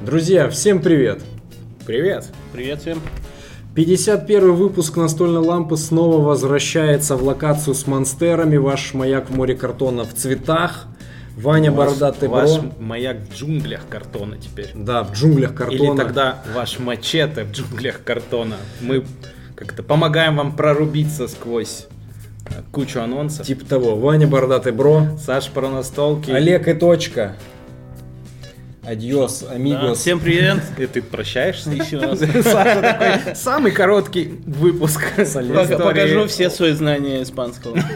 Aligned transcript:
Друзья, 0.00 0.48
всем 0.48 0.80
привет! 0.80 1.20
Привет! 1.86 2.24
Привет 2.54 2.80
всем! 2.80 3.02
51 3.74 4.54
выпуск 4.54 4.96
настольной 4.96 5.42
лампы 5.42 5.76
снова 5.76 6.24
возвращается 6.24 7.16
в 7.16 7.22
локацию 7.22 7.74
с 7.74 7.86
монстерами. 7.86 8.56
Ваш 8.56 8.94
маяк 8.94 9.28
в 9.28 9.36
море 9.36 9.54
картона 9.54 10.04
в 10.04 10.14
цветах. 10.14 10.86
Ваня 11.36 11.70
Бородатый 11.70 12.30
Бро. 12.30 12.38
Ваш 12.38 12.60
маяк 12.78 13.18
в 13.18 13.34
джунглях 13.36 13.82
картона 13.90 14.38
теперь. 14.38 14.70
Да, 14.74 15.04
в 15.04 15.12
джунглях 15.12 15.54
картона. 15.54 15.76
Или 15.76 15.94
тогда 15.94 16.42
ваш 16.54 16.78
мачете 16.78 17.44
в 17.44 17.52
джунглях 17.52 18.02
картона. 18.02 18.56
Мы 18.80 19.04
как-то 19.54 19.82
помогаем 19.82 20.36
вам 20.36 20.56
прорубиться 20.56 21.28
сквозь 21.28 21.88
э, 22.46 22.62
кучу 22.72 23.00
анонсов. 23.02 23.46
Типа 23.46 23.66
того. 23.66 23.96
Ваня 23.96 24.26
Бородатый 24.26 24.72
Бро. 24.72 25.08
Саш 25.22 25.50
про 25.50 25.68
настолки. 25.68 26.30
Олег 26.30 26.68
и 26.68 26.72
точка. 26.72 27.36
Адьос, 28.84 29.40
Да, 29.40 29.52
амигос. 29.52 29.98
всем 29.98 30.20
привет! 30.20 30.62
И 30.78 30.86
ты 30.86 31.02
прощаешься? 31.02 31.70
Еще 31.70 31.98
раз. 31.98 32.18
Саша 32.42 32.80
такой, 32.80 33.34
самый 33.34 33.72
короткий 33.72 34.40
выпуск. 34.46 35.02
Покажу 35.16 36.26
все 36.26 36.48
свои 36.50 36.72
знания 36.72 37.22
испанского. 37.22 37.76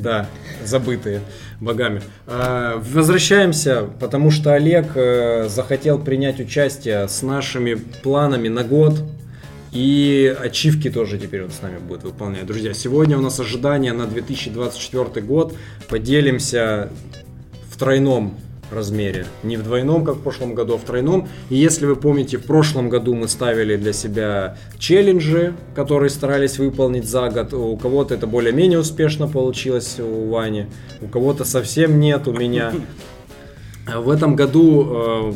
Да, 0.00 0.28
забытые 0.64 1.20
богами. 1.60 2.00
А, 2.26 2.80
Возвращаемся, 2.92 3.88
потому 4.00 4.30
что 4.30 4.54
Олег 4.54 4.92
э, 4.94 5.48
захотел 5.48 5.98
принять 5.98 6.40
участие 6.40 7.06
с 7.06 7.20
нашими 7.22 7.74
планами 7.74 8.48
на 8.48 8.64
год. 8.64 9.02
И 9.72 10.34
ачивки 10.40 10.88
тоже 10.90 11.18
теперь 11.18 11.44
он 11.44 11.50
с 11.50 11.60
нами 11.62 11.78
будет 11.78 12.02
выполнять. 12.04 12.46
Друзья, 12.46 12.72
сегодня 12.74 13.18
у 13.18 13.20
нас 13.20 13.38
ожидания 13.38 13.92
на 13.92 14.06
2024 14.06 15.24
год. 15.26 15.54
Поделимся 15.88 16.88
в 17.70 17.78
тройном 17.78 18.36
размере. 18.72 19.26
Не 19.42 19.56
в 19.56 19.62
двойном, 19.62 20.04
как 20.04 20.16
в 20.16 20.22
прошлом 20.22 20.54
году, 20.54 20.74
а 20.74 20.78
в 20.78 20.82
тройном. 20.82 21.28
И 21.48 21.56
если 21.56 21.86
вы 21.86 21.96
помните, 21.96 22.38
в 22.38 22.44
прошлом 22.44 22.88
году 22.88 23.14
мы 23.14 23.28
ставили 23.28 23.76
для 23.76 23.92
себя 23.92 24.56
челленджи, 24.78 25.54
которые 25.74 26.10
старались 26.10 26.58
выполнить 26.58 27.08
за 27.08 27.28
год. 27.30 27.52
У 27.54 27.76
кого-то 27.76 28.14
это 28.14 28.26
более-менее 28.26 28.78
успешно 28.78 29.28
получилось, 29.28 29.98
у 29.98 30.30
Вани. 30.30 30.66
У 31.00 31.06
кого-то 31.06 31.44
совсем 31.44 32.00
нет, 32.00 32.28
у 32.28 32.32
меня. 32.32 32.72
В 33.86 34.10
этом 34.10 34.36
году 34.36 34.86
э, 34.90 35.32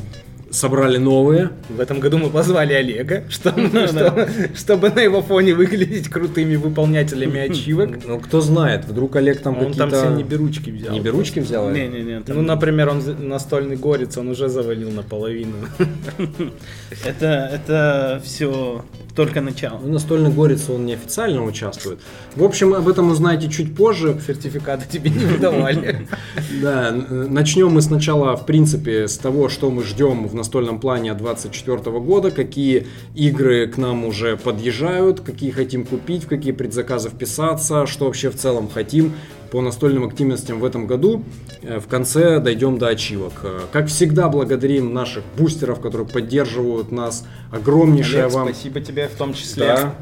собрали 0.55 0.98
новые. 0.98 1.50
В 1.69 1.80
этом 1.80 2.00
году 2.00 2.19
мы 2.19 2.30
позвали 2.30 2.72
Олега, 2.72 3.24
чтобы, 3.28 3.69
что- 3.88 4.28
чтобы 4.56 4.91
на 4.91 5.00
его 5.00 5.20
фоне 5.22 5.55
выглядеть 5.55 6.08
крутыми 6.08 6.56
выполнителями 6.56 7.41
ачивок. 7.41 7.91
Ну, 8.06 8.20
кто 8.20 8.41
знает, 8.41 8.84
вдруг 8.84 9.16
Олег 9.16 9.41
там 9.41 9.58
Он 9.58 9.72
там 9.72 9.91
какие-то... 9.91 9.96
все 10.08 10.14
не 10.16 10.22
беручки 10.22 10.70
взял. 10.70 10.92
Не 10.92 11.00
беручки 11.00 11.41
взял? 11.41 11.69
Олег? 11.69 11.91
Не-не-не, 11.91 12.20
там- 12.20 12.36
Ну, 12.36 12.42
например, 12.42 12.88
он 12.91 13.02
настольный 13.28 13.77
горец, 13.77 14.16
он 14.19 14.28
уже 14.28 14.48
завалил 14.48 14.91
наполовину. 14.91 15.55
это, 17.05 17.50
это 17.52 18.20
все 18.24 18.84
только 19.15 19.41
начало. 19.41 19.79
Ну, 19.79 19.93
настольный 19.93 20.31
горец, 20.31 20.69
он 20.69 20.87
неофициально 20.87 21.45
участвует. 21.45 22.01
В 22.34 22.43
общем, 22.43 22.75
об 22.75 22.89
этом 22.89 23.11
узнаете 23.11 23.48
чуть 23.48 23.77
позже. 23.77 24.20
Сертификаты 24.27 24.87
тебе 24.91 25.11
не 25.11 25.25
выдавали. 25.25 26.09
Да, 26.61 26.93
начнем 26.93 27.73
мы 27.73 27.83
сначала, 27.83 28.37
в 28.37 28.47
принципе, 28.47 29.09
с 29.09 29.19
того, 29.19 29.48
что 29.48 29.70
мы 29.70 29.83
ждем 29.83 30.27
в 30.27 30.35
настольном 30.35 30.79
плане 30.79 31.12
от 31.12 31.19
2024 31.19 31.98
года, 32.01 32.31
какие 32.31 32.87
игры 33.15 33.67
к 33.67 33.77
нам 33.77 34.05
уже 34.05 34.37
подъезжают, 34.37 35.20
какие 35.20 35.51
хотим 35.51 35.85
купить, 35.85 36.25
в 36.25 36.29
какие 36.29 36.53
предзаказы 36.53 37.09
вписаться, 37.09 37.87
что 37.87 38.07
вообще 38.07 38.31
в 38.31 38.37
целом 38.37 38.69
хотим 38.73 39.15
по 39.55 39.60
настольным 39.60 40.02
активностям 40.02 40.58
в 40.58 40.64
этом 40.64 40.88
году. 40.88 41.22
Э, 41.62 41.78
В 41.78 41.86
конце 41.86 42.41
дойдем 42.41 42.77
до 42.77 42.88
ачивок. 42.88 43.34
Э, 43.44 43.61
Как 43.70 43.86
всегда, 43.86 44.28
благодарим 44.28 44.92
наших 44.92 45.22
бустеров, 45.38 45.78
которые 45.78 46.08
поддерживают 46.08 46.90
нас. 46.90 47.24
Огромнейшее 47.52 48.24
Олег, 48.24 48.34
вам... 48.34 48.48
спасибо 48.48 48.80
тебе 48.80 49.06
в 49.06 49.12
том 49.17 49.33
числе. 49.33 49.67
Да. 49.67 49.95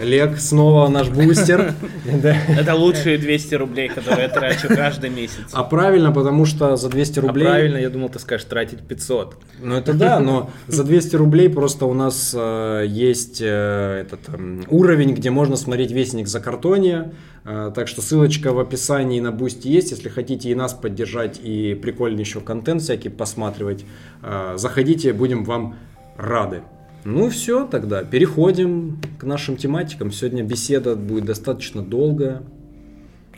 Олег, 0.00 0.40
снова 0.40 0.88
наш 0.88 1.08
бустер. 1.08 1.74
Это 2.48 2.74
лучшие 2.74 3.16
200 3.16 3.54
рублей, 3.54 3.88
которые 3.90 4.24
я 4.24 4.28
трачу 4.28 4.66
каждый 4.66 5.10
месяц. 5.10 5.50
А 5.52 5.62
правильно, 5.62 6.10
потому 6.10 6.44
что 6.44 6.74
за 6.74 6.88
200 6.88 7.20
А 7.20 7.22
рублей... 7.22 7.46
правильно, 7.46 7.76
я 7.76 7.90
думал, 7.90 8.08
ты 8.08 8.18
скажешь 8.18 8.48
тратить 8.48 8.80
500. 8.80 9.36
Ну 9.62 9.76
это 9.76 9.94
да, 9.94 10.18
но 10.18 10.50
за 10.66 10.82
200 10.82 11.14
рублей 11.14 11.48
просто 11.48 11.86
у 11.86 11.94
нас 11.94 12.34
э, 12.36 12.84
есть 12.88 13.40
этот 13.40 14.28
эм, 14.34 14.64
уровень, 14.68 15.14
где 15.14 15.30
можно 15.30 15.56
смотреть 15.56 15.92
вестник 15.92 16.26
за 16.26 16.40
картоне. 16.40 17.12
Э, 17.46 17.70
так 17.72 17.86
что 17.86 18.02
ссылочка 18.02 18.52
в 18.52 18.58
описании 18.58 19.20
на 19.20 19.30
Бусти 19.30 19.68
есть. 19.68 19.92
Если 19.92 20.08
хотите 20.08 20.50
и 20.50 20.54
нас 20.54 20.74
поддержать, 20.74 21.38
и 21.42 21.74
прикольный 21.74 22.20
еще 22.20 22.40
контент 22.40 22.82
всякий 22.82 23.08
посматривать, 23.08 23.84
э, 24.22 24.54
заходите, 24.56 25.12
будем 25.12 25.44
вам 25.44 25.76
рады. 26.16 26.62
Ну 27.04 27.30
все, 27.30 27.66
тогда 27.66 28.02
переходим 28.02 29.00
к 29.18 29.22
нашим 29.22 29.56
тематикам. 29.56 30.10
Сегодня 30.10 30.42
беседа 30.42 30.96
будет 30.96 31.24
достаточно 31.24 31.82
долгая. 31.82 32.42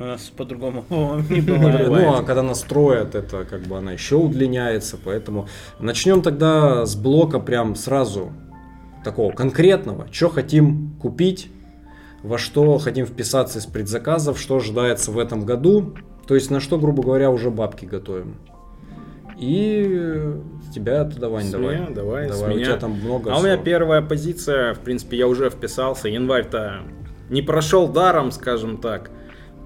У 0.00 0.04
нас 0.04 0.22
по-другому 0.34 0.84
не 1.28 1.42
Ну, 1.42 1.58
бывает. 1.58 2.08
а 2.08 2.22
когда 2.22 2.42
настроят, 2.42 3.14
это 3.14 3.44
как 3.44 3.62
бы 3.62 3.76
она 3.76 3.92
еще 3.92 4.14
удлиняется, 4.16 4.96
поэтому 5.02 5.48
начнем 5.80 6.22
тогда 6.22 6.86
с 6.86 6.96
блока 6.96 7.40
прям 7.40 7.75
сразу 7.75 8.32
такого 9.04 9.32
конкретного, 9.32 10.06
что 10.12 10.28
хотим 10.30 10.94
купить, 11.02 11.50
во 12.23 12.39
что 12.39 12.79
хотим 12.79 13.06
вписаться 13.06 13.59
из 13.59 13.67
предзаказов, 13.67 14.39
что 14.41 14.56
ожидается 14.56 15.11
в 15.12 15.19
этом 15.19 15.45
году, 15.45 15.95
то 16.27 16.34
есть 16.34 16.51
на 16.51 16.61
что, 16.61 16.79
грубо 16.79 17.03
говоря, 17.03 17.31
уже 17.31 17.51
бабки 17.51 17.84
готовим. 17.84 18.37
И 19.39 20.34
с 20.69 20.75
тебя 20.75 21.05
тогда, 21.05 21.29
Вань, 21.29 21.45
С 21.45 21.51
давай. 21.51 21.77
меня? 21.77 21.91
Давай, 21.91 22.29
с 22.29 22.43
у 22.43 22.47
меня. 22.49 22.65
тебя 22.65 22.77
там 22.77 22.93
много 22.93 23.33
А 23.33 23.37
у 23.39 23.43
меня 23.43 23.53
всего. 23.53 23.65
первая 23.65 24.03
позиция, 24.03 24.75
в 24.75 24.81
принципе, 24.81 25.17
я 25.17 25.29
уже 25.29 25.49
вписался. 25.49 26.09
Январь-то 26.09 26.81
не 27.31 27.41
прошел 27.43 27.87
даром, 27.89 28.33
скажем 28.33 28.79
так. 28.79 29.11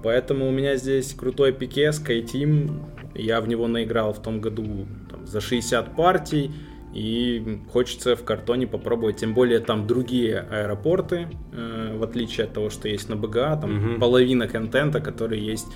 Поэтому 0.03 0.47
у 0.47 0.51
меня 0.51 0.75
здесь 0.75 1.13
крутой 1.15 1.53
пике, 1.53 1.87
SkyTeam. 1.89 2.71
Я 3.15 3.41
в 3.41 3.47
него 3.47 3.67
наиграл 3.67 4.13
в 4.13 4.21
том 4.21 4.41
году 4.41 4.85
там, 5.09 5.25
за 5.25 5.41
60 5.41 5.95
партий. 5.95 6.51
И 6.93 7.59
хочется 7.71 8.15
в 8.15 8.23
картоне 8.23 8.67
попробовать, 8.67 9.17
тем 9.17 9.33
более 9.33 9.59
там 9.59 9.87
другие 9.87 10.39
аэропорты, 10.39 11.27
э, 11.51 11.95
в 11.97 12.03
отличие 12.03 12.45
от 12.45 12.53
того, 12.53 12.69
что 12.69 12.87
есть 12.87 13.09
на 13.09 13.15
БГА, 13.15 13.57
там 13.61 13.73
Мгм. 13.75 13.99
половина 13.99 14.47
контента, 14.47 14.99
который 15.01 15.39
есть 15.39 15.67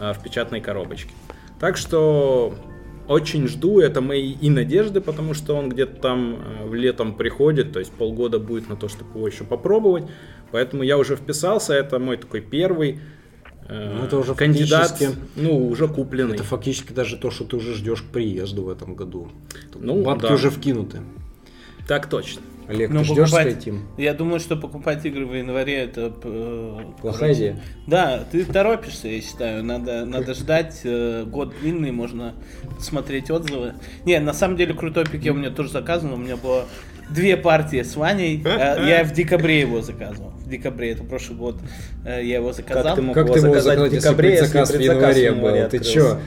э, 0.00 0.12
в 0.12 0.22
печатной 0.22 0.60
коробочке. 0.60 1.10
Так 1.60 1.76
что 1.76 2.54
очень 3.06 3.46
жду, 3.46 3.78
это 3.80 4.00
мои 4.00 4.32
и 4.32 4.50
надежды, 4.50 5.00
потому 5.00 5.34
что 5.34 5.54
он 5.54 5.68
где-то 5.68 6.00
там 6.00 6.34
э, 6.34 6.66
в 6.66 6.74
летом 6.74 7.14
приходит, 7.14 7.72
то 7.72 7.78
есть 7.78 7.92
полгода 7.92 8.38
будет 8.40 8.68
на 8.68 8.74
то, 8.76 8.88
чтобы 8.88 9.10
его 9.18 9.28
еще 9.28 9.44
попробовать. 9.44 10.04
Поэтому 10.50 10.82
я 10.82 10.98
уже 10.98 11.14
вписался, 11.16 11.74
это 11.74 11.98
мой 12.00 12.16
такой 12.16 12.40
первый 12.40 12.98
Ну, 13.68 14.04
это 14.04 14.18
уже 14.18 14.34
кандидат, 14.34 14.90
фактически- 14.90 15.18
ну, 15.36 15.68
уже 15.68 15.88
купленный. 15.88 16.34
Это 16.34 16.44
фактически 16.44 16.92
даже 16.92 17.16
то, 17.16 17.30
что 17.30 17.44
ты 17.44 17.56
уже 17.56 17.74
ждешь 17.74 18.02
к 18.02 18.06
приезду 18.06 18.64
в 18.64 18.68
этом 18.68 18.94
году. 18.94 19.28
Ну, 19.74 20.02
Бабки 20.02 20.26
да. 20.28 20.34
уже 20.34 20.50
вкинуты. 20.50 21.00
Так 21.88 22.08
точно. 22.08 22.42
Олег, 22.66 22.88
Ну, 22.90 23.00
ты 23.00 23.04
ждешь 23.04 23.30
покупать- 23.30 23.66
SkyTeam? 23.66 23.78
Я 23.98 24.14
думаю, 24.14 24.40
что 24.40 24.56
покупать 24.56 25.04
игры 25.04 25.26
в 25.26 25.34
январе 25.34 25.74
это... 25.82 26.10
э, 26.24 26.80
Плохая 27.02 27.34
идея. 27.34 27.60
Да, 27.86 28.24
ты 28.32 28.42
торопишься, 28.46 29.08
я 29.08 29.20
считаю. 29.20 29.62
Надо, 29.62 30.06
надо 30.06 30.32
ждать. 30.32 30.80
э, 30.84 31.24
Год 31.26 31.52
длинный, 31.60 31.92
можно 31.92 32.32
смотреть 32.78 33.30
отзывы. 33.30 33.74
Не, 34.06 34.18
на 34.18 34.32
самом 34.32 34.56
деле 34.56 34.72
крутой 34.72 35.04
пике 35.04 35.30
у 35.30 35.34
меня 35.34 35.50
тоже 35.50 35.68
заказан. 35.70 36.12
У 36.14 36.16
меня 36.16 36.36
было 36.38 36.64
две 37.10 37.36
партии 37.36 37.82
с 37.82 37.96
Ваней. 37.96 38.42
Э, 38.44 38.84
Я 38.88 39.04
в 39.04 39.12
декабре 39.12 39.60
его 39.60 39.80
заказывал. 39.82 40.30
В 40.44 40.48
декабре, 40.48 40.90
это 40.92 41.04
прошлый 41.04 41.38
год, 41.38 41.56
э, 42.04 42.20
я 42.24 42.36
его 42.36 42.52
заказал. 42.52 42.82
Как 42.84 42.94
ты 42.96 43.02
мог 43.02 43.14
Как 43.14 43.24
его 43.24 43.34
ты 43.34 43.40
заказать 43.40 43.78
заказать, 43.78 43.92
в 43.92 43.94
декабре, 44.02 44.30
если 44.30 44.46
предзаказ 44.46 44.70
в 44.70 44.80
январе 44.80 45.32
был? 45.32 45.68
Ты 45.70 45.78
чё? 45.80 46.18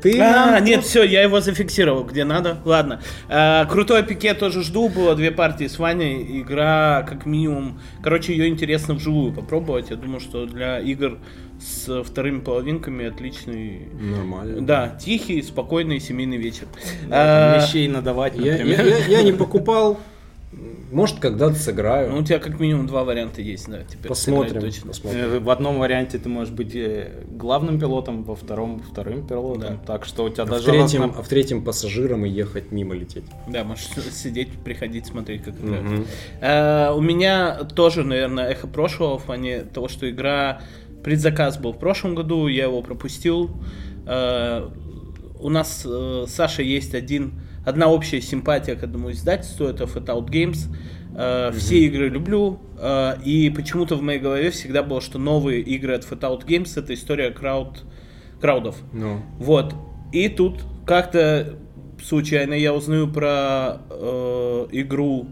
Ты 0.00 0.20
А, 0.20 0.52
нам 0.52 0.64
нет, 0.64 0.84
все, 0.84 1.02
я 1.02 1.22
его 1.22 1.40
зафиксировал, 1.40 2.04
где 2.04 2.22
надо. 2.24 2.58
Ладно. 2.64 3.00
А, 3.28 3.64
крутой 3.66 4.04
пике 4.04 4.32
тоже 4.32 4.62
жду. 4.62 4.88
Было 4.88 5.16
две 5.16 5.32
партии 5.32 5.66
с 5.66 5.76
Ваней. 5.76 6.40
Игра, 6.40 7.04
как 7.08 7.26
минимум. 7.26 7.80
Короче, 8.00 8.32
ее 8.32 8.46
интересно 8.46 8.94
вживую 8.94 9.32
попробовать. 9.32 9.90
Я 9.90 9.96
думаю, 9.96 10.20
что 10.20 10.46
для 10.46 10.78
игр 10.78 11.18
с 11.60 12.04
вторыми 12.04 12.38
половинками 12.38 13.06
отличный. 13.08 13.88
Нормально. 14.00 14.60
Да, 14.60 14.96
тихий, 15.04 15.42
спокойный 15.42 15.98
семейный 15.98 16.36
вечер. 16.36 16.68
Да, 17.08 17.56
А, 17.56 17.60
Вещей 17.60 17.88
надавать, 17.88 18.36
Я, 18.36 18.52
например. 18.52 18.86
я- 18.86 18.98
я- 18.98 19.04
я 19.06 19.22
не 19.24 19.32
покупал. 19.32 19.98
Может, 20.90 21.18
когда-то 21.18 21.54
сыграю. 21.54 22.10
ну, 22.10 22.18
у 22.18 22.22
тебя 22.24 22.38
как 22.38 22.58
минимум 22.58 22.86
два 22.86 23.04
варианта 23.04 23.42
есть, 23.42 23.68
да, 23.68 23.82
теперь 23.84 24.08
посмотрим. 24.08 24.60
точно. 24.62 24.88
посмотрим. 24.88 25.20
Э, 25.20 25.38
В 25.38 25.50
одном 25.50 25.78
варианте 25.78 26.18
ты 26.18 26.28
можешь 26.30 26.52
быть 26.54 26.74
э, 26.74 27.24
главным 27.30 27.78
пилотом, 27.78 28.24
во 28.24 28.34
втором 28.34 28.80
вторым 28.80 29.26
пилотом. 29.26 29.60
Да. 29.60 29.78
Так 29.86 30.04
что 30.06 30.24
у 30.24 30.30
тебя 30.30 30.44
А 30.44 30.46
в, 30.46 30.50
даже 30.50 30.64
третьем, 30.70 31.02
разно- 31.02 31.14
а 31.18 31.22
в 31.22 31.28
третьем 31.28 31.62
пассажиром 31.62 32.24
и 32.24 32.30
ехать 32.30 32.72
мимо 32.72 32.94
лететь. 32.94 33.24
Да, 33.46 33.64
можешь 33.64 33.86
сидеть, 34.12 34.48
приходить, 34.64 35.06
смотреть, 35.06 35.42
как 35.44 35.60
играют. 35.60 35.84
Мгм. 35.84 36.06
Э, 36.40 36.92
У 36.94 37.00
меня 37.02 37.64
тоже, 37.74 38.02
наверное, 38.04 38.48
эхо 38.48 38.66
прошлого 38.66 39.18
в 39.18 39.24
плане 39.24 39.60
того, 39.60 39.88
что 39.88 40.08
игра 40.08 40.62
предзаказ 41.04 41.58
был 41.58 41.72
в 41.74 41.78
прошлом 41.78 42.14
году, 42.14 42.46
я 42.48 42.64
его 42.64 42.80
пропустил. 42.82 43.50
Э, 44.06 44.68
У 45.40 45.50
нас 45.50 45.82
э, 45.86 46.24
с 46.26 46.32
Сашей 46.32 46.66
есть 46.66 46.94
один 46.94 47.40
одна 47.64 47.88
общая 47.88 48.20
симпатия 48.20 48.74
к 48.76 48.82
одному 48.82 49.10
издательству, 49.10 49.66
это 49.66 49.84
Fatout 49.84 50.28
Games. 50.28 50.58
Э, 51.14 51.50
Все 51.52 51.78
игры 51.86 52.08
люблю, 52.08 52.60
э, 52.78 53.14
и 53.24 53.50
почему-то 53.50 53.96
в 53.96 54.02
моей 54.02 54.20
голове 54.20 54.50
всегда 54.50 54.82
было, 54.82 55.00
что 55.00 55.18
новые 55.18 55.60
игры 55.60 55.94
от 55.94 56.04
Fatout 56.04 56.46
Games 56.46 56.78
это 56.78 56.94
история 56.94 57.30
крауд, 57.30 57.84
краудов. 58.40 58.76
Ну, 58.92 59.22
Вот. 59.38 59.74
И 60.12 60.28
тут 60.28 60.62
как-то 60.86 61.58
случайно 62.02 62.54
я 62.54 62.72
узнаю 62.72 63.08
про 63.08 63.78
э, 63.90 64.66
игру, 64.72 65.28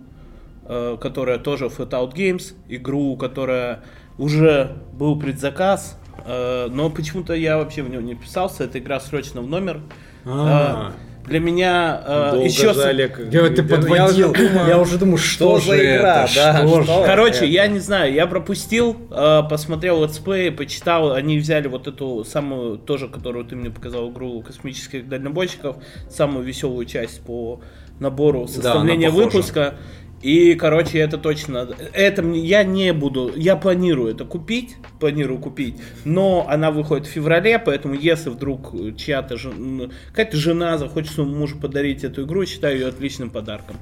э, 0.64 0.96
которая 1.00 1.38
тоже 1.38 1.67
Fatout 1.67 2.14
Games, 2.14 2.55
игру, 2.69 3.17
которая 3.17 3.84
уже 4.19 4.76
был 4.93 5.19
предзаказ, 5.19 5.99
э, 6.26 6.69
но 6.70 6.90
почему-то 6.90 7.34
я 7.34 7.58
вообще 7.58 7.82
в 7.82 7.90
него 7.90 8.02
не 8.02 8.14
писался. 8.14 8.64
Эта 8.64 8.79
игра 8.79 8.99
срочно 9.00 9.40
в 9.40 9.46
номер. 9.46 9.81
А. 10.25 10.93
Для 11.26 11.40
меня 11.40 12.00
э, 12.06 12.31
Долго 12.32 12.46
еще... 12.46 12.73
же 12.73 12.82
Олег 12.84 13.19
Я, 13.32 13.49
ты 13.49 13.62
Я 13.62 13.69
подводил. 13.69 14.31
уже 14.31 14.49
думаю, 14.49 14.69
Я 14.69 14.78
уже 14.78 14.99
думаю, 14.99 15.19
что, 15.19 15.58
что 15.58 15.70
за 15.70 15.76
же 15.76 15.96
игра, 15.96 16.25
это? 16.25 16.34
да, 16.34 16.56
что 16.67 16.82
что? 16.82 17.00
же? 17.00 17.06
Короче, 17.06 17.37
это. 17.37 17.44
я 17.46 17.67
не 17.67 17.78
знаю, 17.81 18.12
я 18.12 18.26
пропустил, 18.26 18.96
э, 19.11 19.43
посмотрел 19.50 20.02
let's 20.04 20.28
play, 20.28 20.52
почитал, 20.52 21.12
они 21.12 21.38
взяли 21.38 21.69
вот 21.69 21.88
эту 21.88 22.25
самую, 22.25 22.78
тоже, 22.78 23.08
которую 23.08 23.44
ты 23.44 23.56
мне 23.56 23.70
показал, 23.70 24.11
игру 24.11 24.40
космических 24.43 25.08
дальнобойщиков, 25.08 25.76
самую 26.11 26.44
веселую 26.44 26.87
часть 26.87 27.20
по 27.23 27.61
набору 27.99 28.46
составления 28.46 29.08
похожа. 29.08 29.25
выпуска. 29.25 29.75
И, 30.22 30.54
короче, 30.54 30.98
это 30.98 31.18
точно, 31.18 31.68
это 31.92 32.22
я 32.22 32.64
не 32.64 32.92
буду, 32.92 33.32
я 33.36 33.54
планирую 33.54 34.12
это 34.12 34.24
купить, 34.24 34.76
планирую 34.98 35.38
купить, 35.38 35.76
но 36.04 36.46
она 36.48 36.70
выходит 36.70 37.06
в 37.06 37.10
феврале, 37.10 37.58
поэтому 37.58 37.94
если 37.94 38.30
вдруг 38.30 38.74
чья-то 38.96 39.36
жен- 39.36 39.92
какая-то 40.08 40.36
жена 40.36 40.78
захочет 40.78 41.12
своему 41.12 41.36
мужу 41.36 41.58
подарить 41.58 42.02
эту 42.02 42.24
игру, 42.24 42.46
считаю 42.46 42.78
ее 42.78 42.88
отличным 42.88 43.30
подарком. 43.30 43.76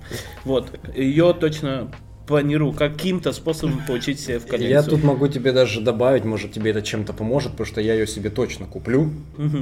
Вот, 0.44 0.70
ее 0.96 1.34
точно 1.38 1.92
планирую 2.26 2.72
каким-то 2.72 3.32
способом 3.32 3.82
получить 3.86 4.20
себе 4.20 4.38
в 4.38 4.46
коллекцию. 4.46 4.70
Я 4.70 4.82
тут 4.82 5.04
могу 5.04 5.28
тебе 5.28 5.52
даже 5.52 5.80
добавить, 5.80 6.24
может 6.24 6.52
тебе 6.52 6.70
это 6.70 6.82
чем-то 6.82 7.12
поможет, 7.12 7.52
потому 7.52 7.66
что 7.66 7.80
я 7.80 7.94
ее 7.94 8.06
себе 8.06 8.30
точно 8.30 8.66
куплю, 8.66 9.10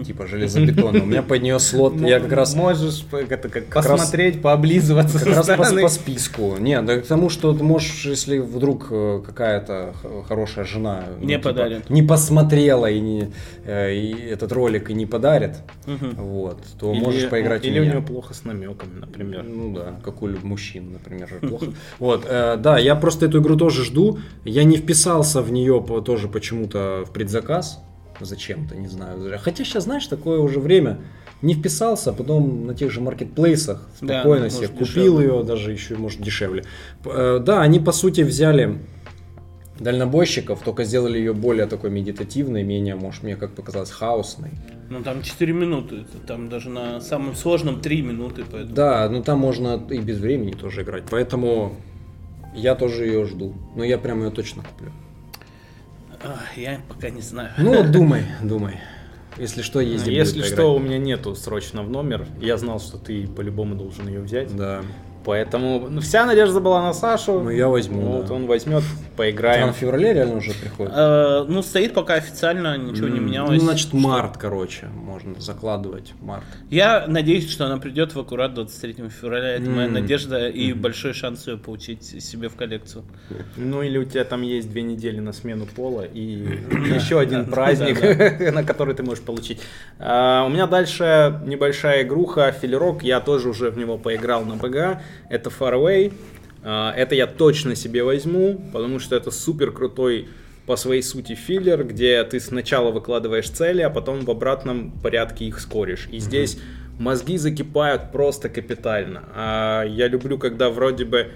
типа 0.07 0.27
железобетонную. 0.27 1.05
У 1.05 1.07
меня 1.07 1.23
под 1.23 1.43
нее 1.43 1.59
слот, 1.59 2.01
я 2.01 2.21
как 2.21 2.33
раз 2.33 2.55
можешь 2.55 3.05
это 3.13 3.49
как 3.49 3.69
Как 3.69 3.87
посмотреть, 3.87 4.43
пооблизываться 4.43 5.19
как 5.19 5.29
раз 5.29 5.47
по, 5.47 5.81
по 5.83 5.89
списку. 5.89 6.57
Нет, 6.59 6.85
да 6.85 7.01
к 7.01 7.07
тому, 7.07 7.29
что 7.31 7.53
ты 7.53 7.65
можешь, 7.65 8.05
если 8.05 8.39
вдруг 8.39 8.89
э, 8.91 9.23
какая-то 9.27 9.95
хорошая 10.29 10.65
жена 10.65 11.05
ну, 11.21 11.27
Не 11.27 11.39
подарит. 11.39 11.91
не 11.91 12.03
посмотрела 12.03 12.91
и, 12.91 13.01
не, 13.01 13.33
э, 13.65 13.95
и 13.95 14.13
этот 14.29 14.53
ролик 14.53 14.91
и 14.91 14.95
не 14.95 15.07
подарит, 15.07 15.57
вот, 15.87 16.59
то 16.79 16.93
Или- 16.93 17.01
можешь 17.01 17.29
поиграть 17.29 17.65
Или 17.65 17.81
у 17.81 17.83
у 17.83 17.87
него 17.87 18.03
плохо 18.03 18.35
с 18.35 18.45
намеками, 18.45 19.01
например. 19.01 19.43
Ну 19.43 19.75
да, 19.75 20.01
как 20.05 20.23
у 20.23 20.29
мужчин, 20.43 20.93
например, 20.93 21.29
же 21.29 21.35
плохо. 21.49 21.67
Вот, 21.99 22.27
э, 22.29 22.52
да, 22.57 22.79
я 22.79 22.95
просто 22.97 23.27
эту 23.27 23.41
игру 23.41 23.57
тоже 23.57 23.85
жду. 23.85 24.19
Я 24.45 24.65
не 24.65 24.77
вписался 24.77 25.41
в 25.43 25.51
нее 25.53 25.81
по- 25.81 26.01
тоже 26.01 26.29
почему-то 26.29 27.05
в 27.07 27.11
предзаказ. 27.13 27.81
Зачем-то, 28.21 28.77
не 28.77 28.89
знаю. 28.89 29.37
Хотя 29.41 29.65
сейчас, 29.65 29.85
знаешь, 29.85 30.07
такое 30.07 30.39
уже 30.39 30.61
время. 30.61 30.99
Не 31.41 31.55
вписался, 31.55 32.11
а 32.11 32.13
потом 32.13 32.67
на 32.67 32.75
тех 32.75 32.93
же 32.93 33.01
маркетплейсах 33.01 33.89
Да, 34.01 34.21
спокойно 34.21 34.45
может, 34.45 34.59
себе 34.59 34.69
купил 34.69 34.85
дешевле. 35.19 35.27
ее, 35.27 35.43
даже 35.43 35.73
еще, 35.73 35.97
может, 35.97 36.21
дешевле. 36.23 36.65
Э, 37.05 37.41
Да, 37.45 37.63
они, 37.63 37.81
по 37.81 37.91
сути, 37.91 38.21
взяли 38.21 38.79
дальнобойщиков, 39.81 40.61
только 40.63 40.85
сделали 40.85 41.19
ее 41.19 41.33
более 41.33 41.67
такой 41.67 41.91
медитативной, 41.91 42.63
менее, 42.63 42.95
может, 42.95 43.23
мне 43.25 43.37
как 43.37 43.55
показалось, 43.55 43.91
хаосной. 43.91 44.51
Ну 44.91 45.03
там 45.03 45.23
4 45.23 45.53
минуты, 45.53 46.05
там 46.27 46.49
даже 46.49 46.69
на 46.69 47.01
самом 47.01 47.35
сложном 47.35 47.81
3 47.81 48.03
минуты, 48.03 48.45
поэтому... 48.49 48.75
Да, 48.75 49.09
ну 49.09 49.23
там 49.23 49.39
можно 49.39 49.83
и 49.91 49.99
без 49.99 50.19
времени 50.19 50.53
тоже 50.53 50.83
играть, 50.83 51.05
поэтому 51.11 51.73
я 52.55 52.75
тоже 52.75 53.07
ее 53.07 53.25
жду. 53.25 53.55
Но 53.75 53.85
я 53.85 53.99
прям 53.99 54.23
ее 54.23 54.31
точно 54.31 54.63
куплю. 54.63 54.93
Я 56.57 56.81
пока 56.89 57.11
не 57.11 57.21
знаю. 57.21 57.51
Ну 57.59 57.75
вот 57.75 57.91
думай, 57.93 58.25
думай. 58.43 58.79
Если 59.39 59.63
что, 59.63 59.81
есть 59.81 60.05
где 60.05 60.15
Если 60.15 60.43
что, 60.43 60.75
у 60.75 60.79
меня 60.79 60.99
нету 60.99 61.35
срочно 61.35 61.83
в 61.83 61.91
номер. 61.91 62.27
Я 62.41 62.59
знал, 62.59 62.81
что 62.81 62.99
ты 62.99 63.27
по-любому 63.27 63.75
должен 63.75 64.07
ее 64.07 64.21
взять. 64.21 64.55
Да. 64.55 64.83
Поэтому 65.25 65.89
ну, 65.89 66.01
вся 66.01 66.27
надежда 66.27 66.61
была 66.61 66.83
на 66.83 66.93
Сашу. 66.93 67.41
Ну 67.41 67.51
я 67.51 67.69
возьму. 67.69 68.01
Вот 68.19 68.27
да. 68.27 68.35
он 68.35 68.47
возьмет, 68.47 68.83
Там 68.83 69.17
поиграем. 69.17 69.73
в 69.73 69.77
феврале 69.77 70.13
реально 70.15 70.37
уже 70.39 70.53
приходит. 70.53 70.93
Э, 70.97 71.45
ну, 71.49 71.63
стоит 71.63 71.95
пока 71.95 72.15
официально, 72.15 72.77
ничего 72.77 73.09
не 73.09 73.19
М, 73.19 73.27
менялось. 73.27 73.59
Ну, 73.61 73.65
значит, 73.67 73.93
март, 73.93 74.37
короче, 74.37 74.87
можно 74.89 75.41
закладывать 75.41 76.13
март. 76.21 76.45
Я 76.71 77.05
надеюсь, 77.07 77.49
что 77.51 77.67
она 77.67 77.77
придет 77.79 78.15
в 78.15 78.19
аккурат 78.21 78.55
23 78.55 79.09
февраля. 79.11 79.51
Это 79.57 79.71
моя 79.71 79.87
М. 79.87 79.93
надежда 79.93 80.49
и 80.49 80.73
большой 80.73 81.13
шанс 81.13 81.47
ее 81.47 81.57
получить 81.57 82.05
себе 82.23 82.49
в 82.49 82.57
коллекцию. 82.57 83.05
Ну 83.57 83.83
или 83.83 83.99
у 83.99 84.05
тебя 84.05 84.25
там 84.25 84.43
есть 84.43 84.71
две 84.71 84.83
недели 84.83 85.21
на 85.21 85.33
смену 85.33 85.67
пола 85.67 86.03
и 86.03 86.21
еще 86.95 87.21
один 87.21 87.47
праздник, 87.47 88.01
на 88.55 88.65
который 88.65 88.95
ты 88.95 89.03
можешь 89.03 89.23
получить. 89.23 89.61
А, 89.99 90.45
У 90.47 90.49
меня 90.49 90.67
дальше 90.67 91.41
небольшая 91.47 92.03
игруха, 92.03 92.51
филерок, 92.53 93.03
я 93.03 93.21
тоже 93.21 93.49
уже 93.49 93.71
в 93.71 93.79
него 93.79 93.99
поиграл 93.99 94.45
на 94.45 94.57
БГ. 94.57 95.01
Это 95.29 95.51
Faraway. 95.51 96.13
А, 96.63 96.93
Это 96.97 97.15
я 97.15 97.27
точно 97.27 97.75
себе 97.75 98.05
возьму, 98.05 98.61
потому 98.73 98.99
что 98.99 99.17
это 99.17 99.31
супер 99.31 99.73
крутой 99.73 100.29
по 100.67 100.77
своей 100.77 101.03
сути 101.03 101.35
филлер, 101.35 101.85
где 101.85 102.23
ты 102.25 102.39
сначала 102.39 102.91
выкладываешь 102.91 103.49
цели, 103.49 103.83
а 103.83 103.91
потом 103.91 104.21
в 104.21 104.31
обратном 104.31 104.93
порядке 105.03 105.47
их 105.47 105.59
скоришь. 105.59 106.09
И 106.13 106.19
здесь 106.21 106.59
мозги 106.99 107.37
закипают 107.37 108.13
просто 108.13 108.49
капитально. 108.49 109.25
А 109.35 109.85
я 109.85 110.07
люблю, 110.07 110.39
когда 110.39 110.71
вроде 110.71 111.05
бы 111.05 111.33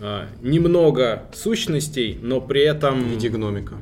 а, 0.00 0.26
немного 0.42 1.24
сущностей, 1.32 2.18
но 2.20 2.40
при 2.40 2.62
этом 2.62 3.08
виде 3.08 3.28
гномика. 3.28 3.76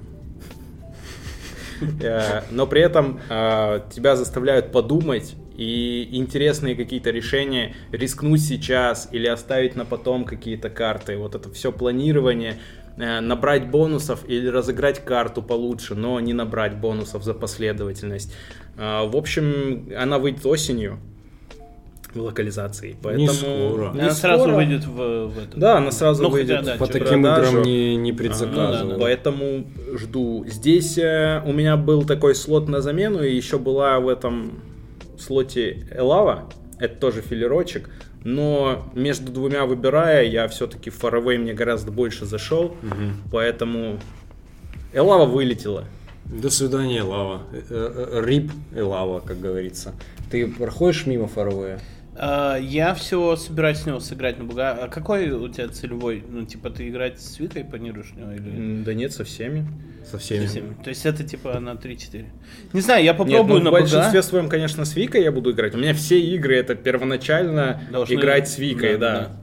Э, 2.01 2.43
но 2.51 2.67
при 2.67 2.81
этом 2.81 3.21
э, 3.29 3.81
тебя 3.93 4.17
заставляют 4.17 4.73
подумать 4.73 5.35
и 5.57 6.09
интересные 6.13 6.75
какие-то 6.75 7.11
решения 7.11 7.75
рискнуть 7.93 8.41
сейчас 8.43 9.09
или 9.13 9.27
оставить 9.27 9.77
на 9.77 9.85
потом 9.85 10.25
какие-то 10.25 10.71
карты. 10.71 11.17
Вот 11.17 11.35
это 11.35 11.51
все 11.53 11.73
планирование, 11.73 12.59
э, 12.97 13.21
набрать 13.21 13.71
бонусов 13.71 14.25
или 14.29 14.47
разыграть 14.49 15.05
карту 15.05 15.43
получше, 15.43 15.95
но 15.95 16.19
не 16.21 16.33
набрать 16.33 16.77
бонусов 16.77 17.23
за 17.25 17.35
последовательность. 17.35 18.35
Э, 18.77 19.07
в 19.07 19.17
общем, 19.17 19.89
она 19.99 20.19
выйдет 20.19 20.45
осенью 20.47 20.99
в 22.15 22.21
локализации, 22.21 22.95
поэтому 23.03 23.29
скоро. 23.31 23.93
не 23.95 24.01
она 24.01 24.11
сразу 24.11 24.43
скоро. 24.43 24.57
выйдет 24.57 24.85
в, 24.85 25.27
в 25.29 25.39
это. 25.39 25.57
Да, 25.59 25.79
она 25.79 25.91
сразу 25.91 26.23
Ну, 26.23 26.29
хотя, 26.31 26.43
выйдет 26.45 26.65
да, 26.67 26.75
в 26.75 26.79
По 26.79 26.87
чё- 26.87 26.93
таким 26.93 27.23
продажу. 27.23 27.51
играм 27.53 27.63
не, 27.65 27.97
не 27.97 28.13
ну 28.13 28.19
предзаказывал. 28.19 28.91
да, 28.93 28.99
Поэтому 28.99 29.65
жду. 29.95 30.45
Здесь 30.47 30.99
э, 30.99 31.43
у 31.47 31.55
меня 31.55 31.79
был 31.79 32.05
такой 32.05 32.35
слот 32.35 32.69
на 32.69 32.83
замену, 32.83 33.23
и 33.23 33.35
еще 33.35 33.59
была 33.59 33.99
в 33.99 34.09
этом 34.09 34.61
слоте 35.23 35.87
Элава. 35.95 36.51
Это 36.79 36.97
тоже 36.97 37.23
филерочек. 37.23 37.89
Но 38.25 38.89
между 38.95 39.33
двумя 39.33 39.67
выбирая, 39.67 40.25
я 40.25 40.47
все-таки 40.49 40.91
в 40.91 41.03
Faraway 41.03 41.39
мне 41.39 41.55
гораздо 41.55 41.91
больше 41.91 42.25
зашел. 42.27 42.77
Поэтому 43.31 43.99
Элава 44.93 45.27
вылетела. 45.27 45.85
До 46.25 46.51
свидания, 46.51 47.03
Лава. 47.03 47.43
Рип 48.25 48.53
и 48.75 48.81
Лава, 48.81 49.21
как 49.21 49.41
говорится. 49.41 49.93
Ты 50.31 50.47
проходишь 50.47 51.07
мимо 51.07 51.27
Фаровея? 51.27 51.81
А, 52.25 52.57
я 52.57 52.95
все 52.95 53.35
собираюсь 53.35 53.79
с 53.79 53.87
него 53.87 53.99
сыграть 53.99 54.39
на 54.39 54.45
буга. 54.45 54.71
А 54.71 54.87
какой 54.87 55.29
у 55.33 55.49
тебя 55.49 55.67
целевой? 55.67 56.23
Ну, 56.29 56.47
типа, 56.47 56.71
ты 56.71 56.89
играть 56.89 57.21
с 57.21 57.41
Викой 57.41 57.65
планируешь 57.65 58.13
него 58.15 58.31
или... 58.31 58.85
Да 58.85 58.95
нет, 58.95 59.13
со 59.13 59.25
всеми. 59.25 59.67
Со 60.09 60.19
всеми. 60.19 60.47
Всеми? 60.47 60.77
То 60.85 60.91
есть 60.91 61.05
это 61.05 61.25
типа 61.25 61.59
на 61.59 61.71
3-4. 61.71 62.27
Не 62.75 62.81
знаю, 62.81 63.03
я 63.03 63.11
Нет, 63.11 63.19
попробую 63.19 63.59
ну, 63.59 63.65
на 63.65 63.71
в 63.71 63.73
большинстве 63.73 64.21
БГ. 64.21 64.25
своем, 64.25 64.49
конечно, 64.49 64.85
с 64.85 64.95
Викой 64.95 65.25
я 65.25 65.33
буду 65.33 65.51
играть. 65.51 65.75
У 65.75 65.79
меня 65.79 65.95
все 65.95 66.21
игры 66.21 66.55
это 66.55 66.77
первоначально 66.77 67.81
Должны- 67.91 68.15
играть 68.15 68.49
с 68.49 68.57
Викой, 68.57 68.99
да, 68.99 68.99
да. 68.99 69.21
да. 69.21 69.37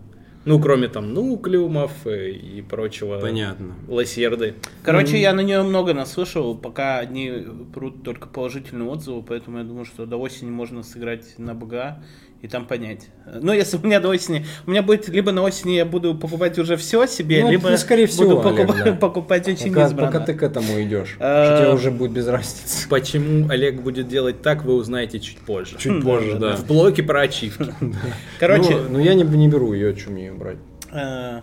Ну, 0.45 0.57
кроме 0.57 0.87
там 0.87 1.13
нуклеумов 1.13 1.91
э, 2.05 2.31
и 2.31 2.61
прочего. 2.61 3.19
Понятно. 3.19 3.75
Лосерды. 3.89 4.55
Короче, 4.83 5.19
я 5.19 5.33
на 5.33 5.41
нее 5.41 5.61
много 5.63 5.93
наслышал, 5.93 6.57
пока 6.57 6.99
одни 6.99 7.45
прут 7.73 8.03
только 8.03 8.29
положительные 8.29 8.87
отзывы, 8.89 9.21
поэтому 9.21 9.57
я 9.57 9.65
думаю, 9.65 9.83
что 9.83 10.05
до 10.05 10.15
осени 10.15 10.49
можно 10.49 10.81
сыграть 10.81 11.37
на 11.37 11.53
БГА 11.53 12.01
и 12.41 12.47
там 12.47 12.65
понять. 12.65 13.09
Ну, 13.41 13.51
если 13.51 13.77
у 13.77 13.81
меня 13.81 13.99
до 13.99 14.09
осени... 14.09 14.45
У 14.65 14.71
меня 14.71 14.81
будет 14.81 15.09
либо 15.09 15.31
на 15.31 15.41
осени 15.41 15.73
я 15.73 15.85
буду 15.85 16.15
покупать 16.15 16.57
уже 16.57 16.77
все 16.77 17.05
себе, 17.05 17.43
Ну, 17.43 17.51
либо 17.51 17.69
ну, 17.69 17.77
скорее 17.77 18.07
всего, 18.07 18.37
буду 18.37 18.47
Олег, 18.47 18.57
покупать, 18.67 18.85
да. 18.85 18.93
покупать 18.99 19.47
очень 19.47 19.69
Пока, 19.69 19.87
избранно. 19.87 20.11
пока 20.11 20.25
ты 20.25 20.33
к 20.35 20.43
этому 20.43 20.81
идешь. 20.81 21.17
А, 21.19 21.45
Что 21.45 21.63
тебе 21.65 21.73
уже 21.73 21.91
будет 21.91 22.11
без 22.11 22.27
разницы. 22.27 22.87
Почему 22.87 23.49
Олег 23.49 23.81
будет 23.81 24.07
делать 24.07 24.41
так, 24.41 24.63
вы 24.63 24.75
узнаете 24.75 25.19
чуть 25.19 25.39
позже. 25.39 25.77
Чуть 25.77 26.01
позже, 26.01 26.37
да. 26.39 26.55
В 26.55 26.65
блоке 26.65 27.03
про 27.03 27.21
ачивки. 27.21 27.73
Короче, 28.39 28.75
Ну, 28.77 28.89
ну, 28.91 28.99
я 28.99 29.13
не, 29.15 29.23
не 29.23 29.47
беру 29.49 29.73
ее, 29.73 29.93
мне 30.07 30.27
ее 30.27 30.33
брать. 30.33 30.57
Э, 30.93 31.41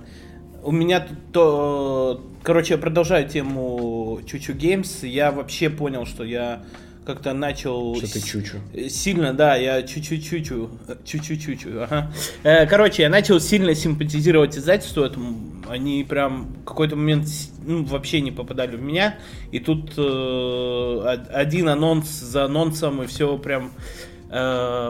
У 0.62 0.73
меня 0.73 1.00
тут 1.00 1.19
то, 1.33 2.25
короче, 2.43 2.75
я 2.75 2.79
продолжаю 2.79 3.29
тему 3.29 4.21
Чучу 4.26 4.55
Геймс. 4.55 5.03
Я 5.03 5.31
вообще 5.31 5.69
понял, 5.69 6.07
что 6.07 6.25
я 6.25 6.62
как-то 7.07 7.33
начал... 7.33 7.95
Что 7.97 8.13
ты 8.13 8.21
чучу? 8.21 8.57
Сильно, 8.89 9.33
да, 9.33 9.55
я 9.57 9.83
чуть-чуть 9.83 10.29
чучу, 10.29 10.71
чуть-чуть 11.05 11.43
чучу, 11.45 11.69
ага. 11.83 12.11
Э, 12.43 12.67
Короче, 12.67 13.03
я 13.03 13.09
начал 13.09 13.39
сильно 13.41 13.75
симпатизировать 13.75 14.59
издательству 14.59 15.03
этому. 15.05 15.39
Они 15.69 16.05
прям 16.09 16.47
в 16.63 16.65
какой-то 16.65 16.97
момент 16.97 17.27
ну, 17.65 17.85
вообще 17.85 18.21
не 18.21 18.33
попадали 18.33 18.77
в 18.77 18.83
меня. 18.83 19.19
И 19.53 19.61
тут 19.61 19.93
э, 19.97 20.01
од- 20.03 21.31
один 21.31 21.69
анонс 21.69 22.09
за 22.09 22.45
анонсом, 22.45 23.03
и 23.03 23.07
все 23.07 23.39
прям 23.39 23.73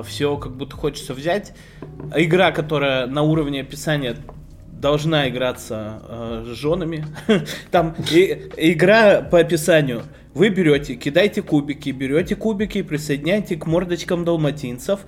все 0.06 0.38
как 0.38 0.56
будто 0.56 0.74
хочется 0.74 1.12
взять. 1.12 1.52
Игра, 2.14 2.52
которая 2.52 3.06
на 3.06 3.20
уровне 3.20 3.60
описания 3.60 4.16
должна 4.72 5.28
играться 5.28 6.00
э, 6.08 6.44
с 6.46 6.56
женами. 6.56 7.06
Там 7.70 7.94
и- 8.10 8.48
игра 8.56 9.20
по 9.20 9.38
описанию. 9.38 10.04
Вы 10.36 10.50
берете, 10.50 10.96
кидаете 10.96 11.40
кубики, 11.40 11.88
берете 11.88 12.36
кубики, 12.36 12.82
присоединяете 12.82 13.56
к 13.56 13.64
мордочкам 13.64 14.26
далматинцев. 14.26 15.00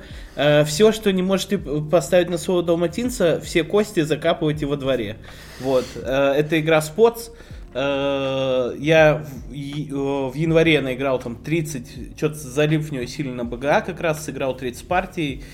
все, 0.64 0.90
что 0.90 1.12
не 1.12 1.22
можете 1.22 1.58
поставить 1.58 2.30
на 2.30 2.38
своего 2.38 2.62
далматинца, 2.62 3.38
все 3.44 3.62
кости 3.62 4.00
закапываете 4.00 4.64
во 4.64 4.78
дворе. 4.78 5.18
Вот. 5.60 5.84
Э, 5.96 6.32
это 6.32 6.58
игра 6.58 6.78
Spots. 6.78 7.30
Э, 7.74 8.74
Я 8.78 9.26
и- 9.52 9.88
э, 9.90 9.94
в 9.94 10.32
январе 10.34 10.80
наиграл 10.80 11.18
там 11.18 11.36
30, 11.36 12.16
что-то 12.16 12.36
залив 12.36 12.88
в 12.88 12.92
нее 12.92 13.06
сильно 13.06 13.34
на 13.34 13.44
БГА 13.44 13.82
как 13.82 14.00
раз, 14.00 14.24
сыграл 14.24 14.56
30 14.56 14.88
партий. 14.88 15.44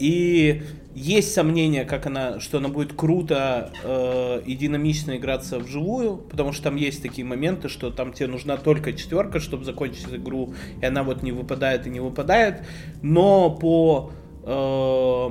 И 0.00 0.62
есть 0.94 1.32
сомнения, 1.32 1.84
как 1.84 2.06
она, 2.06 2.40
что 2.40 2.58
она 2.58 2.68
будет 2.68 2.94
круто 2.94 3.72
э, 3.82 4.42
и 4.44 4.56
динамично 4.56 5.16
играться 5.16 5.58
вживую, 5.58 6.16
потому 6.16 6.52
что 6.52 6.64
там 6.64 6.76
есть 6.76 7.02
такие 7.02 7.24
моменты, 7.24 7.68
что 7.68 7.90
там 7.90 8.12
тебе 8.12 8.26
нужна 8.26 8.56
только 8.56 8.92
четверка, 8.92 9.38
чтобы 9.40 9.64
закончить 9.64 10.12
игру, 10.12 10.54
и 10.80 10.84
она 10.84 11.02
вот 11.02 11.22
не 11.22 11.32
выпадает 11.32 11.86
и 11.86 11.90
не 11.90 12.00
выпадает. 12.00 12.64
Но 13.02 13.50
по 13.50 14.10
э, 14.44 15.30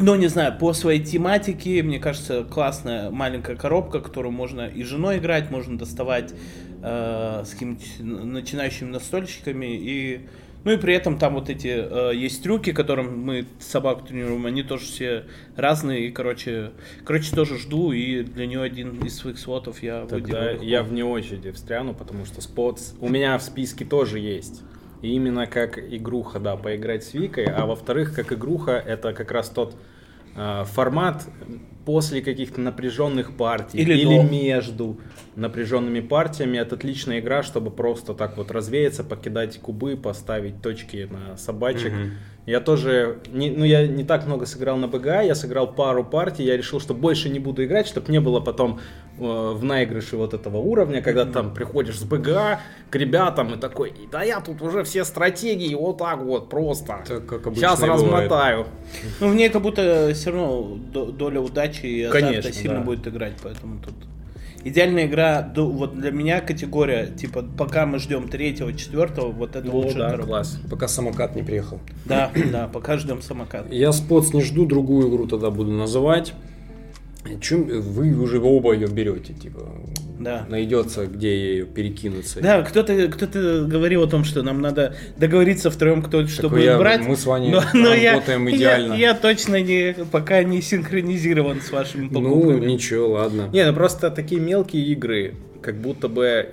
ну, 0.00 0.14
не 0.14 0.28
знаю, 0.28 0.56
по 0.58 0.72
своей 0.72 1.02
тематике, 1.02 1.82
мне 1.82 1.98
кажется, 1.98 2.44
классная 2.44 3.10
маленькая 3.10 3.56
коробка, 3.56 4.00
которую 4.00 4.32
можно 4.32 4.66
и 4.66 4.82
женой 4.82 5.18
играть, 5.18 5.50
можно 5.50 5.76
доставать 5.78 6.34
э, 6.82 7.44
с 7.44 7.62
н- 7.62 8.32
начинающими 8.32 8.90
настольщиками. 8.90 9.66
И, 9.66 10.20
ну 10.64 10.72
и 10.72 10.76
при 10.76 10.94
этом 10.94 11.18
там 11.18 11.34
вот 11.34 11.48
эти 11.50 11.68
э, 11.68 12.14
есть 12.14 12.42
трюки, 12.42 12.72
которым 12.72 13.24
мы 13.24 13.46
собаку 13.58 14.04
тренируем, 14.06 14.44
они 14.46 14.62
тоже 14.62 14.84
все 14.84 15.24
разные. 15.56 16.08
И, 16.08 16.10
короче, 16.10 16.72
короче, 17.04 17.34
тоже 17.34 17.58
жду, 17.58 17.92
и 17.92 18.22
для 18.22 18.46
нее 18.46 18.62
один 18.62 19.00
из 19.02 19.16
своих 19.16 19.38
слотов 19.38 19.82
я 19.82 20.06
Тогда 20.06 20.52
выделил. 20.52 20.62
я 20.62 20.82
вне 20.82 21.04
очереди 21.04 21.52
встряну, 21.52 21.94
потому 21.94 22.24
что 22.24 22.40
спотс 22.40 22.94
у 23.00 23.08
меня 23.08 23.38
в 23.38 23.42
списке 23.42 23.84
тоже 23.84 24.18
есть. 24.18 24.62
И 25.00 25.12
именно 25.12 25.46
как 25.46 25.78
игруха, 25.78 26.40
да, 26.40 26.56
поиграть 26.56 27.04
с 27.04 27.14
Викой, 27.14 27.44
а 27.44 27.66
во-вторых, 27.66 28.14
как 28.14 28.32
игруха, 28.32 28.72
это 28.72 29.12
как 29.12 29.30
раз 29.30 29.48
тот 29.48 29.76
э, 30.34 30.64
формат 30.66 31.24
после 31.88 32.20
каких-то 32.20 32.60
напряженных 32.60 33.34
партий 33.34 33.78
Или 33.78 33.94
или, 33.94 34.18
до. 34.18 34.22
между 34.24 34.98
напряженными 35.36 36.00
партиями. 36.00 36.58
Это 36.58 36.74
отличная 36.74 37.20
игра, 37.20 37.42
чтобы 37.42 37.70
просто 37.70 38.12
так 38.12 38.36
вот 38.36 38.50
развеяться, 38.50 39.04
покидать 39.04 39.58
кубы, 39.58 39.96
поставить 39.96 40.60
точки 40.60 41.08
на 41.10 41.38
собачек. 41.38 41.92
Мгм. 41.94 42.10
Я 42.44 42.60
тоже, 42.60 43.18
не, 43.32 43.50
ну 43.50 43.64
я 43.64 43.86
не 43.86 44.04
так 44.04 44.26
много 44.26 44.46
сыграл 44.46 44.76
на 44.78 44.86
БГА, 44.88 45.22
я 45.22 45.34
сыграл 45.34 45.66
пару 45.74 46.02
партий, 46.04 46.44
я 46.44 46.56
решил, 46.56 46.80
что 46.80 46.94
больше 46.94 47.28
не 47.30 47.38
буду 47.38 47.62
играть, 47.64 47.86
чтобы 47.86 48.10
не 48.10 48.20
было 48.20 48.40
потом 48.40 48.80
э, 49.18 49.22
в 49.22 49.62
наигрыше 49.64 50.16
вот 50.16 50.32
этого 50.32 50.56
уровня, 50.56 51.02
когда 51.02 51.26
там 51.26 51.52
приходишь 51.52 51.98
с 51.98 52.04
БГА 52.04 52.60
к 52.90 52.96
ребятам 52.96 53.52
и 53.54 53.58
такой, 53.58 53.92
да 54.10 54.22
я 54.22 54.40
тут 54.40 54.62
уже 54.62 54.82
все 54.82 55.04
стратегии 55.04 55.74
вот 55.74 55.98
так 55.98 56.20
вот 56.22 56.48
просто, 56.48 57.04
Так, 57.06 57.26
как 57.26 57.54
сейчас 57.54 57.80
и 57.80 57.82
бывает. 57.82 58.02
размотаю. 58.02 58.66
Ну, 59.20 59.28
в 59.28 59.34
ней 59.34 59.50
как 59.50 59.60
будто 59.60 60.12
все 60.14 60.30
равно 60.30 60.78
до- 60.92 61.12
доля 61.12 61.40
удачи 61.42 61.77
и 61.82 62.02
азарта 62.02 62.26
Конечно, 62.26 62.52
сильно 62.52 62.78
да. 62.78 62.84
будет 62.84 63.06
играть, 63.06 63.34
поэтому 63.42 63.78
тут... 63.80 63.94
Идеальная 64.64 65.06
игра, 65.06 65.52
вот 65.56 65.98
для 65.98 66.10
меня 66.10 66.40
категория, 66.40 67.06
типа, 67.06 67.44
пока 67.56 67.86
мы 67.86 68.00
ждем 68.00 68.28
третьего, 68.28 68.72
четвертого, 68.72 69.30
вот 69.30 69.54
это 69.54 69.70
О, 69.70 69.72
лучшая 69.72 69.98
да, 69.98 70.10
коробка. 70.10 70.26
класс. 70.26 70.58
Пока 70.68 70.88
самокат 70.88 71.36
не 71.36 71.42
приехал. 71.42 71.80
Да, 72.04 72.32
да, 72.52 72.66
пока 72.66 72.98
ждем 72.98 73.22
самокат. 73.22 73.72
Я 73.72 73.92
спотс 73.92 74.32
не 74.32 74.42
жду, 74.42 74.66
другую 74.66 75.08
игру 75.10 75.26
тогда 75.26 75.50
буду 75.50 75.70
называть. 75.70 76.34
Чем 77.40 77.64
вы 77.64 78.14
уже 78.14 78.40
оба 78.40 78.72
ее 78.74 78.88
берете, 78.88 79.32
типа, 79.32 79.60
Да. 80.18 80.46
найдется, 80.48 81.06
где 81.06 81.36
ее 81.36 81.64
перекинуться. 81.64 82.40
Да, 82.40 82.62
кто-то 82.62 83.08
кто 83.08 83.26
говорил 83.66 84.02
о 84.02 84.06
том, 84.06 84.24
что 84.24 84.42
нам 84.42 84.60
надо 84.60 84.94
договориться 85.16 85.70
втроем, 85.70 86.02
кто 86.02 86.26
что 86.26 86.48
будет 86.48 86.64
я- 86.64 86.78
брать. 86.78 87.06
мы 87.06 87.16
с 87.16 87.24
Ваней 87.26 87.50
я- 88.00 88.12
работаем 88.14 88.46
я, 88.48 88.56
идеально. 88.56 88.94
Я, 88.94 89.14
точно 89.14 89.60
не, 89.60 89.94
пока 90.10 90.42
не 90.42 90.60
синхронизирован 90.60 91.60
с 91.60 91.70
вашими 91.70 92.08
Ну, 92.10 92.22
покупками. 92.22 92.66
ничего, 92.72 93.08
ладно. 93.10 93.48
Не, 93.52 93.64
ну 93.66 93.72
просто 93.74 94.10
такие 94.10 94.40
мелкие 94.40 94.84
игры, 94.86 95.34
как 95.62 95.76
будто 95.76 96.08
бы 96.08 96.48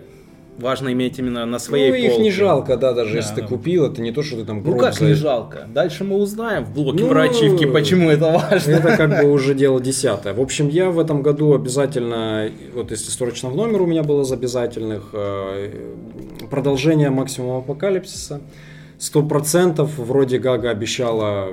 важно 0.58 0.92
иметь 0.94 1.20
именно 1.20 1.46
на 1.46 1.60
своей 1.60 1.90
ну, 1.90 1.96
их 1.96 2.10
полке. 2.12 2.24
не 2.24 2.32
жалко, 2.32 2.78
да, 2.78 2.94
даже 2.94 3.12
Да, 3.12 3.18
если 3.18 3.36
ты 3.36 3.42
да. 3.42 3.48
купил, 3.48 3.86
это 3.86 4.02
не 4.02 4.12
то, 4.12 4.24
что 4.24 4.38
ты 4.38 4.46
там 4.46 4.64
Ну 4.64 4.78
как 4.78 5.00
не 5.02 5.14
жалко? 5.14 5.68
Дальше 5.68 6.04
мы 6.04 6.18
узнаем 6.18 6.66
в 6.66 6.74
блоке 6.74 7.04
Ну, 7.04 7.10
про 7.10 7.24
ачивки, 7.24 7.66
почему 7.66 8.10
это 8.10 8.32
важно. 8.32 8.72
Это 8.72 8.98
как 8.98 9.22
бы 9.22 9.32
уже 9.32 9.54
дело 9.54 9.82
десятое. 9.82 10.34
В 10.34 10.42
общем, 10.42 10.70
я 10.70 10.90
в 10.90 11.00
этом 11.00 11.22
году 11.22 11.54
обязательно, 11.54 12.50
вот 12.74 12.92
если 12.92 13.10
срочно 13.12 13.50
в 13.50 13.56
номер 13.56 13.82
у 13.82 13.86
меня 13.86 14.04
было 14.04 14.24
из 14.24 14.32
обязательных, 14.32 15.10
э, 15.14 15.72
продолжение 16.50 17.10
максимум 17.10 17.58
апокалипсиса. 17.58 18.42
Сто 18.98 19.24
процентов 19.24 19.98
вроде 19.98 20.40
Гага 20.40 20.70
обещала 20.70 21.50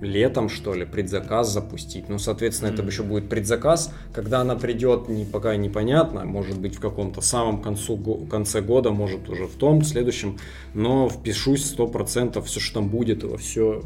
летом, 0.00 0.48
что 0.48 0.74
ли, 0.74 0.84
предзаказ 0.84 1.52
запустить. 1.52 2.08
Ну, 2.08 2.18
соответственно, 2.18 2.70
это 2.70 2.82
еще 2.82 3.02
будет 3.02 3.28
предзаказ. 3.28 3.92
Когда 4.12 4.40
она 4.40 4.56
придет, 4.56 5.08
не, 5.08 5.24
пока 5.24 5.56
непонятно. 5.56 6.24
Может 6.24 6.60
быть, 6.60 6.76
в 6.76 6.80
каком-то 6.80 7.20
самом 7.20 7.62
концу, 7.62 7.96
конце 8.30 8.60
года, 8.60 8.90
может, 8.90 9.28
уже 9.28 9.46
в 9.46 9.54
том, 9.54 9.80
в 9.80 9.84
следующем. 9.84 10.38
Но 10.74 11.08
впишусь 11.08 11.64
сто 11.64 11.86
процентов, 11.86 12.46
все, 12.46 12.60
что 12.60 12.80
там 12.80 12.88
будет, 12.88 13.22
его 13.22 13.36
все... 13.36 13.82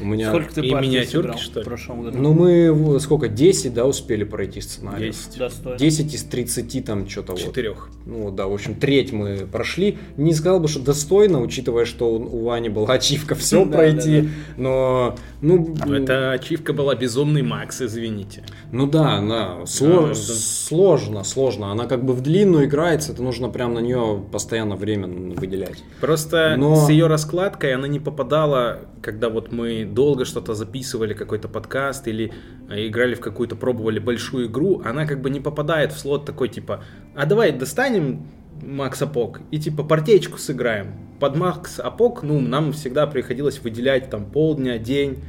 У 0.00 0.04
меня... 0.04 0.28
Сколько 0.30 0.54
ты 0.54 0.60
И 0.66 0.72
миниатюрки, 0.74 1.38
что 1.38 1.60
ли? 1.60 1.64
в 1.64 1.68
прошлом 1.68 2.02
году? 2.02 2.18
Ну, 2.18 2.32
мы 2.32 2.98
сколько, 3.00 3.28
10, 3.28 3.74
да, 3.74 3.86
успели 3.86 4.24
пройти 4.24 4.60
сценарий? 4.60 5.06
10. 5.10 5.38
Достойно. 5.38 5.78
10 5.78 6.14
из 6.14 6.24
30 6.24 6.84
там 6.84 7.08
что-то 7.08 7.32
вот. 7.32 7.40
Четырех. 7.40 7.88
Ну 8.06 8.30
да, 8.30 8.46
в 8.46 8.52
общем, 8.52 8.74
треть 8.74 9.12
мы 9.12 9.46
прошли. 9.50 9.98
Не 10.16 10.32
сказал 10.34 10.60
бы, 10.60 10.68
что 10.68 10.80
достойно, 10.80 11.40
учитывая, 11.40 11.84
что 11.84 12.12
у 12.14 12.44
Вани 12.44 12.68
была 12.68 12.88
ачивка 12.94 13.34
все 13.34 13.64
Да, 13.64 13.76
пройти. 13.76 14.22
да, 14.22 14.28
Но, 14.56 15.16
ну, 15.40 15.74
Ну, 15.86 15.94
Это 15.94 16.32
ачивка 16.32 16.72
была 16.72 16.94
безумный 16.94 17.42
Макс, 17.42 17.80
извините. 17.80 18.44
ну 18.72 18.86
да, 18.86 19.20
Да, 19.20 19.66
сложно, 19.66 21.24
сложно. 21.24 21.72
Она 21.72 21.86
как 21.86 22.04
бы 22.04 22.12
в 22.12 22.20
длинную 22.20 22.66
играется, 22.66 23.12
это 23.12 23.22
нужно 23.22 23.48
прям 23.48 23.74
на 23.74 23.80
нее 23.80 24.22
постоянно 24.32 24.76
время 24.76 25.06
выделять. 25.08 25.82
Просто 26.00 26.54
Но- 26.58 26.76
с 26.76 26.88
ее 26.90 27.06
раскладкой 27.06 27.74
она 27.74 27.88
не 27.88 28.00
попадала, 28.00 28.80
когда 29.02 29.28
вот 29.28 29.52
мы 29.52 29.84
долго 29.94 30.24
что-то 30.24 30.54
записывали, 30.54 31.14
какой-то 31.14 31.48
подкаст 31.48 32.08
или 32.08 32.32
э, 32.68 32.86
играли 32.86 33.14
в 33.14 33.20
какую-то, 33.20 33.56
пробовали 33.56 33.98
большую 33.98 34.46
игру, 34.46 34.82
она 34.84 35.06
как 35.06 35.20
бы 35.20 35.30
не 35.30 35.40
попадает 35.40 35.92
в 35.92 35.98
слот 35.98 36.24
такой 36.24 36.48
типа, 36.48 36.84
а 37.14 37.26
давай 37.26 37.52
достанем 37.52 38.26
Макс 38.62 39.00
Апок 39.02 39.40
и 39.50 39.58
типа 39.58 39.84
партеечку 39.84 40.38
сыграем. 40.38 40.94
Под 41.18 41.36
Макс 41.36 41.78
Апок, 41.78 42.22
ну, 42.22 42.40
нам 42.40 42.72
всегда 42.72 43.06
приходилось 43.06 43.60
выделять 43.60 44.10
там 44.10 44.24
полдня, 44.24 44.78
день. 44.78 45.22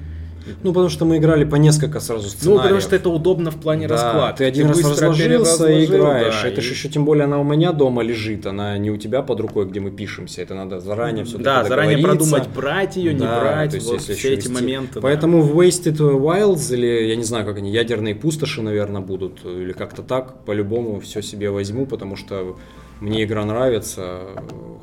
Ну, 0.64 0.72
потому 0.74 0.90
что 0.90 1.06
мы 1.06 1.18
играли 1.18 1.44
по 1.44 1.56
несколько 1.56 2.00
сразу 2.00 2.24
Ну, 2.24 2.30
сценариев. 2.30 2.62
потому 2.64 2.82
что 2.82 2.96
это 2.96 3.10
удобно 3.10 3.52
в 3.52 3.58
плане 3.60 3.88
Да, 3.88 3.96
раскладки. 3.96 4.38
Ты 4.40 4.46
один 4.46 4.68
раз 4.68 4.78
быстро 4.82 5.10
разложился 5.10 5.72
и 5.72 5.86
играешь. 5.86 6.42
да, 6.42 6.48
это 6.48 6.62
и- 6.62 6.64
же 6.64 6.74
еще 6.74 6.90
тем 6.90 7.06
более 7.06 7.26
она 7.26 7.40
у 7.40 7.44
меня 7.44 7.72
дома 7.72 8.02
лежит, 8.02 8.46
она 8.46 8.78
не 8.78 8.92
у 8.92 8.98
тебя 8.98 9.22
под 9.22 9.40
рукой, 9.40 9.66
где 9.66 9.80
мы 9.80 9.92
пишемся. 9.92 10.42
Это 10.42 10.56
надо 10.56 10.80
заранее 10.80 11.26
все 11.26 11.38
Да, 11.38 11.64
заранее 11.64 11.98
продумать, 12.00 12.48
брать 12.50 12.96
ее, 12.98 13.14
не 13.14 13.20
Да, 13.20 13.40
брать, 13.40 13.74
есть 13.74 13.88
вот 13.88 14.02
все 14.02 14.14
эти 14.34 14.48
вести. 14.48 14.52
моменты. 14.52 14.96
да. 14.96 15.02
Поэтому 15.02 15.42
в 15.42 15.60
Wasted 15.60 15.98
Wilds, 15.98 16.74
или 16.74 17.08
я 17.08 17.16
не 17.16 17.24
знаю, 17.24 17.46
как 17.46 17.58
они, 17.58 17.72
ядерные 17.72 18.16
пустоши, 18.16 18.62
наверное, 18.62 19.02
будут, 19.02 19.46
или 19.46 19.72
как-то 19.74 20.02
так, 20.02 20.44
по-любому 20.46 21.00
все 21.00 21.22
себе 21.22 21.50
возьму, 21.52 21.86
потому 21.86 22.16
что 22.16 22.58
мне 23.00 23.24
игра 23.24 23.46
нравится, 23.46 24.22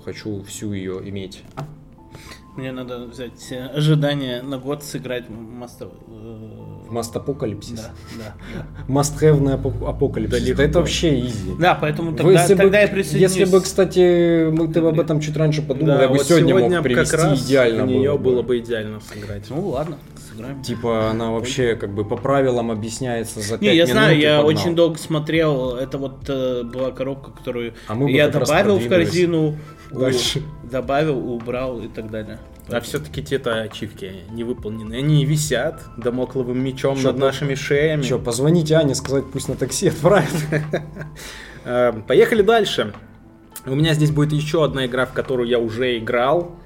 хочу 0.05 0.43
всю 0.43 0.73
ее 0.73 1.01
иметь. 1.05 1.43
Мне 2.59 2.73
надо 2.73 3.07
взять 3.07 3.53
э, 3.53 3.67
ожидание 3.67 4.43
на 4.43 4.59
год 4.59 4.83
сыграть 4.83 5.27
Master, 5.29 5.93
э, 6.09 6.93
Must 6.93 7.15
Апокалипсис. 7.17 7.79
Да, 8.19 8.35
да, 8.89 8.95
have 9.21 9.87
апокалипсис. 9.89 10.57
Да 10.57 10.65
это 10.65 10.81
вообще 10.81 11.21
изи. 11.21 11.53
Да, 11.61 11.77
поэтому 11.81 12.11
Вы, 12.11 12.17
тогда, 12.17 12.33
если, 12.33 12.55
бы, 12.55 12.63
тогда 12.63 12.81
я 12.81 12.89
присоединюсь. 12.89 13.37
если 13.37 13.45
бы, 13.45 13.61
кстати, 13.61 14.51
мы, 14.51 14.67
ты 14.73 14.81
об 14.81 14.99
этом 14.99 15.21
чуть 15.21 15.37
раньше 15.37 15.63
подумал, 15.63 15.99
Да, 15.99 16.03
я 16.03 16.09
бы 16.09 16.17
вот 16.17 16.27
сегодня, 16.27 16.49
сегодня 16.49 16.77
мог 16.79 16.83
привести 16.83 17.17
как 17.17 17.25
раз 17.27 17.47
идеально 17.47 17.83
нее 17.83 18.11
было, 18.11 18.19
было 18.19 18.43
бы. 18.43 18.49
бы 18.49 18.59
идеально 18.59 18.99
сыграть. 19.03 19.45
Ну 19.51 19.69
ладно, 19.69 19.99
сыграем. 20.29 20.61
Типа 20.61 21.11
она 21.11 21.31
вообще 21.31 21.77
как 21.77 21.95
бы 21.95 22.05
по 22.05 22.17
правилам 22.17 22.73
объясняется 22.73 23.39
за 23.39 23.51
5 23.59 23.61
Не, 23.61 23.69
я 23.69 23.75
минут. 23.75 23.91
знаю, 23.91 24.19
я 24.19 24.37
погнал. 24.39 24.47
очень 24.57 24.75
долго 24.75 24.99
смотрел. 24.99 25.77
Это 25.77 25.97
вот 25.99 26.25
э, 26.29 26.65
была 26.65 26.91
коробка, 26.91 27.31
которую 27.31 27.75
А 27.87 27.95
бы 27.95 28.11
я 28.11 28.27
добавил 28.29 28.79
в 28.81 28.89
корзину, 28.89 29.57
дальше. 29.91 30.43
добавил, 30.65 31.19
убрал 31.33 31.81
и 31.81 31.89
так 31.89 32.11
далее. 32.11 32.39
А 32.71 32.81
все-таки 32.81 33.23
те-то 33.23 33.61
ачивки 33.63 34.25
не 34.31 34.45
выполнены. 34.45 34.95
Они 34.97 35.25
висят 35.25 35.83
домокловым 35.97 36.63
мечом 36.63 36.97
Чё, 36.99 37.09
над 37.13 37.19
нашими 37.19 37.55
шеями. 37.55 38.03
Че, 38.03 38.19
позвонить 38.19 38.71
Ане, 38.73 38.95
сказать, 38.95 39.25
пусть 39.33 39.49
на 39.49 39.55
такси 39.57 39.89
отправит. 39.89 40.29
Э, 41.65 41.93
Поехали 42.07 42.43
дальше. 42.43 42.95
У 43.67 43.75
меня 43.75 43.93
здесь 43.93 44.11
будет 44.11 44.33
еще 44.33 44.65
одна 44.65 44.87
игра, 44.87 45.05
в 45.07 45.13
которую 45.13 45.49
я 45.49 45.59
уже 45.59 45.99
играл. 45.99 46.57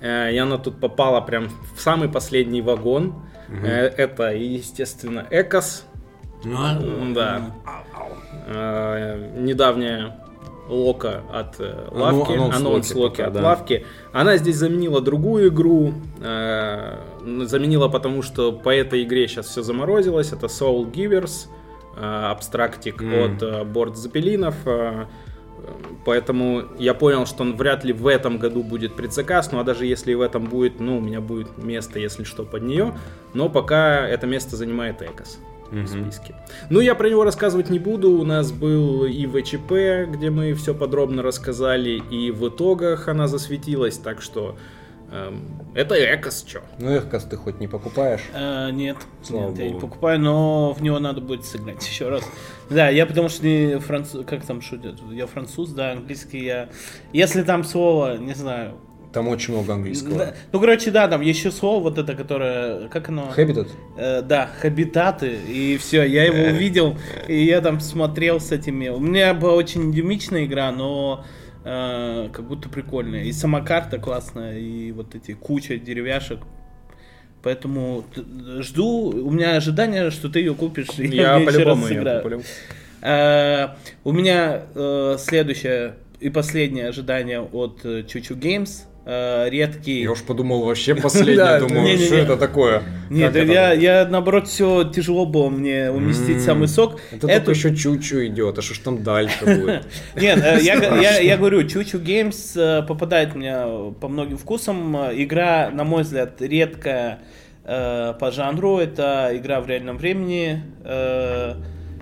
Э, 0.00 0.32
И 0.32 0.38
она 0.38 0.58
тут 0.58 0.80
попала 0.80 1.20
прям 1.20 1.48
в 1.76 1.80
самый 1.80 2.08
последний 2.08 2.62
вагон. 2.62 3.14
Э, 3.48 3.86
Это, 3.96 4.32
естественно, 4.34 5.26
Экос. 5.30 5.84
Да. 6.44 7.52
Э, 8.46 9.32
Недавняя 9.36 10.16
лока 10.68 11.22
от 11.32 11.60
э, 11.60 11.88
лавки, 11.90 12.32
анонс 12.32 12.56
анонс 12.56 12.94
локи 12.94 12.98
локи 12.98 13.16
пока, 13.16 13.26
от 13.28 13.32
да. 13.32 13.42
лавки. 13.42 13.86
Она 14.12 14.36
здесь 14.36 14.56
заменила 14.56 15.00
другую 15.00 15.48
игру. 15.48 15.94
э, 16.20 16.98
Заменила 17.44 17.88
потому, 17.88 18.22
что 18.22 18.52
по 18.52 18.70
этой 18.70 19.02
игре 19.02 19.28
сейчас 19.28 19.46
все 19.46 19.62
заморозилось. 19.62 20.32
Это 20.32 20.46
Soul 20.46 20.90
Givers, 20.90 21.48
э, 21.96 22.00
абстрактик 22.00 23.02
М. 23.02 23.34
от 23.36 23.42
э, 23.42 23.64
Борт 23.64 23.96
Запелинов. 23.96 24.54
э, 24.66 25.06
Поэтому 26.04 26.62
я 26.78 26.94
понял, 26.94 27.26
что 27.26 27.42
он 27.42 27.56
вряд 27.56 27.84
ли 27.84 27.92
в 27.92 28.06
этом 28.06 28.38
году 28.38 28.62
будет 28.62 28.94
предзаказ, 28.94 29.52
ну 29.52 29.58
а 29.58 29.64
даже 29.64 29.84
если 29.84 30.12
и 30.12 30.14
в 30.14 30.20
этом 30.20 30.44
будет, 30.44 30.80
ну 30.80 30.98
у 30.98 31.00
меня 31.00 31.20
будет 31.20 31.58
место, 31.58 31.98
если 31.98 32.24
что, 32.24 32.44
под 32.44 32.62
нее. 32.62 32.94
Но 33.34 33.48
пока 33.48 34.08
это 34.08 34.26
место 34.26 34.56
занимает 34.56 35.02
Экос 35.02 35.38
в 35.70 35.86
списке. 35.86 36.34
Ну, 36.70 36.80
я 36.80 36.94
про 36.94 37.08
него 37.08 37.24
рассказывать 37.24 37.70
не 37.70 37.78
буду. 37.78 38.10
У 38.12 38.24
нас 38.24 38.52
был 38.52 39.04
и 39.04 39.26
ВЧП, 39.26 40.10
где 40.10 40.30
мы 40.30 40.54
все 40.54 40.74
подробно 40.74 41.22
рассказали, 41.22 42.02
и 42.10 42.30
в 42.30 42.48
итогах 42.48 43.08
она 43.08 43.26
засветилась, 43.28 43.98
так 43.98 44.22
что 44.22 44.56
эм, 45.10 45.42
это 45.74 45.94
Экос, 45.94 46.44
чё. 46.44 46.60
Ну, 46.78 46.90
Эхкос 46.90 47.24
ты 47.24 47.36
хоть 47.36 47.60
не 47.60 47.68
покупаешь? 47.68 48.22
Э, 48.34 48.70
нет, 48.70 48.96
Слава 49.22 49.50
нет, 49.50 49.58
я 49.58 49.70
не 49.70 49.80
покупаю, 49.80 50.20
но 50.20 50.72
в 50.72 50.82
него 50.82 50.98
надо 50.98 51.20
будет 51.20 51.44
сыграть 51.44 51.86
еще 51.88 52.08
раз. 52.08 52.22
Да, 52.70 52.88
я 52.88 53.06
потому 53.06 53.28
что 53.28 53.46
не 53.46 53.78
француз, 53.78 54.24
как 54.26 54.44
там 54.44 54.60
шутят, 54.60 54.96
я 55.10 55.26
француз, 55.26 55.70
да, 55.70 55.92
английский 55.92 56.44
я. 56.44 56.68
Если 57.12 57.42
там 57.42 57.64
слово, 57.64 58.16
не 58.16 58.34
знаю. 58.34 58.76
Там 59.12 59.28
очень 59.28 59.54
много 59.54 59.72
английского. 59.72 60.18
Да, 60.18 60.34
ну, 60.52 60.60
короче, 60.60 60.90
да, 60.90 61.08
там 61.08 61.22
еще 61.22 61.50
слово 61.50 61.82
вот 61.84 61.98
это, 61.98 62.14
которое, 62.14 62.88
как 62.88 63.08
оно? 63.08 63.32
Habitat? 63.36 63.68
Э, 63.96 64.22
да, 64.22 64.50
хабитаты, 64.60 65.34
и 65.48 65.78
все, 65.78 66.02
я 66.04 66.24
его 66.24 66.50
увидел, 66.54 66.96
и 67.26 67.42
я 67.44 67.60
там 67.62 67.80
смотрел 67.80 68.38
с 68.38 68.52
этими. 68.52 68.88
У 68.88 69.00
меня 69.00 69.32
была 69.32 69.54
очень 69.54 69.92
дюмичная 69.92 70.44
игра, 70.44 70.70
но 70.72 71.24
э, 71.64 72.28
как 72.32 72.46
будто 72.46 72.68
прикольная. 72.68 73.24
И 73.24 73.32
сама 73.32 73.62
карта 73.62 73.98
классная, 73.98 74.58
и 74.58 74.92
вот 74.92 75.14
эти 75.14 75.32
куча 75.32 75.78
деревяшек. 75.78 76.40
Поэтому 77.42 78.04
жду, 78.60 79.10
у 79.10 79.30
меня 79.30 79.56
ожидание, 79.56 80.10
что 80.10 80.28
ты 80.28 80.40
ее 80.40 80.54
купишь. 80.54 80.98
и 80.98 81.06
Я 81.06 81.36
еще 81.36 81.50
по-любому 81.52 81.86
сыграю. 81.86 82.22
куплю. 82.22 82.42
Э, 83.00 83.68
У 84.04 84.12
меня 84.12 84.62
э, 84.74 85.16
следующее 85.18 85.94
и 86.20 86.30
последнее 86.30 86.88
ожидание 86.88 87.40
от 87.40 87.80
э, 87.84 88.02
Чучу 88.02 88.34
Games. 88.34 88.84
Э, 89.10 89.48
Редкий. 89.48 90.02
Я 90.02 90.12
уж 90.12 90.22
подумал 90.22 90.64
вообще 90.64 90.94
последнее, 91.02 91.60
думаю, 91.60 91.96
что 91.98 92.14
это 92.14 92.36
такое? 92.36 92.82
Нет, 93.08 93.34
я, 93.34 94.06
наоборот 94.06 94.48
все 94.48 94.84
тяжело 94.84 95.24
было 95.24 95.48
мне 95.48 95.90
уместить 95.90 96.42
самый 96.42 96.68
сок. 96.68 97.00
Это 97.10 97.26
только 97.26 97.52
еще 97.52 97.74
чучу 97.74 98.26
идет, 98.26 98.58
а 98.58 98.62
что 98.62 98.74
ж 98.74 98.78
там 98.78 99.02
дальше 99.02 99.44
будет? 99.46 99.86
Нет, 100.14 100.44
э, 100.44 100.58
я, 100.60 101.38
говорю, 101.38 101.66
Чучу 101.66 101.98
Геймс 101.98 102.54
э, 102.54 102.82
попадает 102.86 103.34
у 103.34 103.38
меня 103.38 103.66
по 103.98 104.08
многим 104.08 104.36
вкусам. 104.36 104.94
Игра, 105.14 105.70
на 105.70 105.84
мой 105.84 106.02
взгляд, 106.02 106.42
редкая 106.42 107.20
э, 107.64 108.12
по 108.20 108.30
жанру. 108.30 108.76
Это 108.76 109.30
игра 109.32 109.62
в 109.62 109.68
реальном 109.68 109.96
времени. 109.96 110.62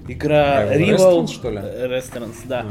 Игра 0.09 0.59
А, 0.61 0.75
Rival. 0.75 1.27
Что 1.27 1.51
ли? 1.51 1.59
Restaurants, 1.59 2.39
да. 2.47 2.67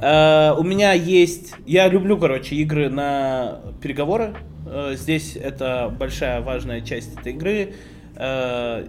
А, 0.00 0.52
Э, 0.54 0.58
У 0.58 0.62
меня 0.62 0.92
есть... 0.92 1.52
Я 1.66 1.88
люблю, 1.88 2.18
короче, 2.18 2.56
игры 2.56 2.88
на 2.90 3.60
переговоры. 3.80 4.34
Э, 4.66 4.94
Здесь 4.96 5.36
это 5.36 5.94
большая 5.98 6.40
важная 6.40 6.80
часть 6.80 7.16
этой 7.18 7.32
игры. 7.32 7.74
Э, 8.16 8.86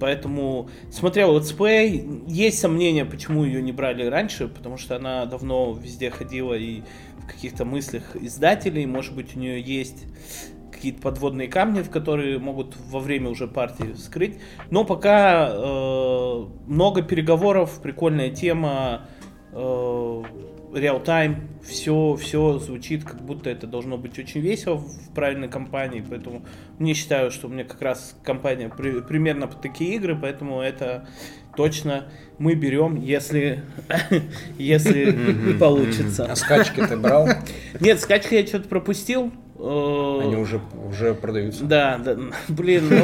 Поэтому 0.00 0.68
смотрел 0.90 1.36
let's 1.38 1.71
play. 1.71 2.04
Есть 2.26 2.58
сомнения, 2.58 3.04
почему 3.04 3.44
ее 3.44 3.62
не 3.62 3.70
брали 3.70 4.04
раньше, 4.04 4.48
потому 4.48 4.76
что 4.76 4.96
она 4.96 5.26
давно 5.26 5.78
везде 5.80 6.10
ходила 6.10 6.54
и 6.54 6.82
в 7.22 7.26
каких-то 7.28 7.64
мыслях 7.64 8.16
издателей. 8.16 8.84
Может 8.84 9.14
быть, 9.14 9.36
у 9.36 9.38
нее 9.38 9.60
есть 9.60 10.04
какие-то 10.72 11.00
подводные 11.02 11.48
камни, 11.48 11.82
в 11.82 11.90
которые 11.90 12.38
могут 12.38 12.76
во 12.90 12.98
время 13.00 13.30
уже 13.30 13.46
партии 13.46 13.94
скрыть. 13.94 14.38
Но 14.70 14.84
пока 14.84 15.48
э, 15.52 16.44
много 16.66 17.02
переговоров, 17.02 17.80
прикольная 17.82 18.30
тема, 18.30 19.02
э, 19.52 20.22
реал-тайм, 20.74 21.48
все, 21.62 22.16
все 22.16 22.58
звучит, 22.58 23.04
как 23.04 23.20
будто 23.22 23.50
это 23.50 23.66
должно 23.66 23.98
быть 23.98 24.18
очень 24.18 24.40
весело 24.40 24.76
в 24.76 25.14
правильной 25.14 25.48
компании, 25.48 26.04
поэтому 26.08 26.44
не 26.78 26.94
считаю, 26.94 27.30
что 27.30 27.46
у 27.46 27.50
меня 27.50 27.64
как 27.64 27.82
раз 27.82 28.16
компания 28.24 28.70
при- 28.70 29.02
примерно 29.02 29.46
под 29.46 29.60
такие 29.60 29.94
игры, 29.96 30.18
поэтому 30.20 30.60
это 30.60 31.06
точно 31.56 32.06
мы 32.38 32.54
берем, 32.54 32.96
если, 32.96 33.62
если 34.58 35.12
получится. 35.58 36.26
А 36.30 36.36
скачки 36.36 36.80
ты 36.86 36.96
брал? 36.96 37.28
Нет, 37.80 38.00
скачки 38.00 38.34
я 38.34 38.46
что-то 38.46 38.68
пропустил. 38.68 39.30
Э, 39.62 40.20
Они 40.24 40.36
уже, 40.36 40.60
уже 40.88 41.14
продаются. 41.14 41.64
да, 41.64 41.98
да, 42.04 42.16
блин, 42.48 42.84
ну, 42.90 42.96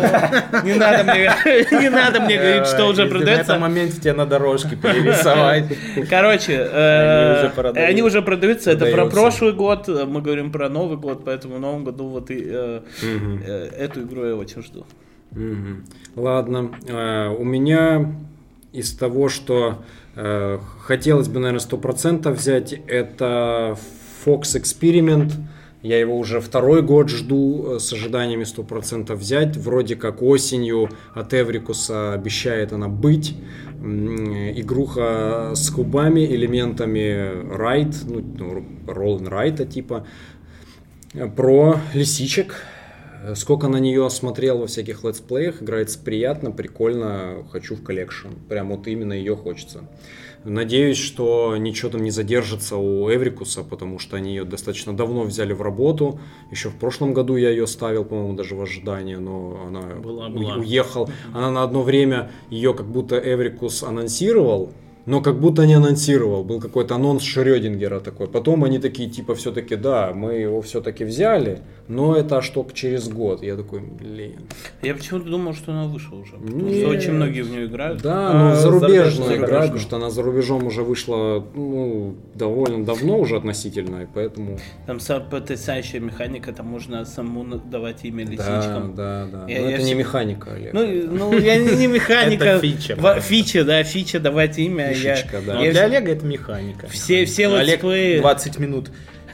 не 0.64 0.74
надо 0.74 1.04
мне, 1.04 1.30
не 1.80 1.88
надо 1.88 2.20
мне 2.20 2.36
говорить, 2.36 2.66
что 2.66 2.86
уже 2.86 3.02
Если 3.02 3.14
На 3.14 3.18
продается. 3.18 3.52
этом 3.52 3.60
моменте 3.60 4.00
тебе 4.00 4.12
на 4.12 4.26
дорожке 4.26 4.76
перерисовать. 4.76 5.64
Короче, 6.10 6.54
э, 6.54 7.84
Они 7.86 8.02
уже 8.02 8.22
продаются. 8.22 8.70
Это 8.72 8.86
про 8.86 9.06
прошлый 9.06 9.52
год, 9.52 9.88
э, 9.88 10.04
мы 10.04 10.20
говорим 10.20 10.50
про 10.50 10.68
Новый 10.68 10.96
год, 10.96 11.24
поэтому 11.24 11.56
в 11.56 11.60
Новом 11.60 11.84
году 11.84 12.08
вот 12.08 12.30
и 12.30 12.36
эту 12.40 14.02
игру 14.02 14.24
я 14.24 14.34
очень 14.34 14.62
жду. 14.62 14.84
Ладно. 16.16 16.70
У 17.38 17.44
меня 17.44 18.12
из 18.72 18.92
того, 18.96 19.28
что 19.28 19.82
хотелось 20.82 21.28
бы, 21.28 21.38
наверное, 21.40 21.60
100% 21.60 22.30
взять, 22.32 22.72
это 22.86 23.76
Fox 24.24 24.42
Experiment. 24.56 25.32
Я 25.82 26.00
его 26.00 26.18
уже 26.18 26.40
второй 26.40 26.82
год 26.82 27.08
жду 27.08 27.76
э, 27.76 27.78
с 27.78 27.92
ожиданиями 27.92 28.42
100% 28.42 29.14
взять. 29.14 29.56
Вроде 29.56 29.94
как 29.94 30.22
осенью 30.22 30.88
от 31.14 31.32
Эврикуса 31.34 32.14
обещает 32.14 32.72
она 32.72 32.88
быть. 32.88 33.36
Игруха 33.80 35.52
с 35.54 35.70
кубами, 35.70 36.26
элементами 36.26 37.54
райд, 37.54 37.94
ну, 38.06 38.20
ну, 38.20 38.64
ролл 38.88 39.22
райта 39.24 39.64
типа. 39.64 40.04
Про 41.36 41.78
лисичек. 41.94 42.56
Сколько 43.34 43.68
на 43.68 43.78
нее 43.78 44.08
смотрел 44.10 44.58
во 44.58 44.66
всяких 44.66 45.04
let's 45.04 45.24
play 45.24 45.40
ях, 45.40 45.60
играется 45.62 45.98
приятно, 45.98 46.52
прикольно, 46.52 47.44
хочу 47.50 47.74
в 47.74 47.82
collection. 47.82 48.28
Прям 48.48 48.68
вот 48.68 48.86
именно 48.86 49.12
ее 49.12 49.36
хочется. 49.36 49.84
Надеюсь, 50.44 50.98
что 50.98 51.56
ничего 51.56 51.90
там 51.90 52.02
не 52.02 52.10
задержится 52.10 52.76
у 52.76 53.08
Эврикуса, 53.10 53.62
потому 53.64 53.98
что 53.98 54.16
они 54.16 54.30
ее 54.30 54.44
достаточно 54.44 54.96
давно 54.96 55.22
взяли 55.22 55.52
в 55.52 55.62
работу. 55.62 56.20
Еще 56.50 56.68
в 56.68 56.76
прошлом 56.76 57.12
году 57.12 57.36
я 57.36 57.50
ее 57.50 57.66
ставил, 57.66 58.04
по-моему, 58.04 58.34
даже 58.34 58.54
в 58.54 58.62
ожидание, 58.62 59.18
но 59.18 59.64
она 59.66 59.80
Была, 59.96 60.28
была. 60.28 60.54
уехал. 60.56 61.08
Она 61.34 61.50
на 61.50 61.62
одно 61.62 61.82
время 61.82 62.30
ее 62.50 62.72
как 62.74 62.86
будто 62.86 63.16
Эврикус 63.18 63.82
анонсировал, 63.82 64.72
но 65.08 65.20
как 65.20 65.40
будто 65.40 65.66
не 65.66 65.74
анонсировал. 65.74 66.44
Был 66.44 66.60
какой-то 66.60 66.94
анонс 66.94 67.22
Шрёдингера 67.22 68.00
такой. 68.00 68.26
Потом 68.28 68.62
они 68.64 68.78
такие, 68.78 69.08
типа, 69.10 69.34
все-таки, 69.34 69.76
да, 69.76 70.12
мы 70.14 70.34
его 70.34 70.60
все-таки 70.62 71.04
взяли, 71.04 71.58
но 71.88 72.14
это 72.14 72.36
аж 72.36 72.48
только 72.50 72.74
через 72.74 73.08
год. 73.08 73.42
Я 73.42 73.56
такой, 73.56 73.80
блин. 73.80 74.40
Я 74.82 74.94
почему-то 74.94 75.28
думал, 75.30 75.54
что 75.54 75.72
она 75.72 75.84
вышла 75.84 76.16
уже. 76.16 76.32
Потому 76.34 76.68
Нет. 76.68 76.78
что 76.80 76.88
очень 76.90 77.12
многие 77.12 77.40
в 77.42 77.50
нее 77.50 77.64
играют. 77.66 78.02
Да, 78.02 78.30
А, 78.30 78.50
ну 78.54 78.60
зарубежную 78.60 79.36
играют, 79.36 79.66
потому 79.72 79.78
что 79.80 79.96
она 79.96 80.10
за 80.10 80.22
рубежом 80.22 80.66
уже 80.66 80.82
вышла 80.82 81.44
ну, 81.54 82.14
довольно 82.34 82.84
давно 82.84 83.18
уже 83.18 83.36
относительно, 83.36 84.02
и 84.02 84.06
поэтому... 84.14 84.58
Там 84.86 84.98
са- 84.98 85.28
потрясающая 85.30 86.00
механика, 86.00 86.52
там 86.52 86.66
можно 86.66 87.04
самому 87.06 87.56
давать 87.56 88.04
имя 88.04 88.24
Да, 88.26 88.32
лисичкам. 88.32 88.94
да, 88.94 89.26
да. 89.32 89.44
Я- 89.48 89.62
Но 89.62 89.68
я 89.68 89.74
это 89.76 89.78
не 89.78 89.84
всегда- 89.84 89.98
механика, 89.98 90.52
Олег. 90.52 90.72
Ну, 90.74 90.86
ну, 91.12 91.38
я 91.38 91.56
не, 91.56 91.76
не 91.76 91.86
механика. 91.98 92.44
Это 92.44 92.60
фича. 92.60 93.20
Фича, 93.20 93.64
да, 93.64 93.82
фича, 93.82 94.20
давать 94.20 94.58
имя. 94.58 94.92
Я- 95.02 95.14
Фишечка, 95.16 95.40
да. 95.46 95.54
Но 95.54 95.64
я- 95.64 95.72
для 95.72 95.84
Олега 95.84 96.12
это 96.12 96.24
механика. 96.26 96.86
Все- 96.88 97.24
все 97.24 97.48
Олег 97.48 97.82
летсплеи- 97.82 98.20
20 98.20 98.58
минут. 98.58 98.90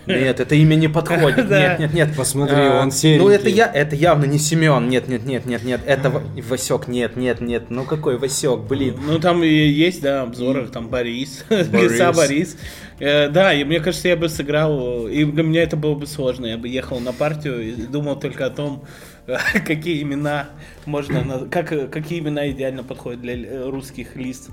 Нет, 0.07 0.39
это 0.39 0.55
имя 0.55 0.75
не 0.75 0.89
подходит. 0.89 1.49
Да. 1.49 1.61
Нет, 1.61 1.79
нет, 1.79 1.95
нет. 1.95 2.09
Посмотри, 2.15 2.57
А, 2.59 2.83
он 2.83 2.91
серенький. 2.91 3.25
Ну 3.25 3.31
это 3.31 3.49
я, 3.49 3.71
это 3.73 3.97
явно 3.97 4.27
не 4.27 4.39
Семен. 4.39 4.87
Нет, 4.91 5.09
нет, 5.09 5.25
нет, 5.25 5.47
нет, 5.47 5.65
нет. 5.65 5.81
Это 5.87 6.11
Ва- 6.11 6.23
Васек. 6.47 6.89
Нет, 6.89 7.17
нет, 7.17 7.41
нет. 7.41 7.71
Ну 7.71 7.85
какой 7.85 8.19
Васек, 8.19 8.61
блин. 8.69 8.97
Ну, 9.07 9.19
там 9.19 9.41
есть, 9.43 10.03
да, 10.03 10.21
обзоры, 10.23 10.67
там 10.69 10.89
Борис, 10.91 11.47
Лиса 11.49 12.13
Борис. 12.13 12.59
Э, 13.01 13.29
Да, 13.31 13.55
и 13.55 13.65
мне 13.65 13.81
кажется, 13.81 14.09
я 14.09 14.17
бы 14.17 14.29
сыграл, 14.29 15.09
и 15.09 15.25
для 15.25 15.43
меня 15.43 15.63
это 15.63 15.77
было 15.79 15.95
бы 15.95 16.07
сложно. 16.07 16.45
Я 16.45 16.59
бы 16.59 16.69
ехал 16.69 17.01
на 17.01 17.15
партию 17.15 17.63
и 17.67 17.73
думал 17.73 18.17
только 18.21 18.45
о 18.45 18.51
том, 18.51 18.85
какие 19.67 20.03
имена 20.03 20.51
можно, 20.85 21.49
как, 21.51 21.91
какие 21.91 22.19
имена 22.19 22.51
идеально 22.51 22.83
подходят 22.85 23.23
для 23.23 23.37
э, 23.37 23.71
русских 23.71 24.17
лист. 24.17 24.51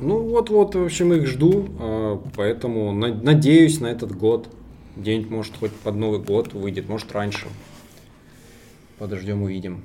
Ну 0.00 0.18
вот-вот, 0.22 0.74
в 0.74 0.84
общем, 0.84 1.12
их 1.12 1.26
жду, 1.26 1.68
а, 1.78 2.22
поэтому 2.36 2.92
на- 2.92 3.14
надеюсь 3.14 3.80
на 3.80 3.86
этот 3.88 4.16
год. 4.16 4.48
День, 4.96 5.26
может, 5.28 5.56
хоть 5.56 5.72
под 5.72 5.94
Новый 5.94 6.20
год 6.20 6.52
выйдет, 6.52 6.88
может, 6.88 7.12
раньше. 7.12 7.46
Подождем, 8.98 9.42
увидим. 9.42 9.82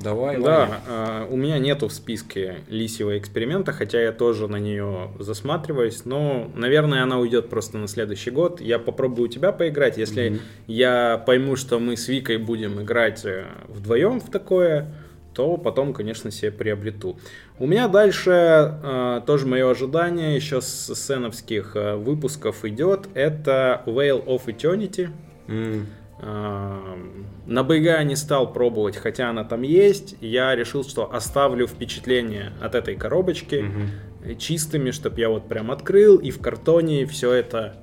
Давай. 0.00 0.40
Да, 0.40 0.80
а, 0.88 1.28
у 1.30 1.36
меня 1.36 1.58
нету 1.58 1.88
в 1.88 1.92
списке 1.92 2.58
лисьего 2.68 3.18
эксперимента, 3.18 3.72
хотя 3.72 4.00
я 4.00 4.12
тоже 4.12 4.48
на 4.48 4.56
нее 4.56 5.10
засматриваюсь, 5.18 6.04
но, 6.04 6.50
наверное, 6.54 7.02
она 7.02 7.18
уйдет 7.18 7.48
просто 7.50 7.78
на 7.78 7.88
следующий 7.88 8.30
год. 8.30 8.60
Я 8.60 8.78
попробую 8.78 9.28
у 9.28 9.28
тебя 9.28 9.52
поиграть, 9.52 9.98
если 9.98 10.40
я 10.66 11.22
пойму, 11.26 11.56
что 11.56 11.78
мы 11.78 11.96
с 11.96 12.08
Викой 12.08 12.38
будем 12.38 12.80
играть 12.80 13.24
э, 13.24 13.46
вдвоем 13.68 14.20
в 14.20 14.30
такое, 14.30 14.94
то 15.34 15.56
потом, 15.56 15.92
конечно, 15.94 16.30
себе 16.30 16.50
приобрету. 16.50 17.18
У 17.62 17.66
меня 17.68 17.86
дальше 17.86 18.74
э, 18.82 19.20
тоже 19.24 19.46
мое 19.46 19.70
ожидание 19.70 20.34
еще 20.34 20.60
с 20.60 20.92
сценовских 20.92 21.76
э, 21.76 21.94
выпусков 21.94 22.64
идет. 22.64 23.08
Это 23.14 23.84
Veil 23.86 24.26
of 24.26 24.46
Eternity. 24.46 25.10
М, 25.46 25.86
Ам, 26.18 27.24
На 27.46 27.62
БГ 27.62 28.02
не 28.02 28.16
стал 28.16 28.52
пробовать, 28.52 28.96
хотя 28.96 29.30
она 29.30 29.44
там 29.44 29.62
есть. 29.62 30.16
Я 30.20 30.56
решил, 30.56 30.82
что 30.82 31.14
оставлю 31.14 31.68
впечатление 31.68 32.52
от 32.60 32.74
этой 32.74 32.96
коробочки 32.96 33.64
мгм. 33.64 34.38
чистыми, 34.38 34.90
чтобы 34.90 35.20
я 35.20 35.28
вот 35.28 35.48
прям 35.48 35.70
открыл 35.70 36.16
и 36.16 36.32
в 36.32 36.40
картоне 36.40 37.06
все 37.06 37.30
это 37.30 37.76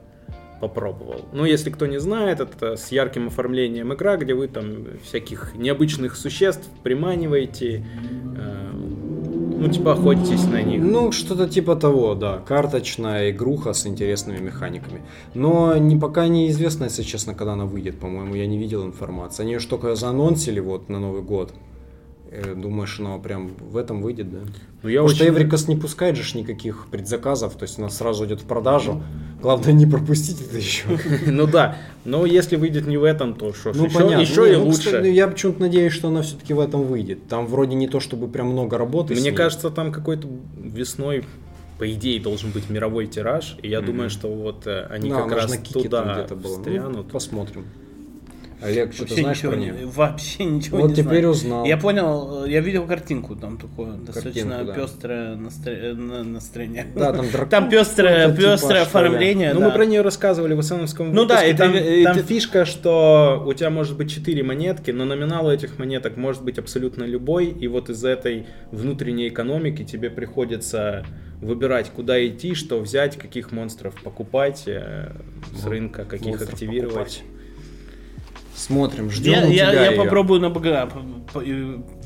попробовал. 0.59 1.25
Ну, 1.31 1.45
если 1.45 1.69
кто 1.69 1.85
не 1.85 1.99
знает, 1.99 2.41
это 2.41 2.75
с 2.75 2.91
ярким 2.91 3.27
оформлением 3.27 3.93
игра, 3.93 4.17
где 4.17 4.33
вы 4.33 4.49
там 4.49 4.87
всяких 5.05 5.55
необычных 5.55 6.17
существ 6.17 6.67
приманиваете, 6.83 7.85
э, 8.35 8.71
ну, 9.59 9.67
типа 9.67 9.93
охотитесь 9.93 10.45
на 10.45 10.61
них. 10.61 10.81
Ну, 10.81 11.11
что-то 11.11 11.47
типа 11.47 11.75
того, 11.75 12.15
да. 12.15 12.37
Карточная 12.47 13.31
игруха 13.31 13.73
с 13.73 13.85
интересными 13.85 14.39
механиками. 14.39 15.01
Но 15.33 15.75
не, 15.77 15.97
пока 15.97 16.27
неизвестно, 16.27 16.85
если 16.85 17.03
честно, 17.03 17.33
когда 17.33 17.53
она 17.53 17.65
выйдет, 17.65 17.99
по-моему, 17.99 18.35
я 18.35 18.47
не 18.47 18.57
видел 18.57 18.85
информации. 18.85 19.43
Они 19.43 19.53
ее 19.53 19.59
только 19.59 19.95
заанонсили 19.95 20.61
вот 20.61 20.89
на 20.89 20.99
Новый 20.99 21.21
год. 21.21 21.53
Э, 22.31 22.53
Думаешь, 22.55 22.99
она 22.99 23.17
прям 23.17 23.55
в 23.59 23.75
этом 23.75 24.03
выйдет, 24.03 24.31
да? 24.31 24.39
Ну, 24.83 24.89
я 24.89 24.99
Потому 25.01 25.15
что 25.15 25.23
очень- 25.23 25.33
Эврикас 25.33 25.67
не 25.67 25.75
пускает 25.75 26.15
же 26.15 26.37
никаких 26.37 26.85
предзаказов, 26.91 27.55
то 27.55 27.63
есть 27.63 27.79
она 27.79 27.89
сразу 27.89 28.25
идет 28.25 28.41
в 28.41 28.45
продажу. 28.45 29.01
Главное 29.41 29.73
не 29.73 29.87
пропустить 29.87 30.39
это 30.41 30.57
еще. 30.57 30.85
Ну 31.25 31.47
да, 31.47 31.77
но 32.05 32.25
если 32.27 32.55
выйдет 32.55 32.85
не 32.85 32.97
в 32.97 33.03
этом, 33.03 33.33
то 33.33 33.51
что 33.53 33.73
Ну 33.73 33.89
понятно. 33.89 34.21
еще 34.21 34.51
и 34.53 34.55
ну, 34.57 34.65
лучше. 34.65 34.79
кстати, 34.79 35.07
я 35.07 35.27
почему-то 35.27 35.61
надеюсь, 35.61 35.93
что 35.93 36.09
она 36.09 36.21
все-таки 36.21 36.53
в 36.53 36.59
этом 36.59 36.83
выйдет. 36.83 37.27
Там 37.27 37.47
вроде 37.47 37.75
не 37.75 37.87
то, 37.87 37.99
чтобы 37.99 38.27
прям 38.27 38.49
много 38.49 38.77
работы. 38.77 39.15
Мне 39.15 39.31
кажется, 39.31 39.71
там 39.71 39.91
какой-то 39.91 40.27
весной, 40.61 41.25
по 41.79 41.91
идее, 41.91 42.19
должен 42.21 42.51
быть 42.51 42.69
мировой 42.69 43.07
тираж. 43.07 43.57
И 43.63 43.69
я 43.69 43.81
думаю, 43.81 44.11
что 44.11 44.27
вот 44.27 44.67
э, 44.67 44.85
они 44.89 45.09
как 45.09 45.31
раз 45.31 45.57
туда 45.73 46.27
была. 46.29 46.37
Ну, 46.41 46.57
встрянут. 46.57 47.11
посмотрим. 47.11 47.65
Олег, 48.61 48.91
что 48.93 49.03
ты 49.05 49.09
Вообще 49.11 49.21
знаешь 49.21 49.37
ничего, 49.37 49.51
про 49.53 49.57
не- 49.59 49.65
нее? 49.67 49.85
вообще 49.85 50.43
ничего 50.43 50.77
Вот 50.79 50.89
не 50.89 50.95
теперь 50.95 51.19
знаю. 51.21 51.29
узнал. 51.29 51.65
Я 51.65 51.77
понял, 51.77 52.43
э, 52.45 52.51
я 52.51 52.59
видел 52.59 52.85
картинку, 52.85 53.35
там 53.37 53.57
такое 53.57 53.93
достаточно 53.93 54.63
да. 54.65 54.73
пестрое 54.73 55.35
настро- 55.35 55.69
э, 55.71 55.93
на- 55.93 56.23
настроение. 56.23 56.85
Да, 56.95 57.13
там 57.13 57.25
дракон 57.31 57.49
Там 57.49 57.69
пестрое, 57.69 58.29
типа, 58.29 58.41
пестрое 58.51 58.73
ли. 58.75 58.79
оформление. 58.81 59.53
Ну, 59.53 59.61
да. 59.61 59.67
мы 59.67 59.71
про 59.73 59.85
нее 59.85 60.01
рассказывали 60.01 60.55
в 60.55 60.61
СНовском 60.61 61.13
Ну 61.13 61.25
да, 61.25 61.41
это- 61.43 61.57
там, 61.59 61.73
это- 61.73 62.03
там 62.13 62.23
фишка, 62.23 62.65
что 62.65 63.43
у 63.47 63.53
тебя 63.53 63.69
может 63.69 63.95
быть 63.95 64.11
4 64.11 64.43
монетки, 64.43 64.91
но 64.91 65.05
номинал 65.05 65.45
у 65.47 65.51
этих 65.51 65.79
монеток 65.79 66.17
может 66.17 66.43
быть 66.43 66.59
абсолютно 66.59 67.05
любой. 67.05 67.47
И 67.47 67.67
вот 67.69 67.89
из 67.89 68.03
этой 68.03 68.47
внутренней 68.71 69.29
экономики 69.29 69.85
тебе 69.85 70.09
приходится 70.09 71.05
выбирать, 71.41 71.89
куда 71.95 72.25
идти, 72.27 72.53
что 72.55 72.79
взять, 72.81 73.15
каких 73.17 73.53
монстров 73.53 73.95
покупать 74.03 74.63
э, 74.67 75.11
с 75.55 75.65
рынка, 75.65 76.03
каких 76.03 76.27
монстров 76.27 76.53
активировать. 76.53 76.93
покупать. 76.93 77.23
Смотрим, 78.59 79.09
ждем 79.09 79.33
Я, 79.33 79.47
у 79.47 79.49
я, 79.51 79.85
я 79.91 79.91
попробую 79.97 80.41
на 80.41 80.49
БГА, 80.49 80.89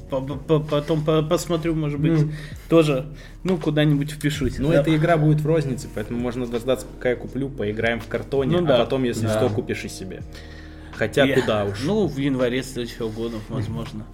потом 0.10 1.04
по- 1.04 1.24
посмотрю, 1.24 1.74
может 1.74 2.00
быть, 2.00 2.12
Ну. 2.12 2.32
тоже, 2.70 3.08
ну, 3.44 3.58
куда-нибудь 3.58 4.12
впишусь. 4.12 4.60
Ну, 4.60 4.70
Да. 4.70 4.82
эта 4.82 4.96
игра 4.96 5.18
будет 5.18 5.42
в 5.42 5.48
рознице, 5.48 5.88
поэтому 5.94 6.20
можно 6.20 6.46
дождаться, 6.46 6.86
пока 6.86 7.10
я 7.10 7.16
куплю, 7.16 7.50
поиграем 7.50 8.00
в 8.00 8.08
картоне, 8.08 8.60
Ну 8.62 8.68
да. 8.68 8.76
а 8.76 8.80
потом, 8.86 9.04
если 9.04 9.26
Да. 9.26 9.38
что, 9.38 9.50
купишь 9.50 9.84
и 9.86 9.90
себе. 9.90 10.22
Хотя 10.96 11.26
Я- 11.26 11.40
куда 11.42 11.66
уж. 11.66 11.82
Ну, 11.84 12.06
в 12.06 12.18
январе 12.18 12.62
следующего 12.62 13.10
года, 13.10 13.38
возможно. 13.50 14.06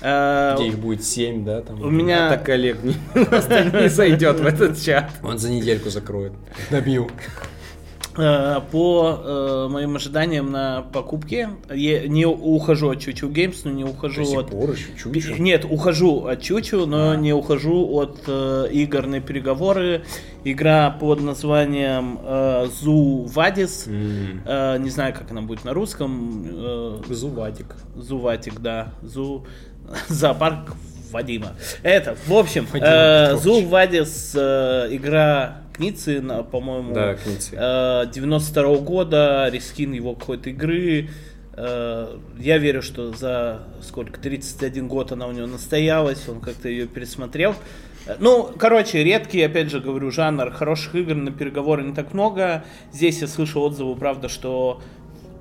А, 0.00 0.54
Где 0.54 0.68
их 0.68 0.78
будет 0.78 1.04
7, 1.04 1.44
да? 1.44 1.60
Там. 1.62 1.82
У 1.82 1.90
меня... 1.90 2.28
Так 2.30 2.48
Олег 2.48 2.78
не 2.84 2.94
зайдет 3.88 4.38
в 4.38 4.46
этот 4.46 4.80
чат. 4.80 5.10
Он 5.24 5.38
за 5.38 5.50
недельку 5.50 5.90
закроет. 5.90 6.32
Добью. 6.70 7.10
Э, 8.16 8.60
По 8.70 9.20
э, 9.22 9.68
моим 9.70 9.96
ожиданиям 9.96 10.50
на 10.50 10.82
покупки, 10.92 11.48
я 11.72 12.08
не 12.08 12.26
ухожу 12.26 12.90
от 12.90 13.00
Чучу 13.00 13.28
Games, 13.28 13.60
но 13.64 13.70
не 13.70 13.84
ухожу 13.84 14.22
До 14.22 14.26
сих 14.26 14.38
от... 14.38 14.50
пор 14.50 14.70
еще 14.70 14.88
чуть 14.98 15.38
Нет, 15.38 15.64
ухожу 15.68 16.26
от 16.26 16.42
Чучу, 16.42 16.86
но 16.86 17.10
А. 17.12 17.16
не 17.16 17.32
ухожу 17.32 17.88
от 17.92 18.22
э, 18.26 18.68
игр 18.72 19.06
на 19.06 19.20
переговоры. 19.20 20.02
Игра 20.42 20.90
под 20.90 21.20
названием 21.20 22.18
э, 22.22 22.66
Зу 22.80 23.26
Вадис. 23.32 23.86
М. 23.86 24.42
Э, 24.44 24.78
не 24.78 24.90
знаю, 24.90 25.14
как 25.14 25.30
она 25.30 25.42
будет 25.42 25.64
на 25.64 25.72
русском. 25.72 26.44
Э, 26.50 27.00
Зуватик. 27.08 27.76
Зуватик, 27.94 28.60
да. 28.60 28.92
Зу... 29.02 29.46
Зоопарк 30.08 30.74
Вадима. 31.12 31.52
Это, 31.82 32.16
в 32.26 32.32
общем, 32.32 32.66
Вадима 32.72 32.90
э. 32.90 33.36
Зу 33.36 33.66
Вадис, 33.66 34.32
э, 34.34 34.88
игра 34.90 35.62
Кницы, 35.80 36.22
по-моему, 36.52 36.92
Да, 36.92 37.14
Кницы. 37.14 37.56
э, 37.56 38.04
92 38.12 38.76
года, 38.80 39.48
рескин 39.50 39.92
его 39.92 40.14
какой-то 40.14 40.50
игры. 40.50 41.08
Э, 41.54 42.18
Я 42.38 42.58
верю, 42.58 42.82
что 42.82 43.12
за 43.12 43.62
сколько, 43.82 44.20
31 44.20 44.88
год 44.88 45.12
она 45.12 45.26
у 45.26 45.32
него 45.32 45.46
настоялась, 45.46 46.28
он 46.28 46.40
как-то 46.40 46.68
ее 46.68 46.86
пересмотрел. 46.86 47.54
Э, 48.06 48.16
Ну, 48.20 48.50
короче, 48.58 49.02
редкий, 49.02 49.40
опять 49.42 49.70
же 49.70 49.80
говорю, 49.80 50.10
жанр 50.10 50.50
хороших 50.50 50.94
игр 50.96 51.14
на 51.14 51.30
переговоры 51.30 51.82
не 51.82 51.94
так 51.94 52.12
много. 52.12 52.62
Здесь 52.92 53.22
я 53.22 53.26
слышу 53.26 53.60
отзывы, 53.62 53.96
правда, 53.96 54.28
что 54.28 54.82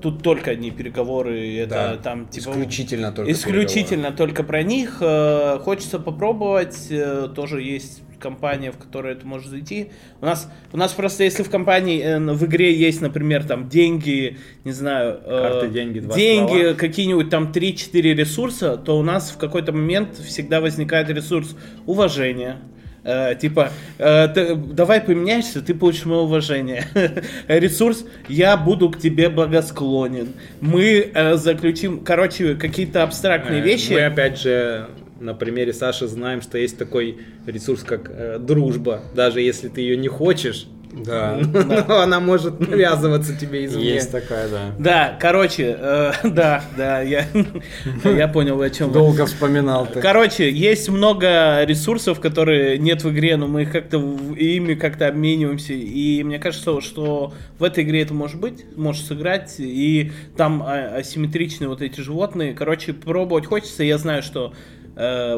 тут 0.02 0.23
только 0.23 0.52
одни 0.52 0.71
переговоры, 0.71 1.58
это 1.58 1.69
Да, 1.69 1.97
там 1.97 2.28
типа... 2.30 2.52
исключительно 2.52 3.12
только 3.12 3.30
Исключительно 3.34 4.12
только 4.13 4.43
про 4.43 4.63
них. 4.63 4.99
Э, 5.02 5.60
Хочется 5.62 5.99
попробовать. 5.99 6.89
Тоже 7.36 7.62
есть 7.62 8.04
компания, 8.20 8.72
в 8.72 8.78
которой 8.78 9.14
это 9.14 9.26
может 9.26 9.50
зайти. 9.50 9.92
У 10.22 10.26
нас, 10.26 10.52
у 10.74 10.78
нас 10.78 10.92
просто, 10.94 11.24
если 11.24 11.44
в 11.44 11.50
компании, 11.50 12.02
э, 12.02 12.20
в 12.20 12.46
игре 12.46 12.74
есть, 12.74 13.02
например, 13.02 13.44
там 13.46 13.70
деньги, 13.70 14.38
не 14.66 14.72
знаю, 14.72 15.20
э, 15.26 15.42
Карты, 15.42 15.70
деньги, 15.70 16.00
деньги, 16.00 16.74
какие-нибудь 16.78 17.30
там 17.30 17.52
3-4 17.52 18.14
ресурса, 18.14 18.78
то 18.78 18.98
у 19.00 19.04
нас 19.04 19.32
в 19.32 19.38
какой-то 19.38 19.72
момент 19.72 20.18
всегда 20.18 20.62
возникает 20.62 21.10
ресурс 21.10 21.56
уважения. 21.86 22.58
Э, 23.02 23.34
типа, 23.34 23.72
э, 23.98 24.28
ты- 24.28 24.56
давай 24.56 25.00
поменяешься, 25.00 25.62
ты 25.62 25.74
получишь 25.74 26.06
мое 26.06 26.20
уважение. 26.20 26.84
Ресурс, 27.48 28.06
я 28.28 28.58
буду 28.58 28.90
к 28.90 29.00
тебе 29.00 29.30
благосклонен. 29.30 30.28
Мы 30.60 31.10
э, 31.14 31.36
заключим, 31.38 32.02
короче, 32.02 32.56
какие-то 32.56 33.02
абстрактные 33.04 33.62
Э, 33.62 33.64
вещи. 33.64 33.94
Мы 33.94 34.02
опять 34.06 34.42
же 34.42 34.88
на 35.20 35.34
примере 35.34 35.74
Саши 35.74 36.08
знаем, 36.08 36.42
что 36.42 36.58
есть 36.58 36.78
такой 36.78 37.18
ресурс, 37.46 37.84
как 37.84 38.10
э, 38.10 38.38
дружба. 38.40 39.02
Даже 39.16 39.42
если 39.42 39.68
ты 39.68 39.82
ее 39.82 39.98
не 39.98 40.08
хочешь, 40.08 40.68
Да. 40.92 41.40
но 41.88 42.00
она 42.02 42.20
может 42.20 42.60
навязываться 42.60 43.38
тебе 43.38 43.66
извне. 43.66 43.94
Есть 43.94 44.12
такая, 44.12 44.50
да. 44.50 44.76
Да, 44.80 45.18
короче, 45.20 45.76
э, 45.80 46.12
да, 46.24 46.64
да, 46.78 47.02
я, 47.02 47.26
я 48.04 48.28
понял, 48.28 48.60
о 48.62 48.70
чем. 48.70 48.92
Долго 48.92 49.26
вспоминал 49.26 49.86
ты. 49.88 50.02
Короче, 50.02 50.50
есть 50.50 50.90
много 50.90 51.64
ресурсов, 51.66 52.20
которые 52.20 52.78
нет 52.80 53.04
в 53.04 53.12
игре, 53.12 53.38
но 53.38 53.48
мы 53.48 53.64
их 53.64 53.72
как-то 53.72 53.98
ими 54.36 54.74
как-то 54.74 55.08
обмениваемся. 55.08 55.74
И 55.74 56.24
мне 56.24 56.40
кажется, 56.40 56.82
что 56.82 57.34
в 57.60 57.64
этой 57.64 57.84
игре 57.84 58.02
это 58.02 58.14
может 58.14 58.40
быть, 58.40 58.66
можешь 58.76 59.04
сыграть. 59.06 59.56
И 59.60 60.12
там 60.38 60.64
а- 60.66 60.96
асимметричные 60.98 61.68
вот 61.68 61.82
эти 61.82 62.02
животные. 62.02 62.54
Короче, 62.54 62.94
пробовать 62.94 63.46
хочется. 63.46 63.84
Я 63.84 63.98
знаю, 64.00 64.24
что 64.24 64.54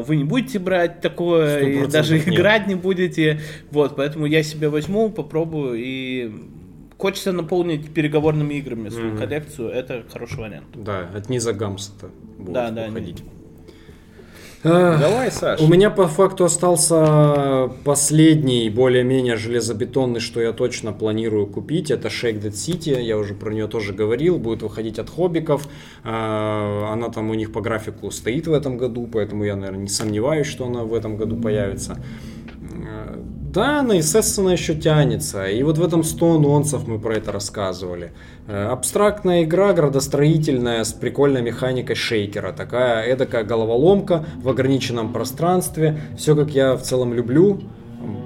вы 0.06 0.16
не 0.16 0.24
будете 0.24 0.58
брать 0.58 1.00
такое, 1.00 1.60
и 1.60 1.86
даже 1.86 2.14
нет. 2.18 2.28
играть 2.28 2.66
не 2.66 2.74
будете. 2.74 3.40
Вот, 3.70 3.94
поэтому 3.96 4.26
я 4.26 4.42
себе 4.42 4.68
возьму, 4.68 5.08
попробую 5.10 5.74
и 5.78 6.30
хочется 6.98 7.32
наполнить 7.32 7.92
переговорными 7.94 8.54
играми 8.54 8.88
свою 8.88 9.08
Мгм. 9.10 9.18
коллекцию. 9.18 9.68
Это 9.70 10.02
хороший 10.12 10.38
вариант. 10.40 10.66
Да, 10.74 11.08
от 11.14 11.28
низа 11.28 11.52
Гамса-то 11.52 12.10
будет 12.38 12.52
Да, 12.52 12.70
да, 12.70 12.86
уходить. 12.88 13.22
Ах, 13.26 13.41
Давай, 14.62 15.30
Саш. 15.32 15.60
У 15.60 15.66
меня 15.66 15.90
по 15.90 16.06
факту 16.06 16.44
остался 16.44 17.70
последний, 17.84 18.70
более-менее 18.70 19.36
железобетонный, 19.36 20.20
что 20.20 20.40
я 20.40 20.52
точно 20.52 20.92
планирую 20.92 21.46
купить. 21.46 21.90
Это 21.90 22.08
Shake 22.08 22.40
That 22.42 22.52
City. 22.52 23.00
Я 23.02 23.18
уже 23.18 23.34
про 23.34 23.52
нее 23.52 23.66
тоже 23.66 23.92
говорил. 23.92 24.38
Будет 24.38 24.62
выходить 24.62 24.98
от 24.98 25.10
хоббиков. 25.10 25.66
А, 26.04 26.92
Она 26.92 27.08
там 27.08 27.30
у 27.30 27.34
них 27.34 27.52
по 27.52 27.60
графику 27.60 28.10
стоит 28.10 28.46
в 28.46 28.52
этом 28.52 28.78
году, 28.78 29.08
поэтому 29.12 29.44
я, 29.44 29.56
наверное, 29.56 29.82
не 29.82 29.88
сомневаюсь, 29.88 30.46
что 30.46 30.66
она 30.66 30.84
в 30.84 30.94
этом 30.94 31.16
году 31.16 31.36
появится. 31.36 32.02
Да, 33.52 33.80
она, 33.80 33.94
естественно, 33.94 34.48
еще 34.48 34.74
тянется. 34.74 35.46
И 35.46 35.62
вот 35.62 35.76
в 35.76 35.84
этом 35.84 36.04
100 36.04 36.38
нонсов 36.38 36.88
мы 36.88 36.98
про 36.98 37.16
это 37.16 37.32
рассказывали. 37.32 38.12
Э, 38.48 38.68
Абстрактная 38.68 39.44
игра, 39.44 39.74
градостроительная, 39.74 40.84
с 40.84 40.92
прикольной 40.94 41.42
механикой 41.42 41.94
шейкера. 41.94 42.52
Такая 42.52 43.04
эдакая 43.04 43.44
головоломка 43.44 44.24
в 44.42 44.48
ограниченном 44.48 45.12
пространстве. 45.12 46.00
Все, 46.16 46.34
как 46.34 46.50
я 46.50 46.76
в 46.76 46.82
целом 46.82 47.12
люблю. 47.12 47.60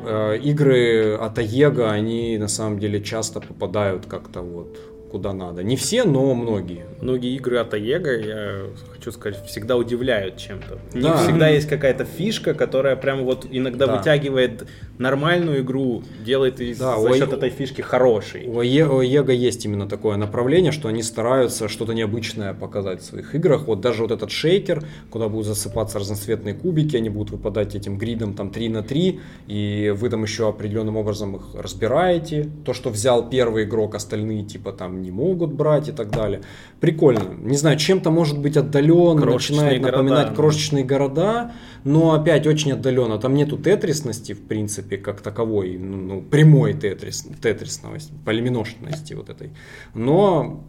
Э, 0.07 0.39
Игры 0.39 1.17
от 1.17 1.39
Аега, 1.39 1.91
они 1.91 2.39
на 2.39 2.49
самом 2.49 2.79
деле 2.79 3.03
часто 3.03 3.41
попадают 3.41 4.07
как-то 4.07 4.43
вот 4.43 4.79
куда 5.17 5.33
надо. 5.33 5.63
Не 5.63 5.77
все, 5.77 6.05
но 6.05 6.35
многие. 6.35 6.85
Многие 7.01 7.35
игры 7.37 7.57
от 7.59 7.73
Аега, 7.73 8.19
я 8.19 8.61
хочу 8.95 9.13
сказать, 9.13 9.43
всегда 9.47 9.77
удивляют 9.77 10.37
чем-то. 10.37 10.79
У 10.93 10.99
них 10.99 11.07
Да. 11.07 11.17
всегда 11.25 11.49
есть 11.49 11.69
какая-то 11.69 12.05
фишка, 12.05 12.53
которая 12.53 12.97
прям 12.97 13.25
вот 13.25 13.47
иногда 13.51 13.87
Да. 13.87 13.97
вытягивает 13.97 14.67
нормальную 14.99 15.61
игру, 15.61 16.03
делает 16.25 16.61
из- 16.61 16.79
Да, 16.79 16.99
за 17.01 17.15
счет 17.17 17.33
этой 17.33 17.49
фишки 17.51 17.81
хорошей. 17.83 18.47
Ае- 18.47 18.87
у 18.89 18.99
Аега 18.99 19.33
есть 19.33 19.65
именно 19.65 19.87
такое 19.89 20.17
направление, 20.17 20.73
что 20.73 20.89
они 20.89 21.03
стараются 21.03 21.69
что-то 21.69 21.93
необычное 21.95 22.53
показать 22.55 23.01
в 23.01 23.05
своих 23.05 23.35
играх. 23.35 23.67
Вот 23.67 23.81
даже 23.81 24.03
вот 24.03 24.11
этот 24.11 24.31
шейкер, 24.31 24.83
куда 25.11 25.29
будут 25.29 25.47
засыпаться 25.47 25.99
разноцветные 25.99 26.55
кубики, 26.55 26.97
они 26.97 27.09
будут 27.11 27.31
выпадать 27.31 27.75
этим 27.75 27.97
гридом 27.99 28.35
там 28.35 28.51
3 28.51 28.69
на 28.69 28.83
3, 28.83 29.21
и 29.47 29.95
вы 29.97 30.11
там 30.11 30.23
еще 30.25 30.49
определенным 30.49 30.97
образом 30.97 31.37
их 31.37 31.43
разбираете. 31.55 32.49
То, 32.65 32.73
что 32.75 32.91
взял 32.91 33.29
первый 33.31 33.65
игрок, 33.65 33.95
остальные 33.95 34.45
типа 34.45 34.73
там 34.73 35.03
не 35.07 35.13
могут 35.13 35.53
брать 35.53 35.89
и 35.89 35.93
так 35.93 36.11
далее. 36.11 36.43
Прикольно. 36.81 37.35
Не 37.39 37.57
знаю, 37.57 37.79
чем-то 37.79 38.11
может 38.11 38.39
быть 38.39 38.57
отдаленно, 38.57 39.23
Крошечные 39.23 39.61
начинает 39.61 39.83
города, 39.83 40.03
напоминать 40.03 40.31
ну. 40.31 40.37
крошечные 40.37 40.85
города, 40.85 41.53
но 41.85 42.13
опять 42.13 42.47
очень 42.47 42.73
отдаленно. 42.73 43.19
Там 43.19 43.35
нету 43.35 43.57
тетрисности, 43.57 44.33
в 44.33 44.43
принципе, 44.43 44.99
как 44.99 45.21
таковой, 45.21 45.79
ну, 45.79 45.97
ну, 45.97 46.23
прямой 46.23 46.75
тетрис, 46.75 47.27
тетрисности, 47.43 48.13
полиминошности 48.25 49.15
вот 49.15 49.31
этой. 49.31 49.51
Но 49.95 50.65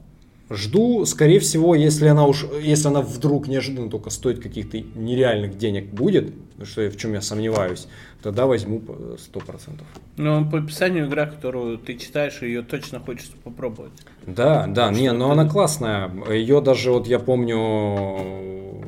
жду, 0.50 1.06
скорее 1.06 1.40
всего, 1.40 1.76
если 1.76 2.08
она 2.08 2.26
уж, 2.26 2.46
если 2.62 2.88
она 2.88 3.02
вдруг 3.02 3.48
неожиданно 3.48 3.90
только 3.90 4.10
стоит 4.10 4.40
каких-то 4.42 4.78
нереальных 4.96 5.58
денег 5.58 5.88
будет, 5.90 6.34
что 6.64 6.82
я, 6.82 6.90
в 6.90 6.98
чем 6.98 7.14
я 7.14 7.22
сомневаюсь, 7.22 7.88
тогда 8.24 8.46
возьму 8.46 8.80
по 8.80 8.94
100%. 9.18 9.82
Ну, 10.18 10.50
по 10.50 10.60
описанию 10.60 11.08
игра, 11.08 11.26
которую 11.26 11.78
ты 11.78 11.96
читаешь, 11.98 12.42
ее 12.42 12.62
точно 12.62 13.00
хочется 13.00 13.34
попробовать. 13.44 13.92
Да, 14.26 14.68
да, 14.68 14.90
не, 14.92 15.12
но 15.12 15.28
ты- 15.28 15.32
она 15.34 15.50
классная. 15.50 16.12
Ее 16.30 16.62
даже 16.62 16.92
вот 16.92 17.08
я 17.08 17.20
помню 17.20 17.58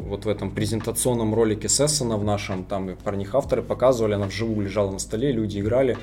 вот 0.07 0.25
в 0.25 0.27
этом 0.29 0.49
презентационном 0.51 1.35
ролике 1.35 1.69
Сессона 1.69 2.17
в 2.17 2.23
нашем, 2.23 2.63
там 2.63 2.95
парних 3.03 3.35
авторы 3.35 3.61
показывали, 3.61 4.13
она 4.13 4.25
вживую 4.25 4.65
лежала 4.65 4.91
на 4.91 4.99
столе, 4.99 5.31
люди 5.31 5.59
играли. 5.59 5.97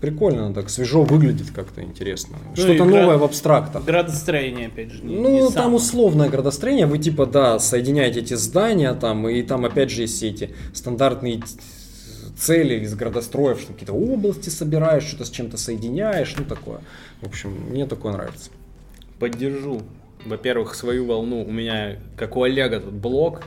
Прикольно, 0.00 0.46
она 0.46 0.54
так 0.54 0.68
свежо 0.68 1.02
выглядит 1.04 1.50
как-то 1.52 1.82
интересно. 1.82 2.36
Ну, 2.50 2.54
Что-то 2.56 2.84
новое 2.84 3.16
в 3.16 3.24
абстрактах. 3.24 3.84
Градостроение, 3.84 4.66
опять 4.66 4.92
же, 4.92 5.02
не, 5.02 5.16
Ну, 5.16 5.30
не 5.32 5.40
там 5.40 5.50
самое. 5.52 5.76
условное 5.76 6.28
градостроение, 6.28 6.86
вы 6.86 6.98
типа, 6.98 7.24
да, 7.26 7.58
соединяете 7.58 8.20
эти 8.20 8.34
здания 8.34 8.92
там, 8.92 9.26
и 9.28 9.42
там 9.42 9.64
опять 9.64 9.90
же 9.90 10.02
есть 10.02 10.16
все 10.16 10.28
эти 10.28 10.50
стандартные 10.74 11.40
цели 12.36 12.80
из 12.84 12.94
градостроев, 12.94 13.58
что 13.60 13.72
какие-то 13.72 13.94
области 13.94 14.50
собираешь, 14.50 15.04
что-то 15.04 15.24
с 15.24 15.30
чем-то 15.30 15.56
соединяешь, 15.56 16.34
ну 16.36 16.44
такое. 16.44 16.80
В 17.22 17.26
общем, 17.26 17.50
мне 17.70 17.86
такое 17.86 18.12
нравится. 18.12 18.50
Поддержу. 19.18 19.80
Во-первых, 20.26 20.74
свою 20.74 21.06
волну. 21.06 21.42
У 21.42 21.50
меня, 21.50 21.96
как 22.16 22.36
у 22.36 22.42
Олега, 22.42 22.80
тут 22.80 22.92
блок, 22.92 23.44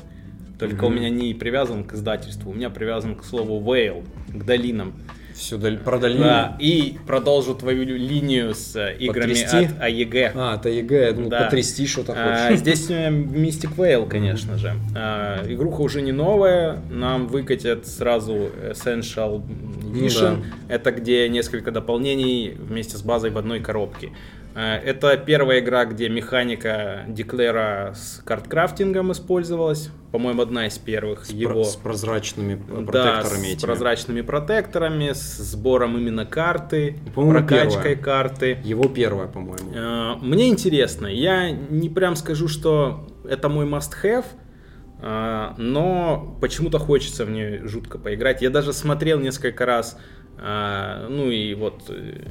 только 0.57 0.85
у 0.85 0.89
Мгм. 0.89 0.95
меня 0.97 1.09
не 1.09 1.33
привязан 1.35 1.83
к 1.83 1.93
издательству, 1.93 2.49
у 2.49 2.53
меня 2.55 2.69
привязан 2.71 3.15
к 3.15 3.23
слову 3.23 3.59
Vale, 3.61 4.03
к 4.33 4.43
долинам. 4.43 4.93
Все 5.39 5.57
про 5.57 5.97
долину. 5.97 6.23
Да, 6.25 6.57
и 6.59 6.97
продолжу 7.07 7.55
твою 7.55 7.83
линию 7.83 8.53
с 8.53 8.75
э, 8.75 8.95
играми 8.99 9.33
Потрясти? 9.33 9.57
от 9.65 9.81
AEG. 9.81 10.31
А, 10.35 10.55
это 10.55 10.69
ЕГЭ, 10.69 11.05
я 11.05 11.11
думал, 11.13 11.29
Да. 11.29 11.43
потрясти 11.45 11.87
что-то 11.87 12.13
А, 12.15 12.47
хочешь. 12.47 12.59
здесь 12.59 12.89
э, 12.89 13.09
Mystic 13.09 13.75
Vale, 13.77 14.07
конечно 14.07 14.57
же. 14.57 14.73
А, 14.97 15.41
игруха 15.47 15.81
уже 15.81 16.01
не 16.01 16.11
новая, 16.11 16.81
нам 16.89 17.27
выкатят 17.27 17.87
сразу 17.87 18.51
Essential 18.69 19.41
Edition. 19.93 20.37
Ну 20.37 20.43
Это 20.67 20.91
где 20.91 21.27
несколько 21.29 21.71
дополнений 21.71 22.55
вместе 22.59 22.97
с 22.97 23.01
базой 23.01 23.31
в 23.31 23.37
одной 23.37 23.61
коробке. 23.61 24.09
А, 24.55 24.77
Это 24.77 25.15
первая 25.17 25.59
игра, 25.59 25.85
где 25.85 26.09
механика 26.09 27.05
деклера 27.07 27.93
с 27.95 28.21
карткрафтингом 28.25 29.11
использовалась. 29.11 29.89
По-моему, 30.11 30.41
одна 30.41 30.65
из 30.65 30.77
первых 30.79 31.25
С, 31.25 31.29
его. 31.29 31.63
с 31.63 31.75
прозрачными 31.75 32.55
Да, 32.55 32.81
протекторами 32.83 33.43
с 33.43 33.53
этими. 33.53 33.61
прозрачными 33.67 34.21
протекторами, 34.21 35.11
с 35.13 35.37
сбором 35.37 35.97
именно 35.97 36.25
карты, 36.25 36.97
По-моему, 37.13 37.39
прокачкой 37.47 37.95
первая. 37.95 38.03
карты. 38.03 38.57
Его 38.63 38.85
первое, 38.89 39.27
по-моему. 39.27 39.71
Э, 39.73 40.15
Мне 40.21 40.49
интересно. 40.49 41.05
Я 41.07 41.51
не 41.51 41.89
прям 41.89 42.15
скажу, 42.15 42.47
что 42.47 43.07
это 43.29 43.49
мой 43.49 43.67
must-have, 43.67 44.25
э, 45.01 45.49
но 45.57 46.37
почему-то 46.41 46.79
хочется 46.79 47.23
в 47.23 47.29
нее 47.29 47.67
жутко 47.67 47.99
поиграть. 47.99 48.41
Я 48.41 48.49
даже 48.49 48.73
смотрел 48.73 49.19
несколько 49.19 49.65
раз, 49.67 49.95
э, 50.39 51.07
ну 51.07 51.29
и 51.29 51.53
вот 51.53 51.83
э, 51.89 52.23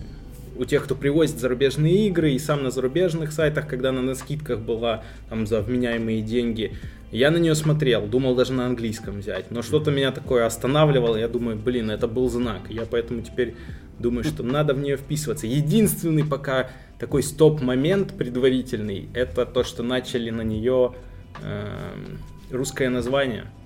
у 0.59 0.65
тех, 0.65 0.85
кто 0.85 0.95
привозит 0.95 1.39
зарубежные 1.39 2.09
игры, 2.09 2.33
и 2.33 2.39
сам 2.39 2.65
на 2.65 2.71
зарубежных 2.71 3.33
сайтах, 3.33 3.69
когда 3.69 3.91
она 3.91 4.03
на 4.03 4.15
скидках 4.15 4.59
была, 4.59 5.05
там 5.29 5.47
за 5.47 5.63
вменяемые 5.63 6.21
деньги, 6.21 6.73
я 7.11 7.31
на 7.31 7.39
нее 7.39 7.55
смотрел, 7.55 8.07
думал 8.07 8.35
даже 8.35 8.53
на 8.53 8.67
английском 8.67 9.21
взять, 9.21 9.51
но 9.51 9.63
что-то 9.63 9.91
меня 9.91 10.13
такое 10.13 10.45
останавливало, 10.45 11.17
я 11.17 11.29
думаю, 11.29 11.57
блин, 11.57 11.91
это 11.91 12.07
был 12.07 12.29
знак, 12.29 12.63
я 12.69 12.83
поэтому 12.85 13.23
теперь 13.23 13.55
думаю, 13.99 14.25
что 14.25 14.43
надо 14.43 14.75
в 14.75 14.79
нее 14.79 14.97
вписываться. 14.97 15.47
Единственный 15.47 16.25
пока 16.25 16.71
такой 16.99 17.23
стоп-момент 17.23 18.17
предварительный, 18.17 19.09
это 19.15 19.47
то, 19.47 19.65
что 19.65 19.83
начали 19.83 20.31
на 20.31 20.43
нее 20.43 20.95
эм, 21.43 22.19
русское 22.51 22.89
название. 22.89 23.45
э, 23.45 23.58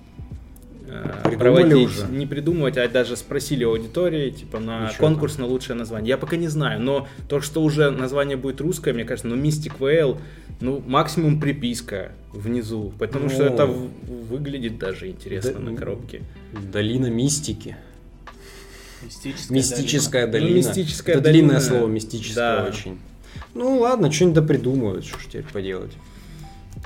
Придумали 0.85 1.35
проводить, 1.37 1.87
уже? 1.89 2.07
не 2.11 2.25
придумывать, 2.25 2.77
а 2.77 2.87
даже 2.87 3.15
спросили 3.15 3.63
у 3.63 3.71
аудитории, 3.71 4.29
типа, 4.31 4.59
на 4.59 4.87
Ничего 4.89 4.97
конкурс 5.07 5.37
на 5.37 5.45
лучшее 5.45 5.75
название. 5.75 6.09
Я 6.09 6.17
пока 6.17 6.35
не 6.35 6.47
знаю, 6.49 6.81
но 6.81 7.07
то, 7.29 7.39
что 7.41 7.63
уже 7.63 7.89
название 7.89 8.35
будет 8.37 8.59
русское, 8.61 8.93
мне 8.93 9.05
кажется, 9.05 9.27
ну, 9.27 9.35
Mystic 9.35 9.77
Vale, 9.79 10.19
ну, 10.59 10.83
максимум 10.85 11.39
приписка 11.39 12.11
внизу, 12.33 12.93
потому 12.99 13.29
что 13.29 13.43
Ну. 13.43 13.53
это 13.53 13.65
в- 13.65 13.89
выглядит 14.29 14.77
даже 14.77 15.07
интересно 15.07 15.53
Да, 15.53 15.59
на 15.59 15.69
м, 15.69 15.75
коробке. 15.77 16.21
Долина 16.71 17.07
мистики. 17.07 17.77
Мистическая, 19.01 19.55
Мистическая 19.57 20.25
Ну, 20.27 20.31
долина. 20.31 20.55
мистическая 20.57 21.15
Это 21.15 21.23
длинное 21.31 21.55
долина, 21.59 21.61
слово, 21.61 21.87
мистическое 21.87 22.57
да. 22.63 22.69
очень. 22.69 22.97
Ну 23.53 23.79
ладно, 23.79 24.11
что-нибудь 24.11 24.35
да 24.35 24.41
придумают, 24.41 25.05
что 25.05 25.19
ж 25.19 25.25
теперь 25.27 25.45
поделать. 25.51 25.91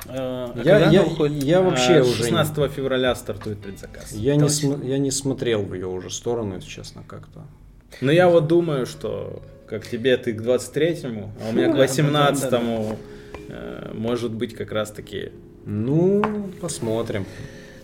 Э, 0.06 0.10
а 0.56 0.62
Я- 0.64 0.90
я- 0.92 1.06
я 1.28 1.62
вообще 1.62 1.98
А, 1.98 2.02
уже 2.02 2.10
не- 2.10 2.16
16 2.30 2.68
февраля 2.70 3.16
стартует 3.16 3.60
предзаказ. 3.60 4.12
Я 4.14 4.36
не, 4.36 4.48
см- 4.50 4.86
я 4.88 4.98
не 4.98 5.12
смотрел 5.12 5.64
в 5.64 5.74
ее 5.74 5.88
уже 5.88 6.10
сторону, 6.10 6.56
если 6.56 6.70
честно, 6.70 7.04
как-то. 7.08 7.42
Но 8.02 8.12
я 8.12 8.28
вот 8.30 8.48
думаю, 8.48 8.86
что 8.86 9.42
как 9.68 9.86
тебе 9.88 10.16
ты 10.18 10.34
к 10.34 10.42
23-му, 10.42 11.32
а 11.46 11.50
у 11.50 11.54
меня 11.54 11.68
к 11.72 11.76
Ну, 11.76 11.84
18-му 11.84 12.98
э, 13.50 13.92
может 13.94 14.32
быть 14.32 14.54
как 14.56 14.72
раз 14.72 14.92
таки 14.92 15.32
Ну, 15.66 16.22
посмотрим. 16.62 17.26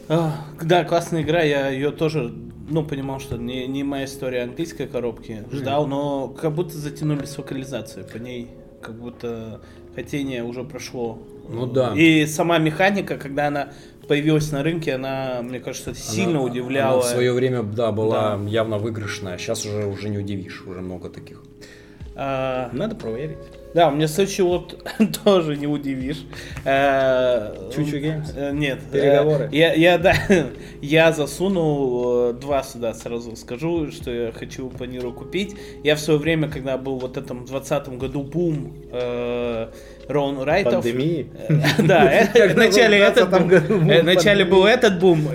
А, 0.08 0.46
Да, 0.62 0.84
классная 0.86 1.22
игра, 1.24 1.42
я 1.42 1.70
ее 1.70 1.92
тоже, 1.92 2.34
ну, 2.70 2.86
понимал, 2.86 3.20
что 3.20 3.38
не, 3.38 3.68
не 3.68 3.84
моя 3.84 4.06
история 4.06 4.44
английской 4.44 4.88
коробки. 4.88 5.44
Ждал, 5.52 5.88
но 5.88 6.28
как 6.30 6.54
будто 6.54 6.78
затянули 6.78 7.26
с 7.26 7.38
вокализацией 7.38 8.06
по 8.06 8.18
ней. 8.18 8.50
Как 8.82 8.96
будто 8.96 9.62
хотение 9.96 10.44
уже 10.44 10.64
прошло. 10.64 11.20
Ну 11.50 11.66
да. 11.66 11.94
И 11.96 12.26
сама 12.26 12.58
механика, 12.58 13.18
когда 13.18 13.48
она 13.48 13.70
появилась 14.08 14.52
на 14.52 14.64
рынке, 14.64 14.94
она, 14.96 15.42
мне 15.42 15.60
кажется, 15.60 15.94
сильно 15.96 16.40
Она- 16.40 16.42
удивляла. 16.42 16.94
она 16.96 17.02
в 17.02 17.06
свое 17.06 17.32
время, 17.34 17.64
да, 17.64 17.92
была 17.92 18.38
Да. 18.38 18.50
явно 18.50 18.78
выигрышная. 18.78 19.38
Сейчас 19.38 19.66
уже, 19.66 19.86
уже 19.86 20.10
не 20.10 20.18
удивишь, 20.18 20.64
уже 20.66 20.82
много 20.82 21.10
таких. 21.10 21.42
А, 22.16 22.70
Надо 22.74 22.96
проверить. 22.96 23.38
Да, 23.74 23.88
у 23.90 23.96
меня 23.96 24.08
следующий 24.08 24.44
вот 24.44 24.88
тоже 25.24 25.58
не 25.58 25.66
удивишь. 25.66 26.24
Э, 26.64 27.72
Чучу 27.76 27.98
Games? 27.98 28.32
э, 28.36 28.52
Нет. 28.54 28.80
Переговоры? 28.92 29.46
э, 29.52 29.56
Я, 29.56 29.74
я, 29.74 29.98
да, 29.98 30.14
я 30.82 31.12
засунул 31.12 32.34
два 32.34 32.62
сюда 32.62 32.94
сразу 32.94 33.36
скажу, 33.36 33.92
что 33.92 34.12
я 34.12 34.32
хочу 34.32 34.70
по 34.70 34.84
Ниру 34.84 35.12
купить. 35.12 35.56
Я 35.84 35.96
в 35.96 36.00
свое 36.00 36.20
время, 36.20 36.50
когда 36.50 36.78
был 36.78 37.00
вот 37.00 37.18
этом 37.18 37.46
20 37.46 37.90
году 37.98 38.22
бум 38.22 38.74
э, 38.92 39.70
Роун 40.08 40.42
Райтов. 40.44 40.84
Пандемии. 40.84 41.28
Э, 41.48 41.60
Да, 41.84 42.12
э, 42.34 42.54
в 42.54 42.58
этот 42.58 43.30
20-м 43.30 43.40
бум, 43.40 43.48
году 43.50 43.74
бум 43.80 43.90
э, 43.90 44.02
вначале 44.02 44.46
был 44.46 44.64
пандемии. 44.64 44.74
этот 44.74 45.00
бум, 45.00 45.28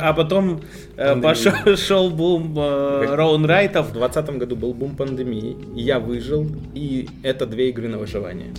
а 0.00 0.12
потом 0.12 0.60
э, 0.96 1.20
пошел 1.20 1.52
шел 1.76 2.10
бум 2.10 2.54
э, 2.58 3.14
Роун 3.14 3.44
Райтов. 3.44 3.88
В 3.88 3.92
2020 3.92 4.38
году 4.38 4.56
был 4.56 4.74
бум 4.74 4.96
пандемии, 4.96 5.56
я 5.74 5.98
выжил, 5.98 6.46
и 6.74 7.08
это 7.22 7.46
две 7.46 7.70
игры 7.70 7.88
на 7.88 7.98
выживание. 7.98 8.52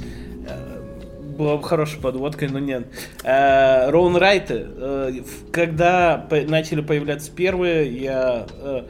была 1.37 1.57
бы 1.57 1.63
хорошей 1.63 1.99
подводкой, 1.99 2.49
но 2.49 2.59
нет. 2.59 2.85
Э, 3.23 3.89
Роун 3.89 4.15
Райты, 4.15 4.65
э, 4.67 5.11
когда 5.51 6.27
начали 6.47 6.81
появляться 6.81 7.31
первые, 7.31 7.91
я 7.91 8.45
э, 8.61 8.83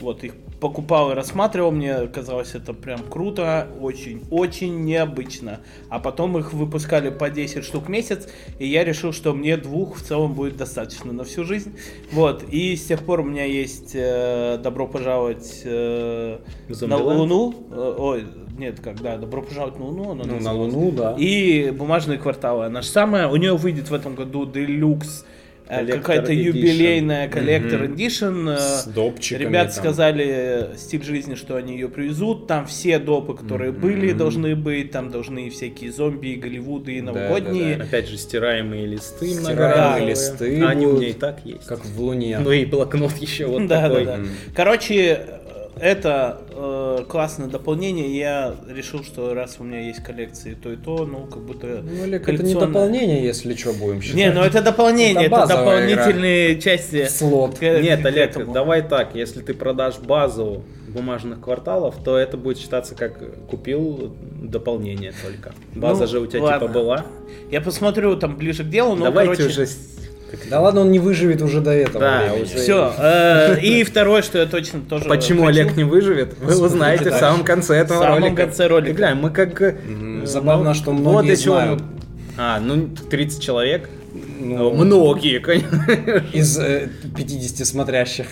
вот 0.00 0.24
их 0.24 0.32
покупал 0.60 1.10
и 1.10 1.14
рассматривал, 1.14 1.72
мне 1.72 2.06
казалось 2.08 2.54
это 2.54 2.74
прям 2.74 3.00
круто, 3.08 3.68
очень, 3.80 4.22
очень 4.30 4.84
необычно. 4.84 5.60
А 5.88 5.98
потом 5.98 6.38
их 6.38 6.52
выпускали 6.52 7.10
по 7.10 7.30
10 7.30 7.64
штук 7.64 7.86
в 7.86 7.88
месяц, 7.88 8.28
и 8.58 8.66
я 8.66 8.84
решил, 8.84 9.12
что 9.12 9.32
мне 9.32 9.56
двух 9.56 9.96
в 9.96 10.02
целом 10.02 10.34
будет 10.34 10.56
достаточно 10.56 11.12
на 11.12 11.24
всю 11.24 11.44
жизнь. 11.44 11.76
Вот, 12.12 12.44
и 12.50 12.76
с 12.76 12.84
тех 12.84 13.02
пор 13.02 13.20
у 13.20 13.24
меня 13.24 13.44
есть 13.44 13.92
э, 13.94 14.58
«Добро 14.62 14.86
пожаловать 14.86 15.62
э, 15.64 16.38
на? 16.68 16.96
Луну». 16.96 17.54
Э, 17.70 17.94
ой, 17.98 18.26
нет, 18.58 18.80
как, 18.80 19.00
да, 19.00 19.16
«Добро 19.16 19.42
пожаловать 19.42 19.78
на 19.78 19.86
Луну». 19.86 20.10
оно 20.10 20.24
Ну, 20.24 20.40
на. 20.40 20.52
Луну, 20.52 20.90
да. 20.92 21.14
И 21.18 21.70
бумажные 21.70 22.18
кварталы. 22.18 22.66
Она 22.66 22.82
же 22.82 22.88
самая. 22.88 23.28
У 23.28 23.36
нее 23.36 23.56
выйдет 23.56 23.88
в 23.88 23.94
этом 23.94 24.14
году 24.14 24.44
делюкс. 24.44 25.24
Э, 25.70 25.86
Какая-то 25.86 26.32
юбилейная 26.32 27.28
коллектор. 27.28 27.82
Edition. 27.84 28.54
э, 28.54 28.58
С 28.58 28.84
допчиками 28.86 29.44
Ребята 29.48 29.74
там. 29.74 29.82
сказали 29.84 30.24
э, 30.28 30.76
стиль 30.76 31.02
жизни, 31.04 31.34
что 31.34 31.56
они 31.56 31.74
ее 31.74 31.88
привезут. 31.88 32.46
Там 32.46 32.66
все 32.66 32.98
допы, 32.98 33.34
которые 33.36 33.72
были, 33.72 34.12
должны 34.12 34.56
быть. 34.56 34.90
Там 34.90 35.10
должны 35.10 35.46
и 35.46 35.50
всякие 35.50 35.92
зомби, 35.92 36.28
и 36.28 36.36
Голливуды, 36.36 36.94
и 36.98 37.00
новогодние. 37.00 37.76
Опять 37.76 38.08
же, 38.08 38.16
стираемые 38.18 38.86
листы 38.86 39.26
Стираемые 39.28 39.40
многоразовые. 39.40 40.08
листы 40.10 40.62
А 40.62 40.68
Они 40.70 40.86
у 40.86 40.96
меня 40.96 41.08
и 41.08 41.12
так 41.12 41.40
есть. 41.44 41.66
Как 41.66 41.84
в 41.84 42.00
Луне. 42.00 42.38
Ну 42.40 42.50
и 42.52 42.64
блокнот 42.64 43.16
еще 43.20 43.46
вот 43.46 43.68
такой. 43.68 44.08
Короче, 44.54 45.39
это 45.80 46.40
э, 46.50 47.04
классное 47.08 47.48
дополнение. 47.48 48.16
Я 48.16 48.54
решил, 48.68 49.02
что 49.02 49.34
раз 49.34 49.56
у 49.58 49.64
меня 49.64 49.80
есть 49.80 50.02
коллекции 50.02 50.54
то 50.54 50.70
и 50.72 50.76
то, 50.76 51.06
ну, 51.06 51.26
как 51.26 51.42
будто 51.42 51.66
Ну, 51.82 52.02
Олег, 52.04 52.22
это 52.22 52.32
не 52.32 52.38
коллекционное. 52.38 52.66
дополнение, 52.68 53.24
если 53.24 53.54
что, 53.54 53.72
будем 53.72 54.00
считать. 54.02 54.16
Не, 54.16 54.32
ну 54.32 54.42
это 54.42 54.62
дополнение, 54.62 55.26
Это 55.26 55.36
это, 55.36 55.46
дополнительные 55.48 56.60
части. 56.60 57.06
Слот. 57.08 57.58
к- 57.58 57.62
Нет, 57.62 58.04
Олег, 58.04 58.30
этому. 58.30 58.52
давай 58.52 58.82
так, 58.82 59.14
если 59.14 59.40
ты 59.40 59.54
продашь 59.54 59.98
базу 59.98 60.62
бумажных 60.88 61.40
кварталов, 61.40 61.94
то 62.04 62.16
это 62.18 62.36
будет 62.36 62.58
считаться 62.58 62.94
как 62.94 63.46
купил 63.46 64.12
дополнение 64.42 65.12
только. 65.24 65.52
База 65.74 66.02
Ну, 66.02 66.06
же 66.08 66.20
у 66.20 66.26
тебя 66.26 66.42
ладно. 66.42 66.66
типа 66.68 66.72
была. 66.80 67.06
Я 67.50 67.60
посмотрю 67.60 68.16
там 68.16 68.36
ближе 68.36 68.64
к 68.64 68.68
делу, 68.68 68.94
но 68.96 69.04
Давайте 69.06 69.36
короче... 69.36 69.62
уже... 69.62 69.70
Да 70.48 70.60
ладно, 70.60 70.82
он 70.82 70.90
не 70.90 70.98
выживет 70.98 71.42
уже 71.42 71.60
до 71.60 71.70
этого 71.72 72.00
Да, 72.00 72.32
уже. 72.34 72.56
Все. 72.56 73.56
И 73.62 73.84
второе, 73.84 74.22
что 74.22 74.38
я 74.38 74.46
точно 74.46 74.80
тоже 74.80 75.04
Почему 75.06 75.44
хочу. 75.44 75.60
Олег 75.60 75.76
не 75.76 75.84
выживет, 75.84 76.34
вы 76.40 76.56
узнаете 76.64 77.10
в 77.10 77.14
самом 77.14 77.44
конце 77.44 77.76
этого 77.76 77.98
В 77.98 78.02
самом 78.02 78.22
ролика. 78.24 78.36
конце 78.42 78.66
ролика. 78.66 78.92
Глянь, 78.94 79.16
мы 79.18 79.30
как... 79.30 79.60
э, 79.62 79.76
э, 80.22 80.26
Забавно, 80.26 80.70
ну, 80.70 80.74
что 80.74 80.92
многие 80.92 81.34
знают. 81.34 81.82
А, 82.36 82.58
ну 82.60 82.88
30 83.10 83.42
человек. 83.42 83.88
Ну, 84.40 84.70
Многие, 84.72 85.38
конечно. 85.40 85.84
Из 86.32 86.58
э, 86.58 86.88
50 87.16 87.66
смотрящих. 87.66 88.26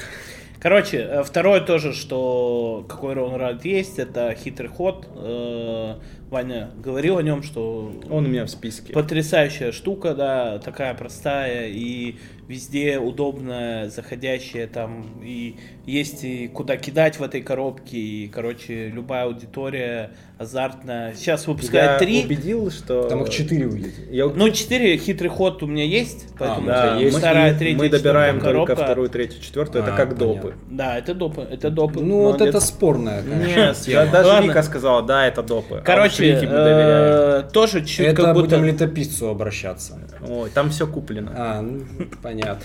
Короче, 0.60 0.96
э, 0.98 1.22
второе 1.22 1.60
тоже, 1.60 1.92
что 1.92 2.84
какой 2.88 3.14
Роун 3.14 3.36
Райт 3.36 3.64
есть, 3.64 3.98
это 3.98 4.34
хитрый 4.34 4.68
ход. 4.68 5.06
Э, 5.16 5.94
Ваня 6.30 6.70
говорил 6.76 7.16
о 7.16 7.22
нем, 7.22 7.42
что 7.42 7.92
Он 8.10 8.26
у 8.26 8.28
меня 8.28 8.44
в 8.44 8.50
списке. 8.50 8.92
Потрясающая 8.92 9.72
штука, 9.72 10.14
да, 10.14 10.58
такая 10.58 10.92
простая 10.94 11.68
и 11.68 12.16
везде 12.46 12.98
удобная, 12.98 13.88
заходящая 13.88 14.66
там, 14.66 15.22
и 15.22 15.56
есть 15.86 16.24
и 16.24 16.48
куда 16.48 16.76
кидать 16.76 17.18
в 17.18 17.22
этой 17.22 17.42
коробке, 17.42 17.98
и, 17.98 18.28
короче, 18.28 18.88
любая 18.88 19.24
аудитория 19.24 20.10
азартная. 20.38 21.14
Сейчас 21.14 21.46
выпускают 21.46 21.92
Я 21.92 21.98
три, 21.98 22.24
убедил, 22.24 22.70
что... 22.70 23.08
Там 23.08 23.22
их 23.24 23.28
4 23.30 23.66
выйдет. 23.66 23.92
Я 24.10 24.26
ну, 24.26 24.50
четыре 24.50 24.96
хитрый 24.96 25.30
ход 25.30 25.62
у 25.62 25.66
меня 25.66 25.84
есть, 25.84 26.26
поэтому 26.38 26.60
ну, 26.62 26.66
Да, 26.68 26.86
это 26.94 26.98
есть. 27.02 27.14
мы, 27.14 27.18
вторая, 27.18 27.54
и 27.54 27.58
третья, 27.58 27.78
мы 27.78 27.88
добираем 27.88 28.36
четвертая 28.36 28.54
только 28.54 28.66
коробка. 28.66 28.84
вторую, 28.84 29.08
третью, 29.08 29.42
четвертую. 29.42 29.82
Это 29.82 29.94
А, 29.94 29.96
как 29.96 30.16
понятно. 30.16 30.34
допы. 30.34 30.54
Да, 30.70 30.96
это 30.98 31.14
допы, 31.14 31.40
это 31.42 31.70
допы. 31.70 32.00
Ну, 32.00 32.16
вот 32.22 32.38
молодец. 32.38 32.48
это 32.48 32.60
спорная, 32.60 33.22
конечно, 33.22 33.90
Нет, 33.90 34.10
даже 34.12 34.28
Ладно. 34.28 34.48
Вика 34.48 34.62
сказала, 34.62 35.02
да, 35.02 35.26
это 35.26 35.42
допы. 35.42 35.78
а 35.78 35.82
Короче, 35.82 36.34
мы 36.34 36.40
доверяем. 36.46 37.46
э, 37.46 37.50
тоже 37.52 37.84
чуть 37.84 38.06
Это 38.06 38.22
как 38.22 38.34
будто... 38.34 38.56
будем 38.56 38.64
летописцу 38.64 39.28
обращаться. 39.28 39.98
Ой, 40.28 40.50
там 40.50 40.70
все 40.70 40.86
куплено. 40.86 41.32
А, 41.34 41.60
ну, 41.62 41.84
понятно. 42.22 42.62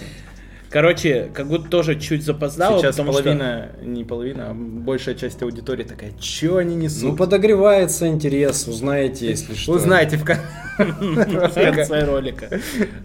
Короче, 0.74 1.30
как 1.36 1.48
будто 1.50 1.70
тоже 1.70 2.00
чуть 2.00 2.24
запоздало, 2.26 2.80
Сейчас 2.80 2.96
потому 2.96 3.14
что... 3.14 3.22
половина, 3.22 3.70
не 3.84 4.04
половина, 4.04 4.50
а 4.50 4.54
большая 4.56 5.14
часть 5.14 5.40
аудитории 5.44 5.84
такая, 5.84 6.14
что 6.20 6.58
они 6.58 6.74
несут? 6.76 7.04
Ну, 7.12 7.16
подогревается 7.16 8.08
интерес, 8.08 8.68
узнаете, 8.68 9.28
если 9.28 9.54
что. 9.54 9.74
Узнаете 9.74 10.18
в 10.18 10.26
кон- 10.26 10.38
в 10.80 11.54
конце 11.54 12.04
ролика, 12.06 12.60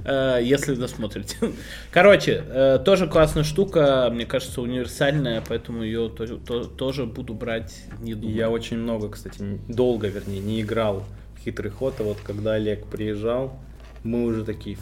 э, 0.07 0.39
если 0.43 0.77
досмотрите. 0.77 1.37
Короче, 1.93 2.43
э, 2.49 2.79
тоже 2.83 3.07
классная 3.07 3.45
штука, 3.45 4.09
мне 4.11 4.25
кажется, 4.25 4.63
универсальная, 4.63 5.43
поэтому 5.47 5.83
ее 5.83 6.09
то- 6.09 6.39
то- 6.39 6.65
тоже 6.65 7.05
буду 7.05 7.35
брать, 7.35 7.83
не 8.01 8.15
думаю. 8.15 8.35
Я 8.35 8.49
очень 8.49 8.79
много, 8.79 9.11
кстати, 9.11 9.43
долго, 9.69 10.09
вернее, 10.09 10.41
не 10.41 10.63
играл 10.63 11.05
в 11.37 11.41
хитрый 11.45 11.71
ход, 11.71 11.97
а 11.99 12.05
вот 12.05 12.17
когда 12.25 12.55
Олег 12.55 12.87
приезжал, 12.87 13.59
мы 14.05 14.25
уже 14.25 14.45
такие, 14.45 14.77
«Ф, 14.77 14.81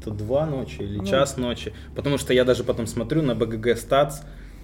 это 0.00 0.10
два 0.10 0.46
ночи 0.46 0.80
или 0.82 0.98
Ну. 0.98 1.04
час 1.06 1.36
ночи, 1.36 1.72
потому 1.94 2.18
что 2.18 2.32
я 2.34 2.44
даже 2.44 2.64
потом 2.64 2.86
смотрю 2.86 3.22
на 3.22 3.34
БГГ 3.34 3.76
статс, 3.76 4.20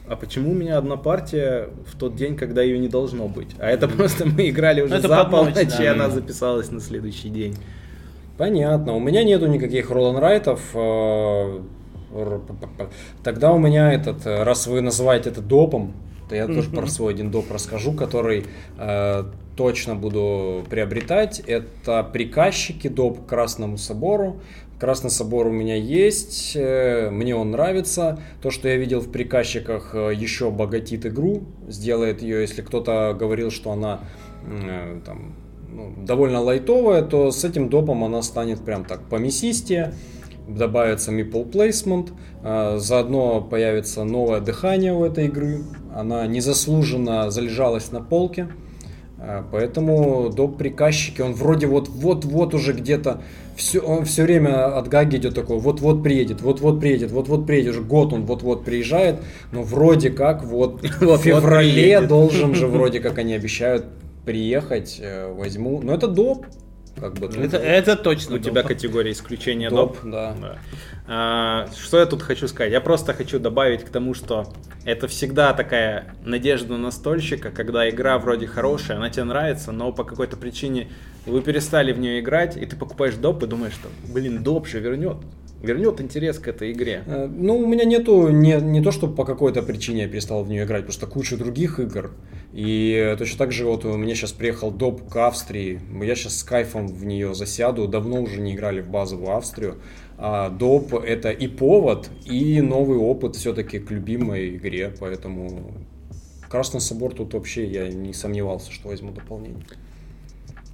а 0.08 0.16
почему 0.16 0.52
у 0.52 0.54
меня 0.54 0.78
одна 0.78 0.96
партия 0.96 1.68
в 1.86 1.98
тот 1.98 2.16
день, 2.16 2.36
когда 2.36 2.62
ее 2.62 2.78
не 2.78 2.88
должно 2.88 3.28
быть? 3.28 3.48
А 3.58 3.68
это 3.68 3.88
просто 3.88 4.26
мы 4.26 4.48
играли 4.48 4.80
уже 4.82 4.96
Ну, 4.96 5.00
за 5.08 5.24
полночь, 5.24 5.78
и 5.80 5.84
она 5.86 6.08
записалась 6.10 6.70
на 6.70 6.80
следующий 6.80 7.28
день. 7.28 7.56
Понятно. 8.38 8.94
У 8.94 9.00
меня 9.00 9.24
нету 9.24 9.46
никаких 9.46 9.90
Ролан 9.90 10.16
Райтов. 10.18 10.60
э, 10.74 11.60
Тогда 13.22 13.52
у 13.52 13.58
меня 13.58 13.92
этот, 13.92 14.26
э, 14.26 14.42
раз 14.44 14.66
вы 14.66 14.80
называете 14.80 15.30
это 15.30 15.40
допом, 15.42 15.92
то 16.28 16.34
я 16.34 16.46
тоже 16.46 16.70
про 16.70 16.86
свой 16.86 17.14
один 17.14 17.30
доп 17.30 17.50
расскажу, 17.50 17.92
который 17.92 18.44
э, 18.78 19.24
точно 19.56 19.94
буду 19.94 20.64
приобретать. 20.68 21.40
Это 21.40 22.02
приказчики 22.04 22.88
доп 22.88 23.24
к 23.24 23.28
Красному 23.28 23.78
собору. 23.78 24.40
Красный 24.78 25.10
собор 25.10 25.48
у 25.48 25.50
меня 25.50 25.74
есть, 25.74 26.52
э, 26.54 27.10
мне 27.10 27.34
он 27.34 27.50
нравится. 27.50 28.20
То, 28.40 28.50
что 28.50 28.68
я 28.68 28.76
видел 28.76 29.00
в 29.00 29.10
приказчиках, 29.10 29.90
э, 29.92 30.12
еще 30.14 30.48
обогатит 30.48 31.04
игру, 31.04 31.42
сделает 31.66 32.22
ее, 32.22 32.42
если 32.42 32.62
кто-то 32.62 33.16
говорил, 33.18 33.50
что 33.50 33.72
она 33.72 34.00
э, 34.46 35.00
там, 35.04 35.34
ну, 35.68 35.92
довольно 36.04 36.40
лайтовая, 36.40 37.02
то 37.02 37.32
с 37.32 37.44
этим 37.44 37.68
допом 37.68 38.04
она 38.04 38.22
станет 38.22 38.60
прям 38.60 38.84
так 38.84 39.00
помесистее. 39.08 39.94
Добавится 40.48 41.12
meeple 41.12 41.50
placement, 41.50 42.10
а, 42.42 42.78
заодно 42.78 43.40
появится 43.42 44.04
новое 44.04 44.40
дыхание 44.40 44.94
у 44.94 45.04
этой 45.04 45.26
игры. 45.26 45.62
Она 45.94 46.26
незаслуженно 46.26 47.30
залежалась 47.30 47.92
на 47.92 48.00
полке, 48.00 48.48
а, 49.18 49.44
поэтому 49.52 50.30
доп 50.30 50.56
приказчики, 50.56 51.20
он 51.20 51.34
вроде 51.34 51.66
вот 51.66 51.88
вот-вот 51.88 52.54
уже 52.54 52.72
где-то 52.72 53.22
все, 53.56 53.80
он 53.80 54.04
все 54.04 54.22
время 54.22 54.76
от 54.76 54.88
Гаги 54.88 55.16
идет 55.16 55.34
такой, 55.34 55.58
вот-вот 55.58 56.02
приедет, 56.02 56.40
вот-вот 56.40 56.80
приедет, 56.80 57.10
вот-вот 57.10 57.46
приедет, 57.46 57.72
уже 57.72 57.82
год 57.82 58.12
он 58.12 58.24
вот-вот 58.24 58.64
приезжает, 58.64 59.16
но 59.52 59.62
вроде 59.62 60.10
как 60.10 60.44
вот 60.44 60.80
в 61.00 61.18
феврале 61.18 62.00
должен 62.00 62.54
же 62.54 62.66
вроде 62.68 63.00
как 63.00 63.18
они 63.18 63.34
обещают 63.34 63.84
приехать, 64.24 64.98
э, 65.00 65.32
возьму. 65.32 65.80
Но 65.82 65.94
это 65.94 66.06
доп. 66.06 66.46
Как 67.00 67.14
бы 67.14 67.28
тут 67.28 67.36
Это, 67.36 67.56
это 67.56 67.96
точно. 67.96 68.36
У 68.36 68.38
тебя 68.38 68.62
доп. 68.62 68.68
категория 68.68 69.12
исключения 69.12 69.70
доп, 69.70 69.94
доп. 69.94 70.10
да. 70.10 70.34
Да. 70.40 70.58
А, 71.06 71.68
что 71.78 71.98
я 71.98 72.06
тут 72.06 72.22
хочу 72.22 72.48
сказать? 72.48 72.72
Я 72.72 72.80
просто 72.80 73.14
хочу 73.14 73.38
добавить 73.38 73.84
к 73.84 73.88
тому, 73.88 74.14
что 74.14 74.52
это 74.84 75.08
всегда 75.08 75.52
такая 75.54 76.14
надежда 76.24 76.76
настольщика, 76.76 77.50
когда 77.50 77.88
игра 77.88 78.18
вроде 78.18 78.46
хорошая, 78.46 78.96
она 78.98 79.10
тебе 79.10 79.24
нравится, 79.24 79.72
но 79.72 79.92
по 79.92 80.04
какой-то 80.04 80.36
причине 80.36 80.88
вы 81.26 81.40
перестали 81.42 81.92
в 81.92 81.98
нее 81.98 82.20
играть, 82.20 82.56
и 82.56 82.66
ты 82.66 82.76
покупаешь 82.76 83.14
доп 83.14 83.42
и 83.42 83.46
думаешь, 83.46 83.74
что, 83.74 83.88
блин, 84.12 84.42
доп 84.42 84.66
же 84.66 84.80
вернет. 84.80 85.16
Вернет 85.62 86.00
интерес 86.00 86.38
к 86.38 86.48
этой 86.48 86.72
игре. 86.72 87.02
Э, 87.06 87.26
Ну, 87.26 87.58
у 87.58 87.66
меня 87.66 87.84
нету 87.84 88.28
не, 88.28 88.60
не 88.60 88.82
то, 88.82 88.90
что 88.90 89.08
по 89.08 89.24
какой-то 89.24 89.62
причине 89.62 90.02
я 90.02 90.08
перестал 90.08 90.44
в 90.44 90.48
нее 90.48 90.64
играть, 90.64 90.84
просто 90.84 91.06
куча 91.06 91.36
других 91.36 91.80
игр. 91.80 92.12
И 92.52 93.14
точно 93.18 93.38
так 93.38 93.52
же 93.52 93.66
вот 93.66 93.84
у 93.84 93.96
меня 93.96 94.14
сейчас 94.14 94.32
приехал 94.32 94.70
доп 94.70 95.08
к 95.08 95.16
Австрии. 95.26 95.80
Я 96.02 96.14
сейчас 96.14 96.38
с 96.38 96.44
кайфом 96.44 96.86
в 96.86 97.04
нее 97.04 97.34
засяду. 97.34 97.88
Давно 97.88 98.22
уже 98.22 98.40
не 98.40 98.54
играли 98.54 98.80
в 98.80 98.88
базовую 98.88 99.36
Австрию. 99.36 99.76
А 100.16 100.48
доп 100.48 100.94
это 100.94 101.30
и 101.30 101.46
повод, 101.46 102.08
и 102.24 102.60
новый 102.60 102.98
опыт 102.98 103.36
все-таки 103.36 103.78
к 103.78 103.90
любимой 103.90 104.56
игре. 104.56 104.92
Поэтому 104.98 105.72
Красный 106.48 106.80
собор 106.80 107.14
тут 107.14 107.34
вообще 107.34 107.66
я 107.66 107.88
не 107.88 108.14
сомневался, 108.14 108.72
что 108.72 108.88
возьму 108.88 109.12
дополнение. 109.12 109.64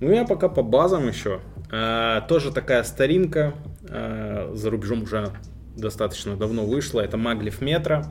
Ну, 0.01 0.13
я 0.13 0.25
пока 0.25 0.49
по 0.49 0.63
базам 0.63 1.09
еще. 1.09 1.41
А, 1.71 2.21
тоже 2.23 2.53
такая 2.53 2.83
старинка. 2.85 3.55
а, 3.89 4.53
за 4.55 4.71
рубежом 4.71 5.03
уже 5.03 5.31
достаточно 5.77 6.37
давно 6.37 6.65
вышла. 6.65 7.01
Это 7.01 7.17
Маглив 7.17 7.61
Метро. 7.61 8.05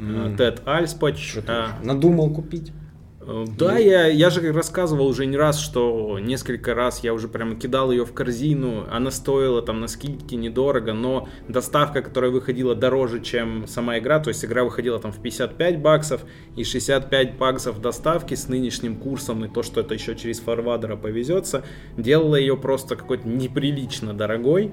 а, 0.00 0.36
Тед 0.36 0.62
Альспач. 0.66 1.36
А, 1.46 1.78
надумал 1.82 2.30
купить. 2.30 2.72
Э, 3.20 3.44
Да, 3.58 3.76
я, 3.78 4.06
я 4.06 4.30
же 4.30 4.52
рассказывал 4.52 5.06
уже 5.06 5.26
не 5.26 5.36
раз, 5.36 5.58
что 5.60 6.18
несколько 6.18 6.74
раз 6.74 7.04
я 7.04 7.12
уже 7.12 7.28
прямо 7.28 7.54
кидал 7.54 7.90
ее 7.90 8.04
в 8.04 8.12
корзину. 8.12 8.86
Она 8.90 9.10
стоила 9.10 9.60
там 9.62 9.80
на 9.80 9.88
скидке 9.88 10.36
недорого, 10.36 10.92
но 10.94 11.28
доставка, 11.48 12.02
которая 12.02 12.30
выходила 12.30 12.74
дороже, 12.74 13.20
чем 13.20 13.66
сама 13.66 13.98
игра, 13.98 14.20
то 14.20 14.28
есть 14.28 14.44
игра 14.44 14.64
выходила 14.64 14.98
там 14.98 15.12
в 15.12 15.20
55 15.20 15.80
баксов 15.80 16.22
и 16.56 16.64
65 16.64 17.36
баксов 17.36 17.80
доставки 17.80 18.34
с 18.34 18.48
нынешним 18.48 18.96
курсом 18.96 19.44
и 19.44 19.48
то, 19.48 19.62
что 19.62 19.80
это 19.80 19.94
еще 19.94 20.16
через 20.16 20.40
фарвадера 20.40 20.96
повезется, 20.96 21.62
делала 21.96 22.36
ее 22.36 22.56
просто 22.56 22.96
какой-то 22.96 23.28
неприлично 23.28 24.14
дорогой. 24.14 24.72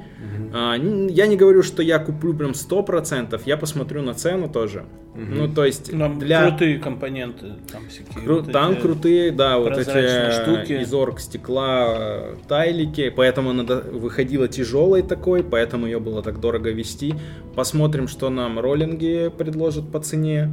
А, 0.54 0.78
н- 0.78 1.08
я 1.08 1.28
не 1.28 1.36
говорю, 1.36 1.64
что 1.64 1.82
я 1.84 2.00
куплю 2.00 2.34
прям 2.34 2.52
100%, 2.52 3.42
я 3.46 3.58
посмотрю 3.58 4.02
на 4.02 4.14
цену 4.14 4.48
тоже. 4.50 4.86
Ну, 5.16 5.52
то 5.52 5.66
есть 5.66 5.90
Там 5.90 6.20
для... 6.20 6.48
крутые 6.48 6.78
компоненты, 6.78 7.56
там 7.72 7.88
всякие. 7.90 8.24
Кру- 8.38 8.44
вот 8.46 8.52
там 8.52 8.72
эти- 8.74 8.82
крутые, 8.82 9.32
да, 9.32 9.58
вот 9.58 9.78
эти 9.78 10.32
штуки. 10.42 10.82
из 10.82 10.94
орг 10.94 11.20
стекла 11.20 11.96
э, 11.98 12.36
тайлики, 12.48 13.10
поэтому 13.10 13.52
она 13.52 13.64
выходила 13.64 14.48
тяжелой 14.48 15.02
такой, 15.02 15.44
поэтому 15.44 15.86
ее 15.86 16.00
было 16.00 16.22
так 16.22 16.40
дорого 16.40 16.70
вести. 16.72 17.14
Посмотрим, 17.56 18.08
что 18.08 18.30
нам 18.30 18.60
роллинги 18.60 19.32
предложат 19.38 19.92
по 19.92 20.00
цене 20.00 20.50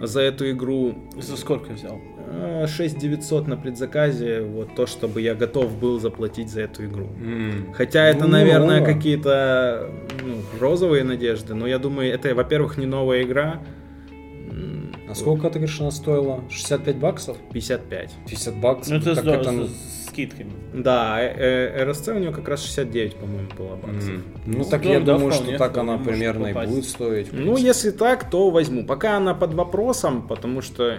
за 0.00 0.20
эту 0.22 0.50
игру. 0.50 0.94
За 1.20 1.36
сколько 1.36 1.72
взял? 1.72 1.98
Э, 2.26 2.66
6900 2.66 3.46
на 3.46 3.56
предзаказе, 3.56 4.40
вот 4.42 4.74
то, 4.74 4.86
чтобы 4.86 5.20
я 5.20 5.34
готов 5.34 5.78
был 5.78 6.00
заплатить 6.00 6.50
за 6.50 6.62
эту 6.62 6.84
игру. 6.86 7.08
Хотя 7.74 8.08
это, 8.08 8.24
Ну, 8.24 8.30
наверное, 8.30 8.84
какие-то 8.84 9.90
ну, 10.22 10.34
розовые 10.60 11.04
надежды, 11.04 11.54
но 11.54 11.66
я 11.66 11.78
думаю, 11.78 12.12
это, 12.12 12.34
во-первых, 12.34 12.76
не 12.78 12.86
новая 12.86 13.22
игра. 13.22 13.60
А 15.08 15.14
сколько 15.14 15.48
ты 15.50 15.58
говоришь, 15.58 15.80
она 15.80 15.90
стоила? 15.90 16.40
65 16.50 16.96
баксов? 16.96 17.36
55. 17.52 18.10
50 18.28 18.54
баксов? 18.56 18.88
Ну, 18.92 18.96
это 18.98 19.14
Так 19.14 19.22
здорово, 19.24 19.40
это- 19.42 19.66
с 19.68 20.06
скидками. 20.08 20.52
Да, 20.72 21.20
э- 21.22 21.34
э- 21.36 21.84
РСЦ 21.84 22.08
у 22.08 22.18
него 22.18 22.32
как 22.32 22.48
раз 22.48 22.62
69, 22.62 23.14
по-моему, 23.16 23.48
было 23.58 23.76
баксов. 23.76 24.08
М. 24.10 24.24
Ну, 24.46 24.58
Ну, 24.58 24.64
так 24.64 24.82
да, 24.82 24.88
я 24.88 25.00
да, 25.00 25.14
думаю, 25.14 25.32
вполне, 25.32 25.56
что 25.56 25.58
так 25.58 25.76
она 25.76 25.98
примерно 25.98 26.46
и 26.46 26.52
попасть. 26.54 26.72
будет 26.72 26.84
стоить. 26.86 27.28
Ну, 27.32 27.56
если 27.56 27.90
так, 27.90 28.30
то 28.30 28.50
возьму. 28.50 28.86
Пока 28.86 29.16
она 29.18 29.34
под 29.34 29.52
вопросом, 29.54 30.26
потому 30.26 30.62
что, 30.62 30.98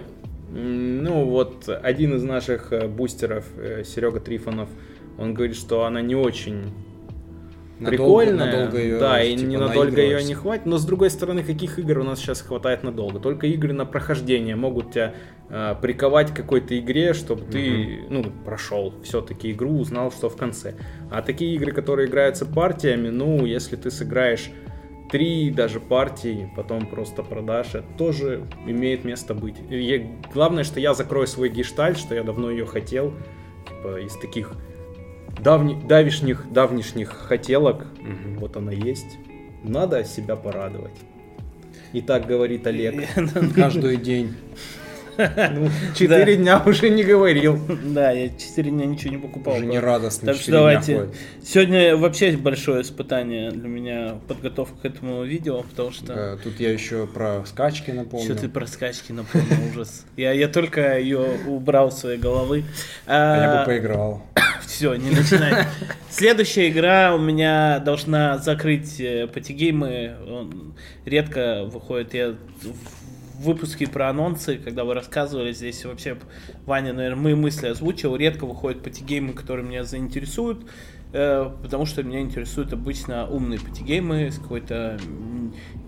ну, 0.52 1.24
вот 1.24 1.68
один 1.68 2.14
из 2.14 2.22
наших 2.22 2.72
э, 2.72 2.86
бустеров, 2.86 3.44
Серега 3.84 4.20
Трифонов, 4.20 4.68
он 5.18 5.34
говорит, 5.34 5.56
что 5.56 5.84
она 5.84 6.00
не 6.02 6.14
очень 6.14 6.72
Надолго- 7.78 7.90
прикольная. 7.90 8.46
надолго 8.46 8.78
её, 8.78 8.98
да, 8.98 9.22
и 9.22 9.36
типа, 9.36 9.48
ненадолго 9.50 10.00
ее 10.00 10.24
не 10.24 10.34
хватит. 10.34 10.66
Но 10.66 10.78
с 10.78 10.84
другой 10.86 11.10
стороны, 11.10 11.42
каких 11.42 11.78
игр 11.78 11.98
у 11.98 12.04
нас 12.04 12.18
сейчас 12.18 12.40
хватает 12.40 12.82
надолго? 12.82 13.20
Только 13.20 13.46
игры 13.46 13.72
на 13.72 13.84
прохождение 13.84 14.56
могут 14.56 14.92
тебя 14.92 15.14
э, 15.50 15.74
приковать 15.80 16.32
к 16.32 16.36
какой-то 16.36 16.78
игре, 16.78 17.12
чтобы 17.12 17.42
ты, 17.42 18.00
ну, 18.08 18.24
прошел 18.44 18.94
все-таки 19.04 19.52
игру, 19.52 19.78
узнал, 19.78 20.10
что 20.10 20.28
в 20.28 20.36
конце. 20.36 20.74
А 21.10 21.20
такие 21.22 21.54
игры, 21.54 21.72
которые 21.72 22.08
играются 22.08 22.46
партиями, 22.46 23.10
ну, 23.10 23.44
если 23.44 23.76
ты 23.76 23.90
сыграешь 23.90 24.50
три 25.10 25.50
даже 25.50 25.78
партии, 25.78 26.50
потом 26.56 26.86
просто 26.86 27.22
продашь, 27.22 27.74
это 27.74 27.86
тоже 27.96 28.42
имеет 28.66 29.04
место 29.04 29.34
быть. 29.34 29.54
И 29.70 30.10
главное, 30.34 30.64
что 30.64 30.80
я 30.80 30.94
закрою 30.94 31.26
свой 31.26 31.48
гештальт, 31.48 31.96
что 31.98 32.14
я 32.14 32.22
давно 32.24 32.50
ее 32.50 32.66
хотел, 32.66 33.12
типа, 33.68 34.00
из 34.00 34.16
таких 34.16 34.52
давни, 35.38 35.74
давишних, 35.86 36.50
давнишних 36.52 37.10
хотелок, 37.10 37.86
вот 38.38 38.56
она 38.56 38.72
есть. 38.72 39.18
Надо 39.62 40.04
себя 40.04 40.36
порадовать. 40.36 40.94
И 41.92 42.00
так 42.00 42.26
говорит 42.26 42.66
Олег. 42.66 43.08
Каждый 43.54 43.96
день. 43.96 44.34
Ну, 45.18 45.70
Четыре 45.94 46.36
дня 46.36 46.62
уже 46.64 46.90
не 46.90 47.04
говорил. 47.04 47.58
Да, 47.84 48.10
я 48.10 48.28
4 48.28 48.70
дня 48.70 48.86
ничего 48.86 49.10
не 49.12 49.18
покупал. 49.18 49.54
Уже 49.54 49.66
не 49.66 49.78
радостно. 49.78 50.26
Так 50.26 50.36
что 50.36 50.44
четыре 50.44 50.58
давайте. 50.58 51.08
Сегодня 51.44 51.96
вообще 51.96 52.36
большое 52.36 52.82
испытание 52.82 53.50
для 53.50 53.68
меня 53.68 54.14
подготовка 54.28 54.76
к 54.82 54.84
этому 54.84 55.24
видео, 55.24 55.62
потому 55.62 55.90
что 55.92 56.38
Тут 56.42 56.60
я 56.60 56.72
еще 56.72 57.06
про 57.06 57.44
скачки 57.46 57.90
напомню. 57.90 58.24
что 58.24 58.34
ты 58.34 58.48
про 58.48 58.66
скачки 58.66 59.12
напомнил 59.12 59.70
ужас. 59.70 60.04
Я, 60.16 60.48
только 60.48 60.98
ее 60.98 61.26
убрал 61.46 61.90
с 61.90 62.00
своей 62.00 62.18
головы. 62.18 62.64
А 63.06 63.40
я 63.40 63.58
бы 63.60 63.66
поиграл. 63.66 64.22
Все, 64.66 64.94
не 64.94 65.10
начинай. 65.10 65.64
Следующая 66.10 66.68
игра 66.68 67.14
у 67.14 67.18
меня 67.18 67.78
должна 67.78 68.38
закрыть 68.38 69.00
э, 69.00 69.26
патигеймы. 69.26 70.14
Он 70.28 70.74
редко 71.04 71.64
выходит. 71.64 72.14
Я 72.14 72.34
в 73.38 73.42
выпуске 73.44 73.86
про 73.86 74.08
анонсы, 74.10 74.56
когда 74.58 74.84
вы 74.84 74.94
рассказывали 74.94 75.52
здесь, 75.52 75.84
вообще 75.84 76.16
Ваня, 76.64 76.92
наверное, 76.92 77.22
мои 77.22 77.34
мысли 77.34 77.66
озвучил. 77.68 78.16
Редко 78.16 78.46
выходят 78.46 78.82
патигеймы, 78.82 79.32
которые 79.32 79.66
меня 79.66 79.84
заинтересуют. 79.84 80.66
э, 81.12 81.50
Потому 81.62 81.86
что 81.86 82.02
меня 82.02 82.20
интересуют 82.20 82.72
обычно 82.72 83.26
умные 83.28 83.60
патигеймы 83.60 84.30
с 84.30 84.38
какой-то 84.38 84.98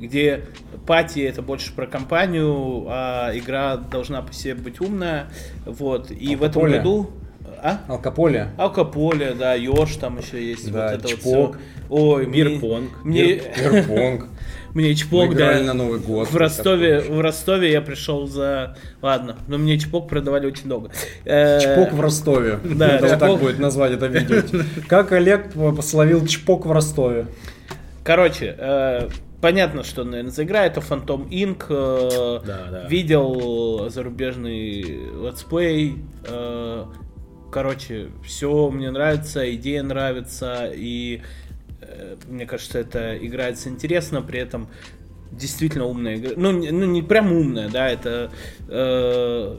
где 0.01 0.45
пати 0.87 1.21
это 1.21 1.43
больше 1.43 1.73
про 1.75 1.87
компанию, 1.87 2.85
а 2.89 3.33
игра 3.37 3.77
должна 3.77 4.23
по 4.23 4.33
себе 4.33 4.55
быть 4.55 4.81
умная. 4.81 5.27
Вот. 5.67 6.11
И 6.11 6.37
в 6.37 6.43
этом 6.45 6.71
году. 6.71 7.11
А? 7.61 7.81
Алкополе. 7.89 8.51
Алкополе, 8.57 9.33
да, 9.35 9.55
Ёж 9.55 9.97
там 9.97 10.19
еще 10.19 10.45
есть. 10.45 10.71
Да, 10.71 10.93
вот 10.93 10.99
это 11.01 11.09
Чпок. 11.09 11.25
вот 11.25 11.57
всё. 11.57 11.61
Ой, 11.91 12.27
мне, 12.27 12.45
Бирпонг. 12.45 13.05
мне, 13.05 13.35
Перпонг. 13.35 14.27
Мне 14.79 14.95
Чпок, 14.95 15.35
да. 15.35 15.61
на 15.61 15.75
Новый 15.75 15.99
год. 15.99 16.31
В 16.31 16.37
Ростове, 16.37 17.01
в 17.01 17.21
Ростове 17.21 17.71
я 17.73 17.81
пришел 17.81 18.27
за... 18.27 18.77
Ладно, 19.03 19.37
но 19.49 19.59
мне 19.59 19.79
Чпок 19.79 20.09
продавали 20.09 20.47
очень 20.47 20.69
долго. 20.69 20.91
Э, 21.25 21.61
Чпок 21.61 21.93
в 21.93 22.01
Ростове. 22.01 22.61
Да, 22.65 22.99
чпок. 22.99 23.19
так 23.19 23.39
будет 23.39 23.59
назвать 23.59 23.93
это 23.93 24.07
видео. 24.07 24.43
Как 24.89 25.13
Олег 25.13 25.47
словил 25.83 26.27
чпок 26.27 26.67
в 26.67 26.73
Ростове. 26.73 27.27
Короче, 28.05 28.55
э, 28.57 29.09
понятно, 29.41 29.83
что, 29.83 30.05
наверное, 30.05 30.31
за 30.31 30.45
игра. 30.45 30.65
Это 30.65 30.81
Phantom 30.81 31.29
Inc. 31.29 31.65
э, 31.69 32.47
Да, 32.47 32.67
да. 32.71 32.85
Видел 32.89 33.89
зарубежный 33.91 34.83
летсплей. 35.25 35.97
э, 36.25 36.85
Короче, 37.51 38.09
все 38.25 38.69
мне 38.71 38.91
нравится, 38.91 39.55
идея 39.55 39.83
нравится, 39.83 40.71
и 40.73 41.23
мне 42.29 42.47
кажется, 42.47 42.79
это 42.79 43.17
играется 43.19 43.69
интересно, 43.69 44.23
при 44.23 44.39
этом 44.41 44.69
действительно 45.33 45.85
умная 45.85 46.17
игра. 46.17 46.33
Ну, 46.37 46.53
не- 46.53 46.71
ну 46.71 46.87
не 46.87 47.03
прям 47.03 47.33
умная, 47.33 47.69
да, 47.69 47.89
это... 47.89 48.31
э, 48.69 49.57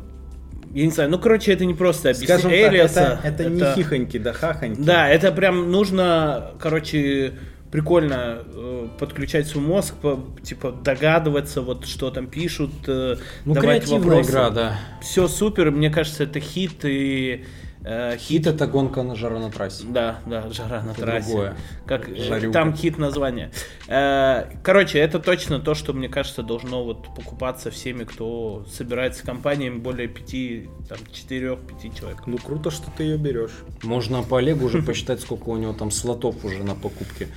я 0.73 0.85
не 0.85 0.91
знаю, 0.91 1.09
ну, 1.09 1.17
короче, 1.19 1.51
это 1.51 1.65
не 1.65 1.73
просто 1.73 2.11
объяснить 2.11 2.45
Элиаса, 2.45 3.19
это, 3.23 3.43
это 3.43 3.49
не 3.49 3.63
хихоньки, 3.73 4.17
да 4.19 4.33
хахоньки. 4.33 4.81
да, 4.81 5.09
это 5.09 5.31
прям 5.31 5.71
нужно, 5.71 6.51
короче, 6.59 7.33
прикольно 7.71 8.43
э, 8.53 8.87
подключать 8.99 9.47
свой 9.47 9.63
мозг, 9.63 9.95
по- 9.95 10.19
типа 10.43 10.71
догадываться, 10.71 11.61
вот 11.61 11.85
что 11.85 12.11
там 12.11 12.27
пишут, 12.27 12.71
э, 12.87 13.15
Ну, 13.45 13.53
давать 13.53 13.87
вопросы. 13.87 14.29
игра, 14.29 14.49
да. 14.51 14.79
Все 15.01 15.27
супер, 15.27 15.71
мне 15.71 15.89
кажется, 15.89 16.23
это 16.23 16.39
хит, 16.39 16.83
и 16.85 17.43
Э, 17.43 17.45
Хит 18.17 18.45
это 18.45 18.67
гонка 18.67 19.03
на 19.03 19.15
жара 19.15 19.39
на 19.39 19.49
трассе. 19.49 19.85
Да, 19.87 20.19
да, 20.25 20.49
жара 20.49 20.81
на 20.83 20.91
Это 20.91 21.01
трассе. 21.01 21.27
другое. 21.29 21.57
Как, 21.85 22.09
э, 22.09 22.15
Жарюка. 22.15 22.51
там 22.53 22.75
хит 22.75 22.97
название. 22.97 23.51
Э, 23.87 24.45
Короче, 24.63 24.99
это 24.99 25.19
точно 25.19 25.59
то, 25.59 25.75
что, 25.75 25.93
мне 25.93 26.09
кажется, 26.09 26.43
должно 26.43 26.83
вот 26.83 27.05
покупаться 27.15 27.71
всеми, 27.71 28.03
кто 28.03 28.65
собирается 28.69 29.25
компаниями 29.25 29.77
более 29.77 30.09
пяти, 30.09 30.69
там, 30.89 30.97
четырех-пяти 31.11 31.93
человек. 31.97 32.23
Ну 32.27 32.37
круто, 32.37 32.69
что 32.69 32.91
ты 32.95 33.03
ее 33.03 33.17
берешь. 33.17 33.53
Можно 33.83 34.23
по 34.23 34.39
Олегу 34.39 34.65
уже 34.65 34.81
посчитать, 34.83 35.21
сколько 35.21 35.47
у 35.49 35.55
него 35.57 35.71
там 35.73 35.89
слотов 35.89 36.43
уже 36.43 36.63
на 36.63 36.75
покупке. 36.75 37.29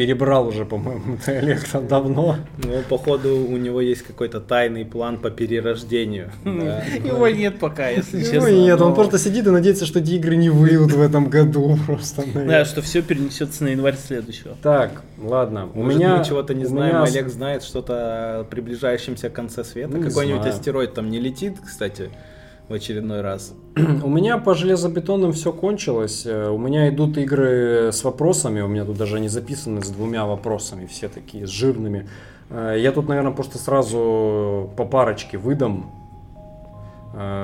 Перебрал 0.00 0.48
уже, 0.48 0.64
по-моему, 0.64 1.18
Олег 1.26 1.62
там 1.68 1.86
давно. 1.86 2.36
Ну, 2.56 2.82
походу, 2.88 3.36
у 3.36 3.58
него 3.58 3.82
есть 3.82 4.00
какой-то 4.00 4.40
тайный 4.40 4.86
план 4.86 5.18
по 5.18 5.28
перерождению. 5.30 6.30
Да. 6.42 6.82
Его 7.04 7.28
нет 7.28 7.58
пока, 7.58 7.90
если 7.90 8.16
Ну 8.16 8.24
честно. 8.24 8.48
и 8.48 8.60
нет, 8.62 8.80
он 8.80 8.94
просто 8.94 9.18
сидит 9.18 9.46
и 9.46 9.50
надеется, 9.50 9.84
что 9.84 9.98
эти 9.98 10.12
игры 10.12 10.36
не 10.36 10.48
выйдут 10.48 10.92
в 10.92 11.02
этом 11.02 11.28
году 11.28 11.78
просто. 11.86 12.24
Да, 12.34 12.64
что 12.64 12.80
все 12.80 13.02
перенесется 13.02 13.64
на 13.64 13.68
январь 13.68 13.96
следующего. 13.96 14.56
Так, 14.62 15.02
ладно. 15.18 15.68
У 15.74 15.82
меня 15.84 16.16
мы 16.16 16.24
чего-то 16.24 16.54
не 16.54 16.64
знаем, 16.64 17.02
Олег 17.02 17.28
знает 17.28 17.62
что-то 17.62 18.40
о 18.40 18.44
приближающемся 18.44 19.28
конце 19.28 19.64
света. 19.64 19.98
Ну, 19.98 20.02
Какой-нибудь 20.02 20.46
астероид 20.46 20.94
там 20.94 21.10
не 21.10 21.20
летит, 21.20 21.58
кстати, 21.62 22.08
в 22.70 22.72
очередной 22.72 23.20
раз. 23.20 23.52
У 23.76 24.08
меня 24.08 24.38
по 24.38 24.54
железобетонным 24.54 25.32
все 25.32 25.52
кончилось. 25.52 26.22
Э, 26.24 26.48
У 26.50 26.56
меня 26.58 26.88
идут 26.88 27.18
игры 27.18 27.90
с 27.92 28.04
вопросами. 28.04 28.60
У 28.60 28.68
меня 28.68 28.84
тут 28.84 28.96
даже 28.96 29.16
они 29.16 29.28
записаны 29.28 29.82
с 29.82 29.88
двумя 29.88 30.24
вопросами, 30.24 30.86
все 30.86 31.08
такие 31.08 31.46
с 31.48 31.50
жирными. 31.50 32.08
Э, 32.48 32.76
Я 32.78 32.92
тут, 32.92 33.08
наверное, 33.08 33.32
просто 33.32 33.58
сразу 33.58 34.70
по 34.76 34.84
парочке 34.84 35.36
выдам, 35.36 35.90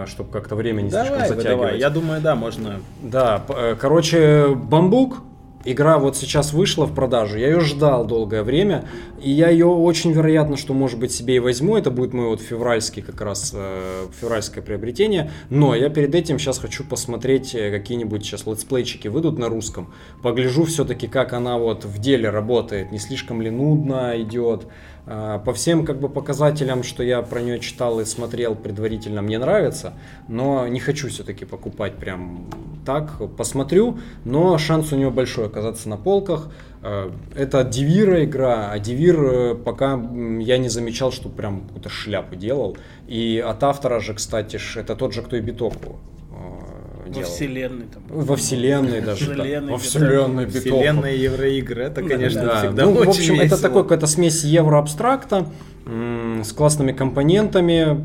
чтобы 0.07 0.31
как-то 0.31 0.55
время 0.55 0.83
не 0.83 0.91
слишком 0.91 1.11
Давай, 1.15 1.29
затягивать. 1.29 1.57
давай. 1.59 1.79
Я 1.81 1.91
думаю, 1.91 2.21
да, 2.23 2.37
можно. 2.37 2.81
Да, 3.03 3.43
э, 3.49 3.75
короче, 3.79 4.55
Бамбук, 4.55 5.23
игра 5.67 5.99
вот 5.99 6.17
сейчас 6.17 6.53
вышла 6.53 6.87
в 6.87 6.95
продажу, 6.95 7.37
я 7.39 7.49
ее 7.49 7.61
ждал 7.61 8.07
долгое 8.07 8.43
время, 8.43 8.89
и 9.21 9.31
я 9.31 9.51
ее 9.51 9.67
очень 9.67 10.13
вероятно, 10.13 10.57
что 10.57 10.73
может 10.73 10.99
быть 10.99 11.13
себе 11.13 11.37
и 11.37 11.39
возьму, 11.39 11.77
это 11.77 11.91
будет 11.91 12.15
мой 12.15 12.29
вот 12.29 12.41
февральский 12.41 13.03
как 13.03 13.21
раз, 13.21 13.53
э, 13.55 14.07
февральское 14.21 14.63
приобретение, 14.63 15.31
но 15.51 15.75
я 15.75 15.91
перед 15.91 16.15
этим 16.15 16.39
сейчас 16.39 16.59
хочу 16.59 16.85
посмотреть 16.85 17.55
э, 17.55 17.71
какие-нибудь 17.71 18.25
сейчас 18.25 18.47
летсплейчики 18.47 19.09
выйдут 19.09 19.39
на 19.39 19.49
русском, 19.49 19.93
погляжу 20.23 20.65
все-таки, 20.65 21.07
как 21.07 21.33
она 21.33 21.59
вот 21.59 21.85
в 21.85 21.99
деле 21.99 22.31
работает, 22.31 22.93
не 22.93 22.99
слишком 22.99 23.43
ли 23.43 23.51
нудно 23.51 24.15
идет, 24.17 24.67
По 25.07 25.53
всем 25.55 25.87
как 25.87 26.01
бы 26.01 26.09
показателям, 26.09 26.83
что 26.83 27.05
я 27.05 27.23
про 27.23 27.41
нее 27.41 27.61
читал 27.61 28.01
и 28.01 28.05
смотрел 28.05 28.57
предварительно, 28.57 29.23
мне 29.23 29.39
нравится, 29.39 29.95
но 30.27 30.67
не 30.67 30.81
хочу 30.81 31.09
все-таки 31.09 31.45
покупать 31.45 31.95
прям 31.95 32.49
так. 32.87 33.13
Посмотрю, 33.37 33.99
но 34.25 34.57
шанс 34.59 34.93
у 34.93 34.97
нее 34.97 35.11
большой 35.11 35.47
оказаться 35.47 35.89
на 35.89 35.97
полках. 35.97 36.49
Э, 36.83 37.11
Это 37.35 37.65
Дивира 37.65 38.25
игра, 38.25 38.71
а 38.71 38.79
Дивир 38.79 39.23
э, 39.23 39.55
пока 39.55 39.95
я 39.95 40.59
не 40.59 40.69
замечал, 40.69 41.13
что 41.13 41.29
прям 41.29 41.63
какую-то 41.63 41.89
шляпу 41.89 42.37
делал. 42.37 42.77
И 43.09 43.45
от 43.47 43.63
автора 43.63 44.01
же, 44.01 44.15
кстати, 44.15 44.59
это 44.79 44.95
тот 44.97 45.13
же, 45.13 45.23
кто 45.23 45.37
и 45.37 45.41
Битоку 45.41 45.99
э, 46.31 46.76
Во 47.15 47.23
вселенной. 47.23 47.87
Там, 47.93 48.03
Во 48.09 48.37
вселенной 48.37 49.01
даже. 49.01 49.27
да. 49.27 49.33
Вселенной 49.35 49.73
Во 49.73 49.79
Битоку. 49.79 49.83
вселенной 49.83 50.45
Битоку. 50.47 50.61
Вселенная 50.61 51.15
евроигры, 51.15 51.83
это, 51.83 52.03
конечно, 52.03 52.43
Да, 52.45 52.59
всегда 52.61 52.85
ну, 52.87 52.93
очень 52.93 53.05
в 53.05 53.09
общем, 53.09 53.41
это 53.41 53.61
такой 53.61 53.83
какая-то 53.85 54.07
смесь 54.07 54.45
евроабстракта 54.45 55.47
с 55.87 56.53
классными 56.53 56.93
компонентами. 56.93 58.05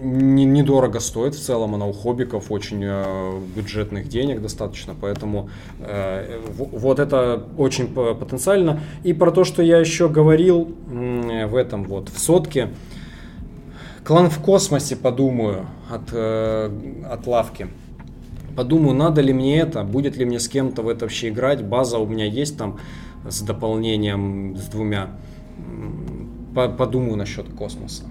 Не- 0.00 0.44
Недорого 0.44 1.00
стоит 1.00 1.34
в 1.34 1.40
целом, 1.42 1.74
она 1.74 1.86
у 1.86 1.92
хоббиков 1.92 2.52
очень 2.52 2.80
э, 2.84 3.40
бюджетных 3.56 4.08
денег 4.08 4.42
достаточно, 4.42 4.94
поэтому 5.00 5.48
э, 5.80 6.38
в- 6.54 6.78
вот 6.78 6.98
это 6.98 7.42
очень 7.56 7.88
потенциально. 7.88 8.80
И 9.04 9.14
про 9.14 9.30
то, 9.30 9.44
что 9.44 9.62
я 9.62 9.78
еще 9.78 10.10
говорил 10.10 10.74
м, 10.90 11.48
в 11.48 11.56
этом 11.56 11.84
вот, 11.84 12.10
в 12.10 12.18
сотке, 12.18 12.68
клан 14.04 14.28
в 14.28 14.38
космосе, 14.40 14.96
подумаю, 14.96 15.66
от, 15.90 16.10
э, 16.12 16.70
от 17.10 17.26
лавки. 17.26 17.68
Подумаю, 18.56 18.94
надо 18.94 19.20
ли 19.20 19.32
мне 19.32 19.58
это, 19.58 19.84
будет 19.84 20.16
ли 20.16 20.24
мне 20.24 20.40
с 20.40 20.48
кем-то 20.48 20.82
в 20.82 20.88
это 20.88 21.04
вообще 21.04 21.28
играть. 21.28 21.62
База 21.62 21.98
у 21.98 22.06
меня 22.06 22.24
есть 22.24 22.56
там 22.56 22.78
с 23.28 23.42
дополнением, 23.42 24.56
с 24.56 24.64
двумя. 24.66 25.10
Подумаю 26.54 27.16
насчет 27.16 27.48
космоса. 27.50 28.04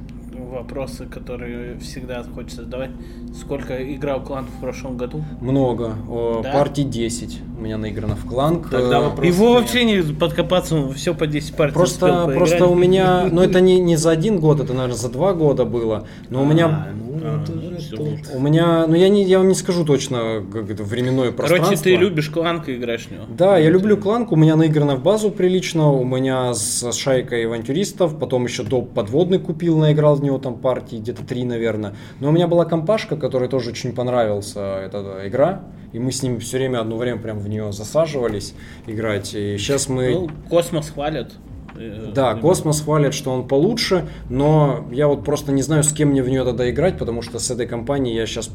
Вопросы, 0.59 1.05
которые 1.05 1.77
всегда 1.79 2.23
хочется 2.23 2.63
задавать. 2.63 2.91
Сколько 3.37 3.75
играл 3.93 4.23
клан 4.23 4.45
в 4.45 4.61
прошлом 4.61 4.95
году? 4.95 5.21
Много. 5.41 5.95
Да? 6.43 6.49
Партий 6.53 6.85
10 6.85 7.41
у 7.57 7.61
меня 7.61 7.77
наиграно 7.77 8.15
в 8.15 8.25
кланк. 8.25 8.69
Тогда 8.69 8.99
Э, 8.99 9.03
вопрос- 9.09 9.27
Его 9.27 9.49
нет. 9.49 9.61
вообще 9.61 9.83
не 9.83 10.13
подкопаться, 10.13 10.89
все 10.93 11.13
по 11.13 11.27
10 11.27 11.55
партий 11.55 11.73
Просто, 11.73 12.31
просто 12.33 12.67
у 12.67 12.75
меня, 12.75 13.27
ну 13.31 13.41
это 13.41 13.59
не, 13.59 13.79
не 13.79 13.97
за 13.97 14.11
один 14.11 14.39
год, 14.39 14.61
это, 14.61 14.73
наверное, 14.73 14.95
за 14.95 15.09
два 15.09 15.33
года 15.33 15.65
было. 15.65 16.07
Но 16.29 16.43
у 16.43 16.45
меня 16.45 16.65
А, 16.67 16.87
ну, 16.93 17.19
А, 17.23 17.43
это 17.43 17.51
ну. 17.51 18.17
У 18.33 18.39
меня, 18.39 18.85
ну 18.87 18.95
я 18.95 19.09
не, 19.09 19.23
я 19.23 19.39
вам 19.39 19.47
не 19.47 19.55
скажу 19.55 19.83
точно 19.85 20.43
как 20.51 20.69
это 20.69 20.83
временное 20.83 21.31
пространство. 21.31 21.75
Короче, 21.75 21.83
ты 21.83 21.95
любишь 21.95 22.29
кланку, 22.29 22.71
играешь 22.71 23.07
в 23.07 23.11
него. 23.11 23.23
Да, 23.29 23.57
я 23.57 23.69
люблю 23.69 23.97
кланку, 23.97 24.35
у 24.35 24.37
меня 24.37 24.55
наиграно 24.55 24.95
в 24.95 25.03
базу 25.03 25.31
прилично, 25.31 25.91
у 25.91 26.03
меня 26.03 26.53
с 26.53 26.91
шайкой 26.93 27.45
авантюристов, 27.45 28.17
потом 28.19 28.45
еще 28.45 28.63
доп 28.63 28.93
подводный 28.93 29.39
купил, 29.39 29.77
наиграл 29.77 30.15
в 30.15 30.23
него 30.23 30.37
там 30.45 30.55
партии, 30.59 30.97
где-то 30.97 31.23
три, 31.25 31.43
наверное. 31.43 31.95
Но 32.19 32.29
у 32.29 32.31
меня 32.31 32.47
была 32.47 32.65
компашка, 32.65 33.17
которой 33.17 33.49
тоже 33.49 33.71
очень 33.71 33.93
понравилась 33.93 34.51
эта 34.51 35.21
игра, 35.25 35.63
и 35.91 35.99
мы 35.99 36.11
с 36.11 36.23
ним 36.23 36.39
все 36.39 36.57
время, 36.57 36.79
одно 36.79 36.97
время 36.97 37.19
прям 37.19 37.39
в 37.39 37.49
нее 37.49 37.71
засаживались 37.73 38.53
играть. 38.87 39.33
И 39.33 39.57
сейчас 39.57 39.89
мы... 39.89 40.11
Ну, 40.11 40.29
космос 40.49 40.89
хвалят. 40.91 41.33
Э, 41.77 42.11
Да, 42.13 42.35
Космос 42.35 42.81
хвалят, 42.81 43.13
что 43.13 43.31
он 43.31 43.47
получше, 43.47 44.07
но 44.29 44.87
я 44.91 45.07
вот 45.07 45.25
просто 45.25 45.51
не 45.51 45.61
знаю, 45.61 45.83
с 45.83 45.91
кем 45.91 46.09
мне 46.09 46.23
в 46.23 46.29
нее 46.29 46.43
тогда 46.45 46.69
играть, 46.69 46.97
потому 46.97 47.21
что 47.21 47.39
с 47.39 47.51
этой 47.51 47.67
компанией 47.67 48.15
я 48.15 48.25
сейчас 48.25 48.49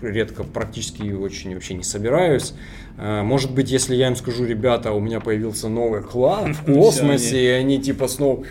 редко, 0.00 0.42
практически 0.42 1.12
очень 1.12 1.54
вообще 1.54 1.74
не 1.74 1.84
собираюсь. 1.84 2.54
Э, 2.98 3.22
Может 3.22 3.54
быть, 3.54 3.70
если 3.70 3.94
я 3.94 4.08
им 4.08 4.16
скажу, 4.16 4.44
ребята, 4.44 4.92
у 4.92 5.00
меня 5.00 5.20
появился 5.20 5.68
новый 5.68 6.02
клан 6.02 6.54
в 6.54 6.64
космосе, 6.64 7.44
и 7.44 7.48
они 7.48 7.78
типа 7.80 8.08
снова 8.08 8.44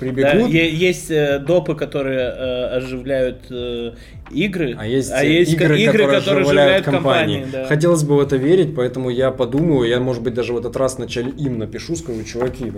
прибегут. 0.00 0.50
е- 0.50 0.74
есть 0.88 1.10
э, 1.10 1.38
допы, 1.38 1.74
которые 1.74 2.18
э, 2.20 2.76
оживляют 2.78 3.38
э, 3.50 3.92
игры, 4.30 4.74
А 4.78 4.86
есть, 4.86 5.10
ка- 5.10 5.24
игры, 5.24 6.06
которые, 6.06 6.18
оживляют 6.18 6.84
компании. 6.84 7.46
да. 7.50 7.66
Хотелось 7.66 8.02
бы 8.02 8.16
в 8.16 8.20
это 8.20 8.36
верить, 8.36 8.74
поэтому 8.74 9.10
я 9.10 9.30
подумаю, 9.30 9.88
я, 9.88 10.00
может 10.00 10.22
быть, 10.22 10.34
даже 10.34 10.52
в 10.52 10.58
этот 10.58 10.76
раз 10.76 10.96
вначале 10.96 11.30
им 11.32 11.58
напишу, 11.58 11.96
скажу, 11.96 12.22
чуваки, 12.24 12.72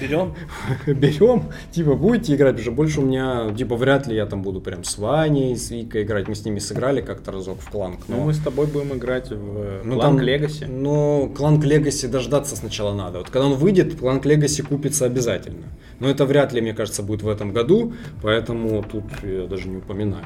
Берем. 0.00 0.34
берем, 0.86 1.44
типа, 1.70 1.94
будете 1.94 2.34
играть, 2.34 2.52
потому 2.52 2.62
что 2.62 2.72
больше 2.72 3.00
у 3.00 3.06
меня, 3.06 3.54
типа, 3.56 3.76
вряд 3.76 4.06
ли 4.06 4.16
я 4.16 4.26
там 4.26 4.42
буду 4.42 4.60
прям 4.60 4.84
с 4.84 4.98
Ваней, 4.98 5.56
с 5.56 5.70
Викой 5.70 6.02
играть. 6.02 6.28
Мы 6.28 6.34
с 6.34 6.44
ними 6.44 6.58
сыграли 6.58 7.00
как-то 7.00 7.32
разок 7.32 7.60
в 7.60 7.70
кланк. 7.70 8.00
Ну, 8.08 8.20
мы 8.24 8.34
с 8.34 8.38
тобой 8.38 8.66
будем 8.66 8.94
играть 8.94 9.30
в 9.30 9.84
ну, 9.84 9.94
Кланк 9.96 10.22
Легаси. 10.22 10.64
Ну, 10.64 11.32
Кланк 11.36 11.64
Легаси 11.64 12.06
дождаться 12.06 12.56
сначала 12.56 12.94
надо. 12.94 13.18
Вот 13.18 13.30
когда 13.30 13.46
он 13.46 13.54
выйдет, 13.54 13.98
Кланк 13.98 14.24
Легаси 14.26 14.62
купится 14.62 15.06
обязательно. 15.06 15.66
Но 15.98 16.10
это 16.10 16.26
вряд 16.26 16.52
ли, 16.52 16.60
мне 16.60 16.74
кажется, 16.74 17.02
будет 17.02 17.22
в 17.22 17.28
этом 17.28 17.52
году, 17.52 17.94
поэтому 18.22 18.82
тут 18.82 19.04
я 19.22 19.46
даже 19.46 19.68
не 19.68 19.78
упоминаю. 19.78 20.24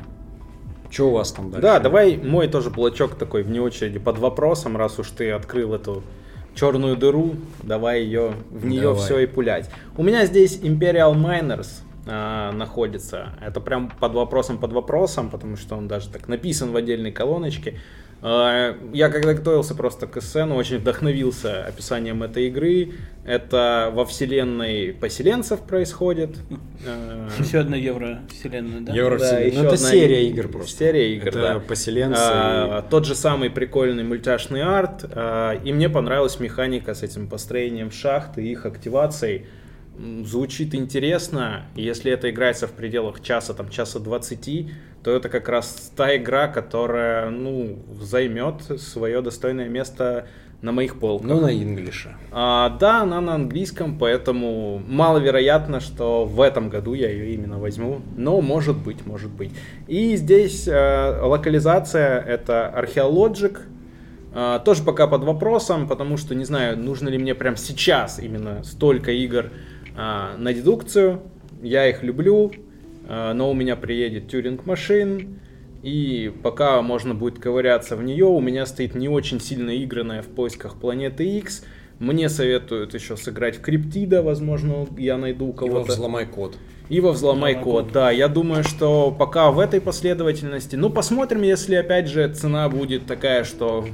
Что 0.90 1.08
у 1.08 1.12
вас 1.12 1.32
там 1.32 1.50
дальше? 1.50 1.62
Да, 1.62 1.78
давай 1.78 2.16
мой 2.16 2.48
тоже 2.48 2.70
блочок 2.70 3.14
такой 3.14 3.42
вне 3.42 3.60
очереди 3.60 3.98
под 3.98 4.18
вопросом, 4.18 4.76
раз 4.76 4.98
уж 4.98 5.10
ты 5.10 5.30
открыл 5.30 5.74
эту 5.74 6.02
черную 6.54 6.96
дыру, 6.96 7.36
давай 7.62 8.02
ее 8.02 8.32
в 8.50 8.66
нее 8.66 8.82
Давай. 8.82 9.00
все 9.00 9.18
и 9.20 9.26
пулять. 9.26 9.70
У 9.96 10.02
меня 10.02 10.26
здесь 10.26 10.58
Imperial 10.60 11.14
Miners 11.14 11.68
а, 12.06 12.52
находится. 12.52 13.28
Это 13.40 13.60
прям 13.60 13.90
под 13.90 14.14
вопросом 14.14 14.58
под 14.58 14.72
вопросом, 14.72 15.30
потому 15.30 15.56
что 15.56 15.76
он 15.76 15.88
даже 15.88 16.08
так 16.08 16.28
написан 16.28 16.72
в 16.72 16.76
отдельной 16.76 17.12
колоночке. 17.12 17.78
А, 18.22 18.76
Я 18.92 19.08
когда 19.08 19.32
готовился 19.34 19.74
просто 19.74 20.06
к 20.06 20.20
сцену, 20.20 20.56
очень 20.56 20.78
вдохновился 20.78 21.64
описанием 21.64 22.22
этой 22.22 22.48
игры. 22.48 22.92
Это 23.24 23.90
во 23.94 24.04
вселенной 24.04 24.92
поселенцев 24.92 25.60
происходит. 25.60 26.36
А, 26.86 27.28
Еще 27.38 27.58
одна 27.60 27.76
евро 27.76 28.20
вселенная, 28.30 28.80
да? 28.80 28.92
Евровселенная. 28.94 29.46
еще 29.46 29.56
Ну, 29.58 29.64
это 29.64 29.74
одна 29.76 29.88
серия 29.90 30.28
игр 30.28 30.48
просто. 30.48 30.76
Серия 30.78 31.14
игр, 31.16 31.28
Это 31.28 31.40
да. 31.40 31.60
поселенцы. 31.60 32.20
А, 32.20 32.82
Тот 32.90 33.06
же 33.06 33.14
самый 33.14 33.48
прикольный 33.50 34.04
мультяшный 34.04 34.62
арт. 34.62 35.04
а, 35.14 35.54
И 35.64 35.72
мне 35.72 35.88
понравилась 35.88 36.40
механика 36.40 36.94
с 36.94 37.02
этим 37.02 37.28
построением 37.28 37.90
шахт 37.90 38.38
и 38.38 38.50
их 38.50 38.66
активацией. 38.66 39.46
Звучит 40.24 40.74
интересно. 40.74 41.66
Если 41.74 42.10
это 42.10 42.30
играется 42.30 42.66
в 42.66 42.72
пределах 42.72 43.20
часа, 43.20 43.52
там, 43.52 43.68
часа 43.68 43.98
20, 43.98 44.70
то 45.02 45.10
это 45.10 45.28
как 45.28 45.48
раз 45.48 45.92
та 45.94 46.16
игра, 46.16 46.48
которая, 46.48 47.30
ну, 47.30 47.78
займет 48.00 48.62
свое 48.80 49.20
достойное 49.20 49.68
место 49.68 50.26
на 50.62 50.72
моих 50.72 50.98
полках. 50.98 51.28
Ну, 51.28 51.40
на 51.40 51.52
инглише. 51.52 52.14
А, 52.32 52.76
да, 52.78 53.02
она 53.02 53.20
на 53.20 53.34
английском, 53.34 53.98
поэтому 53.98 54.80
маловероятно, 54.86 55.80
что 55.80 56.24
в 56.24 56.40
этом 56.40 56.68
году 56.68 56.94
я 56.94 57.10
ее 57.10 57.34
именно 57.34 57.58
возьму. 57.58 58.00
Но 58.16 58.40
может 58.40 58.76
быть, 58.76 59.06
может 59.06 59.30
быть. 59.30 59.52
И 59.88 60.16
здесь 60.16 60.68
э, 60.68 61.20
локализация 61.22 62.20
это 62.20 62.72
Archaeologic. 62.76 63.58
Э, 64.34 64.60
тоже 64.64 64.82
пока 64.82 65.06
под 65.06 65.24
вопросом, 65.24 65.88
потому 65.88 66.16
что 66.16 66.34
не 66.34 66.44
знаю, 66.44 66.78
нужно 66.78 67.08
ли 67.08 67.18
мне 67.18 67.34
прям 67.34 67.56
сейчас 67.56 68.18
именно 68.18 68.62
столько 68.62 69.12
игр 69.12 69.50
э, 69.96 70.36
на 70.36 70.52
дедукцию. 70.52 71.22
Я 71.62 71.88
их 71.88 72.02
люблю, 72.02 72.50
э, 73.08 73.32
но 73.32 73.50
у 73.50 73.54
меня 73.54 73.76
приедет 73.76 74.32
Turing 74.32 74.62
Machine. 74.64 75.36
И 75.82 76.32
пока 76.42 76.82
можно 76.82 77.14
будет 77.14 77.38
ковыряться 77.38 77.96
в 77.96 78.02
нее, 78.02 78.26
у 78.26 78.40
меня 78.40 78.66
стоит 78.66 78.94
не 78.94 79.08
очень 79.08 79.40
сильно 79.40 79.70
игранная 79.82 80.22
в 80.22 80.28
поисках 80.28 80.78
планеты 80.78 81.24
X. 81.38 81.64
Мне 81.98 82.28
советуют 82.28 82.94
еще 82.94 83.16
сыграть 83.16 83.56
в 83.58 83.60
Криптида, 83.60 84.22
возможно, 84.22 84.86
я 84.98 85.16
найду 85.18 85.46
у 85.48 85.52
кого-то. 85.52 85.92
взломай 85.92 86.26
код. 86.26 86.56
И 86.88 87.00
во 87.00 87.12
взломай 87.12 87.52
Взломай 87.52 87.64
код, 87.64 87.84
код. 87.84 87.92
да. 87.92 88.10
Я 88.10 88.28
думаю, 88.28 88.64
что 88.64 89.14
пока 89.16 89.50
в 89.50 89.58
этой 89.58 89.80
последовательности. 89.80 90.76
Ну, 90.76 90.90
посмотрим, 90.90 91.42
если 91.42 91.76
опять 91.76 92.08
же 92.08 92.28
цена 92.32 92.68
будет 92.68 93.06
такая, 93.06 93.44
что 93.44 93.86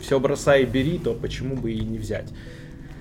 все 0.00 0.20
бросай 0.20 0.62
и 0.62 0.66
бери, 0.66 0.98
то 0.98 1.14
почему 1.14 1.56
бы 1.56 1.72
и 1.72 1.80
не 1.80 1.98
взять. 1.98 2.28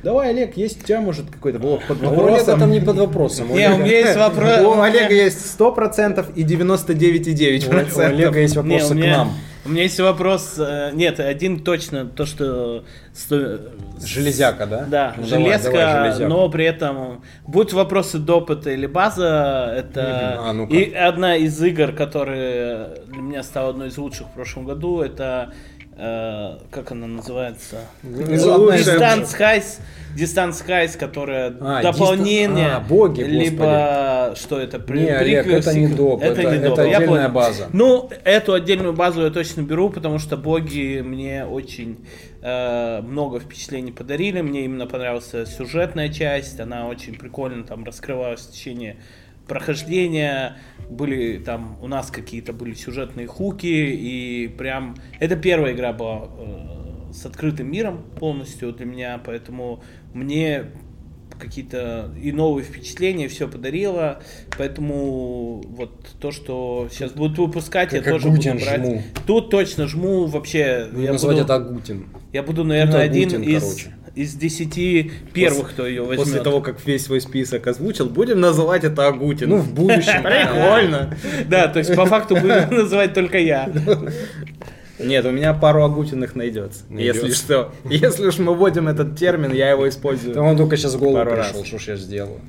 Давай, 0.04 0.30
Олег, 0.32 0.58
есть 0.58 0.84
у 0.84 0.86
тебя, 0.88 1.00
может, 1.02 1.30
какой-то 1.30 1.60
блок 1.60 1.82
под 1.88 2.02
А 2.04 2.08
у 2.08 2.10
Олега 2.12 2.22
вопросом? 2.22 2.60
там 2.60 2.72
не 2.72 2.80
под 2.80 2.98
вопросом. 2.98 3.52
У 3.52 3.56
Не, 3.56 3.68
у 3.70 3.74
Олега- 3.74 3.84
меня 3.84 4.00
есть 4.00 4.18
вопрос. 4.18 4.60
У 4.78 4.82
Олега 4.82 5.14
есть 5.14 5.60
100% 5.60 6.26
и 6.36 6.44
у 6.44 6.48
99,9%. 6.48 7.96
у 7.96 8.00
Олега 8.00 8.40
есть 8.40 8.56
вопросы 8.56 8.94
к 8.96 8.98
нам. 8.98 9.32
у 9.66 9.70
меня 9.70 9.84
есть 9.84 10.00
вопрос. 10.00 10.56
э, 10.58 10.90
Нет, 10.94 11.20
один 11.20 11.60
точно, 11.64 12.06
то, 12.06 12.26
что... 12.26 12.84
Железяка, 14.04 14.66
да? 14.66 14.86
Да, 14.90 15.14
Ну, 15.18 15.24
железка, 15.28 15.72
давай 15.72 16.28
но 16.28 16.50
при 16.50 16.66
этом 16.66 17.22
будут 17.46 17.74
вопросы 17.74 18.18
доп. 18.18 18.50
это 18.50 18.72
или 18.72 18.88
база, 18.88 19.72
это. 19.78 20.40
А, 20.40 20.68
и 20.70 20.92
одна 20.94 21.36
из 21.36 21.62
игр, 21.62 21.92
которая 21.92 22.90
для 23.08 23.22
меня 23.22 23.44
стала 23.44 23.70
одной 23.70 23.90
из 23.90 23.98
лучших 24.00 24.28
в 24.28 24.32
прошлом 24.32 24.66
году, 24.66 25.02
это 25.02 25.54
э, 25.98 26.58
как 26.72 26.92
она 26.92 27.08
называется? 27.08 27.82
Distance 28.04 29.26
Skies, 29.38 29.80
Distance 30.16 30.66
Skies, 30.66 30.98
которая 30.98 31.54
А, 31.60 31.82
дополнение, 31.82 32.68
Distan- 32.68 32.76
а, 32.76 32.80
боги, 32.80 33.22
либо 33.22 34.34
что 34.36 34.60
это? 34.60 34.80
при- 34.80 35.00
Не, 35.02 35.10
Олег, 35.10 35.48
это 35.48 35.74
не 35.74 35.88
доп, 35.88 36.22
это- 36.22 36.44
не 36.44 36.58
это 36.58 36.70
доп, 36.70 36.78
я 36.80 36.98
отдельная 36.98 37.08
понял. 37.08 37.30
база. 37.30 37.68
Ну, 37.74 38.10
эту 38.24 38.54
отдельную 38.54 38.94
базу 38.94 39.24
я 39.24 39.30
точно 39.30 39.62
беру, 39.62 39.90
потому 39.90 40.20
что 40.20 40.38
боги 40.38 41.02
мне 41.02 41.46
очень 41.46 42.06
э, 42.44 43.02
много 43.04 43.40
впечатлений 43.40 43.92
подарили. 43.92 44.42
Мне 44.42 44.66
именно 44.66 44.88
понравилась 44.88 45.32
сюжетная 45.56 46.10
часть, 46.10 46.60
она 46.60 46.88
очень 46.88 47.16
прикольно 47.16 47.64
там 47.64 47.84
раскрывалась 47.84 48.42
в 48.42 48.52
течение 48.52 48.98
прохождения. 49.52 50.56
Были 50.90 51.38
там 51.38 51.78
у 51.82 51.88
нас 51.88 52.10
какие-то 52.10 52.54
были 52.54 52.74
сюжетные 52.74 53.28
хуки, 53.28 53.66
и 53.68 54.48
прям 54.58 54.96
это 55.20 55.36
первая 55.36 55.74
игра 55.74 55.92
была 55.92 56.30
э, 56.38 57.14
с 57.14 57.26
открытым 57.26 57.70
миром 57.70 58.02
полностью 58.18 58.72
для 58.72 58.86
меня, 58.86 59.22
поэтому 59.26 59.84
мне 60.14 60.68
какие-то 61.40 62.12
и 62.22 62.32
новые 62.32 62.64
впечатления, 62.64 63.28
все 63.28 63.48
подарило. 63.48 64.22
Поэтому 64.58 65.62
вот 65.68 66.08
то, 66.20 66.32
что 66.32 66.88
сейчас 66.92 67.12
будут 67.12 67.38
выпускать, 67.40 67.92
я 67.94 68.02
Как 68.02 68.14
тоже 68.14 68.28
Агутин 68.28 68.54
буду 68.54 68.66
брать. 68.66 68.82
жму. 68.86 69.02
Тут 69.26 69.50
точно 69.50 69.88
жму 69.88 70.26
вообще. 70.28 70.88
Будем 70.92 71.06
Я 71.06 71.12
называть 71.14 71.38
буду, 71.38 71.46
это 71.46 71.56
Агутин. 71.56 72.06
я 72.32 72.44
буду, 72.44 72.64
наверное, 72.64 73.02
один 73.02 73.30
Агутин, 73.30 73.42
из, 73.44 73.64
короче. 73.64 73.86
из 73.88 74.01
десяти 74.16 75.12
первых, 75.34 75.72
кто 75.72 75.88
ее 75.88 76.02
возьмет. 76.04 76.26
После 76.26 76.42
того, 76.42 76.62
как 76.62 76.86
весь 76.86 77.06
свой 77.06 77.22
список 77.22 77.68
озвучил, 77.68 78.08
будем 78.08 78.40
называть 78.40 78.84
это 78.84 79.08
Агутин. 79.08 79.50
Ну, 79.50 79.58
в 79.58 79.74
будущем. 79.74 80.22
Прикольно. 80.24 81.16
Да, 81.48 81.68
то 81.68 81.80
есть 81.80 81.96
по 81.96 82.06
факту 82.06 82.36
буду 82.36 82.48
называть 82.72 83.14
только 83.14 83.38
я. 83.40 83.70
Нет, 85.00 85.26
у 85.26 85.32
меня 85.32 85.54
пару 85.54 85.84
Агутиных 85.84 86.36
найдется. 86.36 86.84
Найдется. 86.90 87.26
Если 87.26 87.36
что. 87.36 87.74
Если 87.90 88.28
уж 88.28 88.38
мы 88.38 88.54
вводим 88.54 88.88
этот 88.88 89.18
термин, 89.18 89.52
я 89.54 89.72
его 89.72 89.90
использую. 89.90 90.36
Да 90.36 90.42
он 90.42 90.58
только 90.58 90.78
сейчас 90.78 90.94
в 90.96 91.00
голову 91.00 91.18
Пару 91.18 91.32
пришел, 91.32 91.60
раз. 91.60 91.68
что 91.68 91.80
ж 91.80 91.88
я 91.88 91.96
сделаю. 91.96 92.40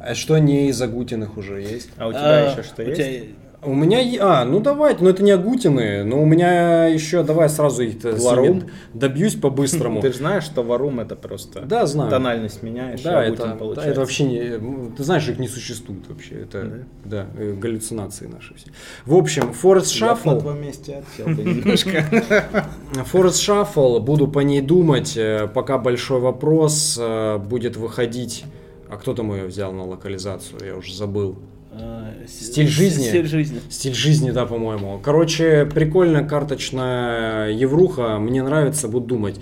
А 0.00 0.14
что 0.14 0.38
не 0.38 0.68
из 0.70 0.80
Агутиных 0.80 1.36
уже 1.36 1.60
есть? 1.60 1.90
А 1.98 2.06
у 2.08 2.12
тебя 2.12 2.22
А, 2.24 2.52
еще 2.52 2.62
что 2.62 2.82
у 2.82 2.86
есть? 2.86 2.96
тебя- 3.00 3.22
У 3.60 3.74
меня... 3.74 3.98
А, 4.20 4.44
ну 4.44 4.60
давайте, 4.60 5.02
ну 5.02 5.10
это 5.10 5.22
не 5.24 5.32
Агутины, 5.32 6.04
но 6.04 6.22
у 6.22 6.24
меня 6.24 6.86
еще, 6.86 7.24
давай 7.24 7.48
сразу 7.48 7.82
их 7.82 8.00
с 8.00 8.24
Варум? 8.24 8.64
добьюсь 8.94 9.34
по-быстрому. 9.34 10.00
Ты 10.02 10.12
же 10.12 10.18
знаешь, 10.18 10.44
что 10.44 10.62
варум 10.62 11.00
это 11.00 11.16
просто 11.16 11.62
Да, 11.62 11.84
знаю. 11.86 12.08
тональность 12.08 12.62
меняешь, 12.62 13.02
Да, 13.02 13.26
и 13.26 13.32
это, 13.32 13.46
да, 13.48 13.54
получается. 13.54 13.90
это 13.90 14.00
вообще 14.00 14.24
не... 14.24 14.90
Ты 14.96 15.02
знаешь, 15.02 15.28
их 15.28 15.40
не 15.40 15.48
существует 15.48 16.08
вообще. 16.08 16.42
Это, 16.42 16.84
да, 17.04 17.26
э, 17.36 17.54
галлюцинации 17.54 18.26
наши 18.26 18.54
все. 18.54 18.68
В 19.04 19.16
общем, 19.16 19.52
Forest 19.60 19.98
Я 19.98 20.14
б 20.14 20.20
на 20.24 20.40
твоем 20.40 20.62
месте 20.62 21.02
отсел 21.02 21.28
немножко. 21.28 21.90
Forest 23.12 23.42
Shuffle, 23.74 23.98
буду 23.98 24.28
по 24.28 24.38
ней 24.38 24.60
думать, 24.60 25.16
э, 25.16 25.48
пока 25.52 25.78
большой 25.78 26.20
вопрос 26.20 26.96
э, 27.00 27.38
будет 27.38 27.76
выходить. 27.76 28.44
А 28.88 28.96
кто 28.96 29.14
там 29.14 29.32
ее 29.34 29.46
взял 29.46 29.72
на 29.72 29.84
локализацию? 29.84 30.64
Я 30.64 30.76
уже 30.76 30.94
забыл. 30.94 31.36
Э, 31.72 32.26
Стиль 32.26 32.68
жизни? 32.68 33.04
Стиль 33.04 33.26
жизни. 33.26 33.60
Стиль 33.70 33.94
жизни, 33.94 34.30
да, 34.30 34.46
по-моему. 34.46 35.00
Короче, 35.02 35.66
прикольная 35.66 36.26
карточная 36.26 37.50
евруха, 37.50 38.18
мне 38.18 38.42
нравится, 38.42 38.88
буду 38.88 39.06
думать. 39.06 39.40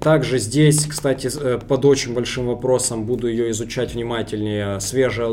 Также 0.00 0.38
здесь, 0.38 0.86
кстати, 0.86 1.30
э, 1.34 1.58
под 1.58 1.84
очень 1.84 2.14
большим 2.14 2.46
вопросом 2.46 3.06
буду 3.06 3.28
ее 3.28 3.50
изучать 3.52 3.94
внимательнее. 3.94 4.80
Свежий 4.80 5.26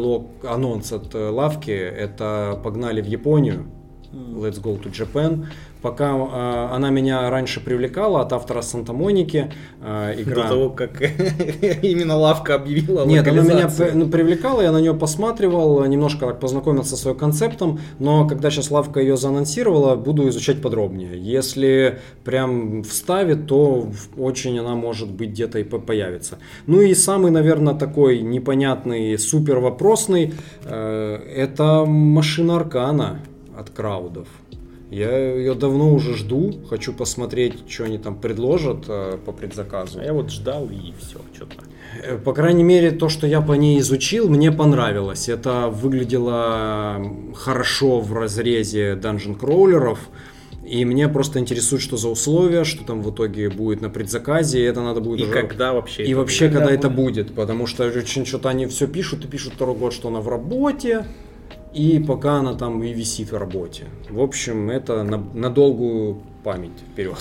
анонс 0.43 0.91
от 0.91 1.13
э, 1.15 1.29
лавки, 1.29 1.71
это 1.71 2.59
«Погнали 2.63 3.01
в 3.01 3.07
Японию». 3.07 3.80
Let's 4.13 4.61
go 4.61 4.77
to 4.81 4.91
Japan. 4.91 5.45
Пока 5.81 6.11
э, 6.15 6.75
она 6.75 6.89
меня 6.89 7.29
раньше 7.29 7.59
привлекала 7.59 8.21
от 8.21 8.33
автора 8.33 8.61
Санта-Моники. 8.61 9.51
э, 9.81 10.13
До 10.15 10.21
игра... 10.21 10.47
того, 10.49 10.69
как 10.69 11.01
именно 11.81 12.17
лавка 12.17 12.55
объявила 12.55 13.05
Нет, 13.05 13.27
она 13.27 13.41
меня 13.41 13.69
ну, 13.93 14.07
привлекала, 14.09 14.61
я 14.61 14.71
на 14.71 14.79
нее 14.79 14.93
посматривал, 14.93 15.83
немножко 15.85 16.27
так 16.27 16.39
познакомился 16.39 16.97
с 16.97 17.05
ее 17.05 17.15
концептом, 17.15 17.79
но 17.99 18.27
когда 18.27 18.51
сейчас 18.51 18.69
Лавка 18.69 18.99
ее 18.99 19.17
заанонсировала, 19.17 19.95
буду 19.95 20.27
изучать 20.29 20.61
подробнее. 20.61 21.17
Если 21.17 21.99
прям 22.23 22.83
вставит, 22.83 23.47
то 23.47 23.89
очень 24.17 24.59
она 24.59 24.75
может 24.75 25.09
быть 25.09 25.29
где-то 25.31 25.59
и 25.59 25.63
по- 25.63 25.79
появится. 25.79 26.37
Ну 26.67 26.81
и 26.81 26.93
самый, 26.93 27.31
наверное, 27.31 27.73
такой 27.73 28.21
непонятный, 28.21 29.17
супер 29.17 29.59
вопросный, 29.59 30.33
э, 30.65 31.15
это 31.35 31.85
машина 31.85 32.57
Аркана 32.57 33.21
от 33.61 33.69
краудов. 33.69 34.27
Я 34.89 35.17
ее 35.37 35.53
давно 35.53 35.93
уже 35.93 36.17
жду, 36.17 36.53
хочу 36.69 36.91
посмотреть, 36.91 37.53
что 37.69 37.85
они 37.85 37.97
там 37.97 38.19
предложат 38.19 38.83
э, 38.89 39.17
по 39.25 39.31
предзаказу. 39.31 39.99
А 40.01 40.03
я 40.03 40.11
вот 40.11 40.29
ждал 40.29 40.65
и 40.65 40.91
все, 40.99 41.19
что-то. 41.33 41.63
Э, 42.03 42.17
По 42.17 42.33
крайней 42.33 42.63
мере, 42.63 42.91
то, 42.91 43.07
что 43.07 43.25
я 43.25 43.39
по 43.39 43.53
ней 43.53 43.79
изучил, 43.79 44.27
мне 44.27 44.51
понравилось. 44.51 45.29
Это 45.29 45.69
выглядело 45.69 47.01
хорошо 47.35 48.01
в 48.01 48.11
разрезе 48.13 48.95
данжен 48.95 49.35
кроулеров. 49.35 49.99
И 50.65 50.83
мне 50.85 51.07
просто 51.07 51.39
интересует, 51.39 51.81
что 51.81 51.97
за 51.97 52.09
условия, 52.09 52.65
что 52.65 52.83
там 52.83 53.01
в 53.01 53.11
итоге 53.11 53.49
будет 53.49 53.81
на 53.81 53.89
предзаказе, 53.89 54.59
и 54.59 54.63
это 54.63 54.81
надо 54.81 55.01
будет 55.01 55.21
И 55.21 55.23
уже... 55.23 55.31
когда 55.31 55.73
вообще 55.73 56.03
И 56.03 56.13
вообще, 56.13 56.45
будет? 56.45 56.53
когда 56.53 56.67
Да, 56.67 56.75
это 56.75 56.89
будет, 56.89 57.33
потому 57.33 57.65
что 57.65 57.85
очень 57.87 58.25
что-то 58.25 58.49
они 58.49 58.67
все 58.67 58.87
пишут 58.87 59.25
и 59.25 59.27
пишут 59.27 59.53
второй 59.53 59.75
год, 59.75 59.93
что 59.93 60.09
она 60.09 60.19
в 60.19 60.27
работе, 60.27 61.05
и 61.73 61.99
пока 62.05 62.35
она 62.35 62.53
там 62.55 62.83
и 62.83 62.93
висит 62.93 63.31
в 63.31 63.37
работе. 63.37 63.85
В 64.09 64.19
общем, 64.19 64.69
это 64.69 65.03
на, 65.03 65.17
на 65.17 65.49
долгую 65.49 66.21
память 66.43 66.71
вперед. 66.91 67.17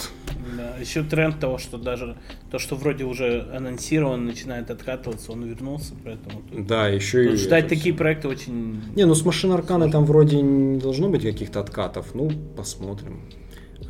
Да, 0.56 0.76
еще 0.80 1.02
тренд 1.02 1.38
того, 1.38 1.58
что 1.58 1.76
даже 1.78 2.16
то, 2.50 2.58
что 2.58 2.74
вроде 2.74 3.04
уже 3.04 3.48
анонсирован, 3.54 4.24
начинает 4.24 4.70
откатываться, 4.70 5.32
он 5.32 5.44
вернулся, 5.44 5.94
поэтому 6.04 6.42
тут- 6.42 6.66
Да, 6.66 6.88
еще 6.88 7.24
и... 7.26 7.28
тут 7.28 7.38
ждать 7.38 7.66
это 7.66 7.74
такие 7.76 7.92
всё. 7.94 7.98
проекты 7.98 8.28
очень... 8.28 8.82
Не, 8.96 9.04
ну 9.04 9.14
с 9.14 9.24
машин 9.24 9.52
Арканы 9.52 9.90
там 9.90 10.04
вроде 10.04 10.40
не 10.40 10.78
должно 10.80 11.08
быть 11.08 11.22
каких-то 11.22 11.60
откатов. 11.60 12.14
Ну, 12.14 12.30
посмотрим. 12.56 13.20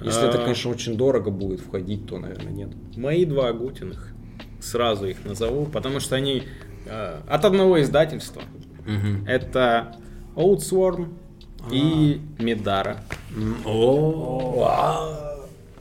Если 0.03 0.29
это, 0.29 0.39
А. 0.39 0.43
конечно, 0.43 0.71
очень 0.71 0.97
дорого 0.97 1.31
будет 1.31 1.61
входить, 1.61 2.07
то, 2.07 2.19
наверное, 2.19 2.53
нет. 2.53 2.71
Мои 2.97 3.25
два 3.25 3.49
Агутиных. 3.49 4.13
Сразу 4.61 5.07
их 5.07 5.25
назову, 5.25 5.65
потому 5.67 6.01
что 6.01 6.17
они 6.17 6.43
э, 6.87 7.21
от 7.29 7.45
одного 7.45 7.81
издательства. 7.81 8.43
Это 9.27 9.97
Outswarm 10.37 11.09
и 11.71 12.21
Медара. 12.39 12.99
О, 13.65 15.17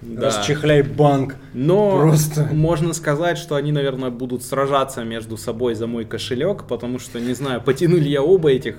Да. 0.01 0.27
Расчехляй 0.27 0.81
банк. 0.81 1.35
Но 1.53 1.91
Просто. 1.91 2.47
можно 2.53 2.93
сказать, 2.93 3.37
что 3.37 3.55
они, 3.55 3.71
наверное, 3.71 4.09
будут 4.09 4.43
сражаться 4.43 5.03
между 5.03 5.35
собой 5.35 5.75
за 5.75 5.87
мой 5.87 6.05
кошелек, 6.05 6.63
потому 6.67 6.99
что, 6.99 7.19
не 7.19 7.33
знаю, 7.33 7.61
потянули 7.61 8.07
я 8.07 8.23
оба 8.23 8.49
этих 8.51 8.77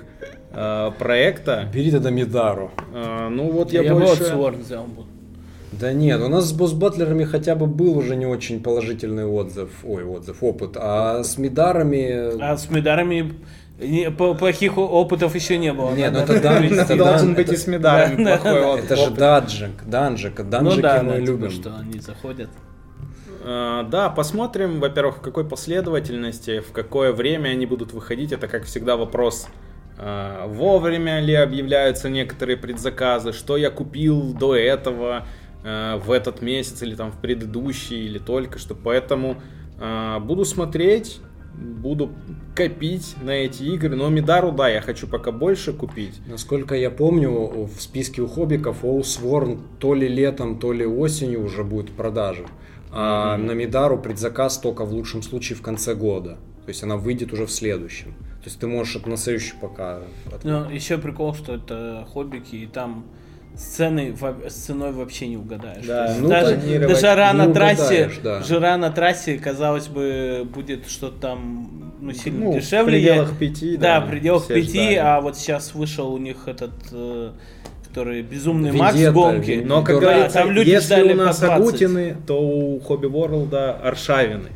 э, 0.51 0.91
проекта. 0.97 1.69
Бери 1.71 1.91
тогда 1.91 2.09
Медару. 2.09 2.71
Э, 2.93 3.29
ну 3.29 3.51
вот 3.51 3.71
я, 3.71 3.83
Я, 3.83 3.93
больше... 3.93 4.33
вот 4.33 4.53
Sworn 4.55 4.63
взял 4.63 4.85
бы. 4.85 5.03
Да 5.71 5.93
нет, 5.93 6.19
у 6.21 6.27
нас 6.27 6.49
с 6.49 6.53
босс-батлерами 6.53 7.23
хотя 7.23 7.55
бы 7.55 7.65
был 7.65 7.97
уже 7.97 8.15
не 8.15 8.25
очень 8.25 8.61
положительный 8.61 9.25
отзыв, 9.25 9.69
ой, 9.83 10.03
отзыв, 10.03 10.43
опыт, 10.43 10.71
а 10.75 11.23
с 11.23 11.37
Мидарами... 11.37 12.41
А 12.41 12.57
с 12.57 12.69
Медарами 12.69 13.33
не- 13.81 14.11
плохих 14.11 14.77
опытов 14.77 15.35
еще 15.35 15.57
не 15.57 15.73
было. 15.73 15.93
Нет, 15.93 16.11
ну 16.13 16.19
Надо 16.19 16.33
это 16.33 16.57
привести. 16.57 16.79
это 16.79 16.95
Должен 16.97 17.29
да, 17.29 17.35
быть 17.35 17.51
и 17.51 17.55
с 17.57 17.67
медалями 17.67 18.23
да, 18.23 18.37
плохой 18.37 18.61
да. 18.61 18.67
опыт. 18.69 18.85
Это 18.85 18.95
же 18.95 19.09
даджик, 19.11 19.83
данжик, 19.85 20.39
Ну 20.39 20.45
данжики 20.45 20.81
да, 20.81 21.03
мы 21.03 21.09
да, 21.11 21.19
типа, 21.19 21.25
любим. 21.29 21.51
что 21.51 21.75
они 21.77 21.99
заходят. 21.99 22.49
А, 23.43 23.83
Да, 23.83 24.09
посмотрим, 24.09 24.79
во-первых, 24.79 25.17
в 25.17 25.21
какой 25.21 25.45
последовательности, 25.47 26.59
в 26.59 26.71
какое 26.71 27.11
время 27.11 27.49
они 27.49 27.65
будут 27.65 27.93
выходить. 27.93 28.31
Это, 28.31 28.47
как 28.47 28.65
всегда, 28.65 28.97
вопрос 28.97 29.47
а, 29.97 30.47
вовремя 30.47 31.19
ли 31.19 31.33
объявляются 31.33 32.09
некоторые 32.09 32.57
предзаказы, 32.57 33.33
что 33.33 33.57
я 33.57 33.69
купил 33.69 34.33
до 34.33 34.55
этого 34.55 35.25
а, 35.63 35.97
в 35.97 36.11
этот 36.11 36.41
месяц 36.41 36.81
или 36.83 36.95
там 36.95 37.11
в 37.11 37.17
предыдущий 37.17 38.05
или 38.05 38.19
только 38.19 38.59
что. 38.59 38.75
Поэтому 38.75 39.41
буду 40.21 40.45
смотреть, 40.45 41.21
буду 41.53 42.11
копить 42.55 43.15
на 43.21 43.31
эти 43.31 43.63
игры. 43.63 43.95
Но 43.95 44.09
Мидару, 44.09 44.51
да, 44.51 44.69
я 44.69 44.81
хочу 44.81 45.07
пока 45.07 45.31
больше 45.31 45.73
купить. 45.73 46.21
Насколько 46.27 46.75
я 46.75 46.89
помню, 46.89 47.31
в 47.65 47.81
списке 47.81 48.21
у 48.21 48.27
хоббиков 48.27 48.83
Оусворн 48.83 49.61
то 49.79 49.93
ли 49.93 50.07
летом, 50.07 50.59
то 50.59 50.73
ли 50.73 50.85
осенью 50.85 51.43
уже 51.43 51.63
будет 51.63 51.89
в 51.89 51.93
продаже. 51.93 52.45
А 52.91 53.37
на 53.37 53.51
Мидару 53.51 53.97
предзаказ 53.97 54.57
только 54.57 54.85
в 54.85 54.91
лучшем 54.91 55.21
случае 55.21 55.57
в 55.57 55.61
конце 55.61 55.95
года. 55.95 56.37
То 56.65 56.69
есть 56.69 56.83
она 56.83 56.97
выйдет 56.97 57.33
уже 57.33 57.45
в 57.45 57.51
следующем. 57.51 58.13
То 58.13 58.45
есть 58.45 58.59
ты 58.59 58.67
можешь 58.67 58.95
это 58.95 59.09
на 59.09 59.17
следующий 59.17 59.53
пока... 59.59 60.01
Ну, 60.43 60.69
еще 60.69 60.97
прикол, 60.97 61.33
что 61.33 61.55
это 61.55 62.07
хоббики, 62.11 62.55
и 62.55 62.65
там 62.65 63.05
сцены 63.57 64.13
во- 64.19 64.49
с 64.49 64.53
ценой 64.53 64.91
вообще 64.91 65.27
не 65.27 65.37
угадаешь. 65.37 65.85
Да, 65.85 66.15
ну, 66.19 66.27
даже, 66.29 66.55
даже 66.57 66.95
жара 66.99 67.33
на 67.33 67.53
трассе, 67.53 68.09
да. 68.23 68.41
жара 68.43 68.77
на 68.77 68.89
трассе, 68.91 69.37
казалось 69.37 69.87
бы, 69.87 70.47
будет 70.51 70.87
что-то 70.89 71.19
там 71.19 71.93
ну, 71.99 72.11
сильно 72.13 72.45
Ну, 72.45 72.51
в 72.51 72.55
дешевле. 72.55 72.93
пределах 72.93 73.37
пяти, 73.37 73.77
Да, 73.77 73.99
да, 73.99 74.05
в 74.05 74.09
пределах 74.09 74.47
пяти, 74.47 74.69
ждали. 74.69 74.95
а 74.95 75.21
вот 75.21 75.37
сейчас 75.37 75.75
вышел 75.75 76.11
у 76.13 76.17
них 76.17 76.47
этот, 76.47 76.71
э, 76.91 77.31
который 77.87 78.21
безумный 78.23 78.71
Вендетта, 78.71 79.11
Макс 79.11 79.13
гонки. 79.13 79.61
Но, 79.65 79.83
как 79.83 79.99
Да, 79.99 80.01
говорится, 80.01 80.37
там 80.39 80.51
люди 80.51 80.69
если 80.69 81.01
у 81.01 81.15
нас 81.15 81.37
по 81.39 81.47
20. 81.47 81.59
Агутины, 81.61 82.15
то 82.25 82.41
у 82.41 82.79
Хобби 82.79 83.07
Ворлда 83.07 83.73
Аршавины. 83.73 84.49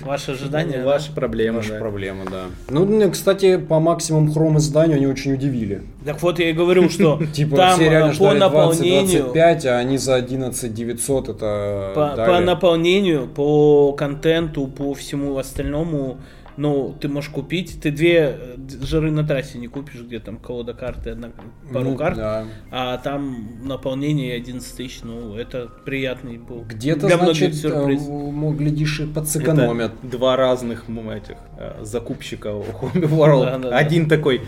Ваши 0.00 0.32
ожидания? 0.32 0.82
Ваши 0.82 1.12
проблемы, 1.12 1.58
Наша 1.58 1.74
да. 1.74 1.78
проблема, 1.78 2.24
да. 2.30 2.44
Ну, 2.68 2.86
мне, 2.86 3.08
кстати, 3.10 3.58
по 3.58 3.80
максимум 3.80 4.32
хром 4.32 4.58
изданию 4.58 4.96
они 4.96 5.06
очень 5.06 5.34
удивили. 5.34 5.82
Так 6.04 6.22
вот 6.22 6.38
я 6.38 6.50
и 6.50 6.52
говорю, 6.52 6.88
что 6.88 7.20
Типа 7.32 7.56
там 7.56 7.74
все 7.78 7.90
реально 7.90 8.14
по 8.14 8.32
наполнению... 8.32 9.26
20-25, 9.34 9.66
а 9.66 9.78
они 9.78 9.98
за 9.98 10.14
11 10.14 10.72
900 10.72 11.28
это 11.28 11.92
По, 11.94 12.12
дали. 12.16 12.30
по 12.30 12.40
наполнению, 12.40 13.26
по 13.28 13.92
контенту, 13.92 14.66
по 14.66 14.94
всему 14.94 15.36
остальному, 15.36 16.18
ну, 16.60 16.94
ты 17.00 17.08
можешь 17.08 17.30
купить, 17.30 17.80
ты 17.80 17.90
две 17.90 18.36
э, 18.38 18.56
жиры 18.82 19.10
на 19.10 19.26
трассе 19.26 19.56
не 19.58 19.66
купишь, 19.66 20.02
где 20.02 20.18
там 20.20 20.36
колода 20.36 20.74
карты, 20.74 21.10
одна, 21.10 21.30
пару 21.72 21.90
Ну, 21.90 21.96
карт, 21.96 22.16
да. 22.16 22.44
а 22.70 22.98
там 22.98 23.46
наполнение 23.64 24.34
11 24.36 24.76
тысяч, 24.76 25.00
ну, 25.02 25.34
это 25.36 25.68
приятный 25.86 26.36
был. 26.36 26.62
Где-то, 26.68 27.06
для 27.06 27.16
значит, 27.16 27.54
сюрприз. 27.54 28.02
э, 28.02 28.10
глядишь, 28.52 29.00
и 29.00 29.04
Это 29.04 29.12
подсэкономят. 29.14 29.92
два 30.02 30.36
разных 30.36 30.86
этих 31.10 31.36
э, 31.58 31.82
закупщика 31.82 32.52
у 32.54 32.62
Hobby 32.62 33.08
World. 33.08 33.44
Да, 33.44 33.58
да, 33.58 33.70
да. 33.70 33.76
Один 33.78 34.06
такой, 34.08 34.42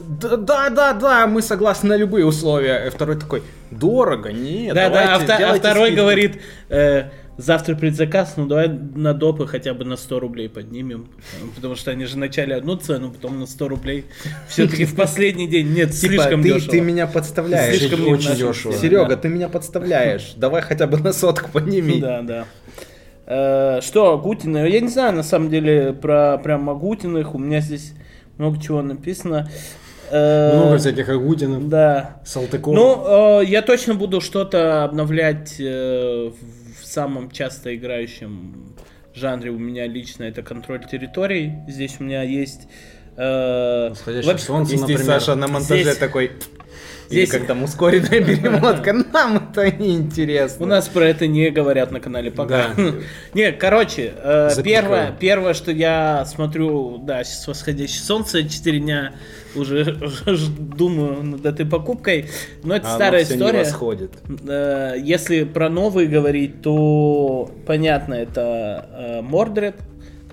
да, 0.00 0.36
да, 0.36 0.70
да, 0.70 0.92
да, 0.92 1.26
мы 1.26 1.40
согласны 1.40 1.90
на 1.90 1.96
любые 1.96 2.26
условия. 2.26 2.86
И 2.86 2.90
второй 2.90 3.16
такой, 3.16 3.42
дорого, 3.70 4.32
нет, 4.32 4.74
Да, 4.74 4.90
да, 4.90 5.14
а, 5.14 5.16
а 5.16 5.54
второй 5.54 5.86
скидку». 5.88 6.02
говорит, 6.02 6.40
э, 6.68 7.10
завтра 7.36 7.74
предзаказ, 7.74 8.34
ну 8.36 8.46
давай 8.46 8.68
на 8.68 9.12
допы 9.14 9.46
хотя 9.46 9.74
бы 9.74 9.84
на 9.84 9.96
100 9.96 10.20
рублей 10.20 10.48
поднимем, 10.48 11.08
потому 11.56 11.74
что 11.74 11.90
они 11.90 12.04
же 12.04 12.14
вначале 12.16 12.54
одну 12.54 12.76
цену, 12.76 13.10
потом 13.10 13.40
на 13.40 13.46
100 13.46 13.68
рублей. 13.68 14.04
Все-таки 14.48 14.84
в 14.84 14.94
последний 14.94 15.46
день, 15.48 15.72
нет, 15.72 15.90
Типа, 15.92 16.12
слишком 16.14 16.42
ты, 16.42 16.54
дешево. 16.54 16.70
ты 16.70 16.80
меня 16.80 17.06
подставляешь. 17.06 17.78
Слишком 17.78 18.08
очень 18.08 18.34
дешево. 18.36 18.72
Серега, 18.74 19.08
да. 19.10 19.16
ты 19.16 19.28
меня 19.28 19.48
подставляешь. 19.48 20.34
Давай 20.36 20.62
хотя 20.62 20.86
бы 20.86 20.98
на 20.98 21.12
сотку 21.12 21.50
подними. 21.50 22.00
Да, 22.00 22.22
да. 22.22 22.44
Э, 23.26 23.80
Что, 23.82 24.12
Агутины? 24.12 24.68
Я 24.68 24.80
не 24.80 24.88
знаю, 24.88 25.14
на 25.14 25.22
самом 25.22 25.50
деле, 25.50 25.92
про 25.92 26.38
прям 26.38 26.68
Агутиных. 26.70 27.34
У 27.34 27.38
меня 27.38 27.60
здесь 27.60 27.92
много 28.38 28.60
чего 28.60 28.82
написано. 28.82 29.48
Э, 30.10 30.56
Много 30.58 30.76
всяких 30.78 31.08
агутинов, 31.08 31.68
Да. 31.68 32.20
салтыков. 32.24 32.74
Ну, 32.74 33.40
э, 33.40 33.44
я 33.46 33.62
точно 33.62 33.94
буду 33.94 34.20
что-то 34.20 34.84
обновлять 34.84 35.56
в 35.58 36.32
самом 36.94 37.30
часто 37.30 37.74
играющем 37.76 38.74
жанре 39.14 39.50
у 39.50 39.58
меня 39.58 39.86
лично 39.86 40.24
это 40.24 40.42
контроль 40.42 40.84
территорий. 40.86 41.52
Здесь 41.68 41.96
у 42.00 42.04
меня 42.04 42.22
есть... 42.22 42.62
э, 43.16 43.88
Восходящее 43.90 44.38
солнце, 44.38 44.68
здесь 44.70 44.80
например. 44.80 45.04
Саша 45.04 45.34
на 45.34 45.46
монтаже 45.48 45.82
Здесь- 45.82 45.96
такой... 45.98 46.32
здесь- 47.08 47.28
Или 47.30 47.38
как 47.38 47.46
там 47.46 47.62
ускоренная 47.62 48.08
перемотка. 48.24 48.92
Нам 48.92 49.36
это 49.50 49.70
не 49.70 49.94
интересно. 49.96 50.64
У 50.64 50.68
нас 50.68 50.88
про 50.88 51.06
это 51.06 51.26
не 51.26 51.50
говорят 51.50 51.90
на 51.92 52.00
канале 52.00 52.30
пока. 52.30 52.68
Не, 53.34 53.52
короче, 53.52 54.12
э, 54.16 54.50
первое, 54.62 55.12
первое, 55.18 55.54
что 55.54 55.70
я 55.72 56.24
смотрю, 56.26 56.98
да, 56.98 57.24
сейчас 57.24 57.46
восходящее 57.48 58.02
солнце, 58.02 58.48
4 58.48 58.78
дня 58.80 59.14
уже 59.54 59.84
думаю 60.58 61.22
над 61.22 61.46
этой 61.46 61.66
покупкой, 61.66 62.26
но 62.62 62.76
это 62.76 62.88
А 62.92 62.94
старая 62.96 63.24
не 63.24 63.34
история. 63.34 63.58
восходит. 63.58 64.12
Э, 64.48 64.94
Если 65.02 65.44
про 65.44 65.68
новые 65.68 66.08
говорить, 66.08 66.62
то 66.62 67.50
понятно, 67.66 68.14
это 68.14 69.20
Мордред, 69.22 69.76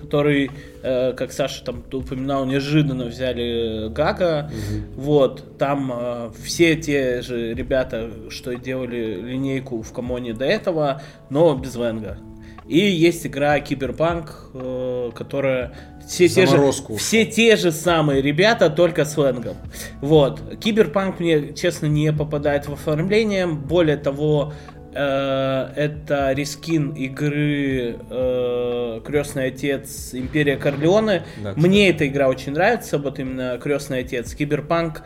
который, 0.00 0.50
э, 0.82 1.12
как 1.12 1.32
Саша 1.32 1.64
там 1.64 1.82
упоминал, 1.92 2.44
неожиданно 2.46 3.06
взяли 3.06 3.88
Гага. 3.88 4.50
Вот, 4.94 5.58
там 5.58 5.92
э, 5.94 6.30
все 6.44 6.76
те 6.76 7.22
же 7.22 7.54
ребята, 7.54 8.10
что 8.30 8.54
делали 8.54 9.20
линейку 9.20 9.82
в 9.82 9.92
Камоне 9.92 10.34
до 10.34 10.44
этого, 10.44 11.02
но 11.30 11.54
без 11.54 11.76
Венга. 11.76 12.18
И 12.66 12.78
есть 12.78 13.26
игра 13.26 13.58
Киберпанк, 13.60 14.50
э, 14.54 15.10
которая 15.14 15.72
все 16.06 16.28
те, 16.28 16.46
же, 16.46 16.72
все 16.96 17.24
те 17.26 17.56
же 17.56 17.72
самые 17.72 18.22
ребята, 18.22 18.70
только 18.70 19.04
с 19.04 19.16
Венгом. 19.16 19.56
Вот. 20.00 20.40
Киберпанк 20.60 21.20
мне, 21.20 21.52
честно, 21.54 21.86
не 21.86 22.12
попадает 22.12 22.68
в 22.68 22.72
оформление. 22.72 23.46
Более 23.46 23.96
того, 23.96 24.52
э, 24.52 24.71
это 24.94 26.32
рескин 26.32 26.90
игры 26.90 27.96
э, 28.10 29.00
Крестный 29.04 29.46
отец 29.46 30.10
Империя 30.12 30.56
Корлеоне. 30.56 31.24
Да. 31.42 31.54
Мне 31.56 31.90
эта 31.90 32.06
игра 32.06 32.28
очень 32.28 32.52
нравится, 32.52 32.98
вот 32.98 33.18
именно 33.18 33.58
Крестный 33.58 34.00
отец. 34.00 34.34
Киберпанк. 34.34 35.02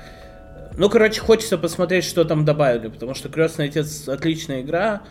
Ну, 0.76 0.90
короче, 0.90 1.20
хочется 1.20 1.56
посмотреть, 1.56 2.04
что 2.04 2.24
там 2.24 2.44
добавили, 2.44 2.88
потому 2.88 3.14
что 3.14 3.28
Крестный 3.28 3.66
отец 3.66 4.08
отличная 4.08 4.62
игра. 4.62 5.02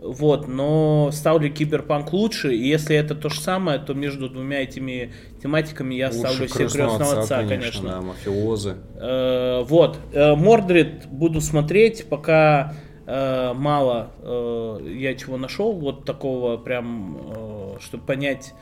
Вот, 0.00 0.46
но 0.46 1.10
стал 1.12 1.40
ли 1.40 1.50
Киберпанк 1.50 2.12
лучше? 2.12 2.54
И 2.54 2.68
если 2.68 2.94
это 2.94 3.16
то 3.16 3.28
же 3.28 3.40
самое, 3.40 3.80
то 3.80 3.94
между 3.94 4.28
двумя 4.28 4.62
этими 4.62 5.12
тематиками 5.42 5.94
я 5.94 6.06
Лучше 6.06 6.18
ставлю 6.18 6.48
себе 6.48 6.58
«Крестного 6.68 6.98
Крестного 6.98 7.22
отца, 7.22 7.44
конечно. 7.44 7.88
да, 7.88 8.00
мафиозы. 8.00 8.76
Э, 8.94 9.64
вот, 9.64 9.98
э, 10.12 10.34
Мордрид 10.36 11.06
буду 11.06 11.40
смотреть, 11.40 12.06
пока 12.08 12.74
э, 13.08 13.52
мало 13.54 14.10
э, 14.20 14.78
я 14.96 15.14
чего 15.14 15.36
нашел, 15.36 15.72
вот 15.72 16.04
такого 16.04 16.56
прям, 16.58 17.18
э, 17.18 17.76
чтобы 17.80 18.04
понять, 18.04 18.54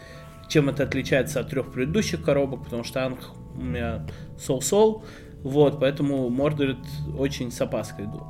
чем 0.48 0.68
это 0.68 0.84
отличается 0.84 1.40
от 1.40 1.50
трех 1.50 1.72
предыдущих 1.72 2.22
коробок, 2.22 2.64
потому 2.64 2.84
что 2.84 3.04
Анг 3.04 3.18
у 3.56 3.60
меня 3.60 4.06
соу-соу, 4.38 5.02
вот, 5.42 5.80
поэтому 5.80 6.28
Мордрид 6.28 6.78
очень 7.18 7.50
с 7.50 7.60
опаской 7.60 8.04
иду. 8.04 8.22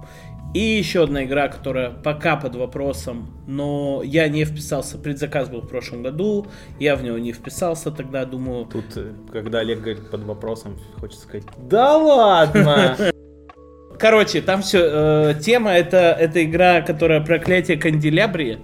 И 0.54 0.60
еще 0.60 1.04
одна 1.04 1.24
игра, 1.24 1.48
которая 1.48 1.90
пока 1.90 2.36
под 2.36 2.56
вопросом, 2.56 3.28
но 3.46 4.00
я 4.02 4.26
не 4.28 4.44
вписался, 4.46 4.96
предзаказ 4.96 5.50
был 5.50 5.60
в 5.60 5.68
прошлом 5.68 6.02
году, 6.02 6.46
я 6.78 6.96
в 6.96 7.02
него 7.02 7.18
не 7.18 7.32
вписался, 7.32 7.90
тогда 7.90 8.24
думаю, 8.24 8.64
Тут, 8.64 8.96
э, 8.96 9.12
когда 9.32 9.58
Олег 9.58 9.80
говорит 9.80 10.10
под 10.10 10.22
вопросом, 10.22 10.78
хочется 10.98 11.24
сказать, 11.24 11.44
да 11.58 11.98
ладно! 11.98 12.96
Короче, 13.98 14.40
там 14.40 14.62
все, 14.62 15.34
тема 15.40 15.72
это, 15.72 16.16
это 16.18 16.44
игра, 16.44 16.80
которая 16.82 17.20
проклятие 17.20 17.76
канделябрии. 17.76 18.58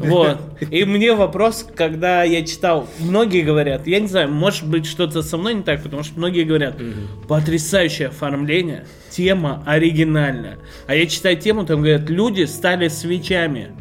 Вот. 0.00 0.38
И 0.70 0.84
мне 0.84 1.12
вопрос, 1.14 1.66
когда 1.74 2.22
я 2.24 2.44
читал, 2.44 2.88
многие 2.98 3.42
говорят, 3.42 3.86
я 3.86 4.00
не 4.00 4.08
знаю, 4.08 4.30
может 4.30 4.66
быть 4.66 4.86
что-то 4.86 5.22
со 5.22 5.36
мной 5.36 5.54
не 5.54 5.62
так, 5.62 5.82
потому 5.82 6.02
что 6.02 6.18
многие 6.18 6.44
говорят, 6.44 6.74
потрясающее 7.28 8.08
оформление, 8.08 8.86
тема 9.10 9.62
оригинальная. 9.66 10.58
А 10.86 10.94
я 10.94 11.06
читаю 11.06 11.36
тему, 11.36 11.64
там 11.64 11.80
говорят, 11.80 12.08
люди 12.10 12.44
стали 12.44 12.88
свечами. 12.88 13.72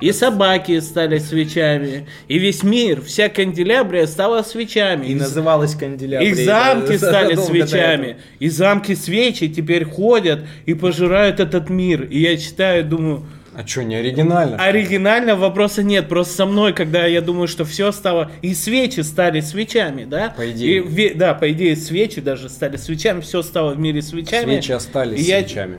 И 0.00 0.12
собаки 0.12 0.80
стали 0.80 1.18
свечами, 1.18 2.06
и 2.28 2.38
весь 2.38 2.62
мир, 2.62 3.02
вся 3.02 3.28
канделябрия 3.28 4.06
стала 4.06 4.42
свечами. 4.42 5.06
И 5.06 5.14
называлась 5.14 5.74
канделябрия. 5.74 6.30
Их 6.30 6.36
замки 6.36 6.96
стали 6.96 7.34
свечами. 7.34 8.16
И 8.38 8.48
замки 8.48 8.94
свечи 8.94 9.48
теперь 9.48 9.84
ходят 9.84 10.40
и 10.66 10.74
пожирают 10.74 11.38
этот 11.40 11.68
мир. 11.70 12.04
И 12.04 12.18
я 12.18 12.36
читаю, 12.36 12.84
думаю, 12.84 13.26
А 13.54 13.66
что, 13.66 13.82
не 13.84 13.96
оригинально? 13.96 14.56
Оригинально 14.56 15.36
вопроса 15.36 15.82
нет. 15.82 16.08
Просто 16.08 16.34
со 16.34 16.46
мной, 16.46 16.72
когда 16.72 17.04
я 17.06 17.20
думаю, 17.20 17.46
что 17.48 17.64
все 17.64 17.92
стало... 17.92 18.30
И 18.42 18.54
свечи 18.54 19.00
стали 19.00 19.40
свечами, 19.40 20.04
да? 20.04 20.32
По 20.36 20.50
идее. 20.50 20.82
И 20.82 21.14
да, 21.14 21.34
по 21.34 21.50
идее, 21.52 21.76
свечи 21.76 22.20
даже 22.20 22.48
стали 22.48 22.76
свечами. 22.78 23.20
Все 23.20 23.42
стало 23.42 23.74
в 23.74 23.78
мире 23.78 24.00
свечами. 24.02 24.44
Свечи 24.54 24.72
остались 24.72 25.18
И 25.20 25.22
я- 25.24 25.40
свечами. 25.40 25.78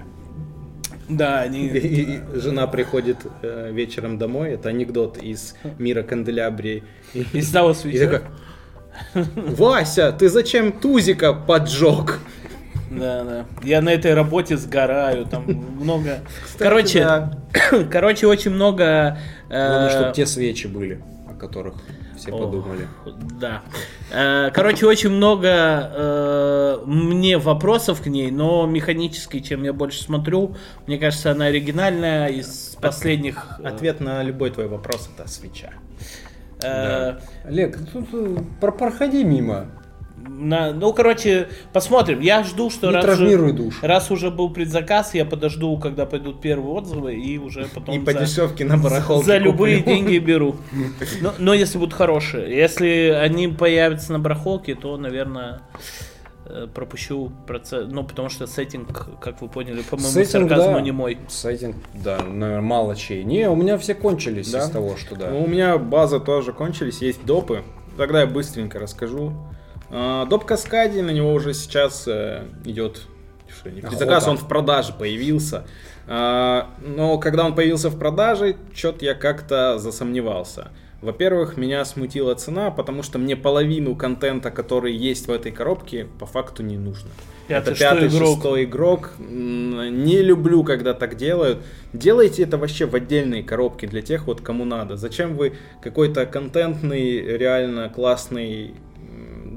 Да, 1.17 1.45
И, 1.45 1.47
они... 1.47 1.67
и 1.67 2.21
жена 2.33 2.67
приходит 2.67 3.17
э, 3.41 3.71
вечером 3.71 4.17
домой, 4.17 4.51
это 4.51 4.69
анекдот 4.69 5.17
из 5.17 5.55
мира 5.77 6.03
канделябрии. 6.03 6.83
И, 7.13 7.25
И 7.33 7.41
стало 7.41 7.71
и 7.71 7.75
свечами. 7.75 8.05
такая, 8.05 8.23
Вася, 9.35 10.11
ты 10.11 10.29
зачем 10.29 10.71
тузика 10.71 11.33
поджег? 11.33 12.19
Да, 12.89 13.23
да. 13.23 13.45
Я 13.63 13.81
на 13.81 13.89
этой 13.93 14.13
работе 14.13 14.57
сгораю, 14.57 15.25
там 15.25 15.45
много. 15.45 16.19
Короче, 16.57 16.99
да. 17.03 17.31
короче, 17.91 18.27
очень 18.27 18.51
много. 18.51 19.17
э, 19.49 19.67
Главное, 19.67 19.89
чтобы 19.89 20.13
те 20.13 20.25
свечи 20.25 20.67
были, 20.67 21.01
о 21.29 21.33
которых 21.33 21.75
все 22.21 22.31
Ох, 22.31 22.39
подумали. 22.45 22.87
Да. 23.39 23.61
Э, 24.11 24.51
Короче, 24.53 24.85
очень 24.85 25.09
много 25.09 25.47
э, 25.49 26.77
мне 26.85 27.37
вопросов 27.37 28.01
к 28.01 28.05
ней, 28.05 28.29
но 28.31 28.65
механически, 28.67 29.39
чем 29.39 29.63
я 29.63 29.73
больше 29.73 30.03
смотрю, 30.03 30.55
мне 30.87 30.97
кажется, 30.99 31.31
она 31.31 31.45
оригинальная 31.45 32.27
из 32.27 32.77
последних. 32.81 33.57
э, 33.59 33.67
Ответ 33.67 33.99
на 34.01 34.21
любой 34.23 34.51
твой 34.51 34.67
вопрос 34.67 35.09
это 35.15 35.27
свеча. 35.27 35.71
э, 36.63 37.17
Олег, 37.45 37.77
тут 37.91 38.07
про- 38.59 38.71
проходи 38.71 39.23
мимо. 39.23 39.65
На- 40.27 40.71
ну, 40.73 40.93
короче, 40.93 41.47
посмотрим. 41.73 42.19
Я 42.21 42.43
жду, 42.43 42.69
что 42.69 42.87
Не 42.87 42.93
раз, 42.95 43.05
травмируй 43.05 43.47
уже, 43.47 43.53
душу. 43.55 43.77
раз 43.81 44.11
уже 44.11 44.31
был 44.31 44.49
предзаказ, 44.51 45.13
я 45.13 45.25
подожду, 45.25 45.77
когда 45.77 46.05
пойдут 46.05 46.41
первые 46.41 46.73
отзывы, 46.73 47.15
и 47.15 47.37
уже 47.37 47.65
потом 47.73 47.95
И 47.95 47.99
по 47.99 48.11
за- 48.13 48.19
дешевке 48.21 48.65
на 48.65 48.77
барахолке 48.77 49.25
за 49.25 49.37
любые 49.37 49.77
куплю. 49.79 49.93
деньги 49.95 50.17
беру. 50.17 50.55
Но, 51.21 51.33
но 51.37 51.53
если 51.53 51.77
будут 51.77 51.93
хорошие. 51.93 52.55
Если 52.55 53.09
они 53.09 53.47
появятся 53.47 54.13
на 54.13 54.19
барахолке, 54.19 54.75
то, 54.75 54.97
наверное, 54.97 55.61
э, 56.45 56.67
пропущу 56.73 57.31
процесс. 57.47 57.87
Ну, 57.89 58.03
потому 58.03 58.29
что 58.29 58.47
сеттинг, 58.47 59.07
как 59.21 59.41
вы 59.41 59.47
поняли, 59.47 59.81
по 59.81 59.95
моему 59.95 60.09
Сеттинг, 60.11 60.49
сарказму 60.49 60.73
да. 60.75 60.81
не 60.81 60.91
мой. 60.91 61.17
Сеттинг, 61.29 61.75
да, 61.93 62.17
наверное, 62.17 62.61
мало 62.61 62.95
чей. 62.95 63.23
Не, 63.23 63.49
у 63.49 63.55
меня 63.55 63.77
все 63.77 63.93
кончились 63.95 64.51
Да? 64.51 64.59
из 64.59 64.69
того, 64.69 64.97
что 64.97 65.15
да. 65.15 65.29
Ну, 65.29 65.43
у 65.43 65.47
меня 65.47 65.77
база 65.77 66.19
тоже 66.19 66.51
кончились, 66.53 67.01
есть 67.01 67.25
допы. 67.25 67.63
Тогда 67.97 68.21
я 68.21 68.27
быстренько 68.27 68.79
расскажу. 68.79 69.33
А, 69.91 70.25
Доп 70.25 70.45
Каскади, 70.45 71.01
на 71.01 71.11
него 71.11 71.33
уже 71.33 71.53
сейчас 71.53 72.07
э, 72.07 72.45
идет 72.63 73.01
предзаказ, 73.63 74.27
он 74.27 74.37
в 74.37 74.47
продаже 74.47 74.93
появился. 74.97 75.65
А, 76.07 76.69
но 76.81 77.17
когда 77.17 77.45
он 77.45 77.53
появился 77.53 77.89
в 77.89 77.99
продаже, 77.99 78.55
что-то 78.73 79.03
я 79.05 79.13
как-то 79.13 79.77
засомневался. 79.79 80.71
Во-первых, 81.01 81.57
меня 81.57 81.83
смутила 81.83 82.35
цена, 82.35 82.69
потому 82.69 83.01
что 83.01 83.17
мне 83.17 83.35
половину 83.35 83.95
контента, 83.95 84.51
который 84.51 84.95
есть 84.95 85.27
в 85.27 85.31
этой 85.31 85.51
коробке, 85.51 86.07
по 86.19 86.27
факту 86.27 86.61
не 86.61 86.77
нужно. 86.77 87.09
Пятый, 87.47 87.71
это 87.71 87.79
пятый, 87.79 88.07
игрок. 88.07 88.35
шестой 88.35 88.63
игрок. 88.65 89.13
Не 89.19 90.21
люблю, 90.21 90.63
когда 90.63 90.93
так 90.93 91.17
делают. 91.17 91.57
Делайте 91.91 92.43
это 92.43 92.57
вообще 92.57 92.85
в 92.85 92.95
отдельной 92.95 93.41
коробке 93.41 93.87
для 93.87 94.03
тех, 94.03 94.27
вот 94.27 94.41
кому 94.41 94.63
надо. 94.63 94.95
Зачем 94.95 95.35
вы 95.35 95.53
какой-то 95.81 96.27
контентный, 96.27 97.19
реально 97.37 97.89
классный 97.89 98.75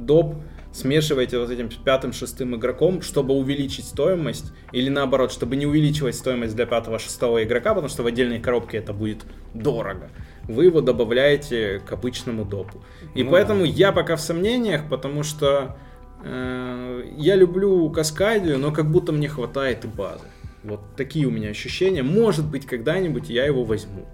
доп 0.07 0.37
смешиваете 0.75 1.39
вот 1.39 1.51
этим 1.51 1.69
пятым, 1.85 2.13
шестым 2.13 2.57
игроком, 2.57 3.01
чтобы 3.01 3.35
увеличить 3.35 3.85
стоимость, 3.85 4.53
или 4.73 4.89
наоборот, 4.89 5.31
чтобы 5.31 5.55
не 5.55 5.67
увеличивать 5.67 6.17
стоимость 6.17 6.57
для 6.57 6.67
пятого, 6.67 6.99
шестого 6.99 7.45
игрока, 7.45 7.71
потому 7.71 7.89
что 7.89 8.03
в 8.03 8.07
отдельной 8.07 8.41
коробке 8.41 8.79
это 8.79 8.93
будет 8.93 9.25
дорого. 9.55 10.11
Вы 10.49 10.65
его 10.65 10.81
добавляете 10.81 11.81
к 11.87 11.93
обычному 11.93 12.45
допу. 12.45 12.83
И 13.15 13.23
Ну 13.23 13.31
поэтому 13.31 13.65
я 13.65 13.93
пока 13.93 14.17
в 14.17 14.21
сомнениях, 14.21 14.89
потому 14.91 15.23
что 15.23 15.77
э, 16.25 17.05
я 17.17 17.37
люблю 17.37 17.89
Каскадию, 17.91 18.59
но 18.59 18.73
как 18.73 18.91
будто 18.91 19.13
мне 19.13 19.29
хватает 19.29 19.85
и 19.85 19.89
базы. 19.89 20.27
Вот 20.65 20.81
такие 20.97 21.27
у 21.27 21.31
меня 21.31 21.51
ощущения. 21.51 22.03
Может 22.03 22.51
быть, 22.51 22.67
когда-нибудь 22.67 23.29
я 23.29 23.45
его 23.45 23.65
возьму. 23.65 24.07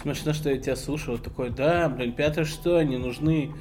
Смешно, 0.00 0.32
что 0.32 0.50
я 0.50 0.58
тебя 0.58 0.76
слушал, 0.76 1.18
такой, 1.18 1.50
да, 1.50 1.88
блин, 1.88 2.12
пятое 2.12 2.44
что, 2.44 2.76
они 2.76 2.96
нужны. 2.96 3.52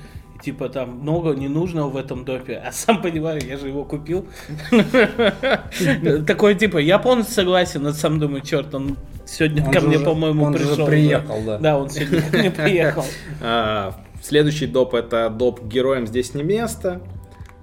Типа 0.45 0.69
там 0.69 0.99
много 0.99 1.31
ненужного 1.33 1.89
в 1.89 1.97
этом 1.97 2.23
допе, 2.23 2.61
а 2.63 2.71
сам 2.71 3.01
понимаю, 3.01 3.41
я 3.43 3.57
же 3.57 3.67
его 3.67 3.83
купил. 3.83 4.27
Такой 6.27 6.53
типа, 6.53 6.77
я 6.77 6.99
полностью 6.99 7.33
согласен, 7.33 7.87
а 7.87 7.93
сам 7.93 8.19
думаю, 8.19 8.41
черт, 8.41 8.75
он 8.75 8.95
сегодня 9.25 9.65
Он 9.65 9.73
ко 9.73 9.81
мне, 9.81 9.97
по-моему, 9.97 10.43
он 10.43 10.53
пришел. 10.53 10.85
приехал, 10.85 11.41
да. 11.43 11.57
Да, 11.57 11.79
он 11.79 11.89
сегодня 11.89 12.21
ко 12.21 12.37
мне 12.37 12.51
приехал. 12.51 13.03
А, 13.41 13.95
Следующий 14.21 14.67
доп 14.67 14.93
это 14.93 15.31
доп 15.31 15.63
героям 15.63 16.05
здесь 16.05 16.35
не 16.35 16.43
место, 16.43 17.01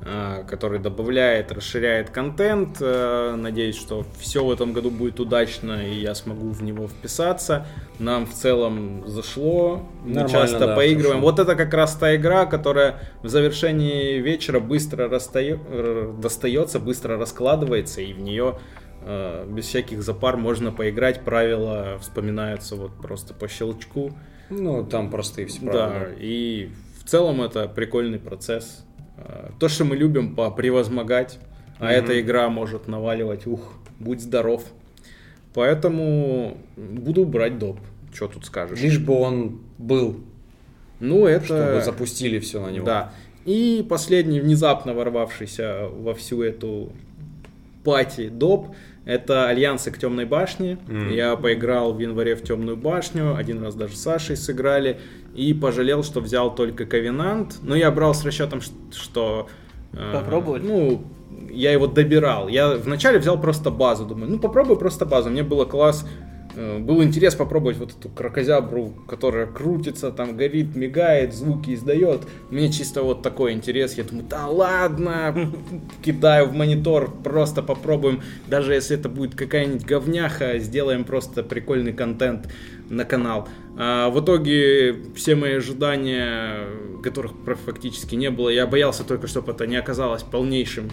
который 0.04 0.78
добавляет, 0.80 1.52
расширяет 1.52 2.10
контент. 2.10 2.78
А, 2.80 3.36
Надеюсь, 3.36 3.76
что 3.76 4.04
все 4.18 4.44
в 4.44 4.50
этом 4.50 4.72
году 4.72 4.90
будет 4.90 5.20
удачно 5.20 5.86
и 5.86 6.00
я 6.00 6.14
смогу 6.14 6.50
в 6.50 6.62
него 6.62 6.88
вписаться. 6.88 7.66
Нам 7.98 8.26
в 8.26 8.32
целом 8.34 9.04
зашло, 9.06 9.88
мы 10.04 10.14
Нормально, 10.14 10.28
часто 10.28 10.58
да, 10.66 10.74
поигрываем. 10.76 11.20
хорошо. 11.20 11.26
Вот 11.26 11.38
это 11.38 11.54
как 11.54 11.72
раз 11.74 11.94
та 11.94 12.16
игра, 12.16 12.46
которая 12.46 12.98
в 13.22 13.28
завершении 13.28 14.18
вечера 14.18 14.58
быстро 14.60 15.08
расстаё- 15.08 16.20
достается, 16.20 16.80
быстро 16.80 17.16
раскладывается 17.16 18.00
и 18.00 18.12
в 18.12 18.20
нее 18.20 18.58
э, 19.04 19.46
без 19.48 19.66
всяких 19.66 20.02
запар 20.02 20.36
можно 20.36 20.72
поиграть. 20.72 21.20
Правила 21.22 21.98
вспоминаются 22.00 22.74
вот 22.76 22.92
просто 23.00 23.34
по 23.34 23.46
щелчку. 23.48 24.12
Ну, 24.50 24.84
там 24.84 25.10
простые 25.10 25.46
все 25.46 25.60
Да, 25.62 25.88
правила. 25.88 26.12
и 26.18 26.70
в 27.02 27.08
целом 27.08 27.40
это 27.42 27.68
прикольный 27.68 28.18
процесс. 28.18 28.84
А, 29.24 29.52
То, 29.58 29.68
что 29.68 29.84
мы 29.84 29.96
любим 29.96 30.34
превозмогать, 30.34 31.38
а 31.78 31.90
эта 31.90 32.20
игра 32.20 32.48
может 32.48 32.88
наваливать, 32.88 33.46
ух, 33.46 33.74
будь 33.98 34.20
здоров. 34.20 34.64
Поэтому 35.54 36.56
буду 36.76 37.24
брать 37.24 37.58
доп. 37.58 37.78
Что 38.14 38.28
тут 38.28 38.44
скажешь? 38.46 38.80
Лишь 38.80 38.98
бы 38.98 39.14
он 39.14 39.60
был, 39.78 40.20
Ну, 41.00 41.26
это... 41.26 41.44
чтобы 41.44 41.82
запустили 41.82 42.38
все 42.38 42.64
на 42.64 42.70
него. 42.70 42.86
Да. 42.86 43.12
И 43.44 43.84
последний, 43.88 44.40
внезапно 44.40 44.94
ворвавшийся 44.94 45.88
во 45.90 46.14
всю 46.14 46.42
эту 46.42 46.92
пати 47.84 48.28
доп, 48.28 48.68
это 49.04 49.48
Альянсы 49.48 49.90
к 49.90 49.98
Темной 49.98 50.24
башне. 50.24 50.78
Мгм. 50.86 51.10
Я 51.10 51.36
поиграл 51.36 51.92
в 51.92 51.98
январе 51.98 52.34
в 52.36 52.42
Темную 52.42 52.76
башню, 52.76 53.36
один 53.36 53.62
раз 53.62 53.74
даже 53.74 53.96
с 53.96 54.02
Сашей 54.02 54.36
сыграли, 54.36 55.00
и 55.34 55.52
пожалел, 55.54 56.02
что 56.04 56.20
взял 56.20 56.54
только 56.54 56.86
Ковенант. 56.86 57.58
Но 57.62 57.74
я 57.74 57.90
брал 57.90 58.14
с 58.14 58.24
расчетом, 58.24 58.60
что... 58.92 59.48
э, 59.92 60.12
Попробовать? 60.12 60.62
Ну, 60.62 61.04
я 61.50 61.72
его 61.72 61.86
добирал. 61.86 62.48
Я 62.48 62.76
вначале 62.76 63.18
взял 63.18 63.40
просто 63.40 63.70
базу, 63.70 64.04
думаю, 64.04 64.30
ну 64.30 64.38
попробуй 64.38 64.78
просто 64.78 65.04
базу. 65.06 65.30
Мне 65.30 65.42
было 65.42 65.64
класс, 65.64 66.06
э, 66.06 66.31
был 66.54 67.02
интерес 67.02 67.34
попробовать 67.34 67.78
вот 67.78 67.94
эту 67.98 68.08
крокозябру, 68.08 68.92
которая 69.08 69.46
крутится, 69.46 70.10
там 70.10 70.36
горит, 70.36 70.76
мигает, 70.76 71.34
звуки 71.34 71.74
издает. 71.74 72.22
Мне 72.50 72.70
чисто 72.70 73.02
вот 73.02 73.22
такой 73.22 73.52
интерес. 73.52 73.94
Я 73.94 74.04
думаю, 74.04 74.26
да 74.28 74.46
ладно, 74.46 75.52
кидаю 76.02 76.46
в 76.46 76.54
монитор, 76.54 77.10
просто 77.22 77.62
попробуем. 77.62 78.22
Даже 78.48 78.74
если 78.74 78.98
это 78.98 79.08
будет 79.08 79.34
какая-нибудь 79.34 79.84
говняха, 79.84 80.58
сделаем 80.58 81.04
просто 81.04 81.42
прикольный 81.42 81.92
контент 81.92 82.48
на 82.88 83.04
канал. 83.04 83.48
А 83.78 84.10
в 84.10 84.22
итоге 84.22 84.96
все 85.14 85.34
мои 85.34 85.54
ожидания, 85.54 86.66
которых 87.02 87.32
фактически 87.64 88.14
не 88.14 88.30
было, 88.30 88.50
я 88.50 88.66
боялся 88.66 89.04
только, 89.04 89.26
чтобы 89.26 89.52
это 89.52 89.66
не 89.66 89.76
оказалось 89.76 90.22
полнейшим 90.22 90.90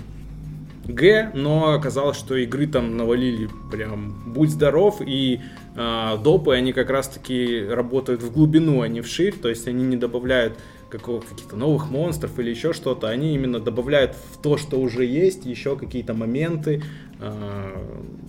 Г, 0.89 1.31
но 1.35 1.73
оказалось, 1.73 2.17
что 2.17 2.35
игры 2.35 2.65
там 2.65 2.97
навалили 2.97 3.47
прям 3.71 4.33
будь 4.33 4.49
здоров, 4.49 5.01
и 5.05 5.39
а, 5.75 6.17
допы, 6.17 6.55
они 6.55 6.73
как 6.73 6.89
раз-таки 6.89 7.63
работают 7.63 8.23
в 8.23 8.33
глубину, 8.33 8.81
а 8.81 8.87
не 8.87 9.01
в 9.01 9.07
ширь, 9.07 9.35
то 9.35 9.49
есть 9.49 9.67
они 9.67 9.83
не 9.83 9.97
добавляют 9.97 10.57
каких-то 10.89 11.55
новых 11.55 11.91
монстров 11.91 12.39
или 12.39 12.49
еще 12.49 12.73
что-то, 12.73 13.07
они 13.07 13.35
именно 13.35 13.59
добавляют 13.59 14.15
в 14.33 14.41
то, 14.41 14.57
что 14.57 14.79
уже 14.79 15.05
есть, 15.05 15.45
еще 15.45 15.77
какие-то 15.77 16.15
моменты, 16.15 16.81
а, 17.19 17.71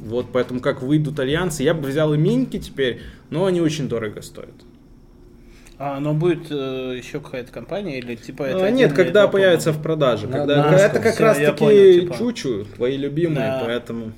вот 0.04 0.26
поэтому 0.30 0.60
как 0.60 0.82
выйдут 0.82 1.18
альянсы, 1.18 1.62
я 1.62 1.72
бы 1.72 1.88
взял 1.88 2.12
и 2.12 2.18
миньки 2.18 2.58
теперь, 2.58 3.00
но 3.30 3.46
они 3.46 3.62
очень 3.62 3.88
дорого 3.88 4.20
стоят. 4.20 4.54
А 5.82 5.96
оно 5.96 6.12
будет 6.12 6.48
э, 6.50 6.94
еще 6.98 7.20
какая-то 7.20 7.50
компания 7.50 7.98
или 8.00 8.14
типа 8.14 8.42
это 8.42 8.66
А, 8.66 8.70
Нет, 8.70 8.92
когда 8.92 9.26
появится 9.28 9.72
в 9.72 9.80
продаже. 9.82 10.26
На- 10.26 10.40
Когда, 10.40 10.70
на 10.70 10.76
это 10.76 11.00
как 11.00 11.18
раз 11.18 11.38
таки 11.38 11.56
понял, 11.56 12.00
типа. 12.02 12.18
чучу, 12.18 12.66
твои 12.76 12.98
любимые, 12.98 13.46
Да. 13.48 13.62
поэтому... 13.64 14.12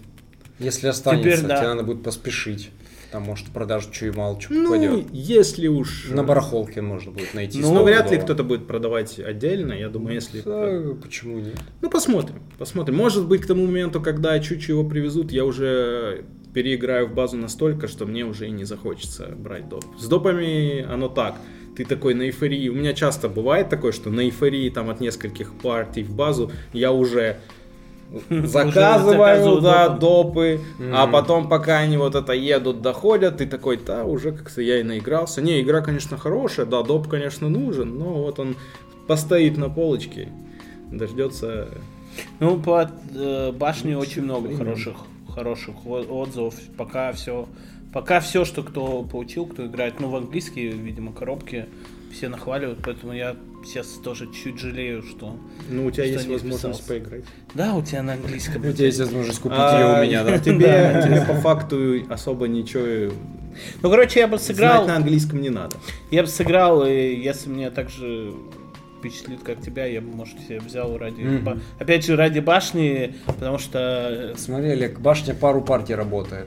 Если 0.58 0.88
останется, 0.88 1.30
Теперь 1.30 1.46
да. 1.46 1.58
тебе 1.58 1.68
надо 1.68 1.84
будет 1.84 2.02
поспешить. 2.02 2.70
Там, 3.12 3.22
может, 3.22 3.46
в 3.46 3.52
продажу 3.52 3.88
и 4.00 4.10
мало 4.10 4.40
что 4.40 4.52
Ну, 4.54 4.72
попадет. 4.72 5.06
если 5.12 5.68
уж... 5.68 6.08
На 6.08 6.24
барахолке 6.24 6.80
можно 6.80 7.12
будет 7.12 7.32
найти. 7.32 7.60
Ну, 7.60 7.84
вряд 7.84 8.10
ли 8.10 8.18
кто-то 8.18 8.42
будет 8.42 8.66
продавать 8.66 9.20
отдельно, 9.20 9.72
я 9.72 9.88
думаю, 9.88 10.14
если... 10.14 10.40
Да, 10.40 10.94
почему 11.00 11.38
нет? 11.38 11.58
Ну, 11.80 11.90
посмотрим, 11.90 12.40
посмотрим. 12.58 12.96
Может 12.96 13.28
быть, 13.28 13.42
к 13.42 13.46
тому 13.46 13.66
моменту, 13.66 14.00
когда 14.00 14.36
Чучу 14.40 14.72
его 14.72 14.84
привезут, 14.84 15.30
я 15.30 15.44
уже 15.44 16.24
переиграю 16.53 17.09
в 17.09 17.14
базу 17.14 17.36
настолько, 17.36 17.88
что 17.88 18.07
мне 18.07 18.24
уже 18.24 18.48
и 18.48 18.50
не 18.50 18.64
захочется 18.64 19.28
брать 19.36 19.68
доп. 19.68 19.84
С 19.98 20.07
допами 20.07 20.82
оно 20.82 21.09
так. 21.09 21.36
Ты 21.76 21.84
такой 21.84 22.14
на 22.14 22.22
эйфории. 22.22 22.68
У 22.68 22.74
меня 22.74 22.92
часто 22.92 23.28
бывает 23.28 23.70
такое, 23.70 23.92
что 23.92 24.11
на 24.11 24.20
эйфории 24.20 24.68
там 24.68 24.90
от 24.90 25.00
нескольких 25.00 25.55
партий 25.55 26.03
в 26.03 26.14
базу 26.14 26.53
я 26.74 26.92
уже 26.92 27.38
заказываю, 28.28 29.61
да, 29.61 29.88
допы. 29.88 30.61
допы, 30.78 30.92
а 30.92 31.07
потом, 31.07 31.48
пока 31.48 31.78
они 31.78 31.96
вот 31.96 32.14
это 32.14 32.32
едут, 32.32 32.82
доходят, 32.82 33.38
ты 33.38 33.46
такой, 33.46 33.78
да, 33.78 34.05
уже 34.05 34.32
как-то 34.32 34.61
я 34.61 34.80
и 34.80 34.82
наигрался. 34.82 35.40
Не, 35.40 35.62
игра, 35.62 35.80
конечно, 35.80 36.18
хорошая, 36.18 36.66
да, 36.66 36.82
доп, 36.82 37.09
конечно, 37.09 37.48
нужен, 37.48 37.98
но 37.98 38.22
вот 38.22 38.38
он 38.38 38.57
постоит 39.07 39.57
на 39.57 39.70
полочке, 39.70 40.28
дождется... 40.90 41.68
Ну, 42.40 42.59
по 42.59 42.90
э, 43.14 43.53
башне 43.53 43.96
очень 43.96 44.22
много 44.22 44.55
хороших, 44.55 44.96
хороших 45.32 45.86
отзывов. 45.86 46.54
Пока 46.76 47.12
все, 47.12 47.48
пока 47.92 48.20
все, 48.20 48.44
что 48.44 48.62
кто 48.62 49.02
получил, 49.02 49.46
кто 49.46 49.66
играет, 49.66 50.00
ну, 50.00 50.08
в 50.08 50.16
английский, 50.16 50.68
видимо, 50.68 51.12
коробки, 51.12 51.66
все 52.12 52.28
нахваливают, 52.28 52.80
поэтому 52.84 53.12
я 53.12 53.36
сейчас 53.64 53.86
тоже 54.04 54.28
чуть 54.32 54.58
жалею, 54.58 55.02
что... 55.02 55.36
Ну, 55.70 55.86
у 55.86 55.90
тебя 55.90 56.04
есть 56.04 56.28
возможность 56.28 56.86
поиграть. 56.86 57.24
Да, 57.54 57.74
у 57.74 57.82
тебя 57.82 58.02
на 58.02 58.14
английском. 58.14 58.66
У 58.66 58.72
тебя 58.72 58.86
есть 58.86 58.98
возможность 58.98 59.40
купить 59.40 59.58
А, 59.58 59.78
ее 59.78 59.98
у 60.00 60.06
меня, 60.06 60.24
да? 60.24 60.38
Тебе, 60.38 61.24
по 61.26 61.34
факту 61.40 62.02
особо 62.10 62.48
ничего 62.48 63.14
Ну, 63.82 63.90
короче, 63.90 64.20
я 64.20 64.28
бы 64.28 64.38
сыграл, 64.38 64.86
на 64.86 64.96
английском 64.96 65.40
не 65.40 65.50
надо. 65.50 65.76
я 66.10 66.22
бы 66.22 66.28
сыграл, 66.28 66.84
и 66.86 67.14
если 67.14 67.48
мне 67.48 67.70
так 67.70 67.88
же 67.88 68.34
впечатлит, 69.03 69.42
как 69.42 69.61
тебя, 69.61 69.86
я 69.86 70.00
бы, 70.00 70.14
может, 70.14 70.38
себе 70.40 70.61
взял 70.61 70.96
ради... 70.96 71.22
Ба- 71.38 71.59
Опять 71.80 72.07
же, 72.07 72.14
ради 72.16 72.38
башни, 72.38 73.14
потому 73.26 73.59
что... 73.59 74.34
Смотри, 74.36 74.70
Олег, 74.70 75.00
башня 75.00 75.34
пару 75.34 75.61
партий 75.61 75.94
работает. 75.94 76.46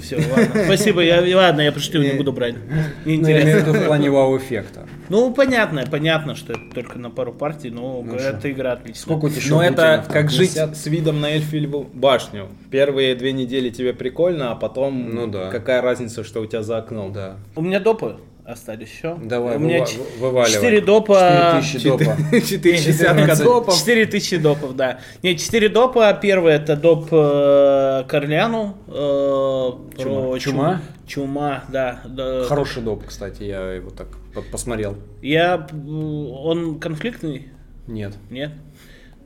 Все, 0.00 0.16
ладно. 0.18 0.62
Спасибо, 0.66 1.00
я, 1.02 1.36
ладно, 1.36 1.62
я 1.62 1.72
пошлю, 1.72 2.02
не 2.02 2.12
буду 2.12 2.30
брать. 2.32 2.54
Ну, 2.54 2.60
я 2.76 2.82
имею 2.82 2.92
в 3.02 3.06
Неинтересно. 3.06 3.70
виду 3.70 3.72
в 3.72 3.86
плане 3.86 4.10
вау-эффекта. 4.10 4.86
Ну, 5.08 5.32
понятно, 5.32 5.84
понятно, 5.90 6.34
что 6.36 6.52
это 6.52 6.62
только 6.74 6.98
на 6.98 7.10
пару 7.10 7.32
партий, 7.32 7.70
но 7.70 8.02
Ну 8.02 8.14
эта 8.14 8.38
что? 8.38 8.50
игра 8.50 8.72
отличная. 8.72 9.00
Сколько 9.02 9.24
у 9.24 9.28
тебя 9.30 9.50
Но 9.56 9.62
это 9.64 10.04
как 10.08 10.30
жить 10.30 10.50
50? 10.54 10.76
с 10.76 10.86
видом 10.86 11.20
на 11.20 11.30
Эльфильеву 11.32 11.88
башню. 11.92 12.48
Первые 12.70 13.14
две 13.16 13.32
недели 13.32 13.70
тебе 13.70 13.94
прикольно, 13.94 14.52
а 14.52 14.54
потом 14.54 15.14
Ну 15.14 15.26
да. 15.28 15.50
какая 15.50 15.80
разница, 15.80 16.22
что 16.24 16.40
у 16.42 16.46
тебя 16.46 16.62
за 16.62 16.76
окном. 16.78 17.12
Да. 17.12 17.36
У 17.56 17.62
меня 17.62 17.80
допы 17.80 18.16
остались 18.46 18.88
еще. 18.90 19.16
Давай, 19.22 19.56
у 19.56 19.58
меня 19.58 19.80
выва- 19.84 20.18
вываливай. 20.20 20.52
4 20.54 20.80
допа. 20.80 21.60
4000 21.62 21.88
допа. 21.88 22.16
Четыре 22.40 22.78
десятка 22.78 23.20
14. 23.22 23.44
допов. 23.44 23.74
4000 23.78 24.36
допов, 24.38 24.76
да. 24.76 24.98
Не, 25.22 25.36
4 25.36 25.68
допа. 25.68 26.12
Первый 26.14 26.54
это 26.54 26.76
доп 26.76 27.08
э, 27.12 28.04
Корляну. 28.08 28.76
э, 28.88 29.70
про 29.96 30.38
Чума? 30.38 30.72
чум- 30.72 30.80
Чума, 31.06 31.64
да. 31.68 32.00
Хороший 32.48 32.82
доп, 32.82 33.04
кстати, 33.06 33.42
я 33.44 33.72
его 33.72 33.90
так 33.90 34.08
по- 34.34 34.42
посмотрел. 34.42 34.96
Я... 35.22 35.66
Он 35.74 36.78
конфликтный? 36.80 37.48
Нет. 37.86 38.14
Нет? 38.30 38.50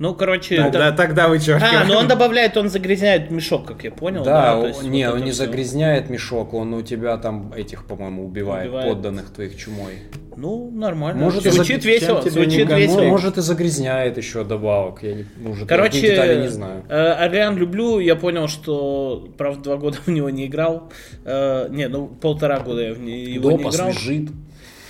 Ну, 0.00 0.14
короче... 0.14 0.56
Тогда, 0.56 0.88
это- 0.88 0.96
тогда 0.96 1.28
вы? 1.28 1.38
А, 1.60 1.84
ну 1.86 1.94
он 1.94 2.08
добавляет, 2.08 2.56
он 2.56 2.70
загрязняет 2.70 3.30
мешок, 3.30 3.66
как 3.66 3.84
я 3.84 3.90
понял. 3.90 4.24
Да, 4.24 4.52
то 4.54 4.60
он- 4.60 4.66
есть 4.68 4.82
не, 4.82 5.06
вот 5.06 5.16
он 5.16 5.24
не 5.24 5.30
всё. 5.32 5.44
загрязняет 5.44 6.08
мешок, 6.08 6.54
он 6.54 6.72
у 6.72 6.80
тебя 6.80 7.18
там 7.18 7.52
этих, 7.52 7.84
по-моему, 7.86 8.24
убивает, 8.24 8.68
Убивает. 8.68 8.88
подданных 8.88 9.30
твоих 9.30 9.56
чумой. 9.58 9.92
Ну, 10.36 10.70
нормально. 10.70 11.22
Может, 11.22 11.42
звучит 11.42 11.82
за- 11.82 11.88
весело, 11.90 12.22
звучит 12.22 12.66
не 12.70 12.74
весело. 12.76 13.02
Ну, 13.02 13.08
может 13.08 13.36
и 13.36 13.42
загрязняет 13.42 14.16
еще 14.16 14.42
добавок, 14.42 15.02
я 15.02 15.12
не, 15.16 15.26
может, 15.36 15.68
Короче, 15.68 16.00
детали 16.00 16.40
не 16.40 16.48
знаю. 16.48 16.82
э, 16.88 16.94
Орлеан 16.94 17.58
люблю, 17.58 17.98
я 17.98 18.16
понял, 18.16 18.48
что, 18.48 19.28
правда, 19.36 19.62
два 19.64 19.76
года 19.76 19.98
в 20.06 20.08
него 20.10 20.30
не 20.30 20.46
играл. 20.46 20.90
Э, 21.26 21.66
не, 21.70 21.88
ну, 21.88 22.06
полтора 22.06 22.60
года 22.60 22.80
я 22.80 22.94
в 22.94 23.00
не- 23.00 23.20
его 23.34 23.50
Доп 23.50 23.60
не 23.64 23.68
играл. 23.68 23.88
освежит. 23.90 24.30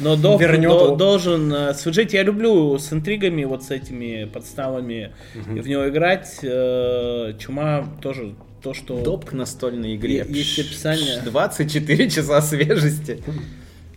Но 0.00 0.16
вернет 0.38 0.70
до- 0.70 0.84
его. 0.86 0.96
должен 0.96 1.52
э, 1.52 1.68
освежить. 1.68 2.12
Я 2.14 2.22
люблю 2.22 2.78
с 2.78 2.92
интригами, 2.92 3.44
вот 3.44 3.62
с 3.64 3.70
этими 3.70 4.24
подставами 4.24 5.12
в 5.34 5.68
него 5.68 5.88
играть. 5.88 6.38
Э, 6.42 7.34
чума 7.38 7.86
тоже 8.02 8.34
то, 8.62 8.74
что... 8.74 9.00
Доп 9.02 9.26
к 9.26 9.32
настольной 9.32 9.96
игре. 9.96 10.24
Есть 10.28 10.58
описание. 10.58 11.20
24 11.24 12.10
часа 12.10 12.40
свежести. 12.42 13.22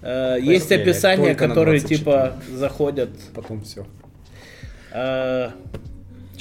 Э, 0.02 0.38
есть 0.42 0.72
описания, 0.72 1.36
которые 1.36 1.80
24. 1.80 1.98
типа 1.98 2.34
заходят. 2.54 3.10
Потом 3.34 3.64
все. 3.64 3.86
э, 4.92 5.50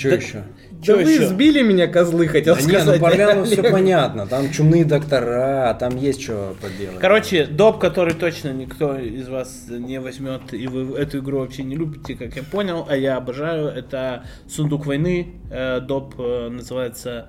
Да- 0.02 0.08
еще? 0.16 0.44
Чё 0.82 0.96
да 0.96 1.04
вы 1.04 1.18
сбили 1.26 1.62
меня, 1.62 1.86
козлы, 1.86 2.26
хотел 2.26 2.56
Да 2.56 2.60
не, 2.62 2.68
сказать. 2.68 3.00
ну 3.00 3.06
по 3.06 3.12
Орляну 3.12 3.44
все 3.46 3.62
понятно. 3.62 4.26
Там 4.26 4.50
чумные 4.50 4.84
доктора, 4.84 5.74
там 5.78 5.96
есть 5.96 6.22
что 6.22 6.54
поделать. 6.60 6.98
Короче, 6.98 7.46
доп, 7.46 7.78
который 7.78 8.14
точно 8.14 8.52
никто 8.52 8.96
из 8.98 9.28
вас 9.28 9.66
не 9.68 10.00
возьмет, 10.00 10.52
и 10.52 10.66
вы 10.66 10.96
эту 10.98 11.18
игру 11.18 11.38
вообще 11.40 11.62
не 11.62 11.76
любите, 11.76 12.14
как 12.14 12.34
я 12.36 12.42
понял, 12.42 12.86
а 12.88 12.96
я 12.96 13.16
обожаю, 13.16 13.68
это 13.68 14.24
Сундук 14.48 14.86
войны. 14.86 15.34
Э, 15.50 15.80
Доп 15.80 16.14
э, 16.18 16.48
называется, 16.48 17.28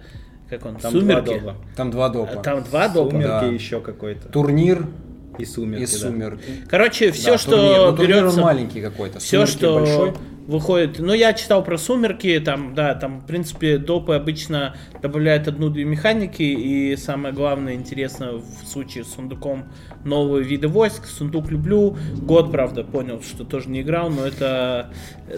как 0.49 0.66
он, 0.66 0.76
Там 0.78 0.91
Сумерки. 0.91 1.26
два 1.39 1.54
допа. 1.54 1.56
Там 1.76 1.91
два 1.91 2.10
допа. 2.10 2.36
Там 2.43 2.64
два 2.64 2.88
допа. 2.89 3.12
Сумерки 3.12 3.28
Да. 3.28 3.45
еще 3.45 3.82
какой-то. 3.82 4.30
Турнир 4.30 4.88
И 5.38 5.45
сумерки, 5.45 5.84
и 5.84 5.86
да. 5.86 5.91
сумерки. 5.99 6.43
Короче, 6.70 7.12
все, 7.12 7.32
Да, 7.32 7.38
что 7.38 7.51
турнир. 7.51 7.78
Ну, 7.91 7.95
турнир 7.97 8.16
он 8.18 8.22
берется... 8.24 8.41
маленький 8.41 8.82
какой-то. 8.82 9.20
Все, 9.20 9.45
Сумерки 9.45 9.51
что 9.58 9.74
большой. 9.76 10.14
Выходит. 10.48 11.00
Ну, 11.00 11.14
я 11.14 11.34
читал 11.34 11.64
про 11.64 11.78
сумерки, 11.78 12.39
там, 12.39 12.74
да, 12.76 12.94
там, 12.96 13.22
в 13.22 13.26
принципе, 13.26 13.78
допы 13.78 14.16
обычно 14.16 14.76
добавляют 15.02 15.48
одну-две 15.48 15.86
механики, 15.86 16.44
и 16.44 16.96
самое 16.98 17.34
главное, 17.34 17.76
интересно 17.76 18.34
в 18.34 18.68
случае 18.68 19.04
с 19.06 19.14
сундуком 19.14 19.66
новые 20.04 20.44
виды 20.44 20.68
войск. 20.68 21.06
Сундук 21.06 21.50
люблю. 21.50 21.96
Год, 22.22 22.52
правда, 22.52 22.84
понял, 22.84 23.22
что 23.22 23.44
тоже 23.46 23.70
не 23.70 23.82
играл, 23.82 24.10
но 24.10 24.26
это 24.26 24.89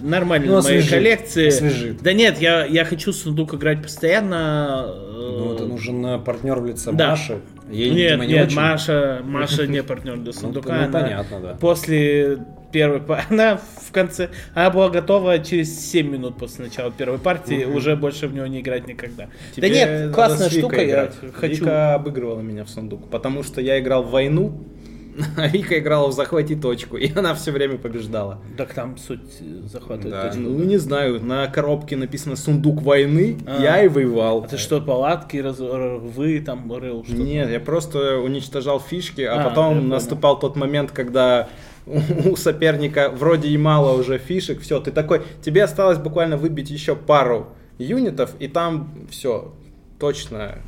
нормально 0.01 0.47
Ну, 0.55 0.61
в 0.61 0.63
моей 0.63 0.87
коллекции. 0.87 1.47
освежит. 1.47 2.01
Да 2.01 2.13
нет, 2.13 2.39
я, 2.39 2.65
я 2.65 2.83
хочу 2.85 3.13
сундук 3.13 3.53
играть 3.53 3.81
постоянно. 3.83 4.85
э, 4.87 5.37
Ну, 5.39 5.53
это 5.53 5.65
нужен 5.65 6.05
э, 6.05 6.19
партнер 6.19 6.59
в 6.59 6.65
лице 6.65 6.91
Да. 6.93 7.11
Маши. 7.11 7.39
Ей, 7.71 7.89
нет, 7.91 8.11
видимо, 8.11 8.25
не 8.25 8.33
нет, 8.33 8.47
очень. 8.47 8.57
Маша, 8.57 9.21
Маша 9.25 9.67
не 9.67 9.81
партнер 9.83 10.15
для 10.17 10.25
Ну, 10.25 10.33
сундука. 10.33 10.69
ну, 10.73 10.83
она 10.83 10.87
понятно, 10.91 11.39
да. 11.39 11.53
После 11.59 12.37
первой 12.75 12.99
партии, 12.99 13.27
она 13.33 13.57
в 13.57 13.91
конце, 13.93 14.29
она 14.53 14.69
была 14.69 14.89
готова 14.89 15.39
через 15.39 15.79
7 15.91 16.09
минут 16.09 16.37
после 16.37 16.65
начала 16.65 16.91
первой 16.91 17.19
партии, 17.19 17.63
уже 17.63 17.95
больше 17.95 18.27
в 18.27 18.33
него 18.33 18.47
не 18.47 18.59
играть 18.59 18.85
никогда. 18.85 19.29
Тебе 19.55 19.69
да 19.69 19.73
нет, 19.73 20.13
классная 20.13 20.49
штука, 20.49 20.83
я 20.83 21.09
хочу. 21.33 21.55
Вика 21.55 21.95
обыгрывала 21.95 22.41
меня 22.41 22.65
в 22.65 22.69
сундук, 22.69 23.09
потому 23.09 23.43
что 23.43 23.61
я 23.61 23.79
играл 23.79 24.03
в 24.03 24.11
войну, 24.11 24.67
а 25.37 25.47
Вика 25.47 25.79
играла 25.79 26.09
в 26.09 26.11
захвати 26.11 26.57
точку, 26.57 26.97
и 26.97 27.09
она 27.15 27.33
все 27.33 27.51
время 27.53 27.77
побеждала. 27.77 28.41
Так 28.57 28.73
там 28.73 28.97
суть 28.97 29.21
э, 29.39 29.67
захватывает 29.67 30.11
Да. 30.11 30.23
точку. 30.23 30.41
Ну, 30.41 30.63
не 30.65 30.75
знаю, 30.75 31.23
на 31.23 31.47
коробке 31.47 31.95
написано 31.95 32.35
сундук 32.35 32.81
войны, 32.81 33.37
А. 33.47 33.61
я 33.61 33.83
и 33.83 33.87
воевал. 33.87 34.43
А 34.43 34.47
ты 34.49 34.57
что, 34.57 34.81
палатки, 34.81 35.37
раз... 35.37 35.61
рвы 35.61 36.43
там 36.45 36.69
рыл? 36.73 37.05
Что 37.05 37.15
Нет, 37.15 37.49
я 37.49 37.61
просто 37.61 38.17
уничтожал 38.19 38.81
фишки, 38.81 39.21
а, 39.21 39.39
А, 39.39 39.49
потом 39.49 39.87
наступал 39.87 40.37
тот 40.37 40.57
момент, 40.57 40.91
когда 40.91 41.47
у 42.31 42.35
соперника 42.35 43.09
вроде 43.09 43.49
и 43.49 43.57
мало 43.57 43.97
уже 43.97 44.17
фишек, 44.17 44.61
все, 44.61 44.79
ты 44.79 44.91
такой, 44.91 45.21
тебе 45.43 45.63
осталось 45.63 45.97
буквально 45.97 46.37
выбить 46.37 46.69
еще 46.69 46.95
пару 46.95 47.49
юнитов, 47.77 48.31
и 48.39 48.47
там 48.47 49.07
все, 49.09 49.53
точно 49.99 50.59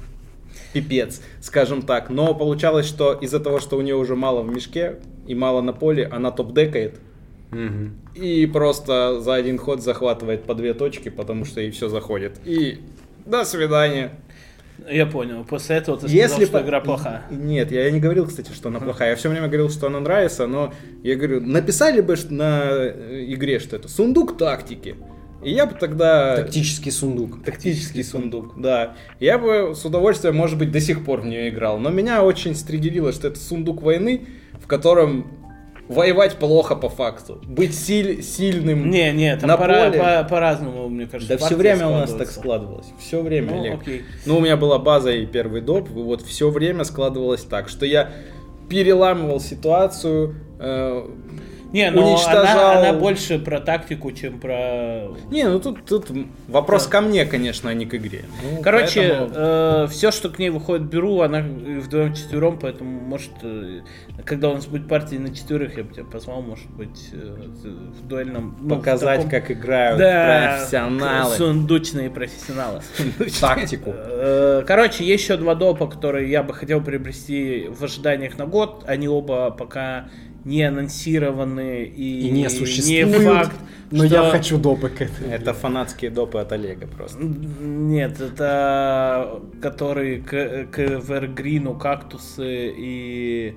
пипец, 0.73 1.21
скажем 1.41 1.81
так. 1.81 2.09
Но 2.09 2.33
получалось, 2.33 2.85
что 2.85 3.13
из-за 3.13 3.39
того, 3.39 3.59
что 3.59 3.77
у 3.77 3.81
нее 3.81 3.95
уже 3.95 4.15
мало 4.15 4.41
в 4.41 4.49
мешке 4.49 4.97
и 5.25 5.35
мало 5.35 5.61
на 5.61 5.73
поле, 5.73 6.05
она 6.05 6.31
топ-декает. 6.31 6.99
Мгм. 7.51 7.95
И 8.15 8.45
просто 8.45 9.21
за 9.21 9.35
один 9.35 9.57
ход 9.57 9.81
захватывает 9.81 10.43
по 10.43 10.53
две 10.53 10.73
точки, 10.73 11.09
потому 11.09 11.45
что 11.45 11.61
ей 11.61 11.71
все 11.71 11.87
заходит. 11.87 12.39
И 12.45 12.81
до 13.25 13.45
свидания. 13.45 14.11
Я 14.89 15.05
понял. 15.05 15.43
После 15.43 15.77
этого 15.77 15.97
ты 15.97 16.07
Если 16.07 16.27
сказал, 16.27 16.45
что 16.47 16.59
по- 16.59 16.63
игра 16.63 16.79
плохая. 16.81 17.23
Нет, 17.29 17.71
я 17.71 17.89
не 17.91 17.99
говорил, 17.99 18.27
кстати, 18.27 18.51
что 18.51 18.69
она 18.69 18.79
плохая. 18.79 19.11
Я 19.11 19.15
все 19.15 19.29
время 19.29 19.47
говорил, 19.47 19.69
что 19.69 19.87
она 19.87 19.99
нравится, 19.99 20.47
но 20.47 20.73
я 21.03 21.15
говорю, 21.15 21.41
написали 21.41 22.01
бы 22.01 22.15
на 22.29 22.69
э, 22.71 23.25
игре, 23.29 23.59
что 23.59 23.75
это 23.75 23.87
сундук 23.87 24.37
тактики. 24.37 24.95
И 25.43 25.51
я 25.51 25.65
бы 25.65 25.75
тогда... 25.79 26.35
Тактический 26.37 26.91
сундук. 26.91 27.43
Тактический 27.43 28.03
сундук, 28.03 28.59
да. 28.59 28.95
Я 29.19 29.37
бы 29.37 29.73
с 29.75 29.85
удовольствием, 29.85 30.35
может 30.35 30.57
быть, 30.57 30.71
до 30.71 30.79
сих 30.79 31.05
пор 31.05 31.21
в 31.21 31.25
нее 31.25 31.49
играл. 31.49 31.77
Но 31.79 31.89
меня 31.89 32.23
очень 32.23 32.55
стригерило, 32.55 33.11
что 33.13 33.27
это 33.27 33.39
сундук 33.39 33.81
войны, 33.81 34.25
в 34.59 34.67
котором 34.67 35.27
воевать 35.89 36.35
плохо 36.37 36.75
по 36.75 36.89
факту. 36.89 37.39
Быть 37.45 37.73
силь- 37.75 38.21
сильным 38.21 38.89
Не, 38.89 39.11
не, 39.11 39.35
там 39.37 39.47
на 39.47 39.57
пора- 39.57 39.85
поле. 39.89 39.99
по- 39.99 40.23
по-разному, 40.29 40.89
мне 40.89 41.05
кажется. 41.07 41.37
Да 41.37 41.45
все 41.45 41.55
время 41.55 41.87
у 41.87 41.91
нас 41.93 42.13
так 42.13 42.29
складывалось. 42.29 42.87
Все 42.99 43.21
время, 43.21 43.51
Ну, 43.53 43.61
Олег. 43.61 43.81
окей. 43.81 44.03
Ну, 44.25 44.37
у 44.37 44.39
меня 44.41 44.57
была 44.57 44.79
база 44.79 45.11
и 45.11 45.25
первый 45.25 45.61
доп. 45.61 45.89
и 45.89 45.93
Вот 45.93 46.21
все 46.21 46.49
время 46.49 46.83
складывалось 46.83 47.43
так, 47.43 47.69
что 47.69 47.85
я 47.85 48.09
переламывал 48.69 49.39
ситуацию. 49.39 50.35
э, 50.59 51.07
Не, 51.73 51.91
но 51.91 52.11
уничтожал... 52.11 52.71
она, 52.71 52.79
она 52.89 52.93
больше 52.93 53.39
про 53.39 53.59
тактику, 53.59 54.11
чем 54.11 54.39
про... 54.39 55.07
Не, 55.29 55.43
ну 55.49 55.59
тут, 55.59 55.85
тут 55.85 56.07
вопрос 56.47 56.87
ко 56.87 57.01
мне, 57.01 57.25
конечно, 57.25 57.69
а 57.69 57.73
не 57.73 57.85
к 57.85 57.93
игре. 57.95 58.25
Ну, 58.43 58.61
Короче, 58.61 59.15
поэтому- 59.29 59.87
все, 59.89 60.11
что 60.11 60.29
к 60.29 60.39
ней 60.39 60.49
выходит, 60.49 60.83
беру, 60.87 61.21
она 61.21 61.41
вдвоем 61.41 62.13
четвером, 62.13 62.57
поэтому, 62.59 62.89
может, 63.01 63.31
э, 63.43 63.81
когда 64.25 64.49
у 64.49 64.55
нас 64.55 64.65
будет 64.65 64.87
партия 64.87 65.19
на 65.19 65.33
четверых, 65.35 65.77
я 65.77 65.83
бы 65.83 65.93
тебя 65.93 66.05
позвал, 66.05 66.41
может 66.41 66.69
быть, 66.69 67.09
э, 67.13 67.35
в 67.65 68.07
дуэльном... 68.07 68.57
ну, 68.61 68.75
в 68.75 68.77
показать, 68.79 69.17
таком- 69.23 69.31
как 69.31 69.51
играют 69.51 69.99
Да, 69.99 70.55
профессионалы. 70.57 71.35
сундучные 71.35 72.09
профессионалы. 72.09 72.81
Тактику. 73.41 73.93
Э, 73.95 74.63
Короче, 74.65 75.03
есть 75.03 75.23
еще 75.23 75.37
два 75.37 75.55
допа, 75.55 75.87
которые 75.87 76.29
я 76.29 76.43
бы 76.43 76.53
хотел 76.53 76.81
приобрести 76.81 77.67
в 77.69 77.83
ожиданиях 77.83 78.37
на 78.37 78.45
год. 78.45 78.83
Они 78.87 79.07
оба 79.07 79.51
пока 79.51 80.09
не 80.47 80.63
анонсированы 80.63 81.83
и, 81.83 82.27
И 82.27 82.31
не 82.31 82.49
существуют. 82.49 83.15
факт. 83.23 83.55
Но 83.91 84.05
что- 84.05 84.15
я 84.15 84.29
хочу 84.31 84.57
допы 84.57 84.89
к 84.89 85.01
этой. 85.01 85.29
Это 85.29 85.53
фанатские 85.53 86.09
допы 86.11 86.39
от 86.39 86.51
Олега 86.51 86.87
просто. 86.87 87.19
Нет, 87.21 88.19
это 88.19 89.41
которые 89.61 90.19
к, 90.21 90.67
к 90.71 90.79
Эвергрину 90.79 91.73
кактусы 91.75 92.73
и 92.77 93.55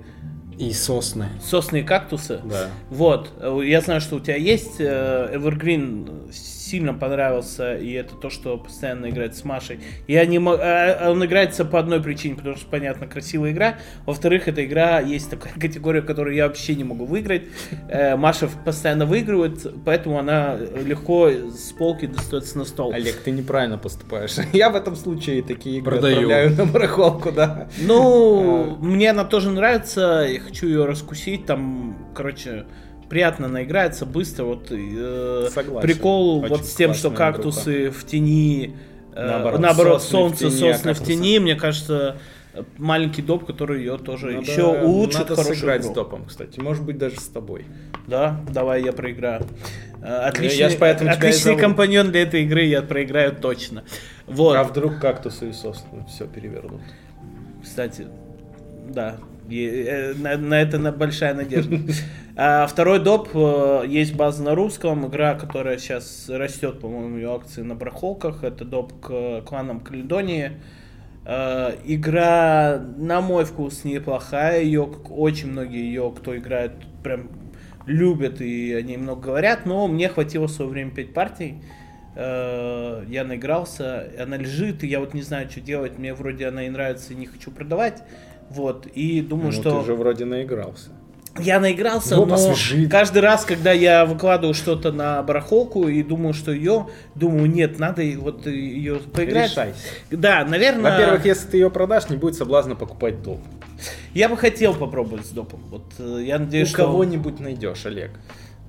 И 0.59 0.72
сосны. 0.72 1.26
сосные 1.43 1.82
кактусы. 1.84 2.41
Да. 2.45 2.68
Вот, 2.91 3.32
я 3.64 3.80
знаю, 3.80 4.01
что 4.01 4.16
у 4.16 4.20
тебя 4.20 4.36
есть 4.36 4.76
э, 4.80 5.30
Evergreen 5.34 6.30
сильно 6.71 6.95
понравился, 6.95 7.77
и 7.77 7.93
это 7.93 8.14
то, 8.14 8.31
что 8.31 8.57
постоянно 8.57 9.11
играет 9.11 9.37
с 9.37 9.45
Машей. 9.45 9.81
Я 10.07 10.25
не 10.27 10.39
мо- 10.39 10.57
а, 10.61 11.11
Он 11.11 11.25
играется 11.25 11.64
по 11.64 11.79
одной 11.81 12.01
причине, 12.03 12.37
потому 12.37 12.57
что, 12.57 12.66
понятно, 12.71 13.07
красивая 13.07 13.51
игра. 13.51 13.79
Во-вторых, 14.07 14.47
эта 14.49 14.64
игра, 14.64 15.01
есть 15.01 15.31
такая 15.31 15.53
категория, 15.61 16.03
которую 16.03 16.37
я 16.37 16.47
вообще 16.47 16.75
не 16.77 16.85
могу 16.85 17.05
выиграть. 17.07 17.43
Э, 17.89 18.16
Маша 18.16 18.49
постоянно 18.64 19.07
выигрывает, 19.07 19.66
поэтому 19.85 20.18
она 20.18 20.57
легко 20.57 21.29
с 21.29 21.73
полки 21.73 22.07
достается 22.07 22.59
на 22.59 22.64
стол. 22.64 22.93
Олег, 22.93 23.16
ты 23.16 23.31
неправильно 23.33 23.79
поступаешь. 23.79 24.37
Я 24.53 24.71
в 24.71 24.77
этом 24.77 24.95
случае 24.97 25.43
такие 25.43 25.79
игры 25.79 25.93
Продаю. 25.97 26.16
отправляю 26.16 26.57
на 26.57 26.66
барахолку, 26.66 27.33
да. 27.33 27.68
Ну, 27.81 28.77
мне 28.81 29.11
она 29.11 29.25
тоже 29.25 29.51
нравится, 29.51 30.27
я 30.31 30.41
хочу 30.41 30.66
ее 30.66 30.85
раскусить, 30.85 31.47
там, 31.47 31.97
короче, 32.14 32.66
приятно 33.11 33.46
она 33.46 33.62
играется, 33.64 34.06
быстро, 34.06 34.44
вот 34.44 34.68
э, 34.70 35.48
Согласен. 35.52 35.86
прикол 35.86 36.38
Очень 36.38 36.48
вот 36.48 36.64
с 36.64 36.74
тем, 36.74 36.94
что 36.94 37.11
кактусы 37.11 37.90
в 37.90 38.06
тени, 38.06 38.76
э, 39.14 39.26
Наоборот, 39.26 39.61
наоборот, 39.61 40.02
сосны 40.02 40.08
в 40.08 40.11
солнце, 40.38 40.50
тени, 40.50 40.68
а 40.70 40.74
сосны 40.74 40.94
в 40.94 40.98
кактусы. 40.98 41.12
тени, 41.18 41.38
мне 41.40 41.56
кажется, 41.56 42.16
маленький 42.78 43.22
доп, 43.22 43.44
который 43.44 43.80
ее 43.80 43.98
тоже 43.98 44.30
Надо- 44.32 44.50
еще 44.50 44.64
улучшит 44.64 45.20
Надо 45.20 45.34
хорошую 45.36 45.56
сыграть 45.56 45.82
игру. 45.82 45.92
с 45.92 45.94
допом, 45.94 46.24
кстати. 46.24 46.61
Может 46.61 46.84
быть, 46.84 46.96
даже 46.98 47.20
с 47.20 47.26
тобой. 47.26 47.66
Да, 48.06 48.40
давай 48.48 48.82
я 48.82 48.92
проиграю. 48.92 49.42
Э, 50.02 50.28
Отличный, 50.28 50.70
я 50.70 50.76
поэтому 50.78 51.11
отличный 51.11 51.56
компаньон 51.56 52.11
для 52.11 52.22
этой 52.22 52.44
игры, 52.44 52.62
я 52.64 52.80
проиграю 52.82 53.34
точно. 53.36 53.84
Вот. 54.26 54.56
А 54.56 54.64
вдруг 54.64 54.98
кактусы 54.98 55.50
и 55.50 55.52
сосны 55.52 56.06
все 56.08 56.26
перевернут? 56.26 56.80
Кстати, 57.62 58.06
да, 58.88 59.16
э, 59.57 60.14
на, 60.14 60.36
на 60.36 60.61
это 60.61 60.78
на- 60.78 60.92
большая 60.92 61.34
надежда. 61.34 61.78
А 62.36 62.66
второй 62.66 63.01
доп 63.01 63.28
э, 63.34 63.84
есть 63.86 64.14
база 64.14 64.42
на 64.42 64.55
русском, 64.55 65.07
игра, 65.07 65.34
которая 65.34 65.78
сейчас 65.78 66.28
растет, 66.28 66.80
по-моему, 66.80 67.16
ее 67.16 67.34
акции 67.34 67.62
на 67.62 67.74
барахолках. 67.74 68.44
Это 68.44 68.64
доп 68.64 68.92
к 69.01 69.42
кланам 69.42 69.80
Каледонии. 69.80 70.53
Э, 71.26 71.72
Игра, 71.84 72.80
на 72.96 73.20
мой 73.20 73.44
вкус, 73.44 73.84
неплохая. 73.84 74.62
Ее 74.62 74.82
очень 75.11 75.51
многие 75.53 75.84
ее, 75.84 76.12
кто 76.16 76.36
играет, 76.36 76.72
прям 77.03 77.28
любят 77.86 78.40
и 78.40 78.72
о 78.74 78.82
ней 78.82 78.96
много 78.96 79.22
говорят. 79.22 79.66
Но 79.66 79.86
мне 79.88 80.09
хватило 80.09 80.46
в 80.46 80.51
свое 80.51 80.70
время 80.70 80.90
5 80.92 81.12
партий. 81.12 81.57
Э, 82.16 83.05
Я 83.09 83.24
наигрался, 83.24 84.11
она 84.18 84.36
лежит, 84.36 84.82
и 84.82 84.86
я 84.86 85.01
вот 85.01 85.14
не 85.14 85.22
знаю, 85.22 85.51
что 85.51 85.61
делать. 85.61 85.98
Мне 85.98 86.14
вроде 86.14 86.46
она 86.48 86.64
и 86.66 86.70
нравится, 86.70 87.12
и 87.12 87.16
не 87.16 87.26
хочу 87.26 87.51
продавать. 87.51 88.03
Вот, 88.51 88.86
и 88.86 89.20
думаю, 89.20 89.46
Ну, 89.46 89.53
что... 89.53 89.80
ты 89.80 89.86
же 89.86 89.94
вроде 89.94 90.24
наигрался. 90.24 90.90
Я 91.38 91.61
наигрался, 91.61 92.16
Вот 92.16 92.28
но 92.28 92.34
освежит. 92.34 92.90
каждый 92.90 93.22
раз, 93.22 93.44
когда 93.44 93.70
я 93.72 94.05
выкладываю 94.05 94.53
что-то 94.53 94.90
на 94.90 95.22
барахолку 95.22 95.86
и 95.86 96.03
думаю, 96.03 96.34
что 96.34 96.51
ее, 96.51 96.88
думаю, 97.14 97.46
нет, 97.48 97.78
надо 97.78 98.03
вот 98.18 98.46
ее 98.46 98.96
поиграть. 98.96 99.51
Решайся. 99.53 99.78
Да, 100.11 100.44
наверное. 100.44 100.90
Во-первых, 100.90 101.24
если 101.24 101.46
ты 101.46 101.57
ее 101.59 101.70
продашь, 101.70 102.11
не 102.11 102.16
будет 102.16 102.34
соблазна 102.34 102.74
покупать 102.74 103.22
доп. 103.22 103.38
я 104.12 104.28
бы 104.28 104.36
хотел 104.36 104.74
попробовать 104.74 105.24
с 105.24 105.30
допом. 105.30 105.61
Вот 105.70 105.84
э, 106.01 106.22
я 106.26 106.40
надеюсь, 106.40 106.68
У 106.68 106.72
что 106.72 106.78
кого-нибудь 106.78 107.38
найдешь, 107.38 107.86
Олег. 107.86 108.11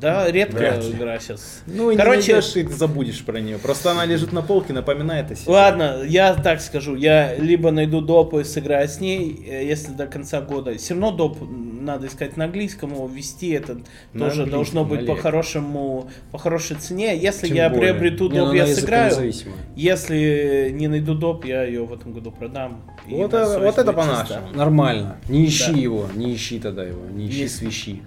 Да, 0.02 0.30
редкая 0.32 0.72
Вряд 0.74 0.84
ли. 0.86 0.91
игра 0.91 1.20
сейчас. 1.20 1.62
Ну 1.68 1.91
и 1.91 1.95
Короче, 1.95 2.28
не 2.28 2.34
найдешь, 2.34 2.56
и 2.58 2.64
ты 2.64 2.74
забудешь 2.74 3.24
про 3.24 3.39
нее. 3.39 3.58
Просто 3.58 3.91
она 3.91 4.06
лежит 4.06 4.34
на 4.34 4.41
полке, 4.41 4.74
напоминает 4.74 5.32
о 5.32 5.36
себе. 5.36 5.52
Ладно, 5.52 6.02
я 6.06 6.34
так 6.34 6.60
скажу, 6.62 6.95
я 6.95 7.36
либо 7.36 7.72
найду 7.72 8.02
доп 8.02 8.34
и 8.34 8.43
сыграю 8.43 8.88
с 8.89 8.99
ней, 8.99 9.45
э, 9.47 9.64
если 9.66 9.91
до 9.91 10.08
конца 10.08 10.41
года. 10.41 10.76
Все 10.78 10.93
равно 10.95 11.12
доп 11.12 11.38
надо 11.41 12.08
искать 12.08 12.36
на 12.38 12.45
английском, 12.45 12.93
его 12.93 13.08
ввести 13.08 13.49
это 13.52 13.80
На 14.14 14.30
тоже 14.30 14.45
должно 14.45 14.84
быть 14.86 15.06
по 15.06 15.16
хорошему, 15.16 16.10
по 16.32 16.38
хорошей 16.38 16.78
цене. 16.78 17.18
Если 17.18 17.47
Тем 17.47 17.56
я 17.56 17.70
более. 17.70 17.93
приобрету 17.93 18.30
Не, 18.30 18.38
доп, 18.39 18.54
я 18.54 18.68
сыграю. 18.68 19.32
Если 19.76 20.70
не 20.74 20.88
найду 20.88 21.16
доп, 21.16 21.45
я 21.45 21.64
ее 21.64 21.86
в 21.86 21.93
этом 21.93 22.14
году 22.14 22.32
продам. 22.32 22.84
Вот 23.08 23.34
это- 23.34 23.60
вот 23.60 23.78
это 23.78 23.93
по-нашему. 23.93 24.47
Нормально. 24.54 25.18
Не 25.30 25.45
ищи 25.45 25.72
Да. 25.74 25.78
его, 25.80 26.08
не 26.16 26.34
ищи 26.36 26.60
тогда 26.60 26.84
его, 26.84 27.06
не 27.12 27.28
ищи, 27.30 27.41
Не- 27.43 27.47
свищи. 27.47 28.02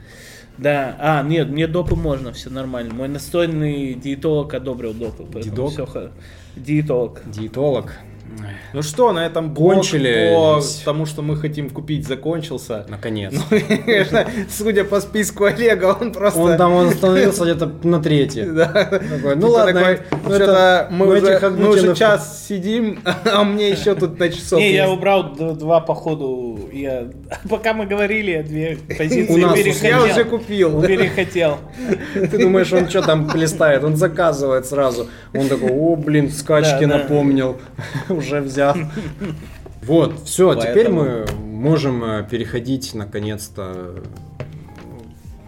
Да, 0.57 0.97
а, 1.01 1.23
нет, 1.23 1.49
мне 1.49 1.67
допы 1.67 1.97
можно, 1.97 2.33
все 2.33 2.49
нормально. 2.51 2.95
Мой 2.95 3.09
настольный 3.09 3.95
диетолог 3.95 4.55
одобрил 4.55 4.95
допы. 4.95 5.25
Дидок? 5.41 5.73
хо- 5.89 6.11
Диетолог. 6.57 7.23
Диетолог. 7.27 7.93
Ну 8.73 8.83
что, 8.83 9.13
на 9.13 9.25
этом 9.25 9.55
блок 9.55 9.75
Кончили. 9.75 10.33
по 10.35 10.61
тому, 10.85 11.07
что 11.07 11.23
мы 11.23 11.37
хотим 11.37 11.71
купить, 11.71 12.07
закончился. 12.07 12.85
Наконец. 12.89 13.33
Ну, 13.33 13.59
конечно, 13.87 14.27
судя 14.51 14.85
по 14.85 15.01
списку 15.01 15.45
Олега, 15.45 15.97
он 16.01 16.13
просто... 16.13 16.41
Он 16.41 16.57
там 16.57 16.73
он 16.73 16.89
остановился 16.89 17.45
где-то 17.45 17.71
на 17.83 18.03
третьей. 18.03 18.45
Да. 18.55 18.67
Такой, 18.67 19.37
ну 19.37 19.49
ладно, 19.49 19.73
такой, 19.73 19.99
ну 20.11 20.19
что-то 20.35 20.43
это- 20.45 20.89
мы, 20.91 21.07
ну 21.07 21.13
уже, 21.13 21.33
этих 21.33 21.51
мы 21.51 21.69
уже 21.71 21.97
час 21.97 22.47
сидим, 22.49 23.01
а 23.25 23.43
мне 23.45 23.71
еще 23.71 23.95
тут 23.95 24.19
на 24.19 24.29
часов 24.29 24.59
Не, 24.59 24.75
я 24.75 24.89
убрал 24.91 25.35
два 25.35 25.81
по 25.81 25.95
ходу. 25.95 26.69
Я... 26.73 27.09
Пока 27.49 27.75
мы 27.75 27.87
говорили, 27.87 28.31
я 28.33 28.43
две 28.43 28.79
позиции 28.97 29.33
У 29.33 29.37
нас 29.39 29.55
перехотел. 29.59 30.05
Я 30.05 30.13
уже 30.13 30.25
купил. 30.25 30.83
Перехотел. 30.83 31.59
Ты 32.15 32.39
думаешь, 32.39 32.73
он 32.73 32.89
что 32.89 33.03
там 33.03 33.29
плестает? 33.29 33.85
Он 33.85 33.97
заказывает 33.97 34.67
сразу. 34.67 35.09
Он 35.35 35.49
такой, 35.49 35.71
о, 35.71 35.97
блин, 35.97 36.31
скачки 36.31 36.85
Да, 36.85 36.87
да. 36.87 36.99
напомнил. 36.99 37.57
Уже 38.27 38.41
взял. 38.41 38.77
Вот, 39.83 40.25
все, 40.25 40.55
теперь 40.55 40.89
Поэтому- 40.89 41.03
мы 41.03 41.27
можем 41.43 42.03
э, 42.05 42.27
переходить 42.31 42.95
наконец-то 42.95 44.03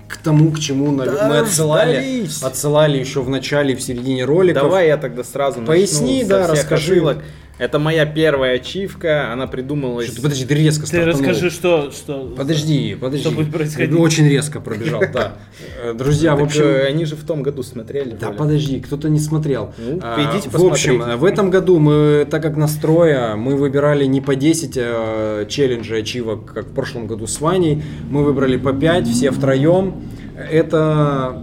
к 0.09 0.19
тому, 0.19 0.51
к 0.53 0.59
чему 0.59 0.95
Да, 0.97 1.27
мы 1.29 1.39
отсылали, 1.39 2.27
отсылали 2.43 2.99
еще 2.99 3.23
в 3.23 3.31
начале, 3.31 3.75
в 3.75 3.81
середине 3.81 4.25
роликов. 4.25 4.65
Давай 4.65 4.89
я 4.89 4.99
тогда 4.99 5.25
сразу 5.25 5.63
Поясни, 5.63 6.19
начну 6.23 6.29
да, 6.29 6.47
расскажи. 6.49 6.93
ошибок. 6.93 7.25
Это 7.59 7.79
моя 7.79 8.05
первая 8.05 8.57
ачивка, 8.57 9.33
она 9.33 9.47
придумалась... 9.47 10.09
Что-то, 10.09 10.23
подожди, 10.23 10.45
ты 10.45 10.55
резко 10.55 10.83
Ты 10.83 10.89
стартанул. 10.89 11.13
расскажи, 11.13 11.51
что... 11.51 11.91
что... 11.91 12.35
Подожди, 12.37 12.95
подожди. 13.01 13.27
Что 13.27 13.35
будет 13.35 13.51
происходить? 13.51 13.91
Ты 13.91 13.97
Очень 13.97 14.29
резко 14.29 14.61
пробежал, 14.61 15.03
да. 15.13 15.37
Друзья, 15.95 16.37
в 16.37 16.43
общем... 16.43 16.65
э, 16.65 16.87
они 16.87 17.07
же 17.07 17.17
в 17.17 17.25
том 17.25 17.43
году 17.43 17.63
смотрели. 17.63 18.15
Да 18.15 18.33
подожди, 18.33 18.79
кто-то 18.81 19.09
не 19.09 19.19
смотрел. 19.19 19.73
Ну, 19.79 20.01
А, 20.03 20.21
идите 20.21 20.51
в 20.51 20.65
общем, 20.65 21.03
в 21.17 21.25
этом 21.25 21.51
году 21.51 21.79
мы, 21.79 22.27
так 22.31 22.43
как 22.43 22.57
настроя, 22.57 23.37
мы 23.37 23.57
выбирали 23.57 24.05
не 24.05 24.21
по 24.21 24.37
10 24.37 24.73
э, 24.77 25.47
челленджей 25.49 26.01
ачивок, 26.01 26.53
как 26.53 26.67
в 26.67 26.75
прошлом 26.75 27.07
году 27.07 27.27
с 27.27 27.41
Ваней, 27.41 27.83
мы 28.11 28.23
выбрали 28.23 28.59
по 28.59 28.75
5, 28.75 29.09
все 29.09 29.31
втроем. 29.31 30.03
Это, 30.51 31.43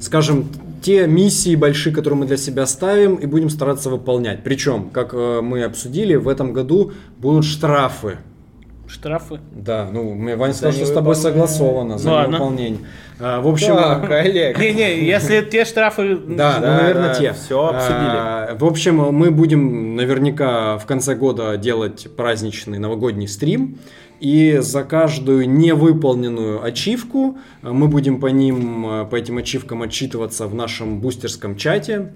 скажем, 0.00 0.48
те 0.88 1.06
миссии 1.06 1.54
большие, 1.54 1.94
которые 1.94 2.20
мы 2.20 2.24
для 2.24 2.38
себя 2.38 2.64
ставим 2.64 3.16
и 3.16 3.26
будем 3.26 3.50
стараться 3.50 3.90
выполнять. 3.90 4.42
Причем, 4.42 4.88
как 4.88 5.12
э, 5.12 5.40
мы 5.42 5.62
обсудили, 5.62 6.14
в 6.14 6.26
этом 6.26 6.54
году 6.54 6.92
будут 7.18 7.44
штрафы. 7.44 8.16
Штрафы? 8.86 9.38
Да, 9.52 9.86
ну, 9.92 10.14
Ваня 10.38 10.54
За 10.54 10.58
сказал, 10.60 10.72
что 10.72 10.86
с 10.86 10.92
тобой 10.92 11.14
согласовано 11.14 11.98
за 11.98 12.10
Ладно. 12.10 12.36
невыполнение. 12.36 12.80
А, 13.20 13.42
в 13.42 13.48
общем, 13.48 13.76
Так, 13.76 14.10
Олег. 14.10 14.58
Не-не, 14.60 15.04
если 15.04 15.42
те 15.42 15.66
штрафы... 15.66 16.16
Да, 16.26 16.58
Да, 16.58 16.60
ну, 16.60 16.66
наверное, 16.82 17.08
да, 17.08 17.14
те. 17.14 17.32
всё 17.34 17.66
обсудили. 17.66 17.98
А, 17.98 18.56
в 18.58 18.64
общем, 18.64 18.96
мы 18.96 19.30
будем 19.30 19.94
наверняка 19.94 20.78
в 20.78 20.86
конце 20.86 21.14
года 21.14 21.54
делать 21.58 22.08
праздничный 22.16 22.78
новогодний 22.78 23.28
стрим. 23.28 23.76
И 24.20 24.58
за 24.60 24.82
каждую 24.82 25.48
невыполненную 25.48 26.62
ачивку 26.64 27.38
а, 27.62 27.72
мы 27.72 27.88
будем 27.88 28.20
по 28.20 28.26
ним, 28.26 28.86
а, 28.86 29.04
по 29.04 29.16
этим 29.16 29.38
ачивкам 29.38 29.82
отчитываться 29.82 30.46
в 30.46 30.54
нашем 30.54 31.00
бустерском 31.00 31.56
чате. 31.56 32.12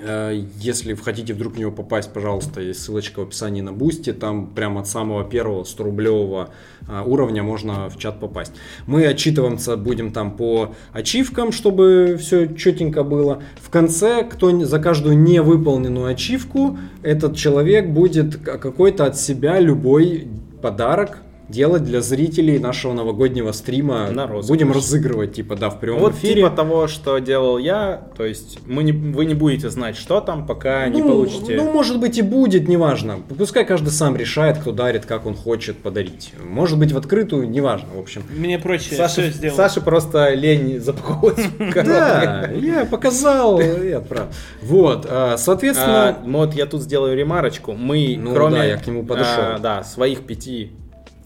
Э, 0.00 0.32
Если 0.58 0.94
хотите 0.94 1.34
вдруг 1.34 1.54
в 1.54 1.58
него 1.58 1.70
попасть, 1.70 2.12
пожалуйста, 2.12 2.60
есть 2.60 2.82
ссылочка 2.82 3.20
в 3.20 3.22
описании 3.24 3.60
на 3.60 3.72
Бусти. 3.72 4.12
Там 4.12 4.48
прямо 4.48 4.80
от 4.80 4.88
самого 4.88 5.24
первого 5.24 5.62
100-рублевого 5.62 6.50
а, 6.88 7.02
уровня 7.04 7.42
можно 7.42 7.88
в 7.88 7.98
чат 7.98 8.20
попасть. 8.20 8.52
Мы 8.86 9.06
отчитываться 9.06 9.76
будем 9.76 10.12
там 10.12 10.36
по 10.36 10.74
ачивкам, 10.92 11.52
чтобы 11.52 12.18
все 12.20 12.46
четенько 12.54 13.02
было. 13.02 13.42
В 13.60 13.70
конце, 13.70 14.24
кто 14.24 14.50
за 14.64 14.78
каждую 14.78 15.18
невыполненную 15.18 16.06
ачивку, 16.06 16.76
этот 17.02 17.36
человек 17.36 17.88
будет 17.88 18.36
какой-то 18.36 19.06
от 19.06 19.16
себя 19.16 19.60
любой 19.60 20.28
подарок 20.64 21.18
делать 21.48 21.84
для 21.84 22.00
зрителей 22.00 22.58
нашего 22.58 22.92
новогоднего 22.92 23.52
стрима. 23.52 24.10
На 24.10 24.26
розыгрыш. 24.26 24.48
Будем 24.48 24.72
разыгрывать, 24.72 25.34
типа, 25.34 25.56
да, 25.56 25.70
в 25.70 25.80
прямом 25.80 26.00
Вот 26.00 26.14
эфире. 26.14 26.36
типа 26.36 26.50
того, 26.50 26.86
что 26.86 27.18
делал 27.18 27.58
я, 27.58 28.08
то 28.16 28.24
есть 28.24 28.58
мы 28.66 28.82
не, 28.82 28.92
вы 28.92 29.24
не 29.24 29.34
будете 29.34 29.70
знать, 29.70 29.96
что 29.96 30.20
там, 30.20 30.46
пока 30.46 30.88
не 30.88 31.02
ну, 31.02 31.08
получите. 31.08 31.56
Ну, 31.56 31.72
может 31.72 32.00
быть 32.00 32.18
и 32.18 32.22
будет, 32.22 32.68
неважно. 32.68 33.18
Пускай 33.36 33.64
каждый 33.64 33.90
сам 33.90 34.16
решает, 34.16 34.58
кто 34.58 34.72
дарит, 34.72 35.04
как 35.06 35.26
он 35.26 35.34
хочет 35.34 35.76
подарить. 35.78 36.32
Может 36.42 36.78
быть 36.78 36.92
в 36.92 36.96
открытую, 36.96 37.48
неважно, 37.48 37.88
в 37.94 37.98
общем. 37.98 38.22
Мне 38.30 38.58
проще 38.58 38.94
Саша, 38.94 39.22
все 39.22 39.30
сделать. 39.30 39.56
Саше 39.56 39.80
просто 39.80 40.32
лень 40.34 40.80
запаковывать. 40.80 41.44
Да, 41.84 42.50
я 42.54 42.84
показал 42.86 43.60
и 43.60 43.90
отправил. 43.90 44.28
Вот, 44.62 45.06
а, 45.08 45.34
А, 45.34 45.36
соответственно, 45.38 46.18
вот 46.24 46.54
я 46.54 46.66
тут 46.66 46.82
сделаю 46.82 47.16
ремарочку. 47.16 47.72
Мы, 47.72 48.16
Ну 48.18 48.32
кроме 48.32 48.68
я 48.68 48.76
к 48.76 48.86
нему 48.86 49.04
подошел. 49.04 49.54
а, 49.56 49.58
да, 49.58 49.82
своих 49.84 50.20
пяти 50.20 50.72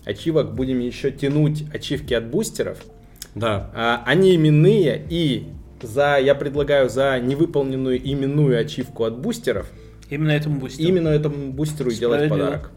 ачивок, 0.08 0.54
будем 0.54 0.80
еще 0.80 1.10
тянуть 1.10 1.64
ачивки 1.72 2.14
от 2.14 2.26
бустеров. 2.30 2.78
да. 3.34 3.70
А, 3.74 4.02
они 4.06 4.34
именные, 4.34 5.04
и 5.08 5.46
за, 5.82 6.18
я 6.18 6.34
предлагаю 6.34 6.88
за 6.88 7.18
невыполненную 7.20 8.00
именную 8.02 8.58
ачивку 8.58 9.04
от 9.04 9.18
бустеров 9.18 9.70
Именно 10.10 10.32
этому 10.32 10.58
бустеру. 10.58 10.88
именно 10.88 11.08
этому 11.08 11.52
бустеру 11.52 11.90
делать 11.90 12.28
подарок. 12.28 12.70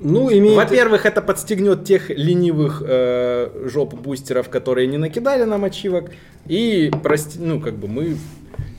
Ну, 0.00 0.30
имеет... 0.30 0.56
Во-первых, 0.56 1.06
это 1.06 1.22
подстегнет 1.22 1.84
тех 1.84 2.10
ленивых 2.10 2.82
э, 2.86 3.68
жоп 3.72 3.94
бустеров, 3.94 4.50
которые 4.50 4.86
не 4.86 4.98
накидали 4.98 5.44
нам 5.44 5.64
ачивок. 5.64 6.10
И, 6.46 6.90
прости, 7.02 7.38
ну, 7.38 7.58
как 7.58 7.74
бы 7.74 7.88
мы... 7.88 8.16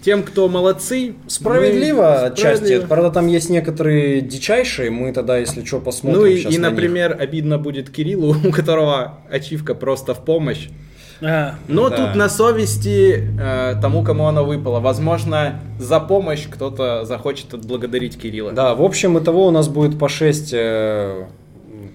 Тем, 0.05 0.21
кто 0.21 0.47
молодцы... 0.47 1.15
Справедливо 1.27 2.01
мы- 2.03 2.27
отчасти. 2.27 2.57
справедливо. 2.57 2.85
Правда, 2.87 3.09
там 3.09 3.25
есть 3.25 3.49
некоторые 3.49 4.21
дичайшие. 4.21 4.91
Мы 4.91 5.11
тогда, 5.11 5.37
если 5.39 5.65
что, 5.65 5.79
посмотрим. 5.79 6.19
Ну 6.21 6.25
и, 6.27 6.37
и, 6.41 6.45
на 6.45 6.49
них. 6.49 6.59
например, 6.61 7.17
обидно 7.19 7.57
будет 7.57 7.89
Кириллу, 7.89 8.35
у 8.47 8.51
которого 8.51 9.17
ачивка 9.31 9.73
просто 9.73 10.13
в 10.13 10.23
помощь. 10.23 10.69
А, 11.23 11.55
Но 11.67 11.89
Да. 11.89 11.95
тут 12.07 12.15
на 12.15 12.29
совести 12.29 13.23
э, 13.41 13.75
тому, 13.81 14.03
кому 14.03 14.27
она 14.27 14.43
выпала. 14.43 14.79
Возможно, 14.79 15.59
за 15.79 15.99
помощь 15.99 16.45
кто-то 16.51 17.03
захочет 17.05 17.53
отблагодарить 17.55 18.15
Кирилла. 18.21 18.51
Да, 18.51 18.75
в 18.75 18.83
общем, 18.83 19.17
итого 19.17 19.47
у 19.47 19.51
нас 19.51 19.67
будет 19.69 19.97
по 19.97 20.07
6 20.07 20.53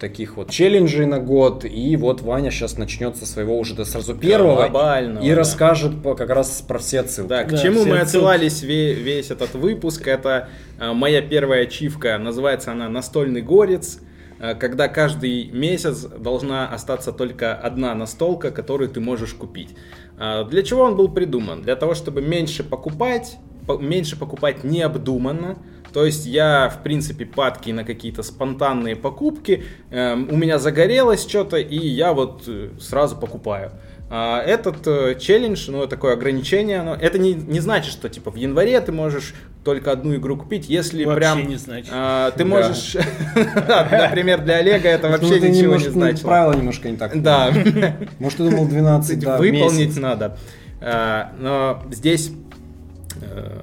таких 0.00 0.36
вот 0.36 0.50
челленджей 0.50 1.06
на 1.06 1.20
год. 1.20 1.64
И 1.64 1.94
вот 1.96 2.22
Ваня 2.22 2.50
сейчас 2.50 2.76
начнет 2.78 3.16
со 3.16 3.26
своего 3.26 3.58
уже 3.58 3.74
до 3.74 3.84
сразу 3.84 4.14
первого. 4.14 4.56
глобального, 4.56 5.22
и 5.24 5.28
да. 5.30 5.36
расскажет 5.36 6.02
по- 6.02 6.14
как 6.14 6.30
раз 6.30 6.62
про 6.66 6.78
все 6.78 7.04
ссылки. 7.04 7.28
Да, 7.28 7.44
к 7.44 7.50
Да, 7.50 7.58
чему 7.58 7.84
мы 7.84 7.98
отсылались 8.00 8.62
ве- 8.64 8.94
весь 8.94 9.30
этот 9.30 9.54
выпуск, 9.54 10.08
это 10.08 10.48
э, 10.80 10.92
моя 10.92 11.22
первая 11.22 11.62
ачивка, 11.62 12.18
называется 12.18 12.72
она 12.72 12.88
«Настольный 12.88 13.42
горец», 13.42 14.00
э, 14.40 14.54
когда 14.54 14.88
каждый 14.88 15.50
месяц 15.52 16.04
должна 16.06 16.66
остаться 16.68 17.12
только 17.12 17.54
одна 17.54 17.94
настолка, 17.94 18.50
которую 18.50 18.88
ты 18.88 19.00
можешь 19.00 19.34
купить. 19.34 19.76
А 20.18 20.44
Для 20.44 20.62
чего 20.62 20.82
он 20.82 20.96
был 20.96 21.08
придуман? 21.08 21.62
Для 21.62 21.76
того, 21.76 21.94
чтобы 21.94 22.22
меньше 22.22 22.64
покупать, 22.64 23.36
по- 23.66 23.76
меньше 23.78 24.18
покупать 24.18 24.64
необдуманно, 24.64 25.58
то 25.92 26.04
есть 26.04 26.26
я, 26.26 26.68
в 26.68 26.82
принципе, 26.82 27.24
падкий 27.26 27.72
на 27.72 27.84
какие-то 27.84 28.22
спонтанные 28.22 28.96
покупки, 28.96 29.64
эм, 29.90 30.28
у 30.30 30.36
меня 30.36 30.58
загорелось 30.58 31.26
что-то, 31.28 31.56
и 31.56 31.76
я 31.76 32.12
вот 32.12 32.44
э, 32.46 32.70
сразу 32.80 33.16
покупаю. 33.16 33.72
А, 34.12 34.42
Этот 34.42 34.86
э, 34.88 35.16
челлендж, 35.20 35.70
ну, 35.70 35.86
такое 35.86 36.14
ограничение, 36.14 36.80
оно, 36.80 36.94
это 36.94 37.16
не, 37.18 37.32
не 37.34 37.60
значит, 37.60 37.92
что 37.92 38.08
типа 38.08 38.30
в 38.32 38.36
январе 38.36 38.80
ты 38.80 38.90
можешь 38.90 39.34
только 39.64 39.92
одну 39.92 40.14
игру 40.16 40.36
купить, 40.36 40.68
если 40.68 41.04
Вообще 41.04 41.16
прям 41.20 41.48
не 41.48 41.56
значит. 41.56 41.90
а, 41.92 42.30
ты 42.32 42.38
Да. 42.38 42.44
можешь, 42.44 42.96
например, 43.90 44.40
для 44.42 44.56
Олега 44.56 44.88
это 44.88 45.08
Ну, 45.08 45.12
вообще 45.12 45.34
ничего 45.36 45.46
не 45.52 45.62
немножко- 45.62 45.90
значило. 45.92 46.28
Правила 46.28 46.52
немножко 46.54 46.90
не 46.90 46.96
так. 46.96 47.22
Да, 47.22 47.52
Может, 48.18 48.38
ты 48.38 48.50
думал 48.50 48.66
12, 48.66 49.18
да, 49.20 49.36
в 49.36 49.40
выполнить 49.40 49.96
надо. 49.96 50.36
А, 50.80 51.32
Но 51.38 51.82
здесь 51.92 52.32
э, 53.20 53.60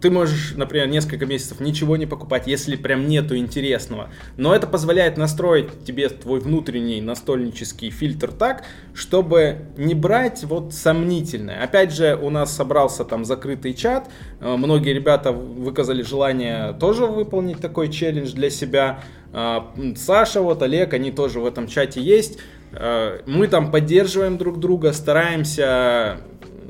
ты 0.00 0.10
можешь, 0.10 0.54
например, 0.56 0.88
несколько 0.88 1.26
месяцев 1.26 1.60
ничего 1.60 1.96
не 1.96 2.06
покупать, 2.06 2.46
если 2.46 2.76
прям 2.76 3.08
нету 3.08 3.36
интересного. 3.36 4.10
Но 4.36 4.54
это 4.54 4.66
позволяет 4.66 5.16
настроить 5.16 5.84
тебе 5.84 6.08
твой 6.08 6.40
внутренний 6.40 7.00
настольнический 7.00 7.90
фильтр 7.90 8.32
так, 8.32 8.64
чтобы 8.94 9.58
не 9.76 9.94
брать 9.94 10.44
вот 10.44 10.74
сомнительное. 10.74 11.62
Опять 11.62 11.92
же, 11.92 12.18
у 12.20 12.30
нас 12.30 12.54
собрался 12.54 13.04
там 13.04 13.24
закрытый 13.24 13.74
чат. 13.74 14.08
Э, 14.40 14.56
Многие 14.56 14.92
ребята 14.92 15.32
выказали 15.32 16.02
желание 16.02 16.72
тоже 16.80 17.06
выполнить 17.06 17.60
такой 17.60 17.90
челлендж 17.90 18.32
для 18.32 18.50
себя. 18.50 19.00
М, 19.32 19.96
Саша, 19.96 20.40
вот 20.40 20.62
Олег, 20.62 20.94
они 20.94 21.10
тоже 21.10 21.40
в 21.40 21.46
этом 21.46 21.66
чате 21.66 22.00
есть. 22.00 22.38
Э, 22.72 23.20
Мы 23.26 23.48
там 23.48 23.70
поддерживаем 23.70 24.38
друг 24.38 24.58
друга, 24.60 24.92
стараемся 24.92 26.18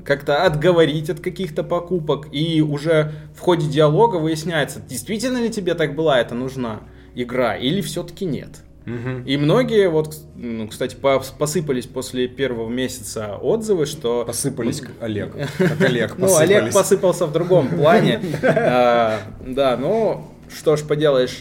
как-то 0.06 0.44
отговорить 0.44 1.10
от 1.10 1.20
каких-то 1.20 1.62
покупок, 1.64 2.28
и 2.32 2.62
уже 2.62 3.12
в 3.34 3.40
ходе 3.40 3.66
диалога 3.68 4.16
выясняется, 4.16 4.80
действительно 4.80 5.38
ли 5.38 5.50
тебе 5.50 5.74
так 5.74 5.94
была 5.94 6.20
эта 6.20 6.34
нужна 6.34 6.80
игра, 7.14 7.56
или 7.56 7.80
все-таки 7.80 8.24
нет. 8.24 8.60
Мгм. 8.86 9.24
И 9.24 9.36
многие, 9.36 9.88
вот, 9.90 10.16
ну, 10.36 10.68
кстати, 10.68 10.94
по- 10.94 11.20
посыпались 11.38 11.86
после 11.86 12.28
первого 12.28 12.68
месяца 12.68 13.36
отзывы, 13.36 13.84
что... 13.84 14.24
Посыпались 14.24 14.80
к 14.80 14.90
Олег. 15.00 15.34
Как 15.58 15.80
Олег 15.80 16.14
Ну, 16.18 16.36
Олег 16.36 16.72
посыпался 16.72 17.26
в 17.26 17.32
другом 17.32 17.68
плане. 17.68 18.20
А, 18.42 19.18
Да, 19.44 19.76
ну, 19.76 20.28
что 20.56 20.76
ж 20.76 20.82
поделаешь. 20.84 21.38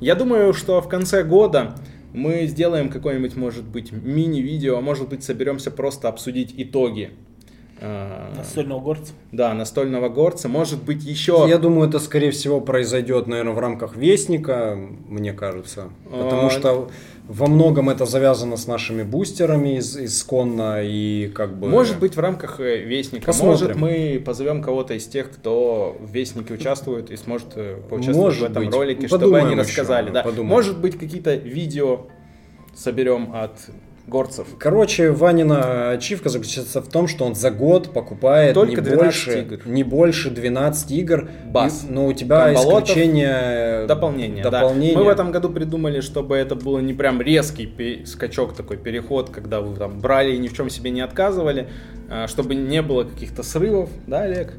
Я 0.00 0.14
думаю, 0.14 0.52
что 0.52 0.82
в 0.82 0.88
конце 0.88 1.22
года 1.22 1.76
мы 2.12 2.46
сделаем 2.46 2.90
какое-нибудь, 2.90 3.36
может 3.36 3.64
быть, 3.64 3.92
мини-видео, 3.92 4.76
а 4.76 4.80
может 4.82 5.08
быть, 5.08 5.24
соберемся 5.24 5.70
просто 5.70 6.08
обсудить 6.08 6.52
итоги. 6.58 7.10
А, 7.80 8.32
Настольного 8.36 8.80
горца. 8.80 9.12
Да, 9.32 9.52
настольного 9.54 10.08
горца. 10.08 10.48
Может 10.48 10.82
быть, 10.82 11.02
еще... 11.04 11.44
Я 11.48 11.58
думаю, 11.58 11.88
это, 11.88 11.98
скорее 11.98 12.30
всего, 12.30 12.60
произойдет, 12.60 13.26
наверное, 13.26 13.52
в 13.52 13.58
рамках 13.58 13.96
Вестника, 13.96 14.78
мне 15.08 15.32
кажется. 15.32 15.90
Потому 16.04 16.46
А, 16.46 16.50
что 16.50 16.90
во 17.28 17.46
многом 17.48 17.90
это 17.90 18.06
завязано 18.06 18.56
с 18.56 18.66
нашими 18.66 19.02
бустерами 19.02 19.78
из, 19.78 19.96
исконно 19.96 20.80
и 20.82 21.28
как 21.34 21.58
бы... 21.58 21.68
Может 21.68 21.98
быть, 21.98 22.16
в 22.16 22.20
рамках 22.20 22.60
э, 22.60 22.82
Вестника. 22.84 23.26
Посмотрим. 23.26 23.66
Может, 23.66 23.76
мы 23.76 24.22
позовем 24.24 24.62
кого-то 24.62 24.94
из 24.94 25.06
тех, 25.06 25.30
кто 25.30 25.96
в 26.00 26.10
Вестнике 26.12 26.54
участвует 26.54 27.10
и 27.10 27.16
сможет 27.16 27.48
э, 27.56 27.76
поучаствовать 27.90 28.16
Может 28.16 28.40
в 28.40 28.44
этом 28.52 28.64
быть. 28.64 28.74
ролике, 28.74 29.06
чтобы 29.08 29.20
Подумаем 29.24 29.46
они 29.46 29.54
еще, 29.54 29.62
рассказали. 29.62 30.10
да. 30.10 30.22
подумаем. 30.22 30.48
Может 30.48 30.78
быть, 30.80 30.98
какие-то 30.98 31.34
видео 31.34 32.06
соберем 32.74 33.30
от 33.34 33.52
горцев. 34.06 34.46
Короче, 34.58 35.10
Ванина 35.10 35.90
ачивка 35.90 36.28
заключается 36.28 36.80
в 36.80 36.88
том, 36.88 37.08
что 37.08 37.24
он 37.24 37.34
за 37.34 37.50
год 37.50 37.92
покупает 37.92 38.54
Только 38.54 38.80
не, 38.80 38.88
12 38.88 39.02
больше, 39.02 39.40
игр. 39.40 39.60
не 39.66 39.82
больше 39.82 40.30
12 40.30 40.90
игр. 40.92 41.28
Бас. 41.46 41.84
И- 41.84 41.92
но 41.92 42.06
у 42.06 42.12
тебя 42.12 42.44
Камбалотов. 42.46 42.88
исключение... 42.88 43.86
Дополнение, 43.86 44.42
да. 44.44 44.50
дополнение. 44.50 44.96
Мы 44.96 45.04
в 45.04 45.08
этом 45.08 45.32
году 45.32 45.50
придумали, 45.50 46.00
чтобы 46.00 46.36
это 46.36 46.54
было 46.54 46.78
не 46.78 46.94
прям 46.94 47.20
резкий 47.20 48.04
скачок, 48.06 48.54
такой 48.54 48.76
переход, 48.76 49.30
когда 49.30 49.60
вы 49.60 49.76
там 49.76 50.00
брали 50.00 50.34
и 50.34 50.38
ни 50.38 50.48
в 50.48 50.54
чем 50.54 50.70
себе 50.70 50.90
не 50.90 51.00
отказывали, 51.00 51.68
а, 52.08 52.28
чтобы 52.28 52.54
не 52.54 52.82
было 52.82 53.04
каких-то 53.04 53.42
срывов, 53.42 53.90
да, 54.06 54.22
Олег? 54.22 54.54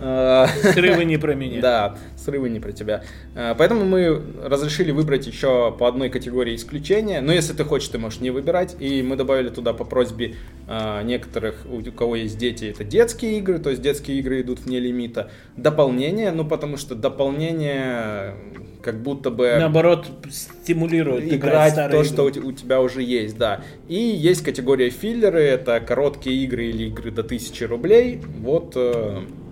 А, 0.00 0.46
Срывы 0.72 1.04
не 1.04 1.18
про 1.18 1.34
меня. 1.34 1.60
Да, 1.60 1.98
срывы 2.16 2.48
не 2.48 2.58
про 2.60 2.72
тебя. 2.72 3.04
А, 3.34 3.54
Поэтому 3.54 3.84
мы 3.84 4.20
разрешили 4.42 4.90
выбрать 4.90 5.26
еще 5.26 5.74
по 5.78 5.86
одной 5.88 6.08
категории 6.08 6.54
исключения. 6.56 7.20
Но 7.20 7.32
если 7.32 7.52
ты 7.52 7.64
хочешь, 7.64 7.88
ты 7.88 7.98
можешь 7.98 8.20
не 8.20 8.30
выбирать. 8.30 8.76
И 8.80 9.02
мы 9.02 9.16
добавили 9.16 9.48
туда 9.50 9.72
по 9.72 9.84
просьбе 9.84 10.34
а, 10.66 11.02
некоторых, 11.02 11.66
у 11.70 11.82
кого 11.92 12.16
есть 12.16 12.38
дети, 12.38 12.66
это 12.66 12.84
детские 12.84 13.38
игры. 13.38 13.58
То 13.58 13.70
есть 13.70 13.82
детские 13.82 14.18
игры 14.20 14.40
идут 14.40 14.60
вне 14.60 14.80
лимита. 14.80 15.30
Дополнение, 15.56 16.30
ну 16.32 16.44
потому 16.44 16.76
что 16.76 16.94
дополнение 16.94 18.34
как 18.82 19.02
будто 19.02 19.30
бы 19.30 19.56
Наоборот, 19.58 20.06
стимулирует 20.30 21.30
играть 21.32 21.72
старые 21.72 21.98
то, 22.02 22.04
что 22.08 22.24
у, 22.24 22.28
игры. 22.28 22.40
те- 22.40 22.46
у 22.48 22.52
тебя 22.52 22.80
уже 22.80 23.02
есть, 23.02 23.36
да. 23.36 23.60
И 23.88 23.94
есть 23.96 24.42
категория 24.42 24.88
филлеры, 24.88 25.40
это 25.42 25.80
короткие 25.80 26.44
игры 26.44 26.66
или 26.66 26.84
игры 26.84 27.10
до 27.10 27.22
1000 27.22 27.66
рублей. 27.66 28.20
Вот 28.38 28.72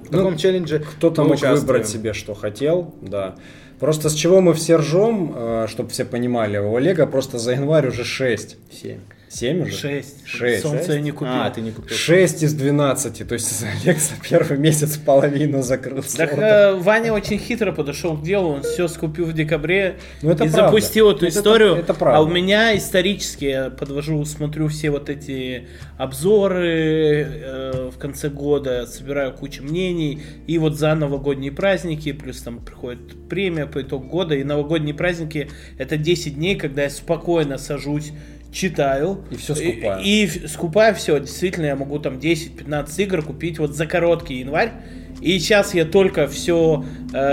э, 0.08 0.10
в 0.10 0.12
Ну, 0.12 0.18
таком 0.18 0.36
челлендже 0.36 0.80
Кто-то 0.80 1.22
мог 1.22 1.32
участвуем. 1.36 1.60
выбрать 1.60 1.88
себе, 1.88 2.12
что 2.12 2.34
хотел, 2.34 2.94
да. 3.02 3.36
Просто 3.78 4.08
с 4.10 4.14
чего 4.14 4.40
мы 4.40 4.54
все 4.54 4.76
ржем, 4.76 5.66
чтобы 5.68 5.90
все 5.90 6.04
понимали, 6.04 6.58
у 6.58 6.74
Олега 6.74 7.06
просто 7.06 7.38
за 7.38 7.52
январь 7.52 7.86
уже 7.88 8.04
6. 8.04 8.56
Семь. 8.72 8.98
7 9.30 9.62
уже? 9.62 9.72
Шесть. 9.72 10.26
Шесть. 10.26 10.62
Солнце 10.62 10.94
я 10.94 11.00
не 11.00 11.10
купил. 11.10 11.32
А, 11.34 11.50
ты 11.50 11.60
не 11.60 11.70
купил. 11.70 11.96
6 11.96 12.42
из 12.42 12.54
12. 12.54 13.26
То 13.28 13.34
есть 13.34 13.64
Олег 13.84 13.98
за 13.98 14.12
первый 14.28 14.58
месяц 14.58 14.96
половину 14.96 15.62
закрыл. 15.62 16.02
Так 16.16 16.32
э, 16.38 16.74
Ваня 16.74 17.12
очень 17.12 17.38
хитро 17.38 17.72
подошел 17.72 18.16
к 18.16 18.22
делу, 18.22 18.50
он 18.54 18.62
все 18.62 18.88
скупил 18.88 19.26
в 19.26 19.32
декабре 19.32 19.96
Ну, 20.22 20.30
это 20.30 20.44
и 20.44 20.48
правда. 20.48 20.68
запустил 20.68 21.10
эту 21.10 21.26
Это- 21.26 21.38
историю. 21.38 21.74
это 21.76 21.94
правда. 21.94 22.18
А 22.18 22.22
у 22.22 22.28
меня 22.28 22.76
исторически, 22.76 23.44
я 23.46 23.70
подвожу, 23.70 24.24
смотрю 24.24 24.68
все 24.68 24.90
вот 24.90 25.08
эти 25.10 25.68
обзоры 25.96 27.26
э, 27.28 27.90
в 27.94 27.98
конце 27.98 28.28
года, 28.28 28.86
собираю 28.86 29.32
кучу 29.32 29.62
мнений, 29.62 30.22
и 30.46 30.58
вот 30.58 30.76
за 30.76 30.94
новогодние 30.94 31.52
праздники, 31.52 32.12
плюс 32.12 32.40
там 32.42 32.60
приходит 32.64 33.28
премия 33.28 33.66
по 33.66 33.82
итогу 33.82 34.06
года, 34.08 34.34
и 34.34 34.44
новогодние 34.44 34.94
праздники 34.94 35.48
это 35.78 35.96
10 35.96 36.34
дней, 36.36 36.56
когда 36.56 36.82
я 36.84 36.90
спокойно 36.90 37.58
сажусь, 37.58 38.12
читаю. 38.52 39.24
И 39.30 39.36
всё 39.36 39.54
скупаю. 39.54 40.02
И, 40.02 40.24
и 40.24 40.46
скупаю 40.48 40.94
все. 40.94 41.18
Действительно, 41.20 41.66
я 41.66 41.76
могу 41.76 41.98
там 41.98 42.18
10-15 42.18 43.02
игр 43.02 43.22
купить 43.22 43.58
вот 43.58 43.74
за 43.74 43.86
короткий 43.86 44.40
январь. 44.40 44.72
И 45.20 45.38
сейчас 45.38 45.74
я 45.74 45.84
только 45.84 46.28
все 46.28 46.84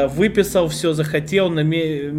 выписал, 0.09 0.67
все 0.69 0.93
захотел, 0.93 1.51
наме- 1.51 2.09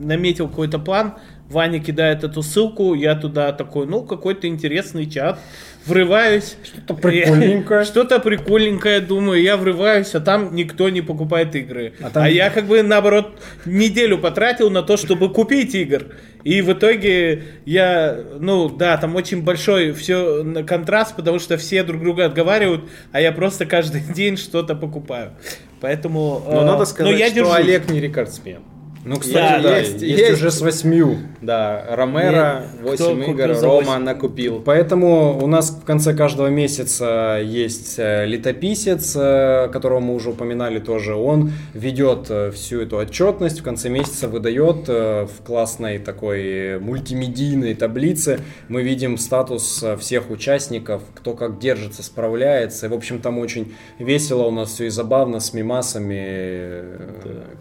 наметил 0.00 0.48
какой-то 0.48 0.78
план. 0.78 1.14
Ваня 1.48 1.80
кидает 1.80 2.22
эту 2.22 2.42
ссылку, 2.42 2.94
я 2.94 3.16
туда 3.16 3.52
такой, 3.52 3.86
ну, 3.86 4.02
какой-то 4.04 4.46
интересный 4.46 5.10
чат. 5.10 5.40
Врываюсь. 5.86 6.56
Что-то 6.62 6.94
прикольненькое. 6.94 7.84
Что-то 7.84 8.18
прикольненькое, 8.20 9.00
думаю, 9.00 9.42
я 9.42 9.56
врываюсь, 9.56 10.14
а 10.14 10.20
там 10.20 10.54
никто 10.54 10.88
не 10.88 11.00
покупает 11.00 11.54
игры. 11.56 11.94
А 12.00 12.06
А, 12.06 12.10
там- 12.10 12.26
я 12.30 12.50
как 12.50 12.66
бы, 12.66 12.82
наоборот, 12.82 13.38
неделю 13.64 14.18
потратил 14.18 14.70
на 14.70 14.82
то, 14.82 14.96
чтобы 14.96 15.32
купить 15.32 15.74
игр. 15.74 16.06
И 16.44 16.62
в 16.62 16.72
итоге 16.72 17.42
я, 17.66 18.18
ну 18.38 18.68
да, 18.68 18.96
там 18.96 19.14
очень 19.16 19.42
большой 19.42 19.92
все 19.92 20.44
контраст, 20.66 21.16
потому 21.16 21.38
что 21.38 21.56
все 21.56 21.82
друг 21.82 22.02
друга 22.02 22.26
отговаривают, 22.26 22.84
а 23.12 23.20
я 23.20 23.32
просто 23.32 23.66
каждый 23.66 24.00
день 24.14 24.36
что-то 24.36 24.74
покупаю. 24.74 25.32
Поэтому... 25.80 26.42
Но 26.46 26.62
э, 26.62 26.64
надо 26.64 26.84
сказать, 26.84 27.18
я 27.18 27.26
что 27.26 27.34
держусь. 27.36 27.54
Олег 27.54 27.90
не 27.90 28.00
рекордсмен. 28.00 28.60
Ну, 29.02 29.16
кстати, 29.16 29.62
Да, 29.62 29.70
да, 29.70 29.78
есть- 29.78 30.02
есть, 30.02 30.18
есть. 30.20 30.32
уже 30.34 30.50
с 30.50 30.60
восьмью. 30.60 31.16
Да, 31.40 31.86
Ромеро 31.88 32.64
Не, 32.82 32.94
кто 32.94 33.12
8 33.14 33.24
купил 33.24 33.34
игр, 33.34 33.46
Рома 33.62 33.80
8? 33.92 33.98
накупил. 34.04 34.60
Поэтому 34.62 35.38
у 35.42 35.46
нас 35.46 35.70
в 35.70 35.84
конце 35.86 36.12
каждого 36.12 36.48
месяца 36.48 37.40
есть 37.42 37.94
э, 37.98 38.26
летописец, 38.26 39.16
э, 39.18 39.70
которого 39.72 40.00
мы 40.00 40.14
уже 40.14 40.30
упоминали 40.30 40.80
тоже. 40.80 41.14
Он 41.14 41.50
ведет 41.72 42.26
э, 42.28 42.50
всю 42.50 42.82
эту 42.82 42.98
отчетность, 42.98 43.60
в 43.60 43.62
конце 43.62 43.88
месяца 43.88 44.28
выдает 44.28 44.86
в 44.86 45.30
классной 45.46 45.98
такой 45.98 46.78
мультимедийной 46.78 47.74
таблице. 47.74 48.40
Мы 48.68 48.82
видим 48.82 49.16
статус 49.16 49.82
всех 49.98 50.30
участников, 50.30 51.00
кто 51.14 51.32
как 51.32 51.58
держится, 51.58 52.02
справляется. 52.02 52.84
И, 52.84 52.88
в 52.90 52.94
общем, 52.94 53.20
там 53.20 53.38
очень 53.38 53.72
весело 53.98 54.42
у 54.42 54.50
нас 54.50 54.72
все 54.72 54.84
и 54.86 54.90
забавно 54.90 55.40
с 55.40 55.54
мимасами 55.54 56.22
э, 56.22 57.06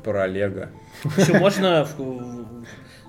про 0.04 0.24
Олега. 0.24 0.70
Еще 1.18 1.34
можно 1.40 1.88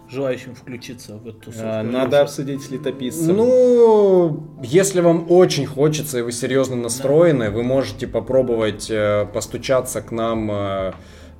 желающим 0.09 0.55
включиться 0.55 1.17
в 1.17 1.27
эту 1.29 1.39
тусовку? 1.39 1.67
А, 1.69 1.83
Надо 1.83 2.21
обсудить 2.23 2.63
с 2.63 2.71
летописцем. 2.71 3.37
Ну, 3.37 4.43
если 4.63 5.01
вам 5.01 5.27
очень 5.31 5.67
хочется 5.67 6.19
и 6.19 6.23
вы 6.23 6.33
серьезно 6.33 6.77
настроены, 6.77 7.51
вы 7.51 7.63
можете 7.63 8.07
попробовать 8.07 8.89
э, 8.91 9.27
постучаться 9.33 10.01
к 10.03 10.11
нам. 10.11 10.51
э, 10.51 10.93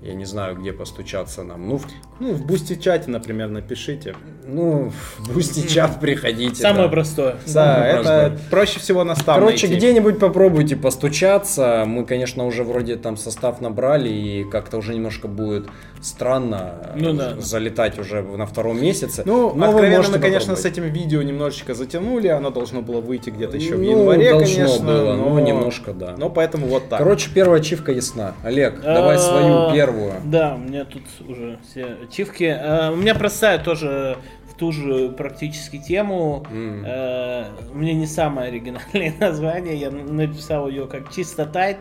я 0.03 0.15
не 0.15 0.25
знаю, 0.25 0.57
где 0.57 0.73
постучаться 0.73 1.43
нам. 1.43 1.69
Ну, 1.69 1.77
в, 1.77 1.87
Ну, 2.21 2.33
в 2.33 2.47
бусти 2.47 2.75
чате, 2.81 3.11
например, 3.11 3.49
напишите. 3.51 4.15
ну, 4.47 4.91
в 5.19 5.35
Бусти 5.35 5.67
чат 5.69 6.01
приходите. 6.01 6.55
Самое 6.55 6.85
да. 6.85 6.89
простое. 6.89 7.33
Да, 7.47 7.53
Самое 7.53 7.91
это 7.93 8.03
простое. 8.03 8.39
проще 8.51 8.81
всего 8.81 9.05
нас 9.05 9.19
там 9.19 9.35
Короче, 9.35 9.67
найти. 9.67 9.77
где-нибудь 9.79 10.19
попробуйте 10.19 10.75
постучаться. 10.77 11.85
Мы, 11.87 12.07
конечно, 12.07 12.47
уже 12.47 12.65
вроде 12.65 12.97
там 12.97 13.19
состав 13.19 13.61
набрали, 13.61 14.09
и 14.09 14.45
как-то 14.45 14.79
уже 14.79 14.95
немножко 14.95 15.29
будет 15.29 15.67
странно 16.03 16.75
э, 16.83 16.93
Ну 16.97 17.13
да. 17.13 17.35
залетать 17.39 17.99
уже 17.99 18.23
на 18.23 18.47
втором 18.47 18.81
месяце. 18.81 19.23
Ну, 19.27 19.49
Но 19.49 19.49
вы 19.55 19.65
откровенно, 19.67 19.97
можете 19.99 20.17
мы, 20.17 20.23
конечно, 20.23 20.57
с 20.57 20.65
этим 20.65 20.85
видео 20.85 21.23
немножечко 21.23 21.75
затянули, 21.75 22.29
оно 22.29 22.51
должно 22.51 22.83
было 22.83 23.01
выйти 23.01 23.31
где-то 23.31 23.57
еще 23.57 23.77
в 23.77 23.79
Ну, 23.83 23.91
январе, 23.91 24.31
должно 24.31 24.57
конечно. 24.65 24.87
было, 24.87 25.15
но... 25.17 25.29
но 25.31 25.41
немножко, 25.41 25.93
да. 25.93 26.15
Но 26.17 26.31
поэтому 26.31 26.67
вот 26.67 26.89
так. 26.89 26.99
Короче, 26.99 27.31
первая 27.35 27.61
ачивка 27.61 27.93
ясна. 27.93 28.35
Олег, 28.43 28.81
давай 28.83 29.19
свою 29.19 29.55
А, 29.69 29.73
первую. 29.75 30.15
Да, 30.25 30.55
у 30.55 30.59
меня 30.59 30.85
тут 30.85 31.03
уже 31.29 31.59
все 31.69 31.97
ачивки. 32.05 32.45
А, 32.45 32.91
У 32.93 32.97
меня 32.97 33.15
простая 33.15 33.59
тоже 33.59 34.17
в 34.40 34.40
ту 34.61 34.73
же 34.73 35.09
практически 35.09 35.79
тему. 35.79 36.47
М. 36.53 36.85
Э, 36.87 37.45
У 37.75 37.79
меня 37.79 37.95
не 37.95 38.07
самое 38.07 38.49
оригинальное 38.49 39.15
название. 39.21 39.75
Я 39.77 39.91
написал 39.91 40.69
ее 40.69 40.87
как 40.87 41.11
чисто 41.13 41.47
тайт. 41.47 41.79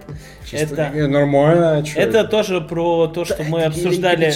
Чисто- 0.50 0.82
Это, 0.94 1.08
нормально. 1.08 1.78
а 1.78 1.84
чё 1.84 2.00
это 2.00 2.24
тоже 2.24 2.62
про 2.62 3.08
то, 3.08 3.26
что 3.26 3.44
мы 3.44 3.64
обсуждали. 3.64 4.32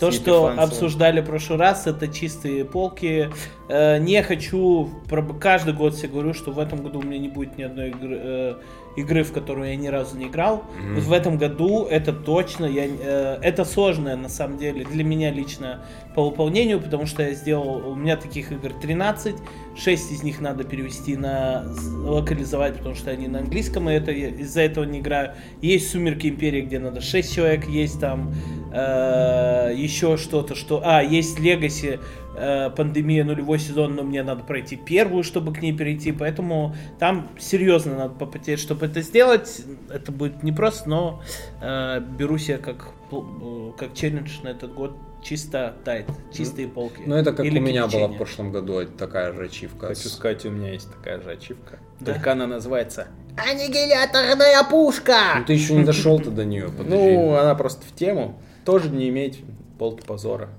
То, 0.00 0.10
что 0.10 0.46
обсуждали 0.58 1.20
в 1.20 1.26
прошлый 1.26 1.58
раз, 1.60 1.86
это 1.86 2.08
чистые 2.08 2.64
полки. 2.64 3.30
Э, 3.68 3.98
не 3.98 4.20
хочу, 4.24 4.90
про- 5.08 5.22
каждый 5.22 5.74
год 5.74 5.94
себе 5.94 6.08
говорю, 6.08 6.34
что 6.34 6.50
в 6.50 6.58
этом 6.58 6.82
году 6.82 6.98
у 6.98 7.02
меня 7.02 7.18
не 7.20 7.28
будет 7.28 7.56
ни 7.56 7.62
одной 7.62 7.90
игры, 7.90 8.18
э, 8.20 8.54
игры, 8.96 9.22
в 9.22 9.32
которую 9.32 9.68
я 9.68 9.76
ни 9.76 9.88
разу 9.88 10.16
не 10.16 10.26
играл. 10.26 10.64
Вот 10.94 11.04
в 11.04 11.12
этом 11.12 11.38
году 11.38 11.86
это 11.86 12.12
точно, 12.12 12.66
я, 12.66 12.86
э, 12.86 13.38
это 13.42 13.64
сложное 13.64 14.16
на 14.16 14.28
самом 14.28 14.58
деле 14.58 14.84
для 14.84 15.04
меня 15.04 15.30
лично 15.30 15.84
по 16.14 16.24
выполнению, 16.24 16.80
потому 16.80 17.06
что 17.06 17.22
я 17.22 17.32
сделал, 17.32 17.88
у 17.88 17.94
меня 17.94 18.16
таких 18.16 18.52
игр 18.52 18.72
13, 18.80 19.36
6 19.76 20.12
из 20.12 20.22
них 20.22 20.40
надо 20.40 20.64
перевести 20.64 21.16
на 21.16 21.64
локализовать, 22.04 22.78
потому 22.78 22.94
что 22.94 23.10
они 23.10 23.28
на 23.28 23.40
английском, 23.40 23.88
и 23.88 23.94
это 23.94 24.12
из-за 24.12 24.62
этого 24.62 24.84
не 24.84 25.00
играю. 25.00 25.34
Есть 25.60 25.90
Сумерки 25.90 26.26
Империи, 26.26 26.62
где 26.62 26.78
надо 26.78 27.00
6 27.00 27.34
человек, 27.34 27.66
есть 27.68 28.00
там 28.00 28.34
э, 28.72 29.72
еще 29.76 30.16
что-то, 30.16 30.54
что... 30.54 30.82
А, 30.84 31.02
есть 31.02 31.38
Легаси, 31.38 32.00
э, 32.36 32.70
пандемия 32.70 33.24
нулевой 33.24 33.58
сезон, 33.58 33.94
но 33.94 34.02
мне 34.02 34.22
надо 34.22 34.42
пройти 34.44 34.76
первую, 34.76 35.24
чтобы 35.24 35.52
к 35.52 35.62
ней 35.62 35.72
перейти, 35.72 36.12
поэтому 36.12 36.74
там 36.98 37.28
серьезно 37.38 37.96
надо 37.96 38.14
попотеть, 38.14 38.60
чтобы 38.60 38.86
это 38.86 39.00
сделать. 39.00 39.62
Это 39.90 40.12
будет 40.12 40.42
непросто, 40.42 40.88
но 40.88 41.22
э, 41.60 42.00
беру 42.18 42.38
себе 42.38 42.58
как, 42.58 42.88
э, 43.10 43.72
как 43.78 43.94
челлендж 43.94 44.40
на 44.42 44.48
этот 44.48 44.74
год 44.74 44.96
чисто 45.22 45.74
тайт, 45.84 46.06
чистые 46.32 46.68
полки. 46.68 47.02
Ну, 47.06 47.14
это 47.14 47.32
как 47.32 47.46
Или 47.46 47.58
у 47.58 47.62
меня 47.62 47.86
была 47.86 48.08
в 48.08 48.16
прошлом 48.16 48.52
году 48.52 48.84
такая 48.86 49.32
же 49.32 49.44
ачивка. 49.44 49.88
Хочу 49.88 50.08
сказать, 50.08 50.44
у 50.46 50.50
меня 50.50 50.72
есть 50.72 50.90
такая 50.92 51.20
же 51.20 51.30
ачивка. 51.30 51.78
Да? 52.00 52.14
Только 52.14 52.32
она 52.32 52.46
называется 52.46 53.06
Аннигиляторная 53.36 54.62
пушка! 54.64 55.16
Ну, 55.38 55.44
ты 55.44 55.54
еще 55.54 55.74
не 55.74 55.84
дошел-то 55.84 56.30
до 56.30 56.44
нее, 56.44 56.68
подожди. 56.76 56.94
Ну, 56.94 57.34
она 57.34 57.54
просто 57.54 57.86
в 57.86 57.94
тему. 57.94 58.38
Тоже 58.64 58.90
не 58.90 59.08
иметь 59.08 59.42
полки 59.78 60.04
позора. 60.04 60.50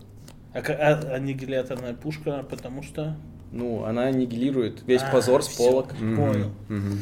А, 0.53 0.59
а- 0.59 1.15
аннигиляторная 1.15 1.93
пушка, 1.93 2.45
потому 2.49 2.83
что... 2.83 3.15
Ну, 3.51 3.83
она 3.85 4.05
аннигилирует 4.05 4.81
весь 4.87 5.03
А, 5.03 5.11
позор 5.11 5.43
с 5.43 5.47
всё, 5.47 5.69
полок. 5.69 5.89
Понял. 5.89 6.51
Мгм. 6.69 6.99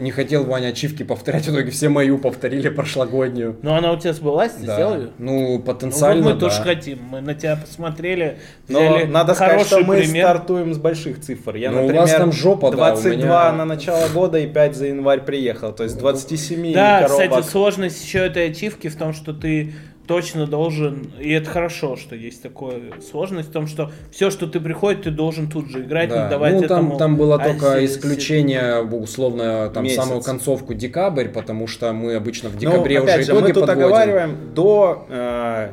Не 0.00 0.10
хотел 0.10 0.44
Ваня 0.44 0.68
ачивки 0.68 1.02
повторять, 1.02 1.46
в 1.46 1.52
итоге 1.52 1.70
все 1.70 1.88
мою 1.88 2.18
повторили 2.18 2.68
прошлогоднюю. 2.68 3.56
Ну, 3.62 3.74
она 3.74 3.92
у 3.92 3.96
тебя 3.98 4.12
сбылась, 4.12 4.52
ты 4.52 4.66
Да. 4.66 4.74
сделал 4.74 4.94
её? 4.94 5.08
Ну, 5.18 5.32
Ну, 5.34 5.52
вот 5.56 5.64
потенциально, 5.64 6.24
мы 6.24 6.32
да. 6.34 6.40
тоже 6.40 6.62
хотим. 6.62 6.98
Мы 7.10 7.20
на 7.20 7.34
тебя 7.34 7.56
посмотрели, 7.56 8.38
Но 8.68 8.78
взяли 8.80 9.04
надо 9.04 9.34
сказать, 9.34 9.66
что 9.66 9.80
мы 9.80 9.98
пример. 9.98 10.26
стартуем 10.26 10.74
с 10.74 10.78
больших 10.78 11.20
цифр. 11.20 11.56
Я, 11.56 11.70
Ну, 11.70 11.78
у 11.78 11.82
например, 11.82 12.02
вас 12.02 12.12
там 12.12 12.32
жопа, 12.32 12.62
да, 12.62 12.68
у 12.68 12.76
22 12.76 13.16
меня- 13.16 13.52
на 13.52 13.64
начало 13.64 14.08
года 14.08 14.38
и 14.38 14.46
5 14.46 14.74
за 14.76 14.86
январь 14.86 15.20
приехал. 15.22 15.72
То 15.72 15.84
есть 15.84 15.98
27 15.98 16.72
Да, 16.74 17.02
коробок. 17.02 17.28
кстати, 17.30 17.46
сложность 17.50 18.04
еще 18.04 18.18
этой 18.18 18.50
ачивки 18.50 18.88
в 18.88 18.96
том, 18.96 19.12
что 19.12 19.32
ты 19.32 19.72
точно 20.06 20.46
должен, 20.46 21.10
и 21.18 21.30
это 21.32 21.48
хорошо, 21.50 21.96
что 21.96 22.14
есть 22.14 22.42
такая 22.42 22.80
сложность 23.10 23.48
в 23.48 23.52
том, 23.52 23.66
что 23.66 23.90
все, 24.10 24.30
что 24.30 24.46
ты 24.46 24.60
приходит, 24.60 25.02
ты 25.04 25.10
должен 25.10 25.48
тут 25.48 25.70
же 25.70 25.80
играть, 25.82 26.10
Да. 26.10 26.24
не 26.24 26.30
давать 26.30 26.54
ну, 26.54 26.62
этому... 26.62 26.88
там, 26.90 26.98
там 26.98 27.16
было 27.16 27.36
а, 27.36 27.38
только 27.38 27.72
се- 27.78 27.84
исключение, 27.86 28.82
условно, 28.82 29.70
там 29.70 29.84
Месяц. 29.84 29.96
самую 29.96 30.20
концовку 30.22 30.74
декабрь, 30.74 31.28
потому 31.28 31.66
что 31.66 31.92
мы 31.92 32.14
обычно 32.16 32.48
в 32.50 32.54
Ну, 32.54 32.60
декабре 32.60 33.00
уже 33.00 33.10
опять 33.12 33.26
же, 33.26 33.32
итоги 33.32 33.42
мы 33.42 33.52
тут 33.52 33.66
подводим. 33.66 33.84
оговариваем 33.84 34.36
до 34.54 35.06
э, 35.08 35.68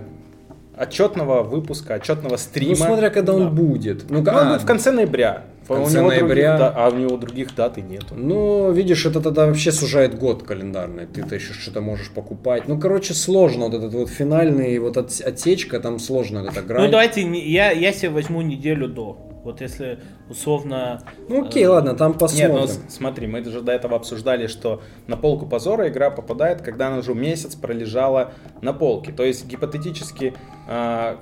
отчетного 0.78 1.44
выпуска, 1.44 1.96
отчетного 1.96 2.38
стрима. 2.38 2.72
Ну, 2.80 2.86
смотря 2.86 3.10
когда 3.10 3.34
он 3.34 3.44
Да. 3.46 3.50
будет. 3.50 4.10
Ну, 4.10 4.22
Ну, 4.22 4.32
а, 4.32 4.42
он 4.42 4.48
будет 4.50 4.62
в 4.62 4.66
конце 4.66 4.92
ноября. 4.92 5.44
В 5.72 5.84
конце 5.84 6.00
у 6.00 6.02
него 6.02 6.10
ноября. 6.10 6.58
Других, 6.58 6.60
да- 6.60 6.74
а 6.76 6.90
у 6.90 6.96
него 6.98 7.18
других 7.18 7.56
дат 7.56 7.78
и 7.78 7.82
нету. 7.82 8.16
Ну, 8.16 8.72
видишь, 8.72 9.06
это 9.06 9.22
тогда 9.22 9.46
вообще 9.48 9.72
сужает 9.72 10.18
год 10.18 10.44
календарный. 10.44 11.06
Ты-то 11.06 11.36
еще 11.36 11.54
что-то 11.54 11.82
можешь 11.82 12.10
покупать. 12.10 12.68
Ну, 12.68 12.80
короче, 12.80 13.14
сложно. 13.14 13.66
Вот 13.66 13.74
этот 13.74 13.94
вот 13.94 14.10
финальный, 14.10 14.78
вот 14.80 14.98
от- 14.98 15.22
отсечка, 15.22 15.80
там 15.80 16.00
сложно 16.00 16.42
вот 16.44 16.52
эта 16.52 16.62
грань. 16.62 16.86
Ну, 16.86 16.92
давайте, 16.92 17.22
я, 17.22 17.72
я 17.72 17.94
себе 17.94 18.10
возьму 18.10 18.42
неделю 18.42 18.88
до. 18.88 19.18
Вот 19.44 19.60
если 19.60 19.98
условно... 20.30 21.02
Ну 21.28 21.46
окей, 21.46 21.66
ладно, 21.66 21.96
там 21.96 22.12
Нет, 22.12 22.20
посмотрим. 22.20 22.56
ну 22.56 22.68
с- 22.68 22.80
смотри, 22.90 23.26
мы 23.26 23.44
же 23.44 23.62
до 23.62 23.72
этого 23.72 23.96
обсуждали, 23.96 24.46
что 24.46 24.82
на 25.08 25.18
полку 25.18 25.48
позора 25.48 25.90
игра 25.90 26.12
попадает, 26.12 26.62
когда 26.62 26.88
она 26.88 26.98
уже 27.00 27.16
месяц 27.16 27.56
пролежала 27.56 28.34
на 28.62 28.72
полке. 28.72 29.12
То 29.12 29.24
есть 29.24 29.48
гипотетически 29.48 30.36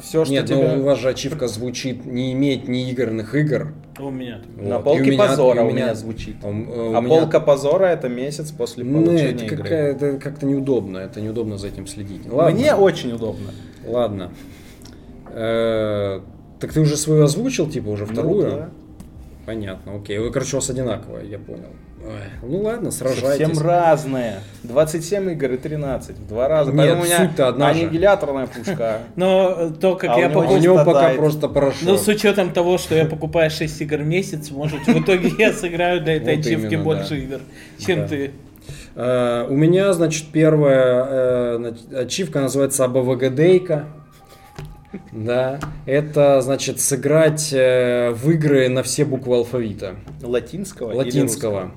все, 0.02 0.26
что 0.26 0.34
Нет, 0.34 0.48
тебе 0.48 0.58
ну 0.76 0.82
у 0.82 0.84
вас 0.86 1.00
же 1.00 1.08
ачивка 1.10 1.48
звучит 1.48 2.06
не 2.06 2.34
иметь 2.34 2.68
неигранных 2.68 3.34
игр. 3.36 3.74
У 3.98 4.10
меня. 4.10 4.42
на 4.58 4.76
Вот. 4.76 4.84
полке 4.84 5.00
И 5.00 5.10
у 5.10 5.14
меня- 5.14 5.28
позора 5.28 5.62
и 5.62 5.66
у 5.66 5.70
меня 5.72 5.96
звучит. 5.96 6.36
А, 6.44 6.48
м, 6.48 6.70
э, 6.70 6.90
у 6.90 6.96
А 6.96 7.02
меня- 7.02 7.10
полка 7.10 7.40
позора 7.40 7.86
это 7.86 8.10
месяц 8.10 8.52
после 8.52 8.84
Ну, 8.84 9.02
получения 9.04 9.32
это, 9.46 9.46
игры. 9.46 9.70
это 9.70 10.18
как-то 10.20 10.46
неудобно, 10.46 10.98
это 11.00 11.22
неудобно 11.22 11.58
за 11.58 11.68
этим 11.68 11.88
следить. 11.88 12.22
Ладно, 12.32 12.58
Мне 12.60 12.76
очень 12.76 13.12
удобно. 13.14 13.52
ладно. 13.88 14.32
Э, 15.32 16.22
Так 16.60 16.74
ты 16.74 16.82
уже 16.82 16.98
свою 16.98 17.24
озвучил, 17.24 17.70
типа 17.70 17.90
уже 17.90 18.06
вторую? 18.06 18.50
Ну, 18.50 18.56
да. 18.58 18.70
Понятно, 19.46 19.96
окей. 19.96 20.20
Вы, 20.20 20.32
короче, 20.32 20.58
у 20.58 20.60
вас 20.60 20.70
одинаковое, 20.70 21.24
я 21.24 21.40
понял. 21.40 21.70
Ой, 22.06 22.50
ну 22.50 22.62
ладно, 22.62 22.92
сражайтесь. 22.92 23.46
Совсем 23.48 23.66
разные. 23.66 24.40
27 24.64 25.32
игр 25.32 25.54
и 25.54 25.58
13. 25.58 26.18
В 26.18 26.28
два 26.28 26.48
раза. 26.48 26.72
Нет, 26.72 26.78
Поэтому 26.78 27.02
у 27.02 27.06
меня 27.06 27.18
суть-то 27.18 27.48
одна 27.50 27.74
же. 27.74 27.82
аннигиляторная 27.82 28.48
пушка. 28.48 29.00
Но 29.16 29.54
э, 29.58 29.70
то, 29.82 29.96
как 29.96 30.12
А 30.12 30.20
я 30.20 30.28
А 30.28 30.30
у 30.30 30.34
покупаю... 30.34 30.62
него 30.62 30.78
пока 30.86 31.10
просто 31.16 31.50
порошок. 31.50 31.82
Ну, 31.84 31.98
с 31.98 32.08
учетом 32.08 32.54
того, 32.54 32.78
что 32.78 32.96
я 32.96 33.06
покупаю 33.06 33.50
6 33.50 33.82
игр 33.82 33.98
в 33.98 34.06
месяц, 34.06 34.50
может, 34.52 34.86
в 34.88 35.02
итоге 35.02 35.32
я 35.38 35.52
сыграю 35.52 36.02
для 36.02 36.18
этой 36.18 36.38
ачивки 36.38 36.76
больше 36.76 37.18
игр, 37.20 37.40
чем 37.80 38.08
ты. 38.08 38.32
Э, 38.96 39.46
У 39.50 39.56
меня, 39.56 39.92
значит, 39.94 40.26
первая 40.32 41.06
э, 41.10 41.74
ачивка 42.02 42.40
называется 42.42 42.86
АБВГДейка. 42.86 43.88
Да, 45.12 45.60
это 45.86 46.42
значит 46.42 46.80
сыграть 46.80 47.54
э, 47.54 48.12
в 48.12 48.30
игры 48.32 48.70
на 48.70 48.84
все 48.84 49.06
буквы 49.06 49.36
алфавита. 49.36 49.96
Латинского? 50.22 50.94
Латинского. 50.94 51.72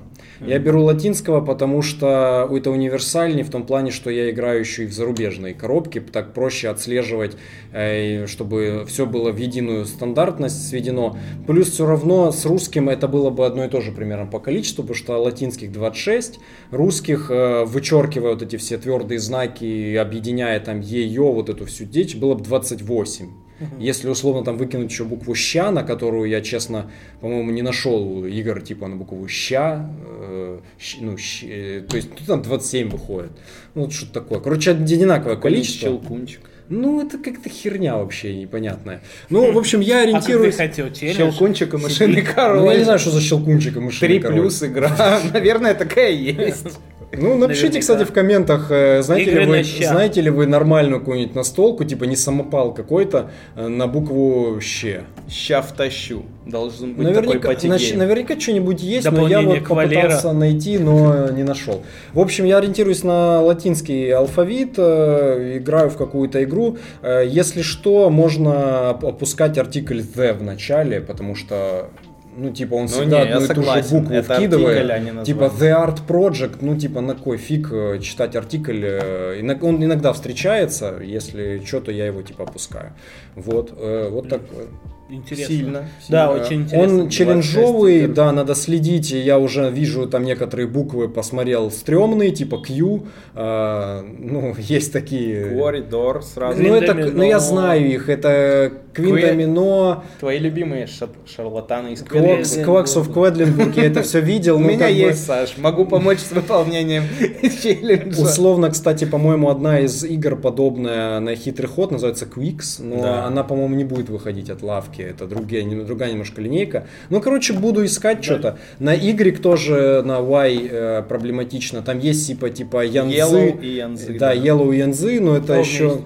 Я 0.45 0.59
беру 0.59 0.83
латинского, 0.83 1.39
потому 1.39 1.81
что 1.81 2.49
это 2.53 2.69
универсальнее 2.69 3.45
в 3.45 3.49
том 3.49 3.65
плане, 3.65 3.91
что 3.91 4.09
я 4.09 4.29
играю 4.29 4.59
еще 4.59 4.83
и 4.83 4.87
в 4.87 4.93
зарубежные 4.93 5.53
коробки, 5.53 6.01
так 6.01 6.33
проще 6.33 6.67
отслеживать, 6.67 7.37
э, 7.71 8.27
чтобы 8.27 8.83
все 8.87 9.05
было 9.05 9.31
в 9.31 9.37
единую 9.37 9.85
стандартность 9.85 10.67
сведено. 10.67 11.17
Плюс 11.47 11.69
все 11.69 11.85
равно 11.85 12.31
с 12.33 12.45
русским 12.45 12.89
это 12.89 13.07
было 13.07 13.29
бы 13.29 13.45
одно 13.45 13.63
и 13.63 13.69
то 13.69 13.79
же 13.79 13.93
примерно 13.93 14.25
по 14.25 14.39
количеству, 14.39 14.83
потому 14.83 14.97
что 14.97 15.17
латинских 15.17 15.71
26, 15.71 16.39
русских, 16.71 17.31
э, 17.31 17.63
вычеркивая 17.63 18.31
вот 18.31 18.41
эти 18.41 18.57
все 18.57 18.77
твердые 18.77 19.19
знаки, 19.19 19.95
объединяя 19.95 20.59
там 20.59 20.81
ее, 20.81 21.23
вот 21.23 21.49
эту 21.49 21.65
всю 21.65 21.85
дичь, 21.85 22.15
было 22.17 22.33
бы 22.33 22.43
28. 22.43 23.42
Если 23.79 24.09
условно 24.09 24.43
там 24.43 24.57
выкинуть 24.57 24.91
еще 24.91 25.03
букву 25.03 25.35
ща, 25.35 25.71
на 25.71 25.83
которую 25.83 26.29
я, 26.29 26.41
честно, 26.41 26.91
по-моему, 27.21 27.51
не 27.51 27.61
нашел 27.61 28.25
игр 28.25 28.61
типа 28.61 28.87
на 28.87 28.95
букву 28.95 29.27
ща, 29.27 29.89
э, 30.19 30.59
ну, 31.01 31.17
щ- 31.17 31.47
э, 31.47 31.81
то 31.87 31.95
есть 31.95 32.09
ну, 32.19 32.25
там 32.25 32.41
27 32.41 32.89
выходит. 32.89 33.31
Ну, 33.75 33.83
вот 33.83 33.93
что-то 33.93 34.13
такое. 34.13 34.39
Короче, 34.39 34.71
одинаковое 34.71 35.35
количество. 35.35 35.89
Щелкунчик. 35.89 36.41
Ну, 36.69 37.05
это 37.05 37.17
как-то 37.17 37.49
херня 37.49 37.97
вообще 37.97 38.33
непонятная. 38.35 39.01
Ну, 39.29 39.51
в 39.51 39.57
общем, 39.57 39.81
я 39.81 39.97
А 40.03 40.05
как 40.05 40.05
ты 40.05 40.09
ориентируюсь... 40.11 40.55
хотел 40.55 40.91
челлендж? 40.91 41.17
Щелкунчик 41.17 41.73
и 41.73 41.77
мышиный 41.77 42.21
Ну, 42.25 42.33
король. 42.33 42.71
я 42.71 42.77
не 42.77 42.83
знаю, 42.85 42.99
что 42.99 43.11
за 43.11 43.21
щелкунчик 43.21 43.75
и 43.75 43.79
мышиный 43.81 44.07
Три 44.07 44.19
король. 44.19 44.39
плюс 44.39 44.63
игра. 44.63 45.19
Наверное, 45.33 45.73
такая 45.73 46.11
есть. 46.11 46.79
Ну, 47.15 47.37
напишите, 47.37 47.65
Наверняка. 47.67 47.79
кстати, 47.81 48.03
в 48.03 48.11
комментах, 48.13 48.67
э, 48.71 49.01
знаете 49.03 49.31
ли, 49.31 49.45
вы, 49.45 49.63
знаете 49.63 50.21
ли 50.21 50.29
вы 50.29 50.47
нормальную 50.47 50.99
какую-нибудь 50.99 51.35
настолку, 51.35 51.83
типа 51.83 52.05
не 52.05 52.15
самопал 52.15 52.73
какой-то, 52.73 53.29
э, 53.55 53.67
на 53.67 53.87
букву 53.87 54.59
«щ». 54.61 55.01
Ща 55.29 55.61
втащу. 55.61 56.23
Должен 56.45 56.93
быть 56.95 57.05
Наверняка, 57.07 57.49
такой 57.53 57.69
нач- 57.69 57.95
наверняка 57.95 58.39
что-нибудь 58.39 58.81
есть, 58.81 59.09
но 59.09 59.27
я 59.27 59.41
вот 59.41 59.59
к 59.59 59.69
Валера. 59.69 60.01
попытался 60.01 60.33
найти, 60.33 60.77
но 60.77 61.29
не 61.29 61.43
нашел. 61.43 61.83
В 62.13 62.19
общем, 62.19 62.45
я 62.45 62.57
ориентируюсь 62.57 63.03
на 63.03 63.39
латинский 63.41 64.11
алфавит, 64.13 64.73
э, 64.77 65.57
играю 65.57 65.89
в 65.89 65.97
какую-то 65.97 66.43
игру. 66.43 66.77
Если 67.25 67.61
что, 67.61 68.09
можно 68.09 68.91
оп- 68.91 69.05
опускать 69.05 69.57
артикль 69.57 69.99
«the» 70.01 70.33
в 70.33 70.43
начале, 70.43 70.99
потому 70.99 71.35
что 71.35 71.89
ну, 72.37 72.51
типа, 72.51 72.73
он 72.75 72.81
Ну, 72.83 72.87
всегда 72.87 73.25
не, 73.25 73.31
одну 73.31 73.45
и 73.45 73.47
ту 73.47 73.63
же 73.63 73.83
букву 73.91 74.13
Это 74.13 74.35
вкидывает. 74.35 74.89
артикль, 74.91 75.19
а 75.19 75.23
типа 75.25 75.51
The 75.59 75.85
Art 75.85 75.99
Project, 76.07 76.57
ну, 76.61 76.77
типа, 76.77 77.01
на 77.01 77.15
кой 77.15 77.37
фиг 77.37 77.69
э, 77.71 77.99
читать 77.99 78.35
артикль. 78.35 78.83
э, 78.83 79.57
Он 79.61 79.83
иногда 79.83 80.13
встречается, 80.13 80.99
если 81.01 81.61
что, 81.65 81.81
то 81.81 81.91
я 81.91 82.05
его, 82.05 82.21
типа, 82.21 82.43
опускаю. 82.43 82.93
Вот, 83.35 83.73
э, 83.77 84.09
вот 84.09 84.29
такое. 84.29 84.67
Интересно. 85.13 85.55
Сильно. 85.55 85.89
Да, 86.09 86.31
очень 86.31 86.63
интересно. 86.63 87.03
Он 87.03 87.09
челленджовый, 87.09 87.99
26 87.99 88.03
игр. 88.05 88.13
да, 88.13 88.31
надо 88.31 88.55
следить. 88.55 89.11
Я 89.11 89.37
уже 89.37 89.69
вижу 89.69 90.07
там 90.07 90.23
некоторые 90.23 90.67
буквы, 90.67 91.07
посмотрел 91.07 91.69
стрёмные, 91.69 92.31
типа 92.31 92.57
Q. 92.57 93.03
э, 93.35 94.01
ну, 94.19 94.55
есть 94.57 94.91
такие. 94.91 95.55
Коридор 95.57 96.23
сразу. 96.23 96.61
Ну, 96.61 96.73
это, 96.73 96.93
ну, 96.93 97.23
я 97.23 97.39
знаю 97.39 97.91
их. 97.91 98.09
Это 98.09 98.71
Квиндомино, 98.93 100.03
Твои 100.19 100.37
любимые 100.39 100.85
шар- 100.85 101.09
шарлатаны 101.25 101.93
из 101.93 102.03
Квокс, 102.03 102.11
Кведлинбург. 102.11 102.65
Кваксов, 102.65 103.13
Кведлинбург, 103.13 103.75
я 103.75 103.85
это 103.85 104.03
все 104.03 104.19
видел. 104.19 104.57
У 104.57 104.59
ну, 104.59 104.69
меня 104.69 104.87
есть, 104.87 105.25
Саш. 105.25 105.57
Могу 105.57 105.85
помочь 105.85 106.19
с 106.19 106.31
выполнением 106.31 107.03
челленджа. 107.61 108.21
Условно, 108.21 108.69
кстати, 108.69 109.05
по-моему, 109.05 109.49
одна 109.49 109.79
из 109.79 110.03
игр 110.03 110.35
подобная 110.35 111.19
на 111.19 111.35
хитрый 111.35 111.69
ход 111.69 111.91
называется 111.91 112.25
Quicks, 112.25 112.83
но 112.83 113.25
она, 113.25 113.43
по-моему, 113.43 113.75
не 113.75 113.83
будет 113.83 114.09
выходить 114.09 114.49
от 114.49 114.61
лавки. 114.61 115.02
Это 115.09 115.27
другие, 115.27 115.63
другая 115.83 116.11
немножко 116.11 116.41
линейка. 116.41 116.87
Ну, 117.09 117.21
короче, 117.21 117.53
буду 117.53 117.85
искать 117.85 118.23
что-то. 118.23 118.57
На 118.79 118.93
Y 118.93 119.39
тоже, 119.41 120.01
на 120.05 120.19
Y 120.19 120.67
э, 120.71 121.03
проблематично. 121.07 121.81
Там 121.81 121.99
есть 121.99 122.25
типа 122.27 122.49
типа 122.49 122.85
Янзы. 122.85 123.15
Yellow 123.17 123.61
и 123.61 123.67
Янзы, 123.75 124.13
Да, 124.13 124.29
да. 124.29 124.35
Yellow 124.35 124.73
и 124.73 124.77
Янзы, 124.79 125.19
но 125.19 125.37
это 125.37 125.53
О, 125.53 125.55
меня 125.57 125.65
еще... 125.65 126.01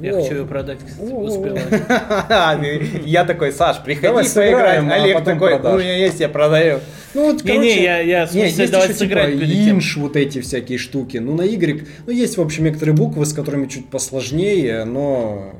Я 0.00 0.14
Во. 0.16 0.22
хочу 0.22 0.34
ее 0.34 0.46
продать, 0.46 0.78
кстати, 0.84 1.12
О. 1.12 1.14
успела. 1.20 1.58
Я 3.04 3.24
такой, 3.24 3.52
Саш, 3.52 3.84
приходи 3.84 4.08
Давай 4.08 4.24
поиграть. 4.24 4.50
сыграем, 4.50 4.90
а 4.90 4.94
Олег 4.94 5.22
такой, 5.22 5.54
у 5.54 5.78
меня 5.78 5.96
есть, 5.96 6.18
я 6.18 6.28
продаю. 6.28 6.80
Ну, 7.14 7.30
вот, 7.32 7.44
Не-не, 7.44 7.56
короче, 7.56 7.82
я- 7.84 8.00
я, 8.00 8.26
в 8.26 8.34
не, 8.34 8.42
есть 8.44 8.70
давай 8.72 8.88
еще, 8.88 8.98
сыграть 8.98 9.32
типа, 9.38 9.44
инш, 9.44 9.96
вот 9.98 10.16
эти 10.16 10.40
всякие 10.40 10.78
штуки. 10.78 11.18
Ну, 11.18 11.36
на 11.36 11.42
Y, 11.42 11.84
ну, 12.06 12.12
есть, 12.12 12.36
в 12.36 12.40
общем, 12.40 12.64
некоторые 12.64 12.96
буквы, 12.96 13.26
с 13.26 13.32
которыми 13.32 13.66
чуть 13.66 13.90
посложнее, 13.90 14.84
но 14.84 15.54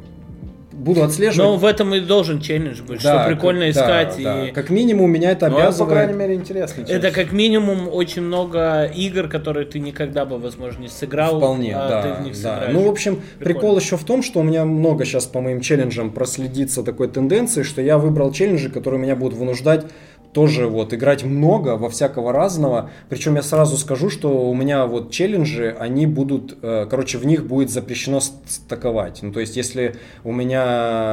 буду 0.82 1.02
отслеживать. 1.02 1.48
Но 1.48 1.56
в 1.56 1.64
этом 1.64 1.94
и 1.94 2.00
должен 2.00 2.40
челлендж 2.40 2.82
быть, 2.82 3.02
Да, 3.02 3.22
что 3.24 3.28
прикольно 3.34 3.66
как- 3.66 3.70
искать. 3.70 4.16
да, 4.22 4.36
да. 4.36 4.48
и 4.48 4.52
Как 4.52 4.70
минимум, 4.70 5.10
меня 5.10 5.30
это 5.30 5.46
Ну, 5.48 5.52
это, 5.56 5.62
по 5.62 5.68
обязывает. 5.68 5.92
крайней 5.92 6.14
мере, 6.14 6.34
интересно. 6.34 6.84
Это 6.88 7.10
как 7.10 7.32
минимум 7.32 7.88
очень 7.90 8.22
много 8.22 8.84
игр, 8.84 9.28
которые 9.28 9.66
ты 9.66 9.78
никогда 9.78 10.24
бы, 10.24 10.38
возможно, 10.38 10.82
не 10.82 10.88
сыграл. 10.88 11.38
Вполне, 11.38 11.74
а 11.76 11.88
да, 11.88 12.02
ты 12.02 12.22
в 12.22 12.24
них 12.24 12.34
да. 12.34 12.54
сыграешь. 12.54 12.74
Ну, 12.74 12.82
в 12.86 12.88
общем, 12.90 13.16
Прикольно. 13.38 13.44
прикол 13.60 13.78
еще 13.78 13.96
в 13.96 14.04
том, 14.04 14.22
что 14.22 14.40
у 14.40 14.42
меня 14.42 14.64
много 14.64 15.04
сейчас 15.04 15.26
по 15.26 15.40
моим 15.40 15.60
челленджам 15.60 16.10
проследится 16.10 16.82
такой 16.82 17.08
тенденции, 17.08 17.62
что 17.62 17.80
я 17.82 17.98
выбрал 17.98 18.32
челленджи, 18.32 18.68
которые 18.70 19.00
меня 19.00 19.16
будут 19.16 19.38
вынуждать 19.38 19.86
тоже 20.32 20.66
вот 20.66 20.94
играть 20.94 21.24
много 21.24 21.76
во 21.76 21.88
всякого 21.90 22.32
разного. 22.32 22.90
Причем 23.08 23.36
я 23.36 23.42
сразу 23.42 23.76
скажу, 23.76 24.08
что 24.10 24.48
у 24.50 24.54
меня 24.54 24.86
вот 24.86 25.10
челленджи, 25.10 25.76
они 25.78 26.06
будут, 26.06 26.56
э, 26.62 26.86
короче, 26.90 27.18
в 27.18 27.26
них 27.26 27.46
будет 27.46 27.70
запрещено 27.70 28.20
ст- 28.20 28.34
стаковать. 28.48 29.18
Ну, 29.22 29.32
то 29.32 29.40
есть, 29.40 29.56
если 29.56 29.96
у 30.24 30.32
меня 30.32 30.64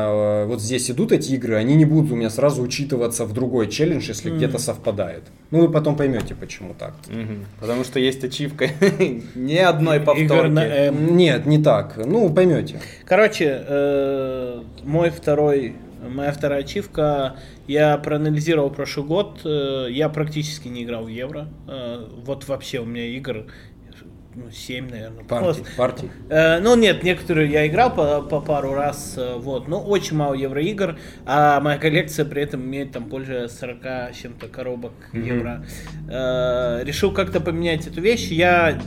э, 0.07 0.45
вот 0.45 0.61
здесь 0.61 0.89
идут 0.89 1.11
эти 1.11 1.33
игры, 1.33 1.55
они 1.55 1.75
не 1.75 1.85
будут 1.85 2.11
у 2.11 2.15
меня 2.15 2.29
сразу 2.29 2.61
учитываться 2.61 3.25
в 3.25 3.33
другой 3.33 3.67
челлендж, 3.67 4.07
если 4.07 4.29
где-то 4.29 4.57
совпадает. 4.57 5.23
Ну, 5.51 5.61
вы 5.61 5.69
потом 5.69 5.95
поймете, 5.95 6.33
почему 6.35 6.73
так. 6.77 6.93
Мгм. 7.09 7.45
Потому 7.59 7.83
что 7.83 7.99
есть 7.99 8.23
ачивка 8.23 8.67
ни 9.35 9.57
одной 9.57 9.99
повторки. 9.99 10.93
Нет, 11.11 11.45
не 11.45 11.61
так. 11.61 11.97
Ну, 11.97 12.29
поймете. 12.29 12.79
Короче, 13.05 13.63
э, 13.67 14.61
мой 14.83 15.09
второй, 15.09 15.73
моя 16.07 16.31
вторая 16.31 16.61
ачивка, 16.61 17.37
я 17.67 17.97
проанализировал 17.97 18.69
прошлый 18.69 19.05
год, 19.05 19.41
э, 19.43 19.87
я 19.89 20.09
практически 20.09 20.67
не 20.67 20.83
играл 20.83 21.05
в 21.05 21.07
евро, 21.07 21.47
Э, 21.67 22.07
вот 22.25 22.47
вообще 22.47 22.79
у 22.79 22.85
меня 22.85 23.05
игр 23.05 23.45
ну, 24.35 24.51
7, 24.51 24.89
наверное. 24.89 25.23
Партий. 25.25 25.63
партий. 25.75 26.11
Э, 26.29 26.59
ну 26.59 26.75
нет, 26.75 27.03
некоторые 27.03 27.51
я 27.51 27.67
играл 27.67 27.93
по, 27.93 28.21
по 28.21 28.39
пару 28.41 28.73
раз, 28.73 29.19
вот, 29.37 29.67
но 29.67 29.81
очень 29.81 30.15
мало 30.15 30.33
евроигр, 30.33 30.97
а 31.25 31.59
моя 31.59 31.77
коллекция 31.77 32.25
при 32.25 32.43
этом 32.43 32.61
имеет 32.61 32.91
там 32.91 33.05
больше 33.05 33.49
40 33.49 33.85
с 34.13 34.17
чем-то 34.17 34.47
коробок 34.47 34.93
евро. 35.13 35.65
Э, 36.09 36.81
решил 36.83 37.11
как-то 37.11 37.41
поменять 37.41 37.87
эту 37.87 38.01
вещь, 38.01 38.29
я 38.29 38.79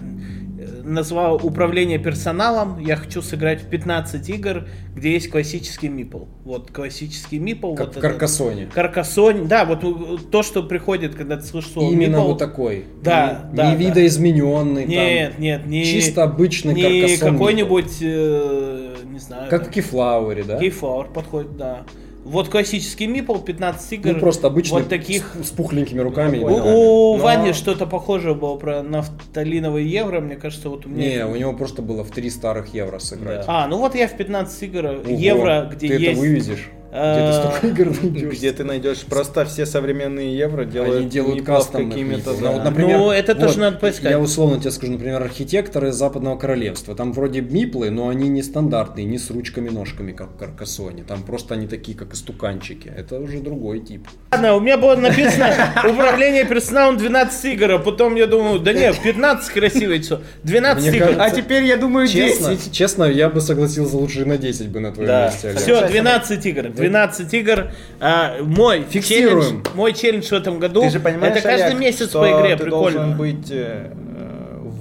назвал 0.82 1.36
управление 1.43 1.98
персоналом, 1.98 2.78
я 2.78 2.97
хочу 2.97 3.22
сыграть 3.22 3.62
в 3.62 3.66
15 3.68 4.28
игр, 4.28 4.66
где 4.94 5.12
есть 5.12 5.30
классический 5.30 5.89
мипл. 5.89 6.24
Вот 6.44 6.70
классический 6.70 7.39
мипл. 7.39 7.74
Как 7.74 7.89
вот 7.89 7.97
в 7.97 8.01
Каркасоне. 8.01 8.68
Каркасонь, 8.72 9.48
да, 9.48 9.64
вот 9.64 9.84
э, 9.84 10.22
то, 10.30 10.43
что 10.43 10.62
приходит, 10.62 11.14
когда 11.14 11.36
ты 11.36 11.44
слышишь 11.44 11.72
слово 11.72 11.93
Именно 11.93 12.16
meeple. 12.16 12.26
вот 12.26 12.39
такой. 12.39 12.84
Да, 13.02 13.48
не, 13.51 13.56
да, 13.56 13.70
не 13.70 13.76
да. 13.76 13.84
видоизмененный. 13.89 14.86
Нет, 14.86 15.32
там, 15.32 15.43
нет, 15.43 15.66
не 15.66 15.84
чисто 15.84 16.24
обычный 16.24 16.74
не 16.74 16.82
каркасон 16.82 17.32
какой-нибудь, 17.32 17.98
э, 18.01 18.97
не 19.05 19.18
знаю, 19.18 19.51
Как 19.51 19.62
там, 19.62 19.70
в 19.70 19.74
Кифлауэре, 19.74 20.44
да? 20.44 20.59
Кейфлауэр 20.59 21.06
подходит, 21.09 21.56
да. 21.56 21.84
Вот 22.24 22.49
классический 22.49 23.07
мипл, 23.07 23.36
15 23.39 23.93
игр. 23.94 24.12
Ну, 24.12 24.20
просто 24.20 24.47
обычный 24.47 24.81
Вот 24.82 24.89
таких. 24.89 25.35
с, 25.40 25.49
с 25.49 25.51
пухленькими 25.51 26.01
руками. 26.01 26.39
У, 26.39 26.43
понял. 26.43 26.66
у 26.66 27.16
Но- 27.16 27.23
Вани 27.24 27.53
что-то 27.53 27.86
похожее 27.86 28.35
было 28.35 28.57
про 28.57 28.82
нафталиновый 28.82 29.85
евро, 29.85 30.20
мне 30.20 30.36
кажется, 30.36 30.69
вот 30.69 30.86
у 30.86 30.89
меня... 30.89 31.16
Не, 31.16 31.27
у 31.27 31.35
него 31.35 31.53
просто 31.53 31.82
было 31.82 32.05
в 32.05 32.11
три 32.11 32.31
старых 32.31 32.74
евро 32.74 32.99
сыграть. 32.99 33.44
А, 33.49 33.66
ну 33.66 33.78
вот 33.78 33.94
я 33.94 34.07
в 34.07 34.16
15 34.16 34.62
игр 34.62 34.86
Ого, 34.86 35.03
евро, 35.09 35.69
где 35.73 35.89
ты 35.89 35.94
есть... 35.94 36.12
это 36.12 36.20
вывезешь? 36.20 36.70
Где 36.93 37.27
ты 37.27 37.32
столько 37.32 37.66
игр 37.69 37.97
найдешь? 38.02 38.32
Где 38.39 38.52
ты 38.52 38.64
найдешь 38.64 38.98
просто 39.09 39.47
все 39.47 39.64
современные 39.64 40.36
евро 40.36 40.66
делают, 40.66 40.97
Они 41.01 41.06
делают 41.09 41.43
кастомных 41.43 41.93
какими-то. 41.94 42.35
да. 42.35 42.40
Ну, 42.43 42.52
вот, 42.52 42.64
например, 42.64 42.98
Ну, 42.98 43.10
это 43.10 43.35
тоже 43.35 43.59
надо 43.60 43.78
поискать. 43.78 44.10
Я 44.10 44.19
условно 44.20 44.60
тебе 44.60 44.70
скажу, 44.73 44.93
например, 44.93 45.23
архитекторы 45.23 45.90
Западного 45.93 46.36
Королевства. 46.36 46.94
Там 46.94 47.14
вроде 47.14 47.40
миплы, 47.40 47.89
но 47.89 48.09
они 48.10 48.28
не 48.28 48.43
стандартные, 48.43 49.06
не 49.06 49.16
с 49.16 49.31
ручками-ножками, 49.31 50.12
как 50.12 50.32
в 50.32 50.36
Каркасоне. 50.36 51.02
Там 51.02 51.23
просто 51.23 51.55
они 51.55 51.66
такие, 51.66 51.97
как 51.97 52.12
истуканчики. 52.12 52.93
Это 52.94 53.19
уже 53.20 53.39
другой 53.40 53.81
тип. 53.81 54.06
Ладно, 54.31 54.55
у 54.56 54.60
меня 54.60 54.77
было 54.77 54.94
написано 54.94 55.48
управление 55.89 56.44
персоналом 56.44 56.98
12 56.98 57.44
игр, 57.55 57.70
а 57.73 57.78
потом 57.78 58.16
я 58.16 58.27
думаю, 58.27 58.59
да 58.60 58.74
нет, 58.74 58.98
15 59.02 59.51
красивое 59.51 60.01
все. 60.01 60.20
12 60.43 60.82
Мне 60.89 60.97
игр. 60.98 61.06
кажется- 61.06 61.24
А 61.24 61.31
теперь 61.31 61.64
я 61.64 61.78
думаю 61.78 62.06
Честно, 62.06 62.51
10. 62.51 62.70
честно, 62.73 63.05
я 63.05 63.31
бы 63.31 63.40
согласился 63.40 63.97
лучше 63.97 64.27
на 64.27 64.36
10 64.36 64.69
бы 64.69 64.81
на 64.81 64.93
твоем 64.93 65.09
Да. 65.09 65.24
месте. 65.27 65.55
Все, 65.56 65.86
12 65.89 66.44
игр. 66.44 66.81
12 66.82 67.34
игр. 67.34 67.70
А, 68.00 68.36
мой 68.42 68.84
Фиксируем. 68.88 69.42
челлендж, 69.42 69.66
мой 69.74 69.92
челлендж 69.92 70.26
в 70.28 70.32
этом 70.32 70.59
году. 70.59 70.82
Ты 70.82 70.90
же 70.90 71.00
понимаешь, 71.00 71.36
это 71.36 71.48
каждый 71.48 71.66
Олег, 71.66 71.78
месяц 71.80 72.09
по 72.09 72.26
игре, 72.30 72.56
ты 72.56 72.64
прикольно. 72.64 72.98
должен 72.98 73.16
быть 73.16 73.48
э, 73.50 73.90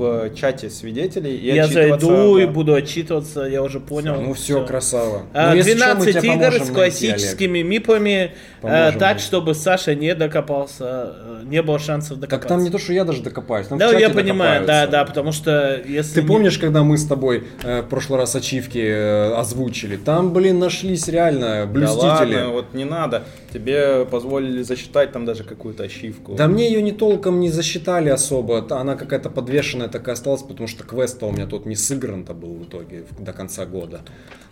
в 0.02 0.36
чате 0.36 0.70
свидетелей 0.70 1.36
и 1.38 1.54
я 1.54 1.68
зайду 1.68 2.38
и 2.38 2.46
да. 2.46 2.52
буду 2.52 2.74
отчитываться, 2.74 3.42
я 3.42 3.62
уже 3.62 3.80
понял. 3.80 4.20
Ну 4.22 4.34
все, 4.34 4.66
красава. 4.66 5.24
А, 5.34 5.52
Ну, 5.52 5.58
если 5.58 5.76
что, 5.78 5.96
мы 5.96 6.06
12 6.06 6.22
тебе 6.22 6.34
игр 6.34 6.54
с 6.54 6.58
найти, 6.60 6.74
классическими 6.74 7.62
мипами, 7.62 8.10
э, 8.10 8.62
Поможем 8.62 8.94
так, 9.00 9.02
найти. 9.02 9.22
чтобы 9.26 9.54
Саша 9.54 9.96
не 9.96 10.16
докопался, 10.16 11.14
э, 11.16 11.42
не 11.46 11.62
было 11.62 11.78
шансов 11.80 12.20
докопаться. 12.20 12.40
Так 12.40 12.48
там 12.48 12.64
не 12.64 12.70
то, 12.70 12.78
что 12.80 12.94
я 12.94 13.04
даже 13.06 13.22
докопаюсь. 13.22 13.68
там 13.68 13.78
в 13.78 13.82
Да, 13.82 13.92
чате 13.92 14.02
я 14.02 14.10
понимаю, 14.10 14.66
да, 14.66 14.86
докопаются. 14.86 14.92
да, 14.92 15.06
потому 15.06 15.32
что 15.32 15.82
если... 15.86 16.16
Ты 16.16 16.22
не- 16.22 16.28
помнишь, 16.28 16.58
когда 16.58 16.84
мы 16.84 16.98
с 16.98 17.06
тобой 17.06 17.44
э, 17.64 17.82
в 17.82 17.88
прошлый 17.88 18.20
раз 18.20 18.36
ачивки 18.36 18.80
э, 18.80 19.34
озвучили? 19.36 19.98
Там, 19.98 20.34
блин, 20.34 20.60
нашлись 20.60 21.08
реально 21.08 21.62
Да 21.62 21.66
блюстители. 21.68 22.36
ладно, 22.36 22.50
вот 22.50 22.74
не 22.74 22.86
надо. 22.86 23.24
Тебе 23.52 24.06
позволили 24.06 24.62
засчитать 24.62 25.12
там 25.12 25.26
даже 25.26 25.44
какую-то 25.44 25.84
ачивку. 25.84 26.36
Да 26.36 26.48
мне 26.48 26.68
ее 26.68 26.82
не 26.82 26.92
толком 26.94 27.40
не 27.40 27.50
засчитали 27.50 28.10
особо. 28.10 28.66
Она 28.70 28.96
какая-то 28.96 29.30
подвешенная 29.30 29.90
такая 29.90 30.14
осталась, 30.14 30.42
потому 30.42 30.68
что 30.68 30.84
квест 30.84 31.22
у 31.24 31.32
меня 31.32 31.46
тут 31.48 31.66
не 31.66 31.76
сыгран-то 31.76 32.34
был 32.34 32.54
в 32.56 32.64
итоге 32.64 33.04
до 33.20 33.34
конца 33.34 33.66
года. 33.66 34.02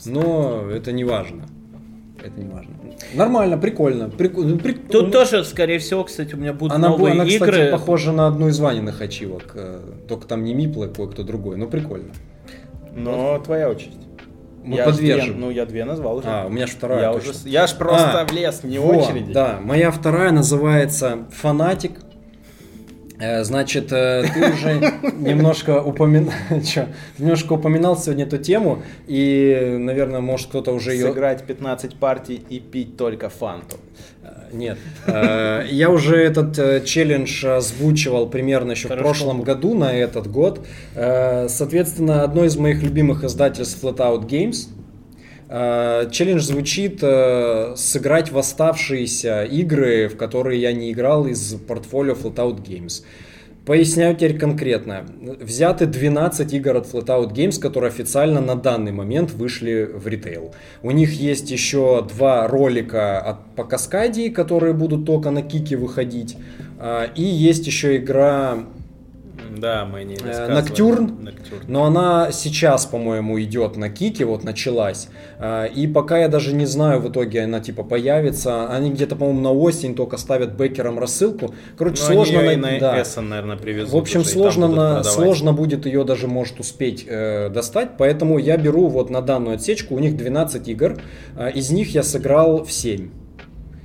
Но 0.05 0.69
это 0.69 0.91
не 0.91 1.03
важно. 1.05 1.45
Это 2.21 2.37
не 2.41 2.49
важно. 2.49 2.73
Нормально, 3.13 3.57
прикольно. 3.57 4.09
Прику- 4.09 4.43
ну, 4.43 4.57
прик- 4.57 4.89
Тут 4.91 5.05
ну, 5.05 5.11
тоже, 5.11 5.45
скорее 5.45 5.79
всего, 5.79 6.03
кстати, 6.03 6.33
у 6.35 6.37
меня 6.37 6.51
будут 6.51 6.73
Она, 6.75 6.89
новые 6.89 7.13
она, 7.13 7.23
игры. 7.23 7.49
кстати, 7.49 7.71
похожа 7.71 8.11
на 8.11 8.27
одну 8.27 8.49
из 8.49 8.59
Ваниных 8.59 9.01
ачивок. 9.01 9.51
э, 9.53 9.79
Только 10.09 10.27
там 10.27 10.43
не 10.43 10.53
Миплы, 10.53 10.87
а 10.87 10.89
кое-кто 10.89 11.23
другой. 11.23 11.55
Ну, 11.55 11.69
прикольно. 11.69 12.09
Но 12.93 13.39
твоя 13.39 13.69
очередь. 13.69 13.93
Мы 14.63 14.75
Я 14.77 14.85
подвержем. 14.85 15.33
две- 15.33 15.41
ну, 15.45 15.49
я 15.51 15.65
две 15.65 15.85
назвал 15.85 16.17
уже. 16.17 16.27
А, 16.27 16.45
у 16.45 16.49
меня 16.49 16.67
ж 16.67 16.71
вторая 16.71 17.01
я, 17.01 17.13
точно. 17.13 17.31
уже, 17.31 17.39
я 17.49 17.65
ж 17.67 17.75
просто 17.75 18.21
А, 18.21 18.25
влез 18.25 18.61
вне 18.63 18.79
Вот, 18.79 18.97
очереди. 19.09 19.31
Да, 19.33 19.59
моя 19.61 19.89
вторая 19.91 20.31
называется 20.31 21.25
«Фанатик». 21.31 21.91
Э, 23.21 23.43
Значит, 23.43 23.91
э, 23.91 24.23
ты 24.33 24.51
уже 24.53 24.79
немножко 25.19 25.81
упоминал, 25.81 26.31
немножко 27.17 27.53
упоминал 27.53 27.97
сегодня 27.97 28.23
эту 28.25 28.37
тему, 28.37 28.81
и, 29.07 29.75
наверное, 29.77 30.21
может 30.21 30.47
кто-то 30.47 30.71
уже 30.71 30.93
ее... 30.93 31.07
Сыграть 31.07 31.43
15 31.45 31.95
партий 31.95 32.41
и 32.49 32.59
пить 32.61 32.95
только 32.95 33.27
фанту. 33.29 33.75
Нет. 34.51 34.77
Э, 35.07 35.65
Я 35.69 35.89
уже 35.89 36.17
этот 36.17 36.57
э, 36.57 36.81
челлендж 36.85 37.45
озвучивал 37.45 38.27
примерно 38.27 38.71
еще 38.71 38.87
в 38.87 38.89
Хорошо. 38.91 39.03
прошлом 39.03 39.41
году 39.43 39.75
на 39.75 39.93
этот 39.93 40.27
год. 40.29 40.65
Э, 40.95 41.47
Соответственно, 41.49 42.23
одно 42.23 42.45
из 42.45 42.57
моих 42.57 42.81
любимых 42.83 43.23
издательств 43.23 43.83
Flatout 43.83 44.27
Games. 44.27 44.67
Челлендж 46.11 46.41
звучит 46.41 46.99
сыграть 46.99 48.31
в 48.31 48.37
оставшиеся 48.37 49.45
игры, 49.45 50.07
в 50.07 50.15
которые 50.15 50.61
я 50.61 50.73
не 50.73 50.91
играл 50.91 51.25
из 51.25 51.55
портфолио 51.67 52.13
Flatout 52.13 52.63
Games. 52.63 53.03
Поясняю 53.69 54.15
теперь 54.15 54.35
конкретно. 54.35 55.05
Взяты 55.21 55.85
12 55.85 56.53
игр 56.55 56.77
от 56.77 56.91
Flatout 56.91 57.31
Games, 57.33 57.61
которые 57.61 57.89
официально 57.89 58.41
на 58.41 58.55
данный 58.55 58.91
момент 58.91 59.29
вышли 59.33 59.87
в 59.93 60.07
ритейл. 60.07 60.55
У 60.81 60.89
них 60.89 61.13
есть 61.13 61.51
еще 61.51 62.03
два 62.03 62.47
ролика 62.47 63.19
от, 63.19 63.45
по 63.55 63.63
Каскадии, 63.63 64.29
которые 64.29 64.73
будут 64.73 65.05
только 65.05 65.29
на 65.29 65.43
Кике 65.43 65.77
выходить. 65.77 66.35
А, 66.79 67.11
И 67.13 67.21
есть 67.21 67.67
еще 67.67 67.97
игра 67.97 68.57
Да, 69.59 69.85
мы 69.85 70.03
не 70.03 70.15
Э. 70.15 70.47
Ноктюрн? 70.53 71.17
Ноктюрн. 71.23 71.63
но 71.67 71.85
она 71.85 72.31
сейчас, 72.31 72.85
по-моему, 72.85 73.39
идет 73.41 73.77
на 73.77 73.89
Кике, 73.89 74.25
вот 74.25 74.43
началась. 74.43 75.07
А, 75.39 75.65
И 75.65 75.87
пока 75.87 76.17
я 76.19 76.27
даже 76.27 76.53
не 76.53 76.65
знаю, 76.65 76.99
в 77.01 77.09
итоге 77.09 77.43
она 77.43 77.59
типа 77.59 77.83
появится. 77.83 78.69
Они 78.69 78.91
где-то, 78.91 79.15
по-моему, 79.15 79.41
на 79.41 79.51
осень 79.51 79.95
только 79.95 80.17
ставят 80.17 80.55
бэкерам 80.55 80.99
рассылку. 80.99 81.53
Короче, 81.77 82.01
Ну, 82.07 82.13
сложно 82.13 82.39
они 82.39 82.55
на 82.55 82.79
да. 82.79 83.01
Эссен, 83.01 83.29
наверное, 83.29 83.57
привезут. 83.57 83.93
В 83.93 83.97
общем, 83.97 84.23
сложно, 84.23 84.67
на, 84.67 85.03
сложно 85.03 85.53
будет 85.53 85.85
ее 85.85 86.03
даже, 86.03 86.27
может, 86.27 86.59
успеть 86.59 87.05
э, 87.07 87.49
достать. 87.49 87.91
Поэтому 87.97 88.37
я 88.37 88.57
беру 88.57 88.87
вот 88.87 89.09
на 89.09 89.21
данную 89.21 89.55
отсечку, 89.55 89.95
у 89.95 89.99
них 89.99 90.15
12 90.17 90.67
игр, 90.67 90.97
э, 91.37 91.51
из 91.51 91.69
них 91.71 91.93
я 91.93 92.03
сыграл 92.03 92.63
в 92.63 92.71
7. 92.71 93.09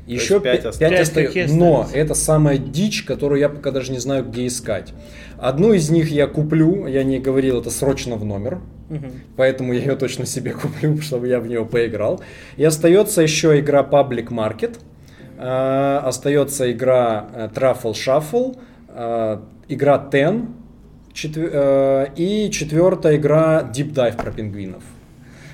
Еще 0.06 0.40
пять 0.40 0.62
5, 0.62 0.66
осталось. 0.66 0.78
Пять 0.78 1.00
остается. 1.00 1.34
такие 1.44 1.58
Но 1.58 1.86
это 1.92 2.14
самая 2.14 2.58
дичь, 2.58 3.04
которую 3.04 3.40
я 3.40 3.48
пока 3.48 3.70
даже 3.70 3.90
не 3.92 3.98
знаю, 3.98 4.24
где 4.24 4.46
искать. 4.46 4.92
Одну 5.38 5.72
из 5.72 5.90
них 5.90 6.10
я 6.10 6.26
куплю, 6.26 6.86
я 6.86 7.04
не 7.04 7.18
говорил, 7.18 7.60
это 7.60 7.70
срочно 7.70 8.16
в 8.16 8.24
номер. 8.24 8.60
Мгм. 8.90 9.10
Поэтому 9.36 9.72
я 9.72 9.80
ее 9.80 9.96
точно 9.96 10.26
себе 10.26 10.52
куплю, 10.62 11.00
чтобы 11.00 11.28
я 11.28 11.40
в 11.40 11.46
нее 11.46 11.64
поиграл. 11.64 12.20
И 12.56 12.64
остается 12.64 13.22
еще 13.22 13.58
игра 13.60 13.82
Public 13.82 14.28
Market. 14.28 14.78
Э, 15.38 16.00
остается 16.04 16.70
игра 16.70 17.26
э, 17.34 17.48
Truffle 17.54 17.92
Shuffle. 17.92 18.58
э, 18.88 19.38
игра 19.68 20.08
Ten. 20.12 20.48
четвер- 21.14 21.50
э, 21.52 22.06
и 22.16 22.50
четвертая 22.50 23.16
игра 23.16 23.62
Deep 23.62 23.92
Dive 23.94 24.16
про 24.16 24.30
пингвинов. 24.30 24.82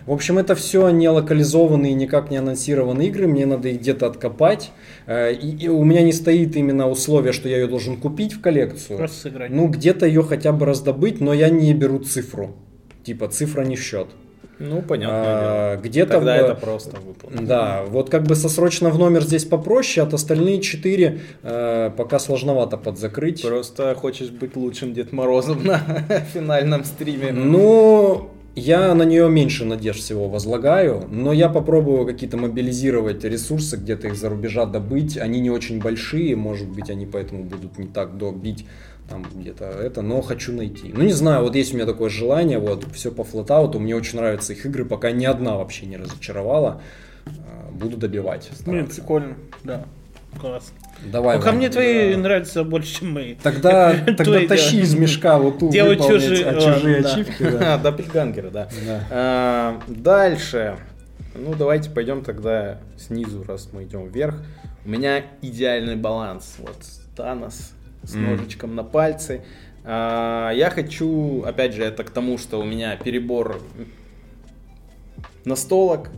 В 0.06 0.12
общем, 0.12 0.38
это 0.38 0.54
все 0.54 0.88
не 0.90 1.08
локализованные, 1.08 1.94
никак 1.94 2.30
не 2.30 2.36
анонсированные 2.38 3.08
игры, 3.08 3.26
мне 3.26 3.46
надо 3.46 3.68
их 3.68 3.80
где-то 3.80 4.06
откопать. 4.06 4.70
Э, 5.06 5.32
И, 5.32 5.64
и 5.64 5.68
у 5.68 5.84
меня 5.84 6.02
не 6.02 6.12
стоит 6.12 6.56
именно 6.56 6.88
условие, 6.88 7.32
что 7.32 7.48
я 7.48 7.58
ее 7.58 7.66
должен 7.66 7.96
купить 7.96 8.32
в 8.34 8.40
коллекцию. 8.40 8.98
Просто 8.98 9.16
сыграть. 9.22 9.50
Ну, 9.50 9.68
где-то 9.68 10.06
ее 10.06 10.22
хотя 10.22 10.52
бы 10.52 10.66
раздобыть, 10.66 11.20
но 11.20 11.32
я 11.32 11.48
не 11.50 11.72
беру 11.74 11.98
цифру. 11.98 12.56
Типа, 13.04 13.28
цифра 13.28 13.62
не 13.62 13.76
в 13.76 13.82
счет. 13.82 14.08
Ну, 14.58 14.82
понятно. 14.82 15.14
А, 15.16 15.76
где-то 15.78 16.12
Тогда 16.14 16.36
в- 16.36 16.44
это 16.44 16.54
просто 16.54 16.96
выполнено. 17.00 17.46
Да, 17.46 17.82
вот 17.88 18.10
как 18.10 18.24
бы 18.24 18.34
со 18.34 18.50
срочно 18.50 18.90
в 18.90 18.98
номер 18.98 19.22
здесь 19.22 19.46
попроще, 19.46 20.06
от 20.06 20.12
остальные 20.12 20.60
четыре 20.60 21.20
э, 21.42 21.90
пока 21.96 22.18
сложновато 22.18 22.76
подзакрыть. 22.76 23.40
Просто 23.42 23.94
хочешь 23.94 24.28
быть 24.28 24.56
лучшим 24.56 24.92
Дед 24.92 25.12
Морозом 25.12 25.64
на 25.64 25.78
финальном 26.34 26.84
стриме. 26.84 27.32
Ну, 27.32 28.28
я 28.54 28.94
на 28.94 29.04
нее 29.04 29.28
меньше 29.28 29.64
надежд 29.64 30.00
всего 30.00 30.28
возлагаю, 30.28 31.06
но 31.10 31.32
я 31.32 31.48
попробую 31.48 32.06
какие-то 32.06 32.36
мобилизировать 32.36 33.24
ресурсы, 33.24 33.76
где-то 33.76 34.08
их 34.08 34.16
за 34.16 34.28
рубежа 34.28 34.66
добыть. 34.66 35.16
Они 35.16 35.40
не 35.40 35.50
очень 35.50 35.80
большие, 35.80 36.36
может 36.36 36.68
быть, 36.68 36.90
они 36.90 37.06
поэтому 37.06 37.44
будут 37.44 37.78
не 37.78 37.86
так 37.86 38.18
добить 38.18 38.66
там 39.08 39.26
где-то 39.34 39.64
это, 39.64 40.02
но 40.02 40.22
хочу 40.22 40.52
найти. 40.52 40.92
Ну, 40.94 41.02
не 41.02 41.12
знаю, 41.12 41.42
вот 41.42 41.56
есть 41.56 41.72
у 41.72 41.76
меня 41.76 41.86
такое 41.86 42.08
желание, 42.08 42.58
вот, 42.58 42.86
все 42.94 43.10
по 43.10 43.24
флотауту, 43.24 43.80
мне 43.80 43.96
очень 43.96 44.18
нравятся 44.18 44.52
их 44.52 44.64
игры, 44.64 44.84
пока 44.84 45.10
ни 45.10 45.24
одна 45.24 45.56
вообще 45.56 45.86
не 45.86 45.96
разочаровала. 45.96 46.80
Э, 47.26 47.30
Буду 47.72 47.96
добивать. 47.96 48.48
Блин, 48.64 48.84
стараться. 48.86 49.00
прикольно. 49.00 49.36
Да. 49.64 49.84
Класс. 50.40 50.72
Давай, 51.04 51.36
Пока 51.38 51.48
Ваня. 51.48 51.58
мне 51.58 51.68
твои 51.70 52.14
нравятся 52.14 52.62
больше, 52.64 52.96
чем 53.00 53.12
мои. 53.12 53.34
Тогда, 53.36 53.92
тогда 54.06 54.40
да. 54.40 54.46
тащи 54.46 54.80
из 54.80 54.94
мешка 54.94 55.38
вот 55.38 55.58
ту 55.58 55.70
Делай 55.70 55.96
чужие- 55.96 56.44
а, 56.44 56.60
чужие 56.60 57.00
да. 57.02 57.12
ачивки. 57.12 57.42
да. 57.58 57.78
Доппельгангера, 57.78 58.50
да. 58.50 58.68
Да. 58.86 59.06
А, 59.10 59.80
Дальше. 59.88 60.76
Ну, 61.34 61.54
давайте 61.54 61.90
пойдем 61.90 62.22
тогда 62.22 62.80
снизу, 62.98 63.44
раз 63.44 63.70
мы 63.72 63.84
идем 63.84 64.08
вверх. 64.08 64.42
У 64.84 64.88
меня 64.90 65.22
идеальный 65.42 65.96
баланс. 65.96 66.56
Вот 66.58 66.76
Танос 67.16 67.72
с 68.02 68.14
ножичком 68.14 68.74
на 68.74 68.84
пальце. 68.84 69.42
А, 69.84 70.50
Я 70.50 70.70
хочу, 70.70 71.42
опять 71.46 71.72
же, 71.74 71.82
это 71.82 72.04
к 72.04 72.10
тому, 72.10 72.36
что 72.36 72.60
у 72.60 72.64
меня 72.64 72.96
перебор 72.96 73.60
настолок, 75.44 76.10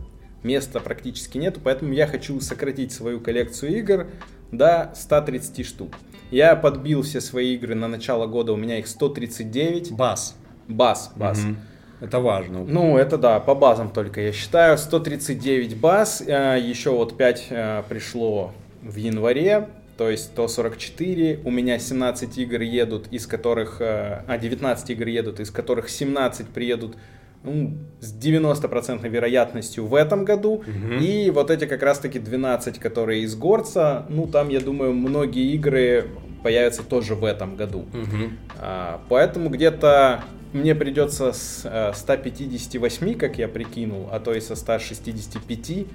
места 0.43 0.79
практически 0.79 1.37
нету, 1.37 1.61
поэтому 1.63 1.93
я 1.93 2.05
хочу 2.07 2.39
сократить 2.41 2.91
свою 2.91 3.19
коллекцию 3.21 3.77
игр 3.77 4.07
до 4.53 4.91
130 4.95 5.65
штук. 5.65 5.95
Я 6.31 6.55
подбил 6.55 7.03
все 7.03 7.21
свои 7.21 7.55
игры 7.55 7.75
на 7.75 7.87
начало 7.87 8.25
года, 8.27 8.53
у 8.53 8.55
меня 8.55 8.79
их 8.79 8.87
139. 8.87 9.91
Бас. 9.91 10.35
Бас, 10.67 11.11
бас. 11.15 11.39
Мгм. 11.39 11.57
Это 12.01 12.19
важно. 12.19 12.65
Ну, 12.65 12.97
это 12.97 13.17
да, 13.17 13.39
по 13.39 13.55
базам 13.55 13.89
только, 13.89 14.21
я 14.21 14.31
считаю. 14.33 14.77
139 14.77 15.77
баз, 15.77 16.21
э, 16.25 16.59
еще 16.59 16.89
вот 16.91 17.15
5 17.17 17.47
э, 17.49 17.83
пришло 17.87 18.51
в 18.81 18.95
январе, 18.95 19.69
то 19.97 20.09
есть 20.09 20.25
144. 20.25 21.39
У 21.45 21.51
меня 21.51 21.79
17 21.79 22.37
игр 22.39 22.61
едут, 22.61 23.07
из 23.11 23.25
которых... 23.27 23.77
э, 23.79 24.23
А, 24.27 24.37
19 24.37 24.89
игр 24.89 25.07
едут, 25.07 25.39
из 25.39 25.51
которых 25.51 25.89
17 25.89 26.47
приедут 26.49 26.97
ну, 27.43 27.73
с 27.99 28.13
90% 28.13 29.07
вероятностью 29.07 29.85
в 29.85 29.95
этом 29.95 30.25
году. 30.25 30.63
И 31.01 31.31
вот 31.33 31.51
эти 31.51 31.65
как 31.65 31.83
раз-таки 31.83 32.19
12, 32.19 32.79
которые 32.79 33.21
из 33.23 33.35
Горца, 33.35 34.05
ну, 34.09 34.27
там, 34.27 34.49
я 34.49 34.59
думаю, 34.59 34.93
многие 34.93 35.51
игры 35.53 36.07
появятся 36.43 36.83
тоже 36.83 37.15
в 37.15 37.23
этом 37.23 37.55
году. 37.55 37.85
Мгм. 37.93 38.37
А, 38.59 39.01
Поэтому 39.09 39.49
где-то 39.49 40.23
мне 40.51 40.75
придется 40.75 41.31
с 41.33 41.61
э, 41.63 41.93
158, 41.95 43.15
как 43.15 43.37
я 43.39 43.47
прикинул, 43.47 44.07
а 44.11 44.19
то 44.19 44.33
и 44.33 44.39
со 44.39 44.55
165 44.55 45.85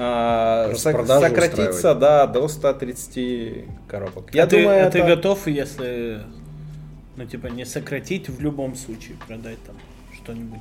а, 0.00 0.72
сок- 0.74 1.06
сократиться, 1.06 1.94
да, 1.94 2.26
до 2.26 2.48
130 2.48 3.66
коробок. 3.86 4.34
Я 4.34 4.44
а, 4.44 4.46
ты, 4.46 4.62
думаю, 4.62 4.86
а 4.86 4.90
ты 4.90 4.98
это- 4.98 5.08
готов, 5.16 5.46
если, 5.46 6.22
ну, 7.16 7.24
типа, 7.24 7.46
не 7.48 7.64
сократить, 7.64 8.28
в 8.28 8.40
любом 8.40 8.74
случае 8.74 9.16
продать 9.28 9.62
там 9.64 9.76
что-нибудь? 10.22 10.60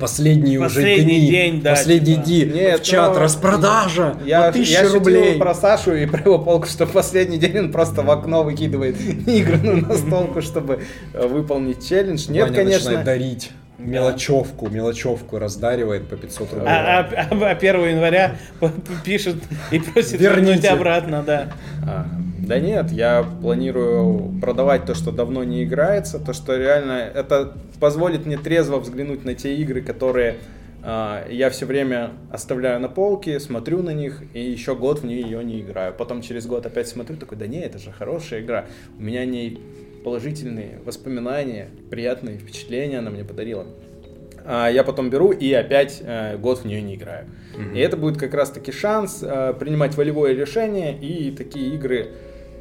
В 0.00 0.02
последние 0.02 0.58
уже 0.58 0.76
Последний 0.76 1.18
дни, 1.20 1.30
день, 1.30 1.60
да, 1.60 1.72
последние 1.72 2.16
типа. 2.16 2.26
дни 2.26 2.58
Нет, 2.58 2.80
в 2.80 2.84
чат 2.84 3.12
ну, 3.12 3.20
распродажа 3.20 4.16
Я, 4.24 4.38
на 4.38 4.44
я 4.44 4.48
1000 4.48 4.74
шутил 4.84 4.94
рублей. 4.94 5.38
про 5.38 5.54
Сашу 5.54 5.94
и 5.94 6.06
про 6.06 6.20
его 6.20 6.38
полку, 6.38 6.66
что 6.68 6.86
последний 6.86 7.36
день 7.36 7.58
он 7.58 7.70
просто 7.70 8.00
в 8.00 8.10
окно 8.10 8.42
выкидывает 8.42 8.96
игру 9.26 9.76
на 9.76 9.94
столку, 9.98 10.40
чтобы 10.40 10.80
э, 11.12 11.26
выполнить 11.26 11.86
челлендж. 11.86 12.30
Нет, 12.30 12.44
Ваня 12.44 12.56
конечно. 12.56 13.04
дарить 13.04 13.50
мелочевку, 13.84 14.68
мелочевку 14.68 15.38
раздаривает 15.38 16.08
по 16.08 16.16
500 16.16 16.52
рублей. 16.52 16.68
А, 16.68 17.00
а- 17.00 17.28
а 17.30 17.54
1 17.54 17.88
января 17.90 18.36
п- 18.60 18.68
п- 18.86 18.92
пишет 19.04 19.36
и 19.70 19.78
просит 19.78 20.20
вернуть 20.20 20.64
обратно, 20.64 21.22
да. 21.26 21.52
А, 21.86 22.06
Да 22.38 22.58
нет, 22.58 22.90
я 22.90 23.24
планирую 23.42 24.40
продавать 24.40 24.84
то, 24.84 24.94
что 24.94 25.12
давно 25.12 25.44
не 25.44 25.62
играется, 25.64 26.18
то, 26.18 26.32
что 26.32 26.56
реально 26.56 26.92
это 27.14 27.52
позволит 27.78 28.26
мне 28.26 28.36
трезво 28.38 28.78
взглянуть 28.80 29.24
на 29.24 29.34
те 29.34 29.54
игры, 29.56 29.82
которые 29.82 30.36
а, 30.82 31.26
я 31.30 31.50
все 31.50 31.66
время 31.66 32.10
оставляю 32.32 32.80
на 32.80 32.88
полке, 32.88 33.38
смотрю 33.38 33.82
на 33.82 33.90
них 33.90 34.22
и 34.34 34.40
еще 34.40 34.74
год 34.74 35.00
в 35.00 35.06
нее 35.06 35.44
не 35.44 35.60
играю. 35.60 35.92
Потом 35.92 36.22
через 36.22 36.46
год 36.46 36.64
опять 36.66 36.88
смотрю, 36.88 37.16
такой, 37.16 37.36
да 37.38 37.46
не, 37.46 37.60
это 37.60 37.78
же 37.78 37.92
хорошая 37.92 38.40
игра. 38.40 38.64
У 38.98 39.02
меня 39.02 39.20
о 39.20 39.26
ней 39.26 39.60
положительные 40.04 40.80
воспоминания, 40.84 41.68
приятные 41.90 42.38
впечатления 42.38 42.98
она 42.98 43.10
мне 43.10 43.24
подарила. 43.24 43.66
А 44.44 44.68
я 44.68 44.84
потом 44.84 45.10
беру 45.10 45.32
и 45.32 45.52
опять 45.52 46.00
э, 46.02 46.36
год 46.38 46.60
в 46.60 46.64
нее 46.64 46.80
не 46.80 46.94
играю. 46.94 47.26
И 47.74 47.78
это 47.78 47.96
будет 47.96 48.16
как 48.16 48.32
раз 48.32 48.50
таки 48.50 48.72
шанс 48.72 49.20
э, 49.22 49.54
принимать 49.58 49.96
волевое 49.96 50.34
решение 50.34 50.96
и 50.98 51.30
такие 51.30 51.74
игры 51.74 52.08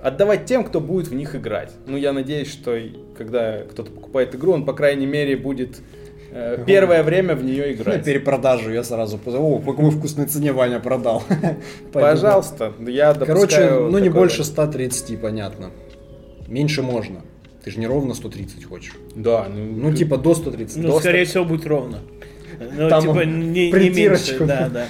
отдавать 0.02 0.46
тем, 0.46 0.64
кто 0.64 0.80
будет 0.82 1.08
в 1.08 1.14
них 1.14 1.36
играть. 1.36 1.72
Ну, 1.86 1.98
я 1.98 2.14
надеюсь, 2.14 2.50
что 2.52 2.78
когда 3.18 3.60
кто-то 3.60 3.92
покупает 3.92 4.36
игру, 4.36 4.54
он, 4.54 4.66
по 4.66 4.74
крайней 4.74 5.06
мере, 5.06 5.36
будет 5.38 5.80
э, 6.32 6.64
первое 6.66 7.04
время 7.04 7.36
в 7.36 7.44
нее 7.44 7.68
На 7.68 7.72
играть. 7.74 8.06
перепродажу 8.06 8.72
я 8.72 8.84
сразу 8.84 9.18
позову. 9.18 9.58
О, 9.58 9.60
по 9.60 9.74
какой 9.74 9.92
вкусной 9.92 10.26
цене 10.26 10.52
Ваня 10.52 10.80
продал. 10.80 11.24
Пожалуйста, 11.94 12.74
я 12.80 13.14
Короче, 13.14 13.34
допускаю 13.34 13.92
ну 13.92 14.00
не 14.00 14.10
больше 14.10 14.44
130, 14.44 15.20
понятно. 15.22 15.72
Меньше 16.50 16.82
можно. 16.82 17.22
Ты 17.64 17.72
же 17.72 17.80
не 17.80 17.88
ровно 17.88 18.14
130 18.14 18.64
хочешь. 18.66 18.94
Да, 19.16 19.48
ну, 19.54 19.90
Ну, 19.90 19.94
типа 19.94 20.18
до 20.18 20.34
130. 20.34 20.78
Ну, 20.78 20.88
До 20.90 21.00
скорее 21.00 21.26
всего, 21.26 21.46
будет 21.46 21.66
ровно. 21.68 22.00
Ну, 22.78 22.90
Там 22.90 23.02
типа, 23.02 23.22
не, 23.26 23.72
не 23.72 23.90
меньше, 23.90 24.40
да, 24.46 24.70
да. 24.70 24.86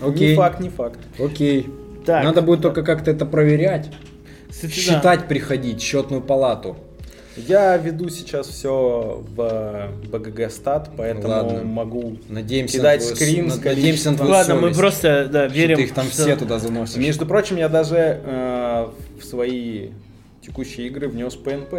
Окей. 0.00 0.30
не 0.30 0.34
факт, 0.36 0.60
не 0.60 0.68
факт. 0.68 0.98
Окей. 1.18 1.66
Так. 2.04 2.24
Надо 2.24 2.42
будет 2.42 2.62
только 2.62 2.82
как-то 2.82 3.10
это 3.10 3.26
проверять. 3.26 3.90
Кстати, 4.50 4.70
да. 4.74 4.80
Считать 4.80 5.28
приходить, 5.28 5.80
счетную 5.80 6.22
палату. 6.22 6.76
Я 7.36 7.76
веду 7.76 8.08
сейчас 8.08 8.48
все 8.48 9.24
в 9.28 9.88
БГГ 10.10 10.50
стат, 10.50 10.90
поэтому 10.96 11.28
Ладно. 11.28 11.62
могу 11.64 12.16
Надеемся 12.28 12.78
Кидать 12.78 13.00
на 13.00 13.06
твою, 13.06 13.16
скрин 13.16 13.50
с- 13.52 13.64
надеемся 13.64 14.10
на 14.10 14.16
твою 14.16 14.32
Ладно, 14.32 14.54
мы 14.56 14.60
совесть, 14.62 14.78
просто, 14.80 15.28
да, 15.32 15.48
что 15.48 15.56
верим. 15.56 15.76
ты 15.76 15.82
их 15.84 15.94
там 15.94 16.06
что- 16.06 16.22
все 16.22 16.36
туда 16.36 16.58
заносишь. 16.58 16.96
Между 16.96 17.26
прочим, 17.26 17.56
я 17.56 17.68
даже 17.68 17.96
э, 18.24 18.88
в 19.20 19.24
свои 19.24 19.90
текущие 20.48 20.86
игры 20.88 21.08
внес 21.08 21.34
ПНП. 21.34 21.74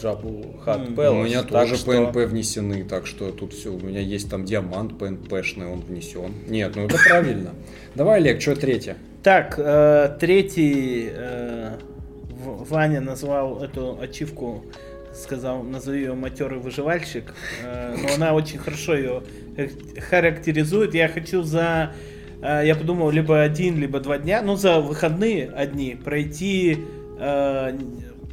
Джабу 0.00 0.58
Хат 0.64 0.88
М. 0.88 0.98
У 0.98 1.24
меня 1.24 1.42
тоже 1.42 1.76
что- 1.76 1.90
ПНП 1.90 2.16
внесены, 2.28 2.84
так 2.84 3.06
что 3.06 3.30
тут 3.30 3.52
все, 3.52 3.72
у 3.72 3.80
меня 3.80 4.00
есть 4.00 4.30
там 4.30 4.44
диамант 4.44 4.96
ПНПшный, 4.98 5.66
он 5.66 5.80
внесен. 5.80 6.32
Нет, 6.48 6.76
ну 6.76 6.84
это 6.86 6.96
правильно. 7.08 7.50
Давай, 7.94 8.18
Олег, 8.20 8.40
что 8.40 8.54
третье? 8.54 8.96
Так, 9.22 9.54
э, 9.58 10.16
третий 10.20 11.08
э, 11.12 11.76
Ваня 12.44 13.00
назвал 13.00 13.62
эту 13.62 13.98
ачивку, 14.00 14.64
сказал, 15.14 15.62
назови 15.62 16.00
ее 16.00 16.14
матерый 16.14 16.58
выживальщик, 16.58 17.34
э, 17.64 17.96
но 18.02 18.14
она 18.14 18.34
очень 18.34 18.58
хорошо 18.58 18.94
ее 18.96 19.22
характеризует. 20.08 20.94
Я 20.94 21.08
хочу 21.08 21.42
за, 21.42 21.92
э, 22.40 22.62
я 22.64 22.74
подумал, 22.74 23.10
либо 23.10 23.42
один, 23.42 23.78
либо 23.78 24.00
два 24.00 24.18
дня, 24.18 24.42
ну 24.42 24.56
за 24.56 24.80
выходные 24.80 25.48
одни 25.50 25.96
пройти, 26.02 26.78
э, 27.22 27.78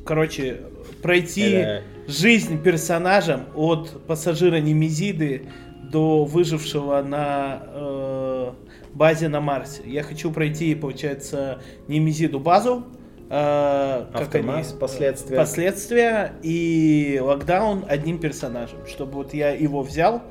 короче, 0.03 0.61
пройти 1.01 1.51
Это- 1.51 1.83
жизнь 2.07 2.61
персонажам 2.61 3.45
от 3.55 4.05
пассажира 4.07 4.57
Немезиды 4.57 5.43
до 5.91 6.25
выжившего 6.25 7.01
на 7.01 7.63
э, 7.65 8.51
базе 8.93 9.27
на 9.29 9.41
Марсе. 9.41 9.83
Я 9.85 10.03
хочу 10.03 10.31
пройти, 10.31 10.73
получается, 10.75 11.61
Немезиду 11.87 12.39
базу. 12.39 12.83
Э, 13.29 14.05
как 14.13 14.35
они, 14.35 14.51
последствия. 14.79 15.37
Последствия 15.37 16.33
и 16.41 17.19
локдаун 17.23 17.85
одним 17.87 18.17
персонажем. 18.19 18.79
Чтобы 18.87 19.13
вот 19.13 19.33
я 19.33 19.51
его 19.51 19.81
взял. 19.81 20.23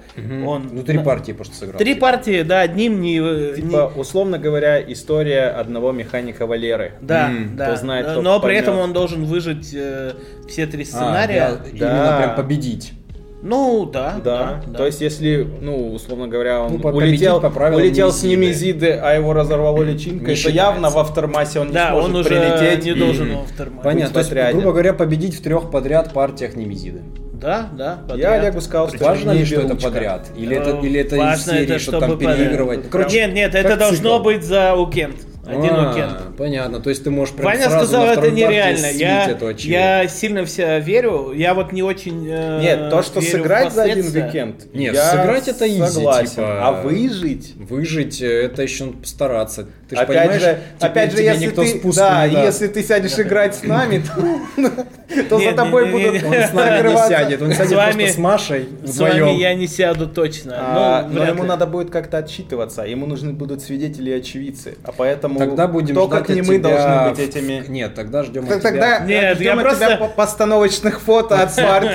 Он 0.47 0.69
Ну, 0.73 0.83
три 0.83 0.99
на- 0.99 1.05
партии 1.05 1.33
просто 1.33 1.55
сыграл. 1.55 1.79
Три 1.79 1.95
партии, 1.95 2.43
да, 2.43 2.61
одним 2.61 3.01
не... 3.01 3.19
Типа, 3.55 3.93
условно 3.97 4.39
говоря, 4.39 4.81
история 4.81 5.45
одного 5.49 5.93
механика 5.93 6.47
Валеры. 6.47 6.93
Да, 7.01 7.31
М, 7.31 7.57
да. 7.57 7.67
кто 7.67 7.77
знает, 7.77 8.07
но 8.09 8.15
тот 8.15 8.25
но 8.25 8.41
при 8.41 8.47
поймет. 8.49 8.63
этом 8.65 8.79
он 8.79 8.93
должен 8.93 9.25
выжить 9.25 9.73
э, 9.75 10.13
все 10.49 10.67
три 10.67 10.83
А, 10.83 10.87
сценария. 10.87 11.49
да, 11.51 11.57
Да. 11.57 11.69
Именно 11.71 12.17
прям 12.19 12.37
победить. 12.37 12.93
Ну, 13.41 13.89
да, 13.93 14.17
Да. 14.23 14.63
да. 14.67 14.79
То 14.79 14.87
есть, 14.87 15.01
если, 15.01 15.47
ну, 15.61 15.93
условно 15.93 16.27
говоря, 16.27 16.61
он 16.61 16.81
Ну, 16.83 16.89
улетел, 16.91 17.37
улетел 17.75 18.13
с 18.13 18.23
Немезиды. 18.25 18.93
А 18.93 19.13
его 19.15 19.33
разорвало 19.33 19.83
личинкой, 19.83 20.37
то 20.37 20.51
явно 20.51 20.91
в 20.91 20.99
Автермасе 20.99 21.61
он 21.61 21.69
не 21.69 21.73
Да, 21.75 21.91
сможет 21.91 22.11
он 22.11 22.17
уже 22.17 22.29
прилететь. 22.29 22.85
не 22.85 22.91
и- 22.91 22.95
должен 22.95 23.37
во 23.37 23.45
втором. 23.45 23.81
Понятно, 23.83 24.15
то 24.15 24.19
есть, 24.21 24.53
грубо 24.53 24.73
говоря, 24.73 24.93
победить 24.93 25.35
в 25.39 25.43
трех 25.43 25.71
подряд 25.71 26.13
партиях 26.13 26.57
Немезиды. 26.57 27.03
Да, 27.33 27.69
да. 27.73 27.85
Я 27.85 28.09
подряд. 28.09 28.43
Олегу 28.43 28.61
сказал, 28.61 28.89
что 28.89 29.05
Важно 29.05 29.31
не 29.31 29.39
ли, 29.39 29.45
что 29.45 29.61
это 29.61 29.77
подряд? 29.77 30.27
Или 30.37 30.57
это, 30.57 30.71
или 30.85 30.99
это 31.01 31.15
из 31.15 31.21
важно 31.21 31.53
серии, 31.53 31.65
это, 31.67 31.79
что 31.79 31.93
там 31.93 32.01
чтобы 32.11 32.15
подряд. 32.25 32.37
переигрывать? 32.39 32.91
Короче, 32.91 33.21
нет, 33.27 33.35
нет, 33.35 33.55
это 33.55 33.77
должно 33.77 34.15
цикл. 34.17 34.25
быть 34.25 34.43
за 34.45 34.75
уикенд. 34.75 35.15
Один 35.49 35.71
А, 35.75 35.89
уикенд. 35.91 36.37
Понятно, 36.37 36.81
то 36.81 36.91
есть 36.91 37.05
ты 37.05 37.11
можешь 37.11 37.35
прям 37.35 37.47
Ваня 37.47 37.69
сразу 37.71 37.87
сказал, 37.87 38.07
на 38.07 38.13
это 38.13 38.31
нереально. 38.31 38.87
Я, 38.93 40.01
я 40.03 40.09
сильно 40.09 40.45
все 40.45 40.79
верю. 40.81 41.33
Я 41.33 41.55
вот 41.55 41.73
не 41.73 41.83
очень. 41.83 42.27
э, 42.29 42.61
Нет, 42.61 42.91
то, 42.91 43.03
что 43.03 43.21
сыграть 43.21 43.73
за 43.73 43.85
один 43.85 44.07
уикенд, 44.07 44.75
Нет, 44.75 44.95
я 44.95 45.11
сыграть 45.11 45.49
это 45.49 45.67
изи, 45.67 45.83
согласен. 45.83 46.31
типа- 46.31 46.69
А 46.69 46.73
выжить? 46.83 47.55
Выжить, 47.57 48.21
это 48.21 48.63
еще 48.63 48.87
постараться. 48.93 49.69
Ты 49.89 49.97
ж 49.97 49.99
опять 50.01 50.19
понимаешь, 50.19 50.43
же, 50.43 50.59
опять 50.81 51.13
же, 51.13 51.23
если 51.23 51.49
ты, 51.49 51.93
да, 51.97 52.25
если 52.25 52.67
ты 52.69 52.83
сядешь 52.83 53.19
играть 53.19 53.55
с 53.55 53.63
нами, 53.63 54.03
то, 54.57 55.23
то 55.31 55.39
за 55.39 55.53
тобой 55.53 55.87
будут. 55.91 56.23
Он 56.25 56.35
с 56.35 56.53
нами 56.53 56.89
не 56.91 56.97
сядет, 57.09 57.41
он 57.41 57.53
С 57.53 57.57
сядет 57.57 57.73
вами- 57.73 57.93
просто 57.95 58.13
с 58.13 58.19
Машей 58.19 58.69
С 58.85 58.99
вами 58.99 59.13
вдвоем. 59.15 59.39
я 59.39 59.55
не 59.55 59.67
сяду 59.67 60.07
точно. 60.07 60.55
А, 60.59 61.09
Ну, 61.11 61.21
но 61.21 61.25
ему 61.25 61.45
надо 61.45 61.67
будет 61.67 61.91
как-то 61.91 62.19
отчитываться, 62.19 62.83
ему 62.83 63.07
нужны 63.07 63.33
будут 63.33 63.63
свидетели 63.63 64.11
и 64.11 64.15
очевидцы, 64.15 64.77
а 64.85 64.93
поэтому 64.93 65.39
Тогда 65.39 65.67
будем 65.67 65.95
ждать 65.95 66.11
как 66.11 66.29
не 66.29 66.43
мы, 66.43 66.59
должны 66.59 67.11
быть 67.11 67.19
этими... 67.19 67.65
Нет, 67.69 67.95
тогда 67.95 68.25
ждем 68.25 68.47
от 68.49 68.61
тебя. 68.61 69.01
Нет, 69.01 69.41
я 69.41 69.57
просто- 69.57 70.11
постановочных 70.17 71.01
фото 71.01 71.41
от. 71.43 71.49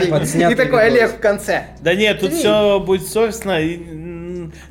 Подснятый 0.10 0.54
И 0.54 0.56
такой. 0.56 0.86
Олег 0.88 1.12
в 1.12 1.20
конце. 1.20 1.66
Да 1.82 1.94
нет, 1.94 2.20
тут 2.20 2.34
все 2.34 2.80
будет 2.80 3.08
совестно. 3.08 3.60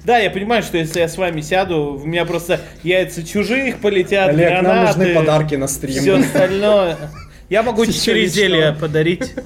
Да, 0.05 0.19
я 0.19 0.31
понимаю, 0.31 0.63
что 0.63 0.79
если 0.79 1.01
я 1.01 1.09
с 1.09 1.17
вами 1.17 1.41
сяду, 1.41 2.01
у 2.03 2.07
меня 2.07 2.25
просто 2.25 2.61
яйца 2.83 3.23
чужих 3.27 3.79
полетят, 3.81 4.31
Олег, 4.31 4.51
нам 4.51 4.63
гранаты, 4.65 4.99
нужны 4.99 5.15
подарки 5.15 5.55
на 5.57 5.69
стрим. 5.69 6.01
все 6.01 6.19
остальное. 6.19 6.97
Я 7.49 7.63
могу 7.63 7.83
Еще 7.83 7.93
4 7.93 8.21
лично. 8.23 8.35
зелья 8.35 8.73
подарить. 8.73 9.35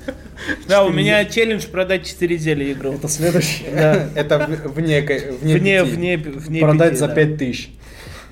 Да, 0.68 0.84
у 0.84 0.90
меня 0.90 1.24
челлендж 1.24 1.66
продать 1.66 2.06
4 2.06 2.36
зелья 2.36 2.72
игру. 2.72 2.92
Это 2.92 3.08
следующее. 3.08 3.68
Да. 3.74 4.08
Это 4.14 4.46
вне, 4.74 5.02
вне, 5.82 6.18
Продать 6.60 6.98
за 6.98 7.08
да. 7.08 7.14
5000. 7.14 7.70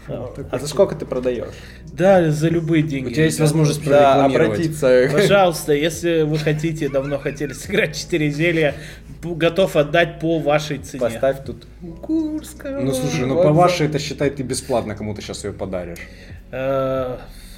А 0.06 0.58
за 0.58 0.68
сколько 0.68 0.94
ты 0.94 1.06
продаешь? 1.06 1.54
Да, 1.96 2.30
за 2.30 2.48
любые 2.48 2.82
деньги. 2.82 3.08
У 3.08 3.12
тебя 3.12 3.24
есть 3.24 3.38
возможность 3.38 3.84
Да, 3.84 4.24
обратиться. 4.24 5.08
Пожалуйста, 5.12 5.72
если 5.72 6.22
вы 6.22 6.38
хотите, 6.38 6.88
давно 6.88 7.18
хотели 7.18 7.52
сыграть 7.54 7.96
4 7.96 8.30
зелья, 8.30 8.74
готов 9.22 9.76
отдать 9.76 10.18
по 10.18 10.40
вашей 10.40 10.78
цене. 10.78 11.00
Поставь 11.00 11.44
тут 11.44 11.66
Курского. 12.02 12.80
Ну 12.80 12.92
слушай, 12.92 13.26
ну 13.26 13.36
по 13.40 13.52
вашей 13.52 13.86
это 13.86 13.98
считай 13.98 14.30
ты 14.30 14.42
бесплатно 14.42 14.96
кому-то 14.96 15.22
сейчас 15.22 15.44
ее 15.44 15.52
подаришь. 15.52 15.98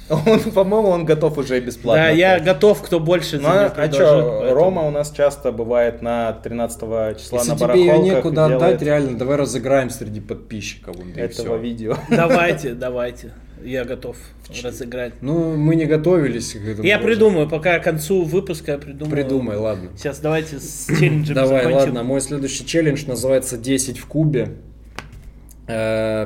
Он, 0.25 0.39
по-моему, 0.53 0.89
он 0.89 1.05
готов 1.05 1.37
уже 1.37 1.57
и 1.57 1.59
бесплатно. 1.59 2.03
Да, 2.03 2.09
я 2.09 2.39
готов, 2.39 2.81
кто 2.81 2.99
больше 2.99 3.37
Ну, 3.37 3.43
за 3.43 3.49
неё 3.49 3.65
а 3.65 3.69
предложит, 3.69 3.95
что, 4.07 4.37
поэтому- 4.39 4.53
Рома 4.53 4.81
у 4.83 4.91
нас 4.91 5.11
часто 5.11 5.51
бывает 5.51 6.01
на 6.01 6.31
13 6.33 7.15
числа 7.15 7.39
Если 7.39 7.51
на 7.51 7.57
тебе 7.57 7.79
ее 7.79 7.87
барахолках 7.87 8.15
некуда 8.15 8.47
делает 8.47 8.61
отдать, 8.61 8.81
реально, 8.81 9.17
давай 9.17 9.35
разыграем 9.37 9.89
среди 9.89 10.21
подписчиков. 10.21 10.95
этого 11.15 11.57
видео. 11.57 11.97
Давайте, 12.09 12.73
давайте. 12.73 13.33
Я 13.63 13.85
готов 13.85 14.15
разыграть. 14.63 15.13
Ну, 15.21 15.57
мы 15.57 15.75
не 15.75 15.85
готовились 15.85 16.53
к 16.53 16.57
этому. 16.57 16.87
Я 16.87 16.97
тоже. 16.97 17.07
придумаю, 17.07 17.49
пока 17.49 17.79
к 17.79 17.83
концу 17.83 18.23
выпуска 18.23 18.73
я 18.73 18.77
придумаю. 18.77 19.11
Придумай, 19.11 19.57
ладно. 19.57 19.89
Сейчас 19.97 20.19
давайте 20.19 20.59
с 20.59 20.85
челленджем 20.87 21.35
Давай, 21.35 21.63
закончим. 21.63 21.77
ладно. 21.79 22.03
Мой 22.03 22.21
следующий 22.21 22.65
челлендж 22.65 23.05
называется 23.07 23.57
10 23.57 23.97
в 23.97 24.05
кубе. 24.05 24.57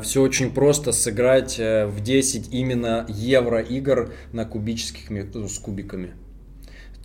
Все 0.03 0.21
очень 0.21 0.53
просто 0.53 0.91
сыграть 0.91 1.55
э, 1.59 1.87
в 1.87 2.01
10 2.01 2.53
именно 2.53 3.05
евро 3.09 3.59
игр 3.59 4.13
на 4.33 4.45
кубических 4.45 5.09
ну, 5.09 5.47
с 5.47 5.57
кубиками. 5.57 6.11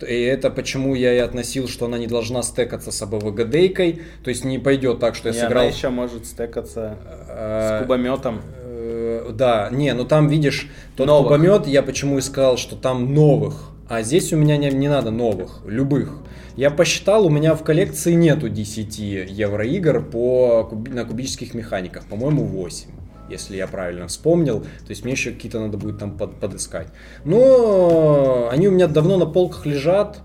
И 0.07 0.21
это 0.21 0.51
почему 0.51 0.93
я 0.93 1.13
и 1.13 1.17
относил, 1.17 1.67
что 1.67 1.85
она 1.85 1.97
не 1.97 2.05
должна 2.05 2.43
стекаться 2.43 2.91
с 2.91 3.01
АБВГДейкой. 3.01 4.01
То 4.23 4.29
есть 4.29 4.45
не 4.45 4.59
пойдет 4.59 4.99
так, 4.99 5.15
что 5.15 5.29
я 5.29 5.33
она 5.33 5.47
сыграл... 5.47 5.67
еще 5.67 5.89
может 5.89 6.27
стекаться 6.27 6.97
э, 7.27 7.79
с 7.79 7.81
кубометом. 7.81 8.41
Э, 8.57 9.31
Да, 9.33 9.69
не, 9.71 9.93
ну 9.93 10.05
там 10.05 10.27
видишь, 10.27 10.69
тот 10.95 11.07
Новых. 11.07 11.33
кубомет, 11.33 11.65
я 11.65 11.81
почему 11.81 12.19
и 12.19 12.21
сказал, 12.21 12.57
что 12.57 12.75
там 12.75 13.13
новых, 13.13 13.71
а 13.89 14.01
здесь 14.01 14.33
у 14.33 14.37
меня 14.37 14.57
не, 14.57 14.69
не 14.69 14.89
надо 14.89 15.11
новых, 15.11 15.61
любых. 15.65 16.17
Я 16.55 16.71
посчитал, 16.71 17.25
у 17.25 17.29
меня 17.29 17.55
в 17.55 17.63
коллекции 17.63 18.13
нету 18.13 18.49
10 18.49 18.99
евроигр 18.99 20.01
по, 20.03 20.69
на 20.87 21.05
кубических 21.05 21.53
механиках, 21.53 22.05
по-моему 22.05 22.45
8 22.45 22.89
если 23.29 23.57
я 23.57 23.67
правильно 23.67 24.07
вспомнил, 24.07 24.61
то 24.61 24.89
есть 24.89 25.03
мне 25.03 25.13
еще 25.13 25.31
какие-то 25.31 25.59
надо 25.59 25.77
будет 25.77 25.99
там 25.99 26.17
под- 26.17 26.39
подыскать. 26.39 26.87
Но 27.25 28.47
они 28.49 28.69
у 28.69 28.71
меня 28.71 28.87
давно 28.87 29.17
на 29.17 29.25
полках 29.25 29.65
лежат, 29.65 30.21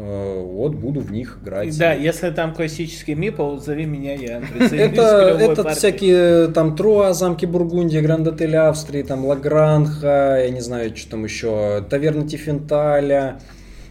вот 0.00 0.74
буду 0.74 1.00
в 1.00 1.12
них 1.12 1.38
играть. 1.42 1.76
Да, 1.78 1.92
если 1.92 2.30
там 2.30 2.54
классический 2.54 3.14
мипл, 3.14 3.58
зови 3.58 3.84
меня, 3.84 4.14
я 4.14 4.42
Это, 4.72 5.36
это 5.38 5.68
всякие 5.70 6.48
там 6.48 6.74
Троа, 6.74 7.12
замки 7.12 7.44
Бургундии, 7.44 7.98
Гранд-отель 7.98 8.56
Австрии, 8.56 9.02
там 9.02 9.26
Лагранха, 9.26 10.40
я 10.42 10.50
не 10.50 10.60
знаю, 10.60 10.96
что 10.96 11.10
там 11.10 11.24
еще, 11.24 11.84
Таверна 11.90 12.26
Тифенталя. 12.26 13.40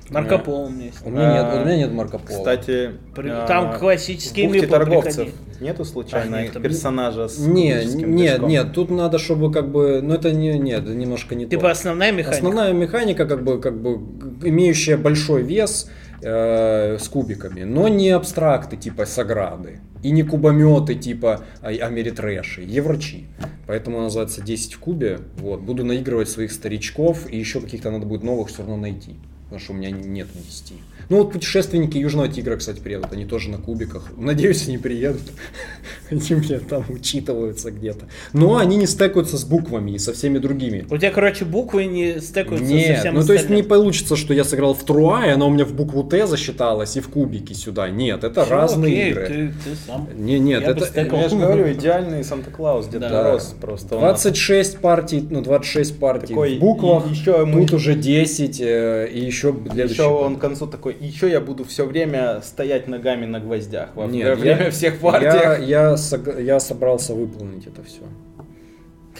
Марко 0.09 0.37
Поло 0.37 0.65
у 0.65 0.69
меня 0.69 0.85
есть. 0.85 0.99
У 1.05 1.09
меня 1.09 1.33
нет, 1.33 1.45
А, 1.45 1.61
у 1.61 1.65
меня 1.65 1.77
нет 1.77 1.91
Марко 1.91 2.17
Поло. 2.19 2.37
Кстати, 2.37 2.91
При- 3.15 3.29
а, 3.29 3.45
там 3.47 3.77
классические 3.77 4.47
мипл, 4.47 4.71
торговцев 4.71 5.15
приходи. 5.15 5.33
нету 5.63 5.85
случайно 5.85 6.37
А, 6.37 6.41
нет, 6.43 6.53
там- 6.53 6.61
персонажа 6.63 7.27
с 7.27 7.37
нет, 7.39 7.83
движком? 7.91 8.47
нет, 8.47 8.73
тут 8.73 8.89
надо, 8.89 9.17
чтобы 9.19 9.51
как 9.51 9.69
бы, 9.71 10.01
ну 10.01 10.13
это 10.15 10.31
не, 10.31 10.57
нет, 10.57 10.87
немножко 10.87 11.35
не 11.35 11.45
Типа 11.45 11.63
то. 11.63 11.71
основная 11.71 12.11
механика. 12.11 12.35
Основная 12.37 12.73
механика, 12.73 13.25
как 13.25 13.43
бы, 13.43 13.59
как 13.61 13.79
бы, 13.79 13.99
имеющая 14.47 14.97
большой 14.97 15.43
вес 15.43 15.89
э, 16.21 16.97
с 16.99 17.07
кубиками, 17.07 17.63
но 17.63 17.87
не 17.87 18.09
абстракты 18.09 18.75
типа 18.75 19.05
Саграды. 19.05 19.79
И 20.03 20.11
не 20.11 20.23
кубометы 20.23 20.95
типа 20.95 21.41
а- 21.61 21.67
Америтрэши, 21.69 22.61
Еврочи. 22.61 23.27
Поэтому 23.67 23.97
она 23.97 24.05
называется 24.05 24.41
10 24.41 24.73
в 24.73 24.79
кубе. 24.79 25.19
Вот. 25.37 25.61
Буду 25.61 25.85
наигрывать 25.85 26.27
своих 26.29 26.51
старичков, 26.51 27.29
и 27.31 27.37
еще 27.37 27.61
каких-то 27.61 27.91
надо 27.91 28.05
будет 28.05 28.23
новых 28.23 28.47
все 28.49 28.59
равно 28.59 28.75
найти. 28.77 29.15
Потому 29.49 29.59
что 29.59 29.73
у 29.73 29.75
меня 29.77 29.89
нет 29.89 30.27
10. 30.31 30.73
Ну 31.09 31.17
вот 31.17 31.31
путешественники 31.33 31.97
Южного 31.97 32.27
Тигра, 32.27 32.55
кстати, 32.55 32.79
приедут. 32.79 33.11
Они 33.11 33.25
тоже 33.25 33.49
на 33.49 33.57
кубиках. 33.57 34.11
Надеюсь, 34.15 34.67
они 34.67 34.77
приедут. 34.77 35.23
Они 36.11 36.21
мне 36.31 36.59
там 36.59 36.85
учитываются 36.89 37.69
где-то. 37.71 38.05
Но 38.33 38.57
они 38.57 38.77
не 38.77 38.87
стекаются 38.87 39.37
с 39.37 39.43
буквами 39.43 39.91
и 39.91 39.99
со 39.99 40.11
всеми 40.11 40.39
другими. 40.39 40.85
У 40.89 40.97
тебя, 40.97 41.11
короче, 41.11 41.45
буквы 41.45 41.85
не 41.85 42.19
стекаются 42.19 42.65
со 42.67 42.73
Нет, 42.73 42.99
всем 42.99 43.15
ну 43.15 43.23
то 43.23 43.33
есть 43.33 43.49
не 43.49 43.61
получится, 43.61 44.15
что 44.15 44.33
я 44.33 44.43
сыграл 44.43 44.73
в 44.73 44.83
Труа, 44.83 45.25
и 45.27 45.29
она 45.29 45.45
у 45.45 45.51
меня 45.51 45.65
в 45.65 45.73
букву 45.73 46.03
Т 46.03 46.25
засчиталась, 46.25 46.97
и 46.97 46.99
в 46.99 47.09
кубике 47.09 47.53
сюда. 47.53 47.89
Нет, 47.89 48.23
это 48.23 48.43
Всё, 48.43 48.51
разные 48.51 48.93
окей, 48.93 49.11
игры. 49.11 49.27
Ты, 49.27 49.69
ты 49.69 49.75
сам. 49.85 50.09
Не, 50.15 50.39
нет, 50.39 50.61
Я 50.61 50.69
это... 50.71 51.15
Я 51.15 51.29
же 51.29 51.35
говорю, 51.35 51.71
идеальный 51.73 52.23
Санта-Клаус, 52.23 52.87
Дед 52.87 53.01
Да. 53.01 53.09
Мороз 53.09 53.55
просто. 53.61 53.97
у 53.97 54.01
нас. 54.01 54.21
26 54.23 54.79
партий, 54.79 55.27
ну 55.29 55.41
26 55.41 55.99
партий 55.99 56.27
Такой, 56.27 56.57
в 56.57 56.59
буквах, 56.59 57.07
и 57.07 57.11
еще 57.11 57.45
мы- 57.45 57.61
тут 57.61 57.73
уже 57.73 57.93
10, 57.93 58.59
э, 58.61 59.09
и 59.13 59.19
еще 59.23 59.53
следующий. 59.71 59.93
Еще 59.93 60.03
он 60.05 60.37
к 60.37 60.41
концу 60.41 60.65
такой, 60.67 60.93
еще 60.99 61.29
я 61.29 61.39
буду 61.41 61.63
все 61.63 61.85
время 61.85 62.41
стоять 62.41 62.87
ногами 62.87 63.25
на 63.25 63.39
гвоздях 63.39 63.89
во 63.95 64.05
Нет, 64.05 64.37
время 64.37 64.65
я- 64.65 64.71
всех 64.71 64.95
Я, 64.95 64.99
партиях. 64.99 65.59
я, 65.67 65.93
сог- 65.97 66.41
я 66.41 66.59
собрался 66.59 67.13
выполнить 67.13 67.67
это 67.67 67.83
все. 67.83 68.01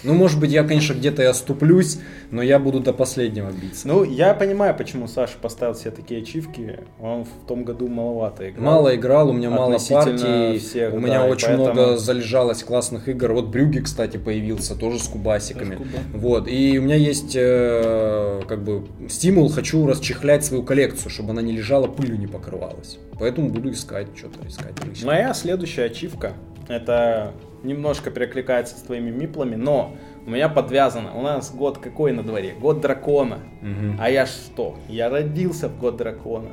Ну, 0.02 0.14
может 0.14 0.40
быть, 0.40 0.50
я, 0.50 0.64
конечно, 0.64 0.94
где-то 0.94 1.22
и 1.22 1.26
оступлюсь, 1.26 1.98
но 2.30 2.42
я 2.42 2.58
буду 2.58 2.80
до 2.80 2.92
последнего 2.92 3.50
биться. 3.50 3.86
Ну, 3.86 4.04
я 4.04 4.34
понимаю, 4.34 4.74
почему 4.76 5.06
Саша 5.08 5.34
поставил 5.40 5.74
себе 5.74 5.90
такие 5.90 6.22
ачивки. 6.22 6.80
Он 7.00 7.24
в 7.24 7.46
том 7.46 7.64
году 7.64 7.88
маловато 7.88 8.48
играл. 8.50 8.64
Мало 8.64 8.94
играл, 8.96 9.30
у 9.30 9.32
меня 9.32 9.50
мало 9.50 9.78
партий, 9.78 10.58
всех, 10.58 10.94
у 10.94 11.00
да, 11.00 11.06
меня 11.06 11.26
и 11.26 11.30
очень 11.30 11.48
поэтому- 11.48 11.72
много 11.72 11.96
залежалось 11.96 12.62
классных 12.62 13.08
игр. 13.08 13.32
Вот 13.32 13.48
Брюги, 13.48 13.80
кстати, 13.80 14.16
появился, 14.16 14.74
тоже 14.74 14.98
с 14.98 15.08
кубасиками. 15.08 15.76
Тоже 15.76 15.90
куба. 15.90 15.98
Вот, 16.18 16.48
и 16.48 16.78
у 16.78 16.82
меня 16.82 16.96
есть 16.96 17.34
э, 17.36 18.42
как 18.48 18.62
бы 18.62 18.86
стимул, 19.08 19.48
хочу 19.48 19.86
расчехлять 19.86 20.44
свою 20.44 20.62
коллекцию, 20.62 21.10
чтобы 21.10 21.30
она 21.30 21.42
не 21.42 21.52
лежала, 21.52 21.86
пылью 21.86 22.18
не 22.18 22.26
покрывалась. 22.26 22.98
Поэтому 23.18 23.50
буду 23.50 23.70
искать 23.70 24.06
что-то, 24.16 24.46
искать 24.48 24.72
рысь. 24.84 25.02
Моя 25.04 25.34
следующая 25.34 25.84
ачивка, 25.84 26.32
это 26.68 27.32
немножко 27.62 28.10
перекликается 28.10 28.76
с 28.76 28.82
твоими 28.82 29.10
миплами, 29.10 29.54
но 29.56 29.96
у 30.26 30.30
меня 30.30 30.48
подвязано. 30.48 31.14
У 31.14 31.22
нас 31.22 31.52
год 31.54 31.78
какой 31.78 32.12
на 32.12 32.22
дворе? 32.22 32.54
Год 32.60 32.80
дракона. 32.80 33.38
Мгм. 33.62 33.96
А 34.00 34.10
я 34.10 34.26
что? 34.26 34.76
Я 34.88 35.08
родился 35.10 35.68
в 35.68 35.78
год 35.78 35.96
дракона. 35.96 36.48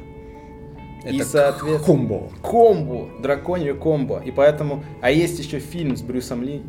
И, 1.05 1.15
Это 1.17 1.25
соответственно, 1.25 1.79
комбо. 1.85 2.29
комбо, 2.41 3.07
драконье 3.21 3.73
комбо. 3.73 4.19
И 4.25 4.31
поэтому, 4.31 4.83
а 5.01 5.11
есть 5.11 5.39
еще 5.39 5.59
фильм 5.59 5.95
с 5.95 6.01
Брюсом 6.01 6.43
Ли. 6.43 6.61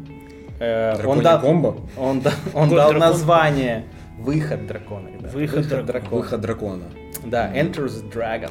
Э, 0.61 0.93
он 0.93 0.97
Драконий 0.99 1.23
дал, 1.25 1.41
комбо? 1.41 1.77
он, 1.97 2.21
да- 2.21 2.33
он 2.55 2.69
дал 2.69 2.91
дракона. 2.91 2.99
название 2.99 3.85
Выход 4.19 4.67
дракона, 4.67 5.09
ребят. 5.09 5.33
Выход 5.33 5.69
дракона. 5.69 6.17
Выход 6.17 6.41
дракона. 6.41 6.83
Да, 7.25 7.53
Enter 7.55 7.87
the 7.87 8.13
Dragon. 8.13 8.51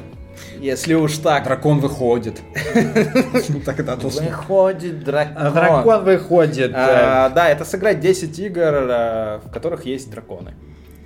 Если 0.60 0.94
уж 0.94 1.18
так. 1.18 1.44
Дракон 1.44 1.78
выходит. 1.80 2.40
Тогда. 3.64 3.96
Выходит 3.96 5.04
дракон. 5.04 5.36
А 5.36 5.50
дракон 5.50 6.04
выходит. 6.04 6.72
А, 6.74 7.28
да, 7.30 7.48
это 7.48 7.64
сыграть 7.64 8.00
10 8.00 8.38
игр, 8.38 8.62
а, 8.62 9.40
в 9.44 9.50
которых 9.50 9.86
есть 9.86 10.10
драконы. 10.10 10.54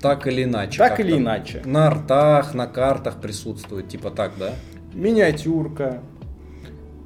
Так 0.01 0.27
или 0.27 0.45
иначе. 0.45 0.79
Так 0.79 0.99
или 1.01 1.17
иначе. 1.17 1.63
На 1.65 1.87
артах, 1.89 2.55
на 2.55 2.67
картах 2.67 3.21
присутствует, 3.21 3.89
типа 3.89 4.11
так, 4.11 4.33
да? 4.39 4.53
Миниатюрка. 4.95 6.01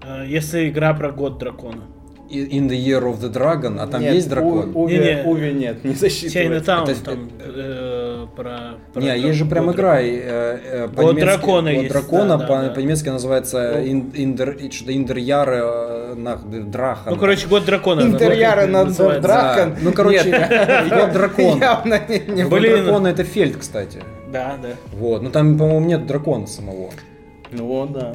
Э, 0.02 0.24
Если 0.26 0.68
игра 0.70 0.94
про 0.94 1.10
год 1.12 1.38
дракона. 1.38 1.82
In 2.30 2.68
the 2.68 2.76
Year 2.76 3.02
of 3.04 3.20
the 3.20 3.32
Dragon, 3.32 3.80
а 3.80 3.86
там 3.86 4.00
Нет, 4.00 4.14
есть 4.14 4.28
дракон? 4.28 4.72
У- 4.74 4.82
Уви, 4.84 4.98
Не-не. 4.98 5.22
Уви 5.24 5.52
нет, 5.52 5.84
не 5.84 5.94
засчитывается. 5.94 6.32
Чайнатаун 6.32 6.88
Это- 6.88 7.04
там 7.04 7.30
э, 7.38 7.95
про, 8.34 8.78
про 8.92 9.00
Не, 9.02 9.18
есть 9.18 9.38
же 9.38 9.44
прям 9.44 9.70
игра. 9.72 10.00
э, 10.00 10.08
э, 10.08 10.88
дракона 10.88 11.72
Год 11.72 11.82
есть, 11.82 11.92
дракона, 11.92 12.28
да, 12.28 12.36
да, 12.38 12.46
по- 12.46 12.62
да. 12.62 12.70
по-немецки 12.70 13.08
называется 13.08 13.82
ин- 13.84 14.10
индер, 14.14 14.50
и 14.50 14.70
что-то 14.70 14.94
Индерьяре 14.94 15.60
э, 15.62 16.14
на 16.16 16.36
Драхан. 16.36 17.12
Ну, 17.14 17.18
короче, 17.20 17.46
год 17.46 17.64
дракона. 17.64 18.00
Интерьеры 18.02 18.66
на. 18.66 18.84
Да. 18.84 19.74
Ну, 19.80 19.92
короче, 19.92 20.30
Нет, 20.30 20.88
год 20.90 21.12
дракона. 21.12 21.62
Явно 21.62 22.00
не- 22.08 22.34
не 22.34 22.42
Год 22.44 22.60
Блин. 22.60 22.84
дракона 22.84 23.08
это 23.08 23.24
фельд, 23.24 23.56
кстати. 23.56 24.02
Да, 24.32 24.56
да. 24.62 24.70
Вот, 24.92 25.22
ну 25.22 25.30
там, 25.30 25.56
по-моему, 25.58 25.86
нет 25.86 26.06
дракона 26.06 26.46
самого. 26.46 26.90
Ну 27.52 27.86
да. 27.86 28.12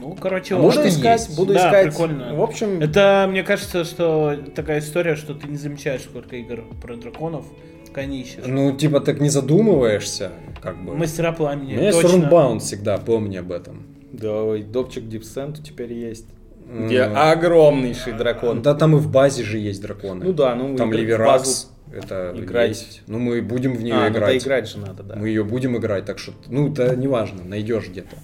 Ну, 0.00 0.16
короче, 0.18 0.54
А 0.54 0.58
вот. 0.58 0.76
и 0.84 0.88
искать, 0.88 1.20
есть. 1.26 1.36
буду 1.36 1.52
Да, 1.54 1.66
искать. 1.68 1.86
прикольно. 1.88 2.34
В 2.34 2.40
общем, 2.42 2.80
Это, 2.80 3.26
мне 3.28 3.42
кажется, 3.42 3.84
что 3.84 4.34
такая 4.54 4.78
история, 4.78 5.14
что 5.14 5.34
ты 5.34 5.46
не 5.46 5.56
замечаешь, 5.58 6.02
сколько 6.02 6.36
игр 6.36 6.64
про 6.80 6.96
драконов, 6.96 7.44
ищешь. 7.98 8.44
Ну, 8.46 8.72
типа, 8.76 9.00
так 9.00 9.20
не 9.20 9.28
задумываешься, 9.28 10.30
как 10.62 10.82
бы. 10.82 10.94
Мастера 10.96 11.32
У 11.32 11.34
пламени. 11.34 11.72
меня 11.74 11.86
есть. 11.90 12.02
Runbound 12.02 12.58
всегда, 12.60 12.98
помни 12.98 13.36
об 13.36 13.52
этом. 13.52 13.86
да, 14.12 14.56
и 14.56 14.62
Допчик 14.62 15.08
Дипсент 15.08 15.62
теперь 15.62 15.92
есть. 15.92 16.26
Где 16.72 17.02
огромнейший 17.02 18.12
дракон. 18.12 18.62
Да, 18.62 18.74
там 18.74 18.94
и 18.96 18.98
в 19.00 19.10
базе 19.10 19.42
же 19.42 19.58
есть 19.58 19.82
драконы. 19.82 20.24
Ну 20.24 20.32
да, 20.32 20.54
ну 20.54 20.76
Там 20.76 20.90
играть 20.90 21.00
Ливеракс, 21.02 21.70
это 21.92 22.32
играть. 22.36 22.68
есть. 22.70 23.02
Ну, 23.08 23.18
мы 23.18 23.42
будем 23.42 23.74
в 23.74 23.82
нее 23.82 23.94
А, 23.94 24.06
ну 24.08 24.12
да, 24.14 24.18
играть. 24.20 24.44
играть 24.44 24.68
же 24.68 24.78
надо, 24.78 25.02
да. 25.02 25.16
Мы 25.16 25.28
ее 25.28 25.42
будем 25.42 25.76
играть, 25.76 26.04
так 26.04 26.18
что, 26.20 26.32
ну, 26.46 26.70
это 26.70 26.94
не 26.94 27.08
важно, 27.08 27.42
найдешь 27.44 27.88
где-то. 27.88 28.14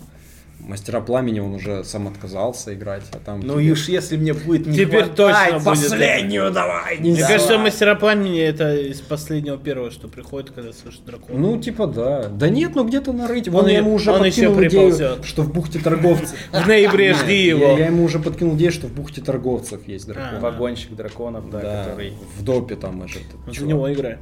Мастера 0.58 1.00
пламени 1.00 1.38
он 1.38 1.54
уже 1.54 1.84
сам 1.84 2.08
отказался 2.08 2.74
играть, 2.74 3.04
а 3.12 3.18
там... 3.18 3.40
Ну 3.40 3.58
и 3.60 3.70
уж 3.70 3.88
если 3.88 4.16
мне 4.16 4.32
будет 4.34 4.66
не 4.66 4.74
Теперь 4.74 5.04
хватать 5.04 5.14
точно 5.14 5.52
будет. 5.52 5.64
последнюю 5.64 6.50
давай! 6.50 6.98
Мне 6.98 7.10
нельзя. 7.10 7.28
кажется, 7.28 7.58
мастера 7.58 7.94
пламени 7.94 8.40
это 8.40 8.74
из 8.74 9.00
последнего 9.00 9.58
первого, 9.58 9.90
что 9.90 10.08
приходит, 10.08 10.50
когда 10.50 10.72
слышит 10.72 11.04
дракона. 11.04 11.38
Ну, 11.38 11.60
типа, 11.60 11.86
да. 11.86 12.28
Да 12.28 12.48
нет, 12.48 12.72
ну 12.74 12.84
где-то 12.84 13.12
нарыть. 13.12 13.48
Он 13.48 13.68
и- 13.68 13.74
ему 13.74 13.94
уже 13.94 14.10
он 14.10 14.24
еще 14.24 14.48
подкинул 14.48 14.56
идею, 14.64 14.70
приползет. 14.70 15.24
что 15.24 15.42
в 15.42 15.52
бухте 15.52 15.78
торговцев... 15.78 16.36
в 16.52 16.66
ноябре 16.66 17.14
жди 17.14 17.46
его. 17.46 17.76
Я 17.78 17.86
ему 17.86 18.04
уже 18.04 18.18
подкинул 18.18 18.56
идею, 18.56 18.72
что 18.72 18.86
в 18.88 18.92
бухте 18.92 19.20
торговцев 19.20 19.86
есть 19.86 20.06
дракон. 20.06 20.38
А. 20.38 20.40
Вагонщик 20.40 20.96
драконов, 20.96 21.48
да, 21.50 21.84
который... 21.84 22.14
в 22.38 22.42
допе 22.42 22.76
там 22.76 23.02
этот 23.02 23.22
Вот 23.44 23.54
чувак. 23.54 23.58
за 23.60 23.66
него 23.66 23.92
играй. 23.92 24.18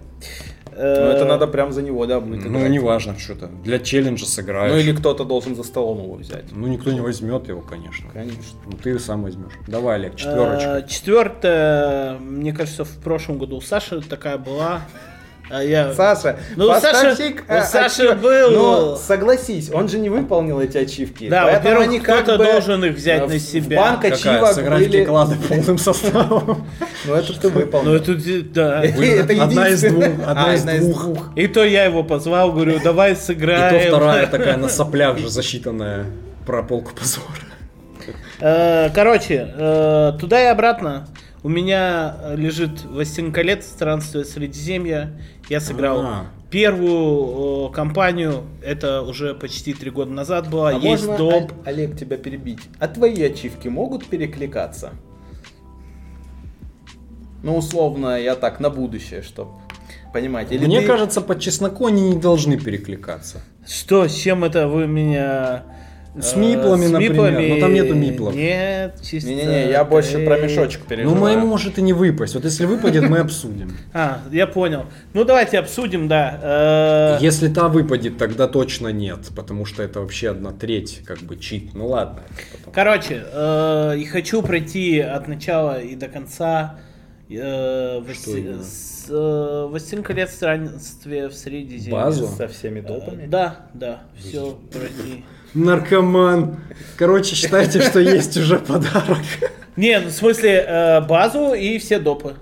Ну 0.76 0.82
это 1.10 1.24
надо 1.24 1.46
прям 1.46 1.72
за 1.72 1.82
него, 1.82 2.06
да, 2.06 2.20
будет 2.20 2.44
Ну, 2.44 2.66
неважно, 2.66 3.18
что-то. 3.18 3.48
Для 3.62 3.78
челленджа 3.78 4.26
сыграешь. 4.26 4.72
Ну 4.72 4.78
или 4.78 4.92
кто-то 4.92 5.24
должен 5.24 5.54
за 5.56 5.62
столом 5.62 6.02
его 6.02 6.14
взять. 6.14 6.44
Ну, 6.52 6.66
никто 6.66 6.90
не 6.92 7.00
возьмет 7.00 7.48
его, 7.48 7.60
конечно. 7.60 8.10
Конечно. 8.12 8.58
Ну, 8.66 8.72
ты 8.72 8.98
сам 8.98 9.22
возьмешь. 9.22 9.52
Давай, 9.66 9.96
Олег, 9.96 10.16
четверочка. 10.16 10.78
Э, 10.78 10.86
Четвертое, 10.88 12.18
мне 12.18 12.52
кажется, 12.52 12.84
в 12.84 12.96
прошлом 13.02 13.38
году 13.38 13.56
у 13.56 13.60
Саши 13.60 14.00
такая 14.00 14.38
была. 14.38 14.82
А 15.50 15.62
я... 15.62 15.92
Саша, 15.92 16.38
Ну, 16.56 16.68
поставщик, 16.68 17.44
э, 17.48 17.62
Саши 17.64 18.02
ачив- 18.08 18.20
был- 18.20 18.50
Но 18.50 18.96
согласись, 18.96 19.70
он 19.70 19.88
же 19.88 19.98
не 19.98 20.08
выполнил 20.08 20.58
эти 20.58 20.78
ачивки. 20.78 21.28
Да, 21.28 21.44
поэтому 21.44 21.80
они 21.80 22.00
как 22.00 22.22
кто-то 22.22 22.38
бы, 22.38 22.44
должен 22.44 22.82
их 22.84 22.94
взять 22.96 23.22
э, 23.22 23.26
на 23.26 23.38
себя. 23.38 23.76
Банк 23.78 24.00
Какая? 24.00 24.14
ачивок 24.14 24.52
Сыграть 24.54 24.78
были... 24.88 25.00
Кеклады 25.02 25.36
полным 25.48 25.78
составом. 25.78 26.66
Ну 27.04 27.14
это 27.14 27.38
ты 27.38 27.50
Ну, 27.50 27.54
выполнил. 27.60 27.92
это, 27.92 28.14
да. 28.54 28.82
Это 28.84 29.42
Одна 29.44 29.68
из 29.68 29.82
двух. 29.82 30.04
Одна 30.26 30.46
А, 30.50 30.54
из 30.54 30.64
двух. 30.64 31.28
И 31.36 31.46
то 31.46 31.62
я 31.62 31.84
его 31.84 32.02
позвал, 32.02 32.50
говорю, 32.52 32.80
давай 32.82 33.12
И 33.12 33.14
сыграем. 33.14 33.90
то 33.90 33.96
вторая 33.98 34.26
такая 34.26 34.56
на 34.56 34.68
соплях 34.70 35.18
же 35.18 35.28
засчитанная 35.28 36.06
про 36.46 36.62
полку 36.62 36.92
позора. 36.94 37.26
Э, 38.40 38.88
Короче, 38.94 39.52
э, 39.56 40.12
туда 40.18 40.42
и 40.42 40.46
обратно. 40.46 41.06
У 41.42 41.50
меня 41.50 42.14
лежит 42.36 42.84
«Властелин 42.84 43.30
колец. 43.30 43.66
Странствие 43.66 44.24
Средиземья». 44.24 45.12
Я 45.48 45.60
сыграл 45.60 46.00
А. 46.00 46.26
первую 46.50 47.68
э, 47.68 47.72
кампанию, 47.74 48.44
это 48.62 49.02
уже 49.02 49.34
почти 49.34 49.74
три 49.74 49.90
года 49.90 50.10
назад 50.10 50.48
было. 50.50 50.70
А 50.70 50.72
Есть 50.72 51.06
можно, 51.06 51.16
доп. 51.18 51.52
О- 51.52 51.68
Олег, 51.68 51.96
тебя 51.98 52.16
перебить? 52.16 52.60
А 52.78 52.88
твои 52.88 53.20
ачивки 53.22 53.68
могут 53.68 54.06
перекликаться? 54.06 54.92
Ну, 57.42 57.56
условно, 57.58 58.18
я 58.18 58.36
так, 58.36 58.58
на 58.60 58.70
будущее, 58.70 59.20
чтоб 59.22 59.48
понимать. 60.14 60.50
Или 60.50 60.64
Мне 60.64 60.80
ты- 60.80 60.86
кажется, 60.86 61.20
по 61.20 61.38
чесноку 61.38 61.86
они 61.86 62.10
не 62.14 62.18
должны 62.20 62.58
перекликаться. 62.58 63.42
Что, 63.66 64.08
с 64.08 64.14
чем 64.14 64.44
это 64.44 64.66
вы 64.68 64.86
меня... 64.86 65.64
С 66.16 66.34
э, 66.34 66.38
миплами, 66.38 66.86
с 66.86 66.90
например. 66.90 67.12
миплами? 67.12 67.48
Но 67.54 67.60
там 67.60 67.74
нету 67.74 67.94
миплов. 67.94 68.34
Нет, 68.34 69.00
чисто... 69.02 69.28
Не-не-не, 69.28 69.70
я 69.70 69.84
больше 69.84 70.24
про 70.24 70.38
мешочек 70.38 70.82
Ну, 70.82 70.88
переживаю. 70.88 71.20
моему 71.20 71.46
может 71.46 71.76
и 71.78 71.82
не 71.82 71.92
выпасть. 71.92 72.34
Вот 72.34 72.44
если 72.44 72.66
выпадет, 72.66 73.08
мы 73.08 73.18
обсудим. 73.18 73.76
А, 73.92 74.20
я 74.30 74.46
понял. 74.46 74.86
Ну, 75.12 75.24
давайте 75.24 75.58
обсудим, 75.58 76.06
да. 76.08 77.18
Э, 77.20 77.24
Если 77.24 77.48
та 77.48 77.68
выпадет, 77.68 78.16
тогда 78.18 78.46
точно 78.46 78.88
нет, 78.88 79.30
потому 79.34 79.64
что 79.64 79.82
это 79.82 80.00
вообще 80.00 80.30
одна 80.30 80.52
треть, 80.52 81.02
как 81.04 81.18
бы 81.18 81.36
чит. 81.36 81.74
Ну 81.74 81.88
ладно. 81.88 82.22
Короче, 82.72 83.24
э, 83.32 83.94
и 83.98 84.04
хочу 84.04 84.42
пройти 84.42 85.00
от 85.00 85.26
начала 85.28 85.80
и 85.80 85.96
до 85.96 86.06
конца 86.08 86.76
э, 87.28 87.34
э, 87.36 88.00
«Властелин 89.68 90.02
колец. 90.02 90.30
Странствие 90.32 91.28
в 91.28 91.34
Средиземье». 91.34 91.92
Базу? 91.92 92.26
Со 92.28 92.48
всеми 92.48 92.80
Э, 92.80 92.82
допами? 92.82 93.26
Да, 93.26 93.66
да, 93.74 94.02
все 94.16 94.58
пройти. 94.72 95.24
Наркоман. 95.54 96.56
Короче, 96.96 97.34
считайте, 97.34 97.80
что 97.80 98.00
есть 98.00 98.36
уже 98.36 98.58
подарок. 98.58 99.18
Не, 99.76 99.98
ну, 100.00 100.08
в 100.08 100.12
смысле, 100.12 100.64
э, 100.66 101.00
базу 101.02 101.52
и 101.54 101.78
все 101.78 101.98
допы. 101.98 102.34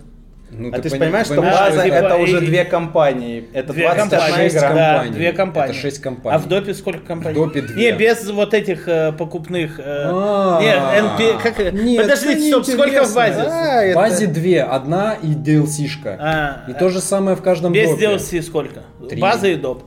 Ну, 0.54 0.68
А 0.70 0.78
ты 0.80 0.90
пони- 0.90 1.00
понимаешь, 1.00 1.26
что 1.28 1.40
база 1.40 1.82
типа, 1.82 1.94
это 1.94 2.16
и- 2.18 2.22
уже 2.24 2.40
две 2.42 2.64
компании. 2.66 3.44
Это 3.54 3.72
Две 3.72 3.84
21 3.88 4.10
компании, 4.10 4.48
игра. 4.50 4.60
да, 4.60 4.68
компаний. 4.92 5.10
две 5.14 5.32
компании. 5.32 5.70
Это 5.72 5.80
шесть 5.80 6.02
компаний. 6.02 6.36
А 6.36 6.38
в 6.38 6.46
допе 6.48 6.74
сколько 6.74 6.98
компаний? 7.06 7.34
В 7.38 7.42
допе 7.42 7.62
две. 7.62 7.90
Не, 7.92 7.96
без 7.98 8.30
вот 8.30 8.52
этих 8.52 8.86
э, 8.86 9.12
покупных. 9.12 9.80
э, 9.80 9.82
А, 9.86 10.60
не, 10.60 10.68
NP, 11.00 11.42
как, 11.42 11.72
нет, 11.72 12.02
подождите, 12.02 12.48
стоп, 12.50 12.66
сколько 12.66 13.04
в 13.04 13.14
базе? 13.14 13.40
А, 13.40 13.80
В 13.80 13.84
это- 13.86 13.96
базе 13.96 14.26
две, 14.26 14.62
одна 14.62 15.14
и 15.22 15.28
DLC-шка. 15.28 16.16
А, 16.20 16.70
и 16.70 16.74
то 16.74 16.90
же 16.90 17.00
самое 17.00 17.34
в 17.34 17.40
каждом 17.40 17.72
Без 17.72 17.88
допе. 17.88 18.04
DLC 18.08 18.42
сколько? 18.42 18.82
Три. 19.08 19.18
База 19.22 19.48
и 19.48 19.54
доп. 19.54 19.82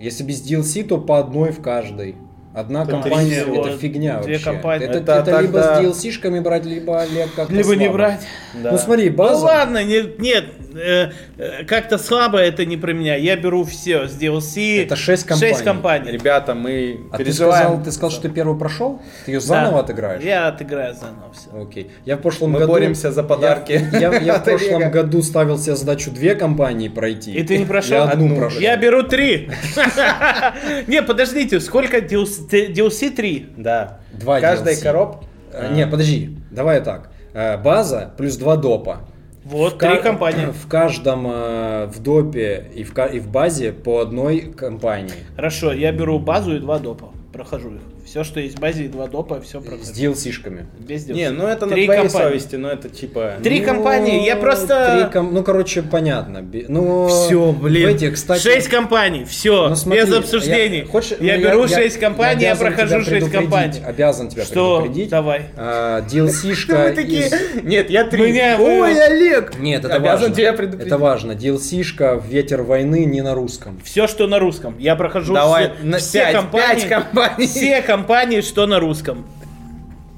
Если 0.00 0.24
без 0.24 0.42
DLC, 0.44 0.82
то 0.82 0.98
по 0.98 1.20
одной 1.20 1.52
в 1.52 1.62
каждой. 1.62 2.16
Одна 2.52 2.84
То 2.84 2.92
компания 2.92 3.44
три, 3.44 3.56
это 3.58 3.78
фигня 3.78 4.18
две 4.20 4.32
вообще. 4.32 4.44
компании. 4.44 4.88
Это, 4.88 4.98
Это 4.98 5.12
это 5.30 5.40
либо 5.40 5.60
тогда- 5.62 5.92
с 5.92 6.04
DLC-шками 6.04 6.40
брать, 6.40 6.64
либо 6.64 7.04
как-то 7.36 7.54
Либо 7.54 7.76
не 7.76 7.84
слабо. 7.84 7.92
брать. 7.92 8.20
Да. 8.54 8.72
Ну 8.72 8.78
смотри, 8.78 9.08
база. 9.10 9.34
Ну 9.34 9.44
ладно, 9.44 9.84
нет, 9.84 10.18
нет 10.18 10.46
э, 10.74 11.10
э, 11.38 11.64
как-то 11.64 11.96
слабо 11.96 12.38
это 12.38 12.64
не 12.66 12.76
про 12.76 12.92
меня. 12.92 13.14
Я 13.14 13.36
беру 13.36 13.62
все 13.62 14.08
с 14.08 14.20
DLC. 14.20 14.82
Это 14.82 14.96
шесть 14.96 15.26
компаний. 15.26 15.52
Шесть 15.52 15.64
компаний. 15.64 16.10
Ребята, 16.10 16.54
мы 16.56 17.00
А 17.12 17.18
ты 17.18 17.24
переживаем. 17.24 17.62
сказал, 17.66 17.84
ты 17.84 17.92
сказал, 17.92 18.10
что 18.10 18.22
ты 18.22 18.28
первый 18.30 18.58
прошел? 18.58 19.00
Ты 19.26 19.30
ее 19.30 19.38
Да. 19.38 19.46
заново 19.46 19.80
отыграешь? 19.80 20.22
Я 20.24 20.48
отыграю 20.48 20.94
заново 20.94 21.32
все. 21.32 21.50
Окей. 21.62 21.92
Я 22.04 22.16
в 22.16 22.20
прошлом 22.20 22.50
Мы 22.50 22.58
году... 22.58 22.72
боремся 22.72 23.12
за 23.12 23.22
подарки 23.22 23.80
Я, 23.92 23.98
я- 24.12 24.18
я 24.18 24.34
в 24.40 24.44
прошлом 24.44 24.90
году 24.90 25.22
ставил 25.22 25.56
себе 25.56 25.76
задачу 25.76 26.10
две 26.10 26.34
компании 26.34 26.88
пройти. 26.88 27.32
И 27.32 27.44
ты 27.44 27.58
не 27.58 27.64
прошел? 27.64 27.98
Я 27.98 28.02
одну 28.04 28.24
Одну. 28.26 28.36
прошел. 28.38 28.60
Я 28.60 28.76
беру 28.76 29.04
три. 29.04 29.50
Не, 30.88 31.02
подождите, 31.02 31.60
сколько 31.60 31.98
DLC? 31.98 32.39
DLC 32.48 33.10
3? 33.10 33.46
Да. 33.56 33.98
Два 34.12 34.38
В 34.38 34.40
каждой 34.40 34.74
DLC. 34.74 34.82
коробке. 34.82 35.26
Э, 35.52 35.74
Не, 35.74 35.86
подожди. 35.86 36.36
Давай 36.50 36.82
так. 36.82 37.10
Э, 37.34 37.56
База 37.62 38.12
плюс 38.16 38.36
два 38.36 38.56
допа. 38.56 38.98
Вот, 39.44 39.74
В 39.74 39.76
ка- 39.78 39.90
три 39.92 40.02
компании. 40.02 40.46
В 40.52 40.66
каждом 40.68 41.26
э, 41.26 41.86
в 41.86 42.00
допе 42.02 42.66
и 42.74 42.84
в, 42.84 42.92
ка- 42.92 43.06
и 43.06 43.18
в 43.20 43.28
базе 43.28 43.72
по 43.72 44.00
одной 44.00 44.40
компании. 44.40 45.12
Хорошо, 45.36 45.72
я 45.72 45.92
беру 45.92 46.18
базу 46.18 46.56
и 46.56 46.58
два 46.60 46.78
допа. 46.78 47.08
Прохожу 47.32 47.74
их. 47.74 47.80
Все, 48.04 48.24
что 48.24 48.40
есть 48.40 48.56
в 48.56 48.60
базе 48.60 48.84
и 48.84 48.88
два 48.88 49.06
допа, 49.06 49.40
все 49.40 49.60
С 49.60 49.64
прохожу. 49.64 49.92
DLC-шками. 49.92 50.66
Без 50.78 51.06
DLC. 51.08 51.12
Не, 51.14 51.30
ну 51.30 51.46
это 51.46 51.66
Три 51.66 51.86
на 51.86 51.92
твоей 51.94 52.02
компании. 52.02 52.28
совести, 52.28 52.56
но 52.56 52.70
это 52.70 52.88
типа... 52.88 53.34
Три 53.42 53.60
компании, 53.60 54.24
я 54.26 54.36
просто- 54.36 54.98
три 55.10 55.12
ком- 55.12 55.32
Ну, 55.34 55.42
короче, 55.44 55.82
понятно. 55.82 56.44
Ну, 56.68 57.08
Все, 57.08 57.52
блин. 57.52 57.88
В 57.88 57.94
этих, 57.94 58.14
кстати... 58.14 58.40
Шесть 58.42 58.68
компаний, 58.68 59.24
все, 59.24 59.68
Ну, 59.68 59.76
смотри, 59.76 60.02
без 60.04 60.12
обсуждений. 60.14 60.78
я- 60.78 60.86
хочешь- 60.86 61.18
я 61.20 61.36
ну, 61.36 61.42
беру 61.42 61.66
я- 61.66 61.76
шесть 61.76 61.98
компаний, 61.98 62.42
я, 62.42 62.52
обязан 62.52 62.74
прохожу 62.74 63.04
шесть 63.04 63.30
компаний. 63.30 63.80
Обязан 63.86 64.28
тебя 64.28 64.44
Что? 64.44 64.80
предупредить. 64.80 65.10
Давай. 65.10 65.42
А, 65.56 66.00
DLC-шка 66.02 66.88
из- 67.00 67.62
Нет, 67.62 67.90
я 67.90 68.04
три. 68.04 68.30
Меня 68.32 68.56
Ой, 68.60 69.00
Олег! 69.02 69.58
Нет, 69.58 69.84
это 69.84 69.94
Обязан 69.96 70.20
важно. 70.30 70.34
тебя 70.36 70.52
предупредить. 70.52 70.86
Это 70.86 70.98
важно. 70.98 71.32
DLC-шка 71.32 72.22
«Ветер 72.28 72.62
войны» 72.62 73.04
не 73.04 73.22
на 73.22 73.34
русском. 73.34 73.80
Все, 73.84 74.06
что 74.06 74.26
на 74.26 74.38
русском. 74.38 74.76
Я 74.78 74.96
прохожу 74.96 75.34
Давай, 75.34 75.72
все, 75.98 75.98
все 75.98 76.32
компании, 76.32 76.80
пять 76.80 76.88
компаний. 76.88 77.46
Все 77.46 77.82
компании, 77.90 78.40
что 78.40 78.66
на 78.66 78.78
русском. 78.78 79.26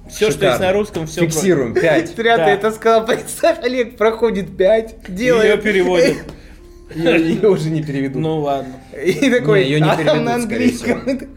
Все, 0.09 0.31
что 0.31 0.45
есть 0.45 0.57
Шикарно. 0.57 0.67
на 0.67 0.73
русском, 0.73 1.07
все. 1.07 1.23
Фиксируем. 1.23 1.73
Пять. 1.75 2.09
Зря 2.17 2.37
Да. 2.37 2.45
ты 2.45 2.51
это 2.51 2.71
сказал. 2.71 3.07
Представь, 3.07 3.59
Олег 3.63 3.97
проходит 3.97 4.57
пять, 4.57 4.97
делает... 5.09 5.57
Ее 5.57 5.57
переводят. 5.57 6.17
Ее 6.95 7.49
уже 7.49 7.71
не 7.71 7.83
переведут. 7.83 8.21
Ну 8.21 8.41
ладно. 8.41 8.75
И 9.03 9.31
такой, 9.31 9.65
Не, 9.65 9.71
её 9.71 9.79
не 9.79 9.85
а 9.89 9.97
там 9.97 10.05
переведут, 10.05 10.25
на 10.25 10.41
скорее 10.43 10.69
английском. 10.69 11.29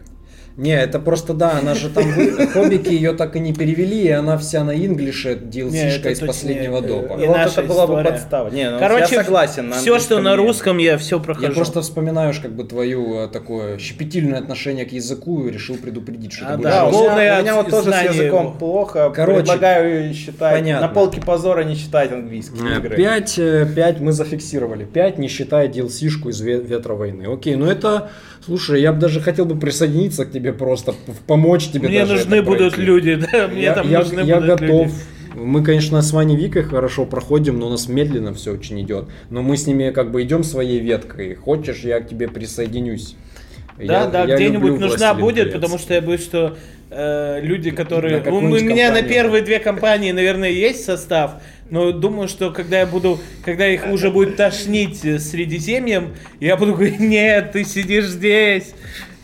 Не, 0.58 0.72
это 0.82 1.00
просто 1.00 1.34
да, 1.34 1.58
она 1.60 1.74
же 1.76 1.90
там 1.90 2.06
хоббики 2.54 2.88
ее 2.90 3.12
так 3.14 3.36
и 3.36 3.40
не 3.40 3.54
перевели, 3.54 4.04
и 4.04 4.10
она 4.10 4.38
вся 4.38 4.64
на 4.64 4.72
инглише 4.74 5.34
DLC-шка 5.36 6.12
из 6.12 6.20
последнего 6.22 6.78
э, 6.78 6.82
допа. 6.82 7.22
И 7.22 7.28
Вот 7.28 7.38
это 7.38 7.62
была 7.64 7.88
бы 7.88 8.02
подстава. 8.04 8.50
Не, 8.50 8.70
ну, 8.72 8.80
Короче, 8.80 9.16
я 9.16 9.24
согласен. 9.24 9.68
на 9.70 9.76
все, 9.76 10.00
что 10.00 10.20
на 10.20 10.36
русском, 10.38 10.78
я 10.78 10.98
все 10.98 11.20
прохожу. 11.20 11.48
Я 11.48 11.54
просто 11.54 11.82
вспоминаю 11.82 12.34
как 12.42 12.54
бы 12.54 12.64
твою 12.64 13.26
э, 13.26 13.28
такое 13.28 13.78
щепетильное 13.80 14.40
отношение 14.40 14.86
к 14.86 14.94
языку 14.94 15.46
и 15.46 15.52
решил 15.52 15.76
предупредить, 15.76 16.32
что 16.32 16.46
А, 16.46 16.50
это 16.50 16.58
будет 16.58 16.64
да, 16.64 16.72
Да, 16.72 16.86
у 16.88 16.92
жестко. 16.94 17.16
меня, 17.20 17.38
у 17.40 17.42
меня 17.42 17.56
вот 17.56 17.70
тоже 17.70 17.92
с 17.92 18.02
языком 18.04 18.46
его. 18.48 18.52
плохо. 18.54 19.12
Короче, 19.14 19.40
Предлагаю 19.40 20.14
считать 20.14 20.54
понятно. 20.60 20.88
на 20.88 20.94
полке 20.94 21.20
позора 21.20 21.64
не 21.66 21.76
читать 21.76 22.12
английские 22.14 22.76
Э, 22.76 22.78
игры. 22.80 22.96
Пять, 22.96 23.38
э, 23.38 23.68
пять 23.76 24.00
мы 24.00 24.14
зафиксировали. 24.14 24.86
Пять, 24.86 25.18
не 25.18 25.28
считая 25.28 25.68
DLC-шку 25.68 26.30
из 26.30 26.42
«Ве- 26.42 26.64
Ветра 26.66 26.94
войны. 26.94 27.26
Окей, 27.32 27.56
ну 27.56 27.66
это, 27.66 28.10
слушай, 28.46 28.82
я 28.82 28.94
бы 28.94 29.00
даже 29.00 29.20
хотел 29.22 29.46
бы 29.46 29.58
присоединиться 29.60 30.26
к 30.26 30.32
тебе 30.32 30.54
просто, 30.54 30.94
помочь 31.28 31.68
тебе 31.70 31.88
Мне 31.90 32.06
нужны 32.06 32.42
будут 32.42 32.74
пройти. 32.76 32.82
люди, 32.82 33.16
да, 33.32 33.48
мне 33.48 33.64
я, 33.64 33.74
там 33.74 33.90
я- 33.90 34.00
нужны 34.00 34.20
я 34.22 34.36
будут 34.40 34.60
готов. 34.60 34.86
люди. 34.88 34.94
Мы, 35.36 35.64
конечно, 35.66 36.02
с 36.02 36.14
Ваней 36.14 36.38
Викой 36.38 36.64
хорошо 36.64 37.06
проходим, 37.06 37.60
но 37.60 37.68
у 37.68 37.70
нас 37.70 37.90
медленно 37.90 38.34
все 38.34 38.54
очень 38.54 38.80
идет. 38.82 39.10
Но 39.30 39.42
мы 39.42 39.58
с 39.58 39.68
ними 39.68 39.90
как 39.90 40.10
бы 40.12 40.22
идем 40.24 40.46
своей 40.46 40.80
веткой. 40.80 41.36
Хочешь, 41.36 41.80
я 41.82 42.00
к 42.00 42.08
тебе 42.08 42.30
присоединюсь. 42.30 43.16
Да, 43.78 43.84
Я- 44.04 44.06
да, 44.08 44.26
где-нибудь 44.26 44.80
нужна 44.80 45.14
«Властелин 45.14 45.20
будет, 45.22 45.38
колец». 45.50 45.54
потому 45.56 45.78
что 45.78 45.94
я 45.94 46.02
боюсь, 46.02 46.24
что 46.24 46.56
э, 46.90 47.42
люди, 47.42 47.72
которые... 47.72 48.16
На 48.16 48.22
У 48.22 48.24
какую-нибудь 48.24 48.62
меня 48.62 48.88
на 48.88 48.96
компанию. 49.00 49.10
первые 49.10 49.44
две 49.44 49.60
компании, 49.60 50.12
наверное, 50.14 50.50
есть 50.52 50.86
состав, 50.86 51.42
но 51.70 51.92
думаю, 51.92 52.28
что 52.28 52.52
когда 52.52 52.80
я 52.80 52.86
буду, 52.86 53.20
когда 53.44 53.68
их 53.68 53.88
уже 53.88 54.12
будет 54.12 54.36
тошнить 54.36 55.04
э, 55.04 55.20
Средиземьем, 55.20 56.16
я 56.40 56.58
буду 56.58 56.74
говорить, 56.74 57.00
нет, 57.00 57.52
ты 57.54 57.64
сидишь 57.64 58.06
здесь, 58.06 58.74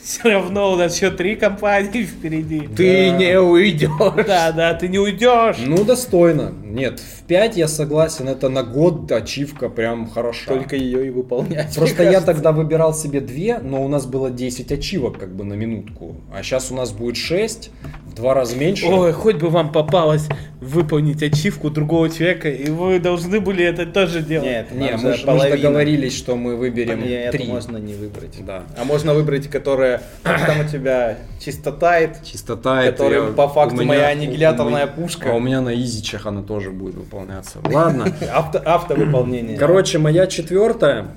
Все 0.04 0.30
равно 0.30 0.74
у 0.74 0.76
нас 0.76 0.96
еще 0.96 1.12
три 1.12 1.36
компании 1.36 2.04
впереди. 2.04 2.68
Ты 2.76 3.12
не 3.12 3.40
уйдешь. 3.40 4.26
Да, 4.26 4.52
да, 4.52 4.74
ты 4.74 4.88
не 4.88 4.98
уйдешь. 4.98 5.58
Ну, 5.60 5.84
достойно. 5.84 6.54
Нет, 6.64 7.00
в 7.00 7.24
5 7.24 7.58
я 7.58 7.68
согласен, 7.68 8.28
это 8.28 8.50
на 8.50 8.64
год 8.64 9.12
ачивка 9.12 9.70
прям 9.70 10.10
хороша. 10.10 10.48
Только 10.48 10.76
ее 10.76 11.08
и 11.08 11.10
выполнять. 11.12 11.76
Просто 11.76 12.04
я 12.04 12.22
тогда 12.22 12.52
выбирал 12.52 12.94
себе 12.94 13.22
две, 13.22 13.60
но 13.60 13.84
у 13.84 13.88
нас 13.88 14.06
было 14.06 14.32
10 14.32 14.72
ачивок 14.72 15.20
как 15.20 15.36
бы 15.36 15.44
на 15.44 15.54
минутку. 15.54 16.16
А 16.34 16.42
сейчас 16.42 16.72
у 16.72 16.76
нас 16.76 16.92
будет 16.92 17.18
6, 17.18 17.70
в 18.12 18.16
два 18.16 18.34
раза 18.34 18.56
меньше. 18.58 18.86
Ой, 18.88 19.14
хоть 19.14 19.38
бы 19.38 19.50
вам 19.50 19.72
попалось 19.72 20.28
выполнить 20.60 21.24
ачивку 21.24 21.70
другого 21.70 22.10
человека, 22.10 22.50
и 22.50 22.70
вы 22.70 23.00
должны 23.00 23.40
были 23.40 23.64
это 23.64 23.86
тоже 23.86 24.22
делать. 24.22 24.48
Нет, 24.48 24.72
Не, 24.72 24.92
мы, 24.98 25.14
же 25.16 25.26
мы 25.26 25.40
же 25.40 25.50
договорились, 25.58 26.16
что 26.16 26.36
мы 26.36 26.56
выберем 26.56 27.02
Не, 27.02 27.14
это 27.14 27.38
три. 27.38 27.48
можно 27.48 27.78
не 27.78 27.94
выбрать. 27.94 28.36
Да. 28.46 28.64
А 28.78 28.84
можно 28.84 29.14
выбрать, 29.14 29.48
которая 29.48 30.02
там 30.24 30.60
у 30.60 30.70
тебя 30.70 31.18
Чистота 31.40 32.00
это 32.00 32.92
которая 32.92 33.32
по 33.32 33.48
факту 33.48 33.78
меня- 33.78 33.86
моя 33.88 34.08
аннигиляторная 34.10 34.84
у 34.84 34.88
меня- 34.88 34.88
пушка. 34.88 35.32
А 35.32 35.36
у 35.36 35.40
меня 35.40 35.62
на 35.62 35.74
изичах 35.74 36.26
она 36.26 36.42
тоже 36.44 36.72
будет 36.72 36.96
выполняться. 36.96 37.60
Ладно. 37.64 38.14
авто, 38.34 38.62
автовыполнение. 38.64 39.58
Короче, 39.58 39.98
моя 39.98 40.28
четвертая. 40.28 41.08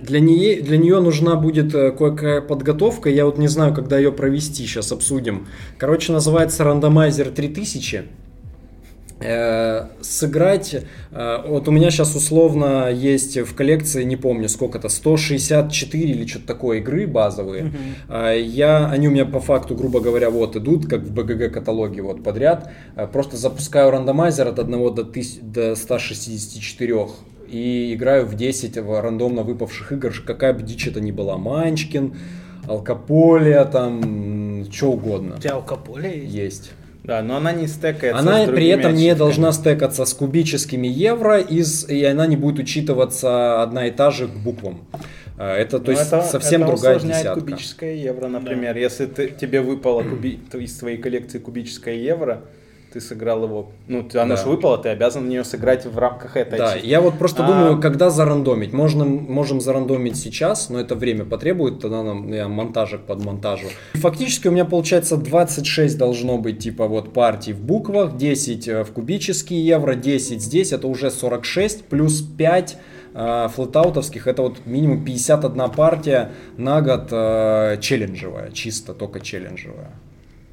Для 0.00 0.20
нее, 0.20 0.62
для 0.62 0.78
нее 0.78 1.00
нужна 1.00 1.36
будет 1.36 1.74
э, 1.74 1.90
кое-какая 1.92 2.40
подготовка. 2.40 3.10
Я 3.10 3.26
вот 3.26 3.38
не 3.38 3.48
знаю, 3.48 3.74
когда 3.74 3.98
ее 3.98 4.12
провести, 4.12 4.64
сейчас 4.66 4.92
обсудим. 4.92 5.46
Короче, 5.78 6.12
называется 6.12 6.64
рандомайзер 6.64 7.30
3000. 7.30 8.04
Э, 9.20 9.86
сыграть, 10.00 10.74
э, 11.12 11.36
вот 11.46 11.68
у 11.68 11.70
меня 11.70 11.90
сейчас 11.90 12.16
условно 12.16 12.90
есть 12.90 13.38
в 13.38 13.54
коллекции, 13.54 14.02
не 14.02 14.16
помню 14.16 14.48
сколько-то, 14.48 14.88
164 14.88 16.10
или 16.10 16.26
что-то 16.26 16.46
такое 16.46 16.78
игры 16.78 17.06
базовые. 17.06 17.72
Э, 18.08 18.38
Я, 18.40 18.88
они 18.90 19.08
у 19.08 19.10
меня 19.12 19.24
по 19.24 19.38
факту, 19.40 19.76
грубо 19.76 20.00
говоря, 20.00 20.30
вот 20.30 20.56
идут, 20.56 20.86
как 20.86 21.02
в 21.02 21.12
БГГ 21.12 21.52
каталоге 21.52 22.02
вот 22.02 22.22
подряд. 22.24 22.72
Просто 23.12 23.36
запускаю 23.36 23.90
рандомайзер 23.92 24.48
от 24.48 24.58
1 24.58 24.94
до, 24.94 25.02
тыс- 25.02 25.40
до 25.40 25.76
164 25.76 27.06
и 27.54 27.94
играю 27.94 28.26
в 28.26 28.34
10 28.34 28.78
в 28.78 29.00
рандомно 29.00 29.42
выпавших 29.42 29.92
игр, 29.92 30.12
какая 30.26 30.52
бы 30.52 30.62
дичь 30.62 30.88
это 30.88 31.00
ни 31.00 31.12
была. 31.12 31.38
Манчкин, 31.38 32.14
Алкополия, 32.66 33.64
там, 33.64 34.64
что 34.72 34.92
угодно 34.92 35.36
У 35.36 35.40
тебя 35.40 35.52
алкополя 35.54 36.12
есть? 36.12 36.34
есть. 36.34 36.72
Да, 37.04 37.22
но 37.22 37.36
она 37.36 37.52
не 37.52 37.66
стекается 37.68 38.18
Она 38.18 38.46
с 38.46 38.48
при 38.50 38.66
этом 38.68 38.94
не 38.94 39.02
ачивками. 39.10 39.18
должна 39.18 39.52
стекаться 39.52 40.04
с 40.06 40.14
кубическими 40.14 40.88
евро, 40.88 41.38
из, 41.38 41.86
и 41.88 42.02
она 42.04 42.26
не 42.26 42.36
будет 42.36 42.58
учитываться 42.58 43.62
одна 43.62 43.86
и 43.86 43.90
та 43.90 44.10
же 44.10 44.26
к 44.26 44.32
буквам. 44.32 44.80
Э, 45.38 45.52
Это, 45.56 45.78
то 45.78 45.92
Ну, 45.92 45.98
есть, 45.98 46.06
это- 46.08 46.22
совсем 46.22 46.62
это 46.62 46.72
другая 46.72 46.96
усложняет 46.96 47.22
десятка. 47.24 47.40
кубическое 47.40 47.94
евро, 47.94 48.28
например. 48.28 48.76
Если 48.78 49.04
ты, 49.06 49.28
тебе 49.28 49.60
выпало 49.60 50.02
куби- 50.02 50.40
из 50.54 50.74
твоей 50.78 50.96
коллекции 50.96 51.38
кубическое 51.38 51.94
евро, 51.96 52.40
ты 52.94 53.00
сыграл 53.00 53.42
его, 53.42 53.72
ну, 53.88 54.08
оно 54.14 54.36
Да. 54.36 54.36
же 54.36 54.48
выпало, 54.48 54.78
ты 54.78 54.88
обязан 54.88 55.24
в 55.24 55.26
нее 55.28 55.42
сыграть 55.42 55.84
в 55.84 55.98
рамках 55.98 56.36
этой 56.36 56.58
Да, 56.60 56.76
я 56.76 57.00
вот 57.00 57.18
просто 57.18 57.44
А- 57.44 57.48
думаю, 57.48 57.80
когда 57.80 58.08
зарандомить. 58.08 58.72
Можно, 58.72 59.04
можем 59.04 59.60
зарандомить 59.60 60.16
сейчас, 60.16 60.70
но 60.70 60.78
это 60.78 60.94
время 60.94 61.24
потребует, 61.24 61.80
тогда 61.80 62.04
нам 62.04 62.32
я 62.32 62.46
монтажик 62.46 63.00
под 63.00 63.24
монтажу. 63.24 63.66
Фактически 63.94 64.46
у 64.46 64.52
меня 64.52 64.64
получается 64.64 65.16
26 65.16 65.98
должно 65.98 66.38
быть 66.38 66.60
типа 66.60 66.86
вот 66.86 67.12
партий 67.12 67.52
в 67.52 67.60
буквах, 67.60 68.16
10 68.16 68.68
э, 68.68 68.84
в 68.84 68.92
кубические 68.92 69.66
евро, 69.66 69.94
10 69.96 70.40
здесь, 70.40 70.72
это 70.72 70.86
уже 70.86 71.10
46, 71.10 71.86
плюс 71.86 72.22
5 72.22 72.76
э, 73.16 73.48
флотаутовских, 73.52 74.28
это 74.28 74.42
вот 74.42 74.66
минимум 74.66 75.04
51 75.04 75.68
партия 75.70 76.30
на 76.56 76.80
год 76.80 77.08
э, 77.10 77.76
челленджевая, 77.80 78.52
чисто 78.52 78.94
только 78.94 79.18
челленджевая. 79.18 79.90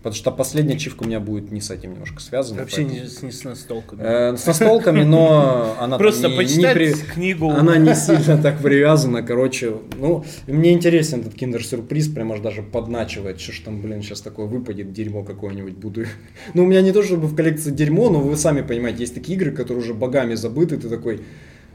Потому 0.02 0.16
что 0.16 0.32
последняя 0.32 0.80
чивка 0.80 1.04
у 1.04 1.06
меня 1.06 1.20
будет 1.20 1.52
не 1.52 1.62
с 1.62 1.70
этим 1.70 1.94
немножко 1.94 2.20
связана. 2.22 2.62
Вообще 2.62 2.78
поэтому- 2.78 3.00
не, 3.02 3.08
с- 3.08 3.22
не 3.22 3.32
с 3.32 3.44
настолками. 3.44 4.02
Э, 4.02 4.36
с 4.36 4.46
настолками, 4.48 5.04
но 5.04 5.76
она 5.80 6.00
Просто 6.00 6.28
не- 6.28 6.34
не 6.34 6.38
почитать 6.44 6.74
при- 6.74 6.94
книгу. 6.94 7.50
Она 7.52 7.78
не 7.78 7.94
сильно 7.94 8.42
так 8.42 8.58
привязана, 8.60 9.22
короче. 9.22 9.74
Ну, 10.00 10.26
мне 10.48 10.72
интересен 10.72 11.20
этот 11.22 11.36
киндер-сюрприз, 11.36 12.08
прям 12.08 12.32
аж 12.32 12.40
даже 12.40 12.64
подначивает. 12.64 13.40
Что 13.40 13.52
ж 13.52 13.60
там, 13.60 13.80
блин, 13.80 14.02
сейчас 14.02 14.22
такое 14.22 14.48
выпадет, 14.48 14.92
дерьмо 14.92 15.24
какое-нибудь 15.24 15.74
буду. 15.78 16.06
Ну, 16.56 16.64
у 16.64 16.66
меня 16.66 16.82
не 16.82 16.92
то, 16.94 17.04
чтобы 17.04 17.28
в 17.28 17.36
коллекции 17.36 17.70
дерьмо, 17.70 18.10
но 18.10 18.22
вы 18.22 18.36
сами 18.38 18.62
понимаете, 18.62 19.02
есть 19.02 19.14
такие 19.14 19.38
игры, 19.38 19.52
которые 19.52 19.84
уже 19.84 19.94
богами 19.94 20.34
забыты, 20.34 20.78
ты 20.78 20.90
такой... 20.90 21.22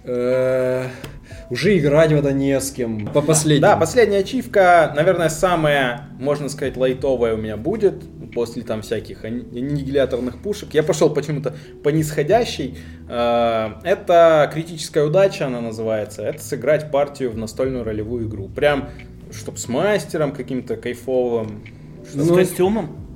«Э, 0.09 0.87
Уже 1.51 1.77
играть 1.79 2.11
в 2.13 2.17
это 2.17 2.33
не 2.33 2.59
с 2.61 2.71
кем. 2.71 3.07
По 3.09 3.21
последнему. 3.23 3.63
Да, 3.73 3.77
последняя 3.77 4.19
ачивка, 4.19 4.93
наверное, 4.97 5.29
самая, 5.29 6.09
можно 6.19 6.49
сказать, 6.49 6.77
лайтовая 6.77 7.35
у 7.35 7.37
меня 7.37 7.57
будет, 7.57 8.03
после 8.35 8.63
там 8.63 8.83
всяких 8.83 9.25
аннигиляторных 9.25 10.39
пушек. 10.43 10.75
Я 10.75 10.83
пошел 10.83 11.11
почему-то 11.11 11.55
по 11.83 11.89
нисходящей. 11.91 12.77
Э, 13.09 13.73
Это 13.85 14.51
критическая 14.53 15.05
удача, 15.05 15.47
она 15.47 15.61
называется. 15.61 16.23
Это 16.23 16.43
сыграть 16.43 16.91
партию 16.91 17.31
в 17.31 17.37
настольную 17.37 17.85
ролевую 17.85 18.29
игру. 18.29 18.49
Прям, 18.49 18.89
чтоб 19.31 19.59
с 19.59 19.69
мастером 19.69 20.33
каким-то 20.33 20.77
кайфовым. 20.77 21.63
С 22.11 22.15
Ну, 22.15 22.35
костюмом? 22.35 23.07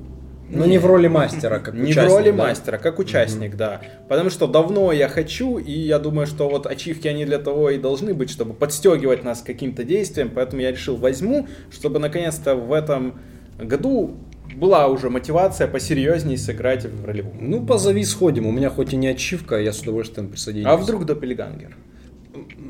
Но 0.52 0.66
не 0.66 0.78
в 0.78 0.86
роли 0.86 1.06
мастера, 1.06 1.60
как 1.60 1.74
Не 1.74 1.80
в 1.80 1.90
участник, 1.90 2.10
роли 2.12 2.30
да? 2.32 2.36
мастера, 2.36 2.78
как 2.78 2.98
участник, 2.98 3.56
да. 3.56 3.82
Потому 4.08 4.30
что 4.30 4.48
давно 4.48 4.90
я 4.90 5.08
хочу, 5.08 5.58
и 5.58 5.70
я 5.70 6.00
думаю, 6.00 6.26
что 6.26 6.48
вот 6.48 6.66
ачивки 6.66 7.06
они 7.06 7.24
для 7.24 7.38
того 7.38 7.70
и 7.70 7.78
должны 7.78 8.14
быть, 8.14 8.30
чтобы 8.30 8.52
подстегивать 8.54 9.22
нас 9.22 9.42
к 9.42 9.46
каким-то 9.46 9.84
действиям. 9.84 10.30
Поэтому 10.34 10.60
я 10.62 10.72
решил 10.72 10.96
возьму, 10.96 11.46
чтобы 11.70 12.00
наконец-то 12.00 12.56
в 12.56 12.72
этом 12.72 13.20
году 13.58 14.16
была 14.54 14.86
уже 14.88 15.10
мотивация 15.10 15.68
посерьезнее 15.68 16.38
сыграть 16.38 16.84
в 16.84 17.04
ролевую. 17.04 17.36
Ну, 17.40 17.64
позови, 17.64 18.04
сходим. 18.04 18.46
У 18.46 18.52
меня 18.52 18.70
хоть 18.70 18.92
и 18.92 18.96
не 18.96 19.08
ачивка, 19.08 19.58
я 19.60 19.72
с 19.72 19.80
удовольствием 19.80 20.28
присоединюсь. 20.28 20.66
А 20.66 20.76
вдруг 20.76 21.06
Доппельгангер? 21.06 21.76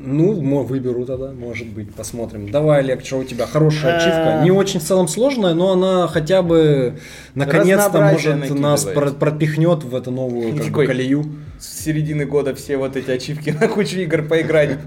Ну, 0.03 0.41
мо- 0.41 0.63
выберу 0.63 1.05
тогда, 1.05 1.31
может 1.31 1.67
быть, 1.67 1.93
посмотрим. 1.93 2.49
Давай, 2.49 2.79
Олег, 2.79 3.05
что 3.05 3.17
у 3.19 3.23
тебя? 3.23 3.45
Хорошая 3.45 3.93
А. 3.93 3.97
ачивка. 3.97 4.43
Не 4.43 4.51
очень 4.51 4.79
в 4.79 4.83
целом 4.83 5.07
сложная, 5.07 5.53
но 5.53 5.71
она 5.73 6.07
хотя 6.07 6.41
бы 6.41 6.95
наконец-то 7.35 8.01
может 8.01 8.49
нас 8.59 8.83
про- 8.85 9.11
пропихнет 9.11 9.83
в 9.83 9.95
эту 9.95 10.11
новую 10.11 10.57
как 10.57 10.67
бы, 10.71 10.85
колею. 10.85 11.25
С 11.59 11.83
середины 11.83 12.25
года 12.25 12.55
все 12.55 12.77
вот 12.77 12.95
эти 12.95 13.11
ачивки 13.11 13.49
на 13.59 13.67
кучу 13.67 13.97
игр 13.99 14.23
поиграть. 14.23 14.77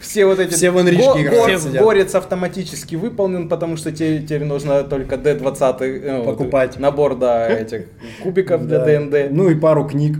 Все 0.00 0.24
вот 0.24 0.38
эти... 0.38 0.54
Все 0.54 0.70
в 0.70 0.80
Энричке 0.80 1.04
Го- 1.04 1.20
играют. 1.20 1.64
Горец 1.72 2.14
автоматически 2.14 2.94
выполнен, 2.94 3.48
потому 3.48 3.76
что 3.76 3.90
те- 3.90 4.20
теперь 4.20 4.44
нужно 4.44 4.84
только 4.84 5.16
D20 5.16 5.76
э, 5.82 6.24
Покупать. 6.24 6.78
набор 6.78 7.16
да, 7.16 7.48
этих 7.48 7.86
кубиков 8.22 8.66
для. 8.66 8.78
ДНД. 8.84 9.30
Ну 9.32 9.50
и 9.50 9.54
пару 9.54 9.86
книг 9.88 10.16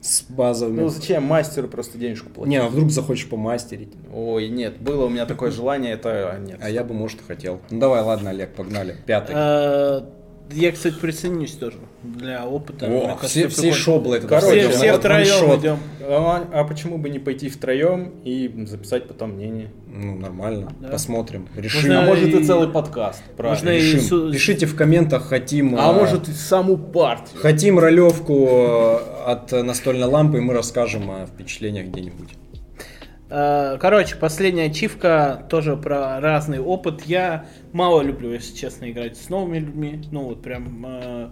с 0.00 0.22
базовыми. 0.22 0.80
Ну 0.80 0.88
зачем 0.88 1.24
мастеру 1.24 1.68
просто 1.68 1.98
денежку 1.98 2.30
платить? 2.30 2.50
Не, 2.50 2.56
а 2.56 2.68
вдруг 2.68 2.90
захочешь 2.90 3.28
помастерить? 3.28 3.92
Ой, 4.12 4.48
нет, 4.48 4.80
было 4.80 5.06
у 5.06 5.08
меня 5.08 5.26
такое 5.26 5.50
желание, 5.50 5.92
это 5.92 6.30
а, 6.32 6.38
нет. 6.38 6.58
А 6.62 6.70
я 6.70 6.84
бы, 6.84 6.94
может, 6.94 7.20
хотел. 7.26 7.60
Ну 7.70 7.80
давай, 7.80 8.02
ладно, 8.02 8.30
Олег, 8.30 8.54
погнали. 8.54 8.96
Пятый. 9.06 9.34
Я, 10.50 10.72
кстати, 10.72 10.94
присоединюсь 10.94 11.52
тоже 11.52 11.76
для 12.02 12.46
опыта. 12.46 12.86
О, 12.86 13.16
кажется, 13.16 13.26
все, 13.26 13.48
все 13.48 13.72
шоблы 13.72 14.16
это 14.16 14.28
Короче, 14.28 14.68
Все, 14.68 14.70
все 14.70 14.92
втроем 14.98 15.60
идем. 15.60 15.78
А, 16.00 16.48
а 16.52 16.64
почему 16.64 16.96
бы 16.98 17.10
не 17.10 17.18
пойти 17.18 17.48
втроем 17.48 18.12
и 18.24 18.50
записать 18.66 19.06
потом 19.08 19.32
мнение? 19.32 19.70
Ну, 19.86 20.16
нормально. 20.16 20.72
Да. 20.80 20.88
Посмотрим. 20.88 21.48
Решим. 21.54 21.80
Можно 21.82 22.02
а 22.02 22.06
может 22.06 22.28
и 22.34 22.40
и- 22.40 22.44
целый 22.44 22.68
подкаст, 22.68 23.22
правильно. 23.36 23.56
можно 23.56 23.76
и 23.76 23.80
Решим. 23.80 24.00
су- 24.00 24.32
Пишите 24.32 24.66
в 24.66 24.74
комментах, 24.74 25.26
хотим... 25.28 25.76
А 25.78 25.90
э, 25.90 25.92
может 25.92 26.28
и 26.28 26.32
саму 26.32 26.78
партию. 26.78 27.40
Хотим 27.40 27.78
ролевку 27.78 28.46
э, 28.48 28.98
от 29.26 29.52
настольной 29.52 30.06
лампы, 30.06 30.38
и 30.38 30.40
мы 30.40 30.54
расскажем 30.54 31.10
о 31.10 31.26
впечатлениях 31.26 31.86
где-нибудь. 31.88 32.30
Э, 33.30 33.76
Короче, 33.80 34.16
последняя 34.16 34.66
ачивка 34.66 35.46
тоже 35.50 35.76
про 35.76 36.20
разный 36.20 36.60
опыт. 36.60 37.02
Я 37.06 37.46
мало 37.72 38.02
люблю, 38.02 38.32
если 38.32 38.56
честно, 38.56 38.90
играть 38.90 39.16
с 39.16 39.28
новыми 39.28 39.58
людьми. 39.58 40.02
Ну 40.10 40.24
вот 40.24 40.42
прям 40.42 40.84
э, 40.86 41.28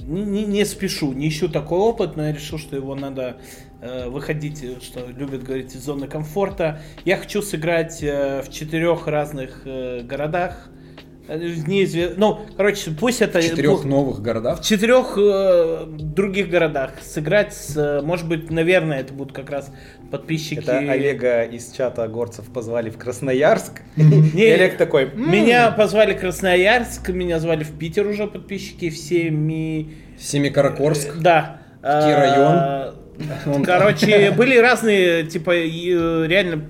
не, 0.00 0.44
не- 0.44 0.64
спешу, 0.64 1.12
не 1.12 1.28
ищу 1.28 1.48
такой 1.48 1.78
опыт, 1.78 2.16
но 2.16 2.26
я 2.26 2.32
решил, 2.32 2.58
что 2.58 2.76
его 2.76 2.94
надо 2.94 3.38
э, 3.80 4.08
выходить, 4.08 4.82
что 4.82 5.06
любят 5.06 5.42
говорить, 5.44 5.74
из 5.74 5.84
зоны 5.84 6.08
комфорта. 6.08 6.80
Я 7.04 7.16
хочу 7.16 7.40
сыграть 7.42 8.02
э, 8.02 8.42
в 8.42 8.50
четырех 8.52 9.06
разных 9.06 9.62
э, 9.64 10.00
городах. 10.02 10.68
Э, 10.68 10.83
неизве- 11.28 12.14
Ну, 12.16 12.40
короче, 12.56 12.90
пусть 12.90 13.22
это... 13.22 13.40
В 13.40 13.44
четырех 13.44 13.84
новых 13.84 14.20
городах. 14.20 14.60
в 14.60 14.64
четырех 14.64 15.14
э, 15.16 15.86
других 15.88 16.50
городах 16.50 16.90
сыграть, 17.02 17.54
с, 17.54 17.76
э, 17.76 18.00
может 18.02 18.28
быть, 18.28 18.50
наверное, 18.50 19.00
это 19.00 19.12
будут 19.14 19.32
как 19.34 19.50
раз 19.50 19.70
подписчики. 20.10 20.58
Это 20.60 20.78
Олега 20.78 21.42
из 21.44 21.72
чата 21.72 22.06
горцев 22.08 22.46
позвали 22.52 22.90
в 22.90 22.98
Красноярск. 22.98 23.82
Не, 23.96 24.44
Олег 24.52 24.76
такой, 24.76 25.04
«М, 25.04 25.30
Меня 25.32 25.70
позвали 25.70 26.14
в 26.14 26.20
Красноярск, 26.20 27.08
меня 27.08 27.38
звали 27.40 27.64
в 27.64 27.78
Питер 27.78 28.06
уже 28.06 28.26
подписчики, 28.26 28.90
в 28.90 28.96
Семи... 28.96 29.94
Семикаракорск. 30.18 31.16
Да. 31.18 31.60
Какие 31.80 32.14
А, 32.14 32.94
Он- 33.46 33.64
Короче, 33.64 34.30
были 34.36 34.56
разные, 34.56 35.24
типа, 35.24 35.52
э, 35.54 36.26
реально 36.26 36.64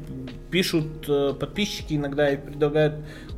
пишут 0.51 1.07
э, 1.09 1.33
подписчики 1.39 1.95
иногда 1.95 2.31
и 2.31 2.37
предлагают 2.37 2.95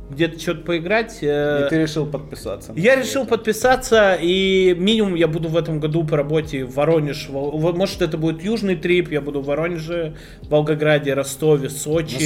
где-то 0.09 0.39
что-то 0.39 0.61
поиграть. 0.61 1.17
э, 1.21 1.65
И 1.65 1.69
ты 1.69 1.81
решил 1.81 2.05
подписаться. 2.05 2.73
Я 2.75 2.93
это. 2.93 3.01
решил 3.01 3.25
подписаться, 3.25 4.17
и 4.19 4.75
минимум 4.77 5.15
я 5.15 5.27
буду 5.27 5.49
в 5.49 5.57
этом 5.57 5.79
году 5.79 6.03
по 6.03 6.15
работе 6.17 6.63
в 6.65 6.75
Воронеж. 6.75 7.27
Может, 7.29 8.01
это 8.01 8.17
будет 8.17 8.43
южный 8.43 8.75
трип, 8.75 9.11
я 9.11 9.21
буду 9.21 9.41
в 9.41 9.45
Воронеже, 9.45 10.15
Волгограде, 10.49 11.13
Ростове, 11.13 11.69
Сочи, 11.69 12.17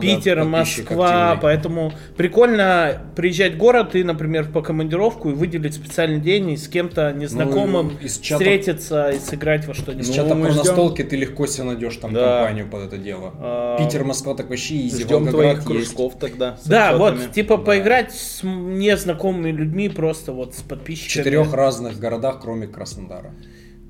Питер, 0.00 0.44
Москва. 0.44 1.30
активный. 1.32 1.42
Поэтому 1.42 1.92
прикольно 2.16 3.02
приезжать 3.14 3.54
в 3.54 3.56
город 3.56 3.94
и, 3.94 4.02
например, 4.02 4.50
по 4.50 4.62
командировку 4.62 5.30
и 5.30 5.34
выделить 5.34 5.74
специальный 5.74 6.20
день 6.20 6.50
и 6.50 6.56
с 6.56 6.66
кем-то 6.68 7.12
незнакомым 7.12 7.92
Ну, 8.00 8.06
из 8.06 8.18
чата- 8.18 8.38
встретиться 8.38 9.10
и 9.10 9.18
сыграть 9.18 9.66
во 9.66 9.72
Из 9.72 9.78
что-нибудь. 9.78 10.14
чата 10.14 10.34
мы 10.34 10.46
про 10.48 10.54
настолки 10.56 11.02
ты 11.02 11.16
легко 11.16 11.46
себе 11.46 11.64
найдешь 11.64 11.96
там 11.96 12.12
Да. 12.12 12.38
компанию 12.38 12.68
под 12.68 12.82
это 12.86 12.98
дело. 12.98 13.32
А, 13.38 13.78
Питер, 13.78 14.04
Москва 14.04 14.34
так 14.34 14.50
вообще 14.50 14.86
изи, 14.86 15.04
Ждем 15.04 15.24
Волгоград 15.24 15.32
твоих 15.34 15.56
есть. 15.58 15.66
кружков 15.94 16.14
тогда. 16.18 16.56
Да. 16.66 16.95
Вот, 16.98 17.32
типа 17.32 17.58
поиграть 17.58 18.14
с 18.14 18.40
незнакомыми 18.42 19.50
людьми, 19.50 19.88
просто 19.88 20.32
вот 20.32 20.54
с 20.54 20.58
В 20.58 20.68
подписчиками. 20.68 21.24
четырех 21.24 21.52
разных 21.52 21.98
городах, 21.98 22.40
кроме 22.40 22.66
Краснодара. 22.66 23.32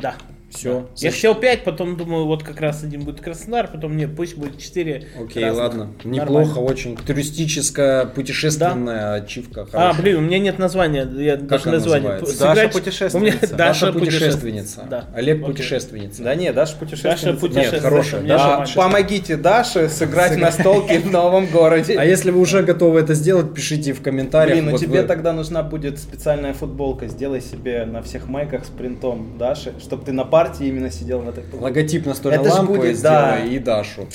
Да. 0.01 0.15
Все. 0.57 0.87
Я 0.97 1.11
хотел 1.11 1.35
5, 1.35 1.65
потом 1.65 1.97
думаю, 1.97 2.27
вот 2.27 2.43
как 2.43 2.61
раз 2.61 2.83
один 2.83 3.03
будет 3.03 3.21
Краснодар, 3.21 3.69
потом 3.71 3.97
нет, 3.97 4.17
пусть 4.17 4.37
будет 4.37 4.59
4. 4.59 5.07
Окей, 5.23 5.51
ладно. 5.51 5.91
Неплохо, 6.05 6.59
очень. 6.59 6.97
Туристическая, 6.97 8.07
путешественная 8.07 9.15
ачивка. 9.15 9.63
А, 9.63 9.67
хорошая. 9.67 10.03
блин, 10.03 10.17
у 10.17 10.21
меня 10.23 10.39
нет 10.39 10.59
названия. 10.59 11.07
Я 11.17 11.37
даже 11.37 11.65
она 11.69 11.73
название. 11.73 12.11
называется? 12.21 12.45
Даша 12.45 12.69
путешественница. 12.69 13.19
Меня 13.19 13.33
Даша 13.57 13.57
Даша, 13.87 13.93
путешественница. 13.93 14.87
Да. 14.89 15.05
Олег 15.15 15.37
Окей. 15.43 15.47
путешественница. 15.47 16.23
Да 16.23 16.35
не, 16.35 16.53
Даша 16.53 16.77
путешественница. 16.77 17.27
Даша 17.27 17.39
путешественница. 17.41 17.81
хорошая. 17.83 18.21
меня 18.23 18.39
же 18.39 18.45
Да, 18.45 18.67
помогите 18.75 19.37
Даше 19.37 19.89
сыграть 19.89 20.37
на 20.37 20.51
столке 20.53 20.99
в 21.01 21.11
новом 21.11 21.47
городе. 21.47 21.97
А 21.99 22.05
если 22.05 22.31
вы 22.31 22.41
уже 22.41 22.63
готовы 22.63 23.01
это 23.01 23.15
сделать, 23.15 23.53
пишите 23.55 23.93
в 23.93 24.03
комментариях. 24.03 24.55
Блин, 24.57 24.67
ну 24.67 24.71
Вот 24.73 24.81
тебе 24.81 25.03
вы- 25.03 25.07
тогда 25.09 25.33
нужна 25.33 25.63
будет 25.63 25.99
специальная 25.99 26.53
футболка. 26.55 27.09
Сделай 27.09 27.41
себе 27.41 27.85
на 27.85 28.03
всех 28.03 28.29
майках 28.29 28.65
с 28.65 28.69
принтом 28.69 29.37
Даши, 29.39 29.73
чтобы 29.81 30.05
ты 30.05 30.13
на 30.13 30.25
партии 30.49 30.67
именно 30.67 30.91
сидел 30.91 31.21
в 31.21 31.29
этой. 31.29 31.45
Логотип 31.53 32.07
настольной 32.07 32.41
Это 32.41 32.51
ж 32.51 32.53
лампы 32.55 32.75
будет, 32.75 32.97
сделай 32.97 33.15
да. 33.15 33.45
и 33.45 33.59
Дашу. 33.59 34.09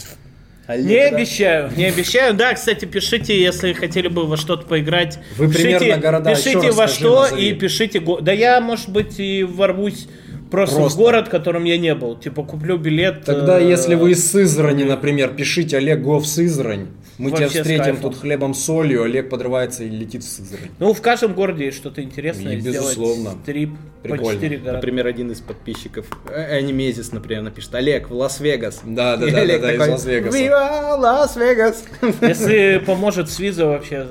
Олег, 0.67 0.85
Не 0.85 1.09
да? 1.09 1.17
обещаю, 1.17 1.71
не 1.75 1.85
обещаю. 1.85 2.33
Да, 2.33 2.53
кстати, 2.53 2.85
пишите, 2.85 3.39
если 3.39 3.73
хотели 3.73 4.07
бы 4.07 4.25
во 4.25 4.37
что-то 4.37 4.65
поиграть. 4.65 5.19
Вы 5.37 5.47
пишите, 5.47 5.79
примерно 5.79 6.01
города 6.01 6.29
Пишите 6.35 6.67
раз 6.67 6.75
во 6.75 6.87
скажи, 6.87 6.93
что 6.93 7.21
назови. 7.23 7.49
и 7.49 7.53
пишите... 7.53 8.03
Да 8.21 8.31
я, 8.31 8.61
может 8.61 8.89
быть, 8.89 9.19
и 9.19 9.43
ворвусь 9.43 10.07
просто, 10.49 10.75
Просто. 10.77 10.97
в 10.97 11.01
город, 11.01 11.27
в 11.27 11.29
котором 11.31 11.63
я 11.63 11.77
не 11.77 11.95
был. 11.95 12.15
Типа, 12.17 12.43
куплю 12.43 12.77
билет. 12.77 13.23
Тогда, 13.25 13.59
э, 13.59 13.67
если 13.67 13.95
вы 13.95 14.11
из 14.11 14.29
Сызрани, 14.29 14.83
например, 14.83 15.33
пишите 15.33 15.77
Олег 15.77 16.01
Го 16.01 16.19
в 16.19 16.27
Сызрань. 16.27 16.87
Мы 17.21 17.31
тебя 17.31 17.47
встретим 17.47 17.97
тут 17.97 18.17
хлебом 18.17 18.53
солью, 18.53 19.03
Олег 19.03 19.29
подрывается 19.29 19.83
и 19.83 19.89
летит 19.89 20.23
в 20.23 20.27
Сызрань. 20.27 20.69
Ну, 20.79 20.93
в 20.93 21.01
каждом 21.01 21.33
городе 21.33 21.65
есть 21.65 21.77
что-то 21.77 22.01
интересное. 22.01 22.55
И, 22.55 22.61
безусловно. 22.61 23.31
Трип 23.45 23.71
по 24.01 24.09
Прикольно. 24.09 24.33
4 24.33 24.57
города. 24.57 24.75
Например, 24.77 25.07
один 25.07 25.31
из 25.31 25.39
подписчиков, 25.41 26.05
э, 26.29 26.57
Анимезис, 26.57 27.11
например, 27.11 27.43
напишет, 27.43 27.75
Олег, 27.75 28.09
в 28.09 28.13
Лас-Вегас. 28.15 28.81
Да, 28.83 29.15
да, 29.17 29.27
И 29.27 29.31
да, 29.31 29.37
да, 29.37 29.41
Олег 29.43 29.61
да, 29.61 29.73
из 29.73 29.77
такой, 29.77 29.93
Лас-Вегаса. 29.93 30.37
Вива 30.37 30.95
Лас-Вегас! 30.97 31.83
Если 32.21 32.81
поможет 32.85 33.29
с 33.29 33.39
визой 33.39 33.65
вообще 33.67 34.07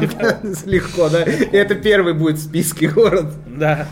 легко. 0.00 0.26
Легко, 0.66 1.08
да? 1.08 1.22
И 1.22 1.56
это 1.56 1.74
первый 1.74 2.12
будет 2.12 2.36
в 2.36 2.42
списке 2.42 2.88
город. 2.88 3.26
Да. 3.46 3.88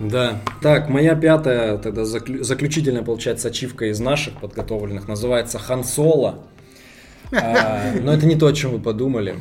Да. 0.00 0.40
Так, 0.60 0.88
моя 0.88 1.14
пятая, 1.14 1.78
тогда 1.78 2.02
заклю- 2.02 2.42
заключительная, 2.42 3.02
получается, 3.02 3.48
ачивка 3.48 3.86
из 3.86 4.00
наших 4.00 4.40
подготовленных, 4.40 5.06
называется 5.06 5.60
Хан 5.60 5.84
Соло. 5.84 6.44
А, 7.32 7.92
Но 8.00 8.12
это 8.12 8.26
не 8.26 8.36
то, 8.36 8.46
о 8.46 8.52
чем 8.52 8.72
вы 8.72 8.78
подумали. 8.80 9.36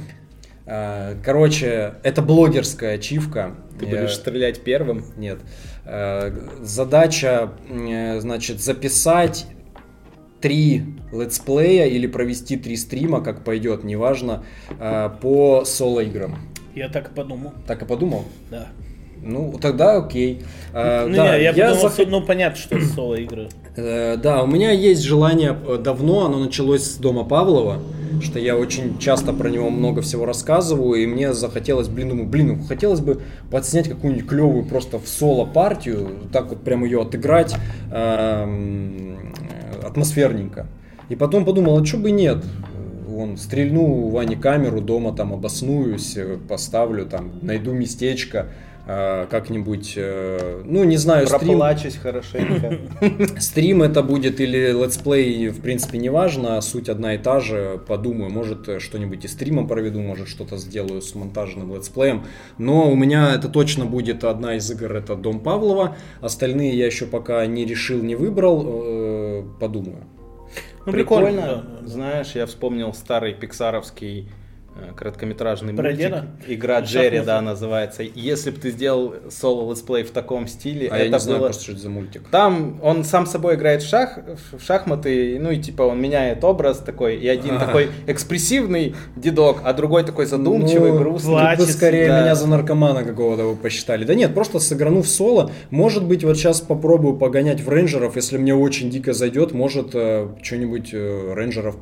А, 0.66 1.16
Короче, 1.24 1.96
это 2.04 2.22
блогерская 2.22 2.96
ачивка. 2.96 3.56
Ты 3.80 3.86
Я- 3.86 3.92
будешь 4.02 4.16
стрелять 4.16 4.62
первым. 4.62 5.06
Нет. 5.18 5.40
Э, 5.86 6.32
Задача, 6.62 7.52
э, 7.70 8.20
значит, 8.20 8.62
записать 8.62 9.48
три 10.40 10.84
летсплея 11.12 11.86
или 11.88 12.08
провести 12.08 12.56
три 12.58 12.76
стрима, 12.78 13.22
как 13.22 13.44
пойдет, 13.44 13.84
неважно, 13.84 14.44
по 15.22 15.64
соло-играм. 15.66 16.38
Я 16.76 16.88
так 16.90 17.12
и 17.12 17.14
подумал. 17.14 17.54
Так 17.68 17.82
и 17.82 17.86
подумал? 17.86 18.24
Да. 18.50 18.68
Ну, 19.24 19.58
тогда 19.62 19.98
окей. 19.98 20.42
Э, 20.74 21.06
Ну, 21.06 21.16
да, 21.16 21.38
не, 21.38 21.44
я, 21.44 21.54
подумал, 21.54 21.88
зах- 21.90 22.06
ну, 22.08 22.22
понятно, 22.26 22.58
что 22.58 22.78
это 22.78 22.86
соло-игры. 22.88 23.50
Э, 23.76 24.18
Да, 24.18 24.44
у 24.44 24.48
меня 24.48 24.72
есть 24.72 25.02
желание 25.04 25.56
э, 25.68 25.78
давно, 25.78 26.26
оно 26.26 26.40
началось 26.40 26.84
с 26.84 26.96
дома 26.98 27.24
Павлова, 27.24 27.80
что 28.22 28.38
я 28.40 28.58
очень 28.58 28.98
часто 29.00 29.34
про 29.34 29.50
него 29.50 29.70
много 29.70 30.02
всего 30.02 30.26
рассказываю, 30.26 31.02
и 31.02 31.08
мне 31.08 31.34
захотелось, 31.34 31.88
блин, 31.88 32.10
думаю, 32.10 32.28
блин, 32.28 32.48
ну, 32.48 32.64
хотелось 32.64 33.00
бы 33.00 33.22
подснять 33.50 33.88
какую-нибудь 33.88 34.28
клевую 34.28 34.66
просто 34.66 35.00
в 35.00 35.08
соло 35.08 35.46
партию, 35.46 36.10
так 36.34 36.50
вот 36.50 36.62
прям 36.62 36.84
ее 36.84 37.02
отыграть 37.02 37.56
эм, 37.92 39.34
э, 39.82 39.88
атмосферненько. 39.88 40.68
И 41.10 41.16
потом 41.16 41.46
подумал, 41.46 41.80
а 41.80 41.86
что 41.86 41.98
бы 41.98 42.12
нет? 42.12 42.44
Вон, 43.08 43.38
стрельну 43.38 43.84
у 43.84 44.10
Вани 44.10 44.36
камеру 44.36 44.82
дома, 44.82 45.14
там 45.14 45.34
обоснуюсь, 45.34 46.18
поставлю, 46.48 47.06
там, 47.06 47.32
найду 47.42 47.74
местечко, 47.74 48.48
как-нибудь, 49.30 49.94
э, 49.96 50.62
ну, 50.66 50.84
не 50.84 50.98
знаю, 50.98 51.28
стрим. 51.28 51.40
Проплачусь 51.40 51.96
хорошенько. 51.96 52.78
Стрим 53.40 53.84
это 53.84 54.04
будет 54.04 54.40
или 54.40 54.72
летсплей, 54.72 55.50
в 55.50 55.62
принципе, 55.62 55.98
не 55.98 56.10
важно, 56.10 56.60
суть 56.62 56.90
одна 56.90 57.16
и 57.16 57.18
та 57.18 57.40
же. 57.40 57.80
Подумаю, 57.88 58.32
может, 58.32 58.68
э, 58.70 58.80
что-нибудь 58.80 59.26
и 59.26 59.28
стримом 59.28 59.68
проведу, 59.68 60.02
может, 60.02 60.28
что-то 60.28 60.58
сделаю 60.58 61.02
с 61.02 61.16
монтажным 61.16 61.74
летсплеем. 61.74 62.26
Но 62.58 62.92
у 62.92 62.96
меня 62.96 63.34
это 63.36 63.50
точно 63.50 63.86
будет 63.86 64.24
одна 64.24 64.56
из 64.56 64.70
игр, 64.72 64.94
это 64.96 65.16
Дом 65.16 65.40
Павлова. 65.40 65.96
Остальные 66.22 66.78
я 66.78 66.86
еще 66.86 67.06
пока 67.06 67.46
не 67.46 67.66
решил, 67.66 68.02
не 68.02 68.16
выбрал. 68.16 68.66
э, 68.66 69.44
Подумаю. 69.60 70.04
Ну, 70.86 70.92
Прикольно. 70.92 71.28
прикольно. 71.42 71.66
Знаешь, 71.86 72.32
я 72.36 72.46
вспомнил 72.46 72.94
старый 72.94 73.34
пиксаровский 73.34 74.22
э, 74.22 74.41
короткометражный 74.96 75.74
Про 75.74 75.84
мультик. 75.84 76.00
деда? 76.00 76.26
Игра 76.48 76.76
Шахматы? 76.76 76.94
Джерри, 76.94 77.20
да, 77.26 77.42
называется. 77.42 78.04
Если 78.04 78.52
бы 78.52 78.58
ты 78.58 78.72
сделал 78.72 79.14
соло-летсплей 79.30 80.04
в 80.04 80.12
таком 80.12 80.48
стиле, 80.48 80.88
А 80.90 80.96
это 80.96 81.06
я 81.06 81.12
не 81.12 81.20
знаю 81.20 81.40
было... 81.40 81.48
просто, 81.48 81.64
что 81.64 81.72
это 81.74 81.82
за 81.82 81.90
мультик. 81.90 82.24
Там 82.32 82.80
он 82.82 83.04
сам 83.04 83.26
собой 83.26 83.56
играет 83.56 83.84
в, 83.84 83.88
шах, 83.90 84.20
в 84.52 84.64
шахматы, 84.64 85.38
ну 85.40 85.52
и 85.52 85.58
типа 85.58 85.84
он 85.84 86.02
меняет 86.02 86.44
образ 86.44 86.78
такой, 86.80 87.18
и 87.18 87.28
один 87.28 87.56
Ага. 87.56 87.66
такой 87.66 87.90
экспрессивный 88.08 88.96
дедок, 89.16 89.58
а 89.64 89.74
другой 89.74 90.04
такой 90.04 90.26
задумчивый, 90.26 90.92
Ну, 90.92 91.00
грустный. 91.00 91.32
плачет. 91.32 91.60
Тут 91.60 91.68
вы 91.68 91.74
скорее 91.74 92.08
да. 92.08 92.22
меня 92.22 92.36
за 92.36 92.48
наркомана 92.48 93.04
какого-то 93.04 93.44
вы 93.44 93.56
посчитали. 93.56 94.06
Да 94.06 94.16
нет, 94.16 94.34
просто 94.34 94.60
сыграну 94.60 95.02
в 95.02 95.08
соло. 95.08 95.52
Может 95.70 96.06
быть, 96.06 96.24
вот 96.24 96.38
сейчас 96.38 96.62
попробую 96.62 97.18
погонять 97.18 97.62
в 97.62 97.70
рейнджеров. 97.70 98.16
Если 98.16 98.38
мне 98.38 98.56
очень 98.56 98.90
дико 98.90 99.14
зайдет, 99.14 99.52
может, 99.52 99.90
э, 99.94 100.30
что-нибудь 100.42 100.90
э, 100.94 101.34
рейнджеров 101.36 101.76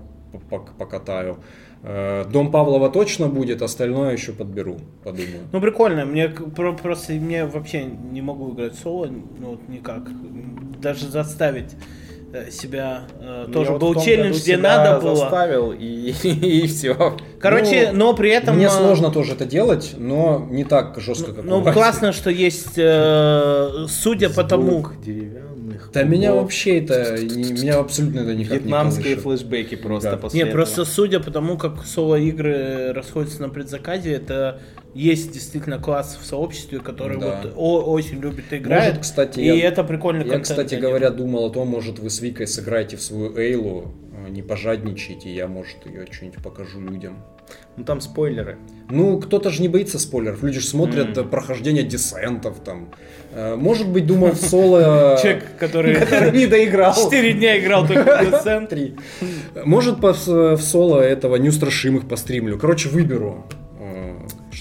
пок- 0.50 0.76
покатаю. 0.78 1.38
Э, 1.38 1.69
Дом 1.82 2.52
Павлова 2.52 2.90
точно 2.90 3.28
будет, 3.28 3.62
остальное 3.62 4.12
еще 4.12 4.34
подберу, 4.34 4.80
подумаю. 5.04 5.44
Ну, 5.52 5.62
прикольно. 5.62 6.06
Мне 6.06 6.28
просто 6.30 7.14
мне 7.14 7.46
вообще 7.46 7.84
не 7.86 8.22
могу 8.22 8.54
играть 8.54 8.74
в 8.76 8.80
соло, 8.80 9.06
ну, 9.08 9.52
вот 9.52 9.70
никак. 9.70 10.02
Даже 10.82 11.08
заставить 11.08 11.72
э, 12.34 12.52
себя 12.52 13.04
э, 13.22 13.46
Ну, 13.48 13.54
тоже 13.54 13.72
вот 13.72 13.82
был 13.82 13.92
в 13.92 13.94
том 13.96 14.04
челлендж, 14.04 14.38
где 14.42 14.58
надо 14.58 15.00
было. 15.00 15.16
заставил, 15.16 15.72
и, 15.72 16.12
и 16.24 16.68
все. 16.68 17.18
Короче, 17.40 17.92
Ну, 17.94 17.98
но 17.98 18.14
при 18.14 18.30
этом... 18.32 18.58
Мне 18.58 18.66
э, 18.66 18.70
сложно 18.70 19.10
тоже 19.10 19.34
это 19.34 19.46
делать, 19.46 19.96
но 19.98 20.46
не 20.50 20.66
так 20.66 21.00
жестко, 21.00 21.34
как 21.34 21.46
Ну, 21.46 21.60
у 21.60 21.62
Васи. 21.62 21.74
классно, 21.78 22.12
что 22.12 22.30
есть, 22.30 22.74
э, 22.78 23.86
судя 23.88 24.30
по 24.30 24.44
тому... 24.44 24.86
деревянных 25.80 25.92
Да 25.94 26.04
меня 26.04 26.34
вообще 26.34 26.80
это, 26.80 27.18
не- 27.24 27.52
меня 27.54 27.80
абсолютно 27.80 28.20
это 28.22 28.36
никак 28.36 28.52
не 28.52 28.58
Вьетнамские 28.60 29.16
колышет. 29.16 29.24
флешбеки 29.24 29.76
просто 29.76 30.12
Да. 30.12 30.18
после 30.18 30.38
Не, 30.38 30.44
этого. 30.50 30.62
просто 30.64 30.86
судя 30.86 31.20
по 31.20 31.32
тому, 31.32 31.58
как 31.58 31.86
соло-игры 31.86 32.94
расходятся 32.94 33.42
на 33.42 33.50
предзаказе, 33.50 34.14
это 34.14 34.62
есть 34.94 35.32
действительно 35.32 35.80
класс 35.80 36.18
в 36.22 36.26
сообществе, 36.26 36.80
который 36.80 37.20
Да. 37.20 37.42
вот 37.44 37.54
о- 37.56 37.92
очень 37.92 38.20
любит 38.20 38.52
и 38.52 38.58
играет. 38.58 38.90
Может, 38.96 39.02
кстати, 39.04 39.40
и 39.40 39.46
я- 39.46 39.68
это 39.68 39.84
прикольно. 39.84 40.24
Я, 40.24 40.40
кстати 40.40 40.76
говоря, 40.76 41.10
думал 41.12 41.46
о 41.46 41.50
том, 41.50 41.68
может, 41.68 42.00
вы 42.00 42.10
с 42.10 42.22
Викой 42.22 42.48
сыграете 42.48 42.98
в 42.98 43.02
свою 43.02 43.36
Эйлу, 43.38 43.94
э, 44.28 44.30
не 44.30 44.42
пожадничайте, 44.42 45.34
я, 45.34 45.48
может, 45.48 45.86
ее 45.86 46.06
что-нибудь 46.12 46.44
покажу 46.44 46.82
людям. 46.82 47.24
Ну 47.78 47.84
там 47.84 48.02
спойлеры. 48.02 48.58
Ну, 48.90 49.20
кто-то 49.20 49.50
же 49.52 49.62
не 49.62 49.68
боится 49.68 50.00
спойлеров, 50.00 50.42
люди 50.44 50.60
же 50.60 50.66
смотрят 50.68 51.18
э, 51.18 51.24
прохождение 51.24 51.84
десентов 51.84 52.58
там. 52.66 52.90
Э, 53.34 53.56
Может 53.56 53.88
быть, 53.90 54.08
думаю, 54.08 54.34
в 54.34 54.38
соло... 54.38 55.18
Человек, 55.22 55.46
который 55.60 55.94
Не 56.32 56.48
доиграл. 56.48 56.96
четыре 56.96 57.34
дня 57.34 57.60
играл 57.60 57.86
только 57.88 58.04
в. 58.24 58.68
Три. 58.70 58.96
Может, 59.64 60.02
по- 60.02 60.14
в 60.14 60.62
соло 60.62 61.00
этого 61.02 61.36
неустрашимых 61.36 62.08
постримлю. 62.08 62.58
Короче, 62.58 62.90
выберу 62.90 63.46
э, 63.52 63.54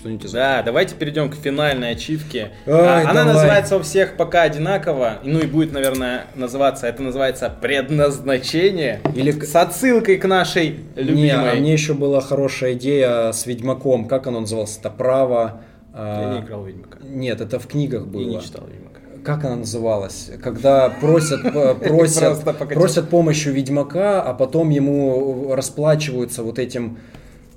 что-нибудь 0.09 0.33
Да, 0.33 0.63
давайте 0.63 0.95
перейдем 0.95 1.31
к 1.31 1.35
финальной 1.35 1.91
ачивке. 1.93 2.53
Ай, 2.67 3.05
А, 3.05 3.11
Она 3.11 3.25
давай. 3.25 3.35
называется 3.35 3.77
у 3.77 3.83
всех 3.83 4.17
пока 4.17 4.43
одинаково, 4.43 5.19
ну 5.23 5.39
и 5.41 5.47
будет, 5.47 5.73
наверное, 5.73 6.27
называться, 6.35 6.87
это 6.87 7.03
называется 7.03 7.53
предназначение. 7.61 9.01
Или 9.15 9.33
с 9.33 9.55
отсылкой 9.55 10.17
к 10.17 10.25
нашей 10.27 10.81
Не, 10.97 11.03
любимой. 11.03 11.53
а 11.53 11.55
мне 11.57 11.73
еще 11.73 11.95
была 11.95 12.21
хорошая 12.21 12.73
идея 12.75 13.33
с 13.33 13.47
Ведьмаком. 13.47 14.07
Как 14.09 14.27
оно 14.27 14.41
называлось? 14.41 14.77
Это 14.79 14.91
право. 14.91 15.61
а, 15.93 16.33
Я 16.33 16.39
не 16.41 16.47
играл 16.47 16.65
Ведьмака. 16.65 16.99
Нет, 17.03 17.41
это 17.41 17.59
в 17.59 17.67
книгах 17.67 18.07
было. 18.07 18.21
И 18.23 18.25
не 18.25 18.41
читал 18.41 18.65
Ведьмака. 18.67 18.89
Как 19.25 19.45
она 19.45 19.57
называлась? 19.57 20.31
Когда 20.43 20.89
просят, 20.89 21.41
просят, 21.83 22.45
просят 22.73 23.09
помощи 23.11 23.49
у 23.49 23.53
Ведьмака, 23.53 24.23
а 24.23 24.33
потом 24.33 24.71
ему 24.71 25.55
расплачиваются 25.55 26.43
вот 26.43 26.59
этим. 26.59 26.99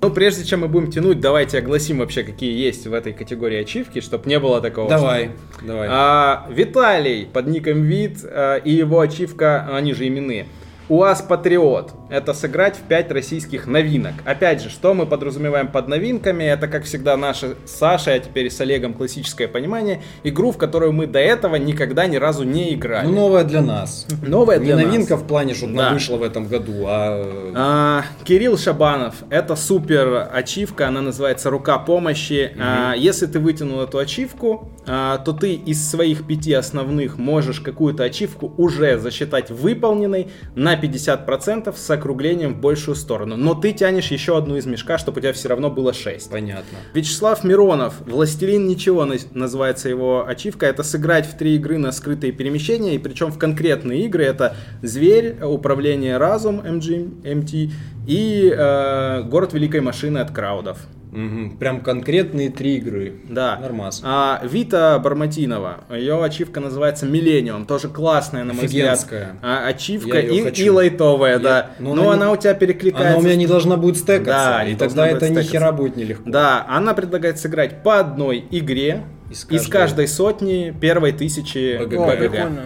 Ну, 0.02 0.10
прежде 0.10 0.44
чем 0.44 0.62
мы 0.62 0.68
будем 0.68 0.90
тянуть, 0.90 1.20
давайте 1.20 1.58
огласим 1.58 1.98
вообще, 1.98 2.24
какие 2.24 2.52
есть 2.60 2.88
в 2.88 2.92
этой 2.92 3.12
категории 3.12 3.60
ачивки, 3.60 4.00
чтобы 4.00 4.28
не 4.28 4.40
было 4.40 4.60
такого. 4.60 4.88
Давай, 4.88 5.30
давай. 5.62 5.86
А, 5.88 6.48
Виталий 6.50 7.24
под 7.24 7.46
ником 7.46 7.82
Вит 7.82 8.18
а, 8.24 8.56
и 8.56 8.72
его 8.72 8.98
ачивка, 8.98 9.68
они 9.72 9.94
же 9.94 10.08
именные. 10.08 10.48
УАЗ 10.92 11.22
Патриот. 11.22 11.94
Это 12.10 12.34
сыграть 12.34 12.76
в 12.76 12.80
5 12.82 13.12
российских 13.12 13.66
новинок. 13.66 14.12
Опять 14.26 14.62
же, 14.62 14.68
что 14.68 14.92
мы 14.92 15.06
подразумеваем 15.06 15.68
под 15.68 15.88
новинками? 15.88 16.44
Это, 16.44 16.68
как 16.68 16.84
всегда, 16.84 17.16
наша 17.16 17.54
с 17.64 17.70
Сашей, 17.70 18.16
а 18.16 18.18
теперь 18.18 18.50
с 18.50 18.60
Олегом 18.60 18.92
классическое 18.92 19.48
понимание. 19.48 20.02
Игру, 20.22 20.52
в 20.52 20.58
которую 20.58 20.92
мы 20.92 21.06
до 21.06 21.18
этого 21.18 21.56
никогда 21.56 22.06
ни 22.06 22.16
разу 22.16 22.44
не 22.44 22.74
играли. 22.74 23.06
Ну, 23.06 23.14
новая 23.14 23.44
для 23.44 23.62
нас. 23.62 24.06
Новая 24.20 24.58
Не 24.58 24.66
для 24.66 24.76
нас. 24.76 24.84
новинка 24.84 25.16
в 25.16 25.26
плане, 25.26 25.54
что 25.54 25.64
она 25.64 25.88
Да. 25.88 25.92
вышла 25.94 26.18
в 26.18 26.22
этом 26.22 26.46
году, 26.46 26.84
а... 26.86 27.52
А, 27.56 28.24
Кирилл 28.24 28.58
Шабанов, 28.58 29.14
это 29.30 29.56
супер 29.56 30.28
ачивка, 30.30 30.88
она 30.88 31.00
называется 31.00 31.48
«Рука 31.48 31.78
помощи». 31.78 32.54
А, 32.60 32.92
если 32.92 33.24
ты 33.24 33.38
вытянул 33.38 33.80
эту 33.80 33.96
ачивку, 33.96 34.68
то 34.84 35.36
ты 35.38 35.54
из 35.54 35.88
своих 35.88 36.26
пяти 36.26 36.52
основных 36.52 37.18
можешь 37.18 37.60
какую-то 37.60 38.02
ачивку 38.04 38.52
уже 38.56 38.98
засчитать 38.98 39.50
выполненной 39.50 40.28
на 40.56 40.74
50% 40.74 41.74
с 41.76 41.90
округлением 41.90 42.54
в 42.54 42.60
большую 42.60 42.94
сторону. 42.96 43.36
Но 43.36 43.54
ты 43.54 43.72
тянешь 43.72 44.10
еще 44.10 44.36
одну 44.36 44.56
из 44.56 44.66
мешка, 44.66 44.98
чтобы 44.98 45.18
у 45.18 45.20
тебя 45.20 45.32
все 45.32 45.48
равно 45.48 45.70
было 45.70 45.92
6. 45.92 46.30
Понятно. 46.30 46.78
Вячеслав 46.94 47.44
Миронов, 47.44 47.94
«Властелин 48.06 48.66
ничего» 48.66 49.04
наз- 49.04 49.28
называется 49.32 49.88
его 49.88 50.26
ачивка. 50.26 50.66
Это 50.66 50.82
сыграть 50.82 51.26
в 51.26 51.36
три 51.36 51.56
игры 51.56 51.78
на 51.78 51.92
скрытые 51.92 52.32
перемещения, 52.32 52.94
и 52.94 52.98
причем 52.98 53.30
в 53.30 53.38
конкретные 53.38 54.04
игры. 54.06 54.24
Это 54.24 54.56
«Зверь», 54.82 55.36
«Управление 55.42 56.16
разум» 56.16 56.60
MG, 56.60 57.22
MT 57.22 57.70
и 58.06 58.52
э, 58.56 59.22
«Город 59.24 59.52
великой 59.52 59.80
машины» 59.80 60.18
от 60.18 60.30
Краудов. 60.30 60.78
Мгм. 61.12 61.58
Прям 61.58 61.82
конкретные 61.82 62.48
три 62.48 62.76
игры. 62.78 63.12
Да. 63.28 63.58
Нормас. 63.60 64.00
А, 64.02 64.40
Вита 64.44 64.98
Барматинова, 64.98 65.80
ее 65.90 66.24
ачивка 66.24 66.58
называется 66.60 67.04
«Миллениум», 67.04 67.66
тоже 67.66 67.88
классная, 67.88 68.44
на 68.44 68.54
мой 68.54 68.64
взгляд. 68.64 68.94
Офигенская. 68.94 69.36
А, 69.42 69.66
ачивка 69.66 70.18
и, 70.20 70.42
хочу. 70.42 70.62
и 70.64 70.70
лайтовая, 70.70 71.32
Я- 71.34 71.38
да. 71.38 71.70
но 71.78 71.94
Но, 71.94 72.02
она 72.04 72.12
она, 72.14 72.26
не- 72.28 72.32
у 72.32 72.36
тебя 72.38 72.54
перекликается. 72.54 73.10
Она 73.10 73.18
у 73.18 73.22
меня 73.22 73.36
не 73.36 73.46
должна 73.46 73.76
будет 73.76 73.98
стекаться, 73.98 74.24
Да, 74.60 74.64
и 74.64 74.74
тогда 74.74 75.06
это 75.06 75.28
ни 75.28 75.42
хера 75.42 75.70
будет 75.70 75.96
нелегко. 75.96 76.22
Да, 76.30 76.64
она 76.66 76.94
предлагает 76.94 77.38
сыграть 77.38 77.82
по 77.82 77.98
одной 78.00 78.46
игре 78.50 79.02
Из 79.30 79.40
из 79.42 79.44
каждой. 79.44 79.70
каждой, 79.70 80.08
сотни 80.08 80.74
первой 80.80 81.12
тысячи 81.12 81.76
БГГ. 81.78 81.98
О, 82.00 82.16
прикольно. 82.16 82.62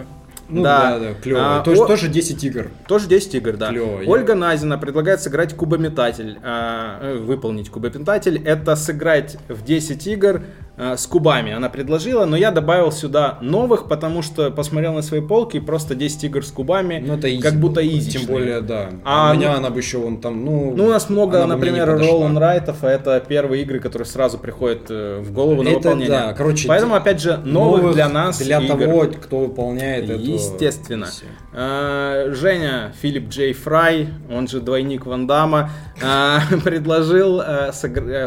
Ну 0.49 0.63
Да. 0.63 0.91
да, 0.91 0.99
да, 0.99 1.13
клево. 1.13 1.39
А, 1.57 1.61
тоже, 1.61 1.81
о- 1.81 1.87
тоже 1.87 2.07
10 2.07 2.43
игр. 2.43 2.69
Тоже 2.87 3.07
10 3.07 3.35
игр, 3.35 3.57
да. 3.57 3.69
Клёво, 3.69 4.01
я- 4.01 4.09
Ольга 4.09 4.33
Назина 4.33 4.77
предлагает 4.77 5.21
сыграть 5.21 5.53
кубометатель, 5.55 6.37
а, 6.41 6.99
э, 7.01 7.17
выполнить 7.17 7.69
кубометатель. 7.69 8.41
Это 8.45 8.75
сыграть 8.75 9.37
в 9.49 9.63
10 9.65 10.07
игр 10.07 10.43
с 10.77 11.07
кубами. 11.07 11.51
Она 11.53 11.69
предложила, 11.69 12.25
но 12.25 12.37
я 12.37 12.51
добавил 12.51 12.91
сюда 12.91 13.39
новых, 13.41 13.87
потому 13.87 14.21
что 14.21 14.51
посмотрел 14.51 14.93
на 14.93 15.01
свои 15.01 15.21
полки 15.21 15.57
и 15.57 15.59
просто 15.59 15.95
10 15.95 16.25
игр 16.25 16.45
с 16.45 16.51
кубами, 16.51 17.03
Ну 17.05 17.15
это 17.15 17.33
изи 17.33 17.41
как 17.41 17.55
будто 17.55 17.85
изи. 17.85 18.11
Тем 18.11 18.25
более, 18.27 18.61
да. 18.61 18.89
А, 19.03 19.29
А, 19.29 19.33
у 19.33 19.35
меня 19.35 19.51
ну- 19.53 19.57
она 19.57 19.69
бы 19.71 19.79
еще 19.79 19.97
вон 19.97 20.17
там, 20.21 20.45
ну... 20.45 20.73
Ну, 20.75 20.85
у 20.85 20.89
нас 20.89 21.09
много, 21.09 21.45
например. 21.45 21.87
Ролан 21.97 22.37
Райтов, 22.37 22.83
а 22.83 22.89
это 22.91 23.19
первые 23.27 23.63
игры, 23.63 23.79
которые 23.79 24.05
сразу 24.05 24.37
приходят 24.37 24.83
э, 24.89 25.19
в 25.21 25.31
голову 25.33 25.63
на 25.63 25.69
Это 25.69 25.77
выполнение. 25.77 26.09
да, 26.09 26.33
короче, 26.33 26.67
Поэтому, 26.67 26.93
опять 26.95 27.21
же, 27.21 27.37
новых, 27.37 27.93
для 27.95 28.07
нас 28.09 28.37
Для 28.39 28.59
игр. 28.61 28.77
того, 28.77 29.05
кто 29.21 29.39
выполняет 29.39 30.09
эту 30.09 30.21
Естественно. 30.21 31.07
А, 31.53 32.31
Женя 32.33 32.93
Филипп 33.01 33.29
Джей 33.29 33.53
Фрай, 33.53 34.09
он 34.29 34.47
же 34.47 34.59
двойник 34.59 35.05
Ван 35.05 35.27
Дамма, 35.27 35.69
а, 36.03 36.41
предложил 36.63 37.41
э, 37.41 37.71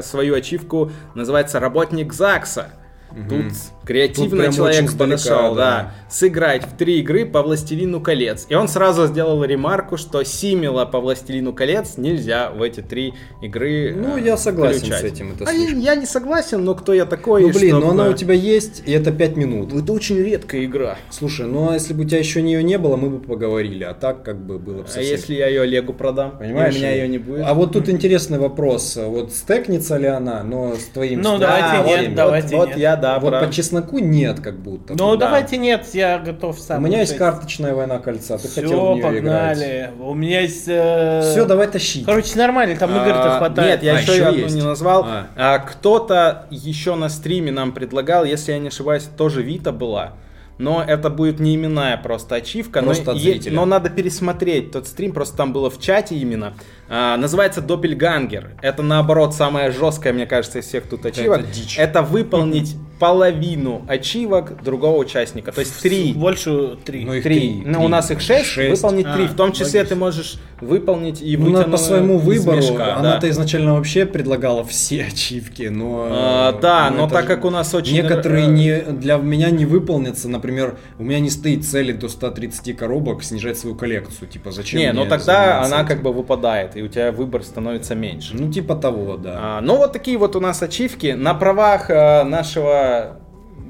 свою 0.03 0.35
ачивку, 0.35 0.91
называется 1.15 1.61
«Работник 1.61 2.13
ЗАГСа». 2.13 2.80
Тут 3.29 3.53
креативный 3.85 4.43
прям 4.43 4.53
человек 4.53 4.93
подошел, 4.97 5.55
да. 5.55 5.55
да. 5.55 5.95
Сыграть 6.09 6.65
в 6.65 6.77
три 6.77 7.01
игры 7.01 7.27
по 7.27 7.43
«Властелину 7.43 8.01
колец». 8.01 8.47
И 8.49 8.55
он 8.55 8.69
сразу 8.69 9.07
сделал 9.07 9.43
ремарку, 9.45 9.97
что 9.97 10.23
Симила 10.23 10.85
по 10.85 11.01
«Властелину 11.01 11.53
колец» 11.53 11.97
нельзя 11.97 12.51
в 12.51 12.63
эти 12.63 12.81
три 12.81 13.15
игры 13.43 13.95
Ну, 13.97 14.17
э, 14.17 14.23
я 14.23 14.37
согласен 14.37 14.81
включать. 14.81 15.01
с 15.01 15.05
этим, 15.05 15.33
это 15.33 15.49
А 15.49 15.53
я, 15.53 15.71
я 15.71 15.95
не 15.97 16.07
согласен, 16.07 16.65
но 16.65 16.75
кто 16.75 16.93
я 16.93 17.05
такой? 17.05 17.43
Ну 17.43 17.49
блин, 17.51 17.77
чтобы- 17.77 17.87
но 17.87 17.91
она 17.91 18.11
у 18.11 18.13
тебя 18.15 18.35
есть, 18.35 18.83
и 18.87 18.93
это 18.93 19.11
5 19.13 19.37
минут. 19.37 19.73
Это 19.73 19.93
очень 19.93 20.19
редкая 20.19 20.65
игра. 20.65 20.97
Слушай, 21.11 21.47
ну 21.47 21.71
а 21.71 21.75
если 21.75 21.93
бы 21.93 22.05
у 22.05 22.07
тебя 22.07 22.19
еще 22.19 22.43
нее 22.43 22.63
не 22.63 22.79
было, 22.79 22.97
мы 22.97 23.11
бы 23.11 23.19
поговорили, 23.19 23.85
а 23.85 23.95
так 23.95 24.23
как 24.23 24.41
бы 24.45 24.59
было 24.59 24.79
бы 24.79 24.85
А 24.85 24.87
совсем... 24.87 25.13
если 25.17 25.35
я 25.35 25.49
ее 25.49 25.63
Олегу 25.63 25.93
продам? 25.93 26.39
Понимаешь? 26.39 26.75
И 26.75 26.79
у 26.79 26.81
меня 26.81 26.93
ее 26.93 27.09
не 27.09 27.19
будет? 27.19 27.45
А 27.45 27.55
вот 27.55 27.73
тут 27.73 27.89
интересный 27.89 28.39
вопрос. 28.39 28.97
Вот 28.97 29.33
стекнется 29.33 29.97
ли 29.97 30.07
она, 30.07 30.43
но 30.43 30.75
с 30.75 30.85
твоим... 30.87 31.23
Ну, 31.23 31.39
давайте 31.39 31.89
нет, 31.89 32.07
вот, 32.09 32.15
давайте 32.15 32.57
вот 32.57 32.69
нет. 32.69 32.79
я, 32.79 32.97
да, 33.01 33.19
Вот 33.19 33.31
про- 33.31 33.47
по 33.47 33.53
чесноку 33.53 33.99
нет, 33.99 34.41
как 34.41 34.59
будто. 34.61 34.95
Ну, 34.97 35.17
Да. 35.17 35.27
давайте 35.27 35.57
нет, 35.57 35.87
я 35.95 36.19
готов 36.19 36.59
У 36.59 36.63
сам. 36.63 36.85
меня 36.85 37.01
есть 37.01 37.17
карточная 37.17 37.75
война 37.75 37.99
кольца, 37.99 38.39
ты 38.39 38.49
хотел 38.49 38.63
в 38.63 38.67
Все, 38.67 38.93
нее 38.95 39.01
играть. 39.01 39.15
погнали. 39.17 39.91
У 40.01 40.15
меня 40.15 40.41
есть... 40.41 40.65
э, 40.69 41.23
Все, 41.33 41.45
давай 41.45 41.67
тащить. 41.69 42.05
Короче, 42.07 42.37
нормально, 42.39 42.77
там 42.77 42.91
игр-то 42.91 43.37
А, 43.37 43.39
хватает. 43.39 43.83
Нет, 43.83 43.83
я 43.83 43.97
А, 43.97 44.01
еще, 44.01 44.13
еще 44.13 44.25
одну 44.27 44.39
есть. 44.43 44.55
не 44.55 44.63
назвал. 44.63 45.05
А. 45.07 45.27
А, 45.37 45.59
кто-то 45.59 46.47
еще 46.51 46.95
на 46.95 47.09
стриме 47.09 47.51
нам 47.53 47.73
предлагал, 47.73 48.25
если 48.25 48.53
я 48.53 48.59
не 48.59 48.69
ошибаюсь, 48.69 49.05
тоже 49.17 49.43
Вита 49.43 49.73
была. 49.73 50.13
Но 50.59 50.85
это 50.87 51.09
будет 51.09 51.41
не 51.41 51.55
именная 51.55 51.97
просто 51.97 52.35
ачивка. 52.35 52.83
Просто 52.83 53.05
но, 53.07 53.13
от 53.13 53.19
е- 53.19 53.51
но 53.51 53.65
надо 53.65 53.89
пересмотреть 53.89 54.73
тот 54.73 54.87
стрим, 54.87 55.13
просто 55.13 55.35
там 55.39 55.55
было 55.55 55.71
в 55.71 55.81
чате 55.81 56.17
именно. 56.17 56.53
А, 56.91 57.17
называется 57.17 57.63
Доппельгангер. 57.63 58.51
Это 58.61 58.83
наоборот 58.83 59.35
самая 59.35 59.73
жесткая, 59.73 60.13
мне 60.13 60.27
кажется, 60.27 60.59
из 60.59 60.67
всех 60.67 60.85
тут 60.85 61.07
ачивок. 61.07 61.51
дичь. 61.51 61.79
Это 61.79 62.03
выполнить 62.03 62.77
половину 63.01 63.83
ачивок 63.89 64.63
другого 64.63 64.99
участника. 64.99 65.51
То 65.53 65.61
есть 65.61 65.81
три. 65.83 66.13
Больше 66.13 66.77
три. 66.85 67.05
Ну, 67.05 67.13
Три. 67.13 67.23
три, 67.23 67.63
Ну, 67.65 67.75
три. 67.79 67.85
у 67.85 67.89
нас 67.89 68.11
их 68.11 68.21
шесть, 68.21 68.47
Шесть. 68.51 68.83
выполнить 68.83 69.11
три. 69.13 69.25
А, 69.25 69.29
В 69.29 69.35
том 69.35 69.53
числе 69.53 69.81
логично. 69.81 69.85
ты 69.89 69.95
можешь 69.97 70.39
выполнить 70.61 71.23
и 71.23 71.37
Ну, 71.39 71.65
по 71.65 71.77
своему 71.79 72.19
выбору, 72.19 72.59
мешка, 72.59 72.77
да. 72.77 72.97
она-то 72.97 73.29
изначально 73.31 73.75
вообще 73.75 74.05
предлагала 74.05 74.63
все 74.65 75.05
ачивки, 75.07 75.63
но... 75.65 76.07
А, 76.11 76.53
да, 76.61 76.91
ну, 76.91 76.99
но 76.99 77.05
это 77.07 77.15
так 77.15 77.23
же- 77.23 77.29
как 77.29 77.45
у 77.47 77.51
нас 77.51 77.73
очень... 77.75 77.95
Некоторые 77.95 78.45
э, 78.45 78.51
не, 78.51 78.81
для 78.93 79.17
меня 79.17 79.51
не 79.51 79.65
выполнятся, 79.65 80.29
например, 80.29 80.77
у 80.99 81.03
меня 81.05 81.19
не 81.21 81.31
стоит 81.31 81.65
цели 81.67 81.93
до 81.93 82.09
130 82.11 82.77
коробок 82.77 83.23
снижать 83.25 83.59
свою 83.59 83.75
коллекцию, 83.75 84.29
типа 84.29 84.51
зачем 84.53 84.79
Не, 84.81 84.93
но 84.93 85.05
тогда 85.07 85.19
заниматься 85.19 85.67
она 85.67 85.77
этим? 85.79 85.89
как 85.89 86.03
бы 86.03 86.13
выпадает, 86.13 86.77
и 86.77 86.83
у 86.83 86.89
тебя 86.89 87.11
выбор 87.13 87.43
становится 87.43 87.95
меньше. 87.95 88.35
Ну 88.35 88.53
типа 88.53 88.75
того, 88.77 89.17
да. 89.17 89.39
А, 89.41 89.61
ну 89.63 89.77
вот 89.79 89.93
такие 89.95 90.19
вот 90.19 90.37
у 90.37 90.41
нас 90.41 90.63
ачивки. 90.63 91.15
На 91.17 91.33
правах 91.33 91.89
э, 91.89 92.25
нашего 92.25 92.90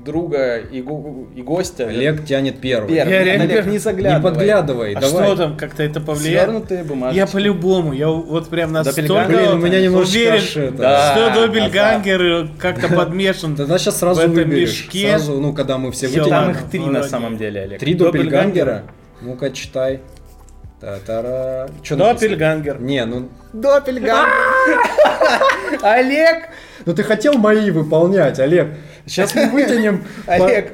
друга 0.05 0.57
и, 0.59 0.79
и 0.79 1.43
гостя. 1.43 1.87
Олег 1.87 2.25
тянет 2.25 2.59
первый. 2.61 2.95
Первый. 2.95 3.13
Я 3.13 3.23
реально 3.25 3.45
Олег, 3.45 3.67
не 3.67 3.73
Не 3.73 3.79
заглядывай. 3.79 4.23
подглядывай, 4.23 4.95
А 4.95 5.01
давай. 5.01 5.25
что 5.27 5.37
там, 5.37 5.57
как-то 5.59 5.83
это 5.83 6.01
повлияет? 6.01 6.49
Свернутые 6.49 6.85
бумажки. 6.85 7.17
Я 7.19 7.27
по-любому, 7.27 7.93
я 7.93 8.09
вот 8.09 8.49
прям 8.49 8.73
настолько? 8.73 9.27
Блин, 9.29 9.49
у 9.53 9.57
меня 9.59 9.81
немножечко 9.83 10.17
уверен, 10.19 10.75
это- 10.75 10.79
Да. 10.79 11.13
что 11.13 11.41
Добельгангер 11.47 12.49
как-то 12.59 12.89
подмешан. 12.97 13.57
Тогда 13.57 13.79
сейчас 13.79 13.99
сразу 13.99 14.21
в 14.21 14.25
этом 14.25 14.37
выберешь. 14.37 14.71
мешке. 14.85 15.11
Сразу, 15.11 15.39
ну, 15.39 15.53
когда 15.53 15.77
мы 15.77 15.93
все 15.93 16.07
вытянем. 16.09 16.29
Там 16.31 16.51
их 16.53 16.63
три 16.71 16.81
на 16.87 17.03
самом 17.03 17.37
деле, 17.37 17.61
Олег. 17.63 17.81
Три 17.81 17.93
доппельгангера? 17.95 18.85
Ну-ка, 19.21 19.51
читай. 19.51 20.01
Та-тара. 20.81 21.69
Доппельгангер. 21.91 22.81
Не, 22.81 23.05
ну... 23.05 23.29
Доппельгангер. 23.53 24.33
Олег. 25.83 26.49
Ну 26.86 26.94
ты 26.94 27.02
хотел 27.02 27.35
мои 27.35 27.70
выполнять, 27.70 28.39
Олег. 28.39 28.69
Сейчас 29.07 29.35
мы 29.35 29.47
вытянем... 29.51 30.05
Олег, 30.27 30.73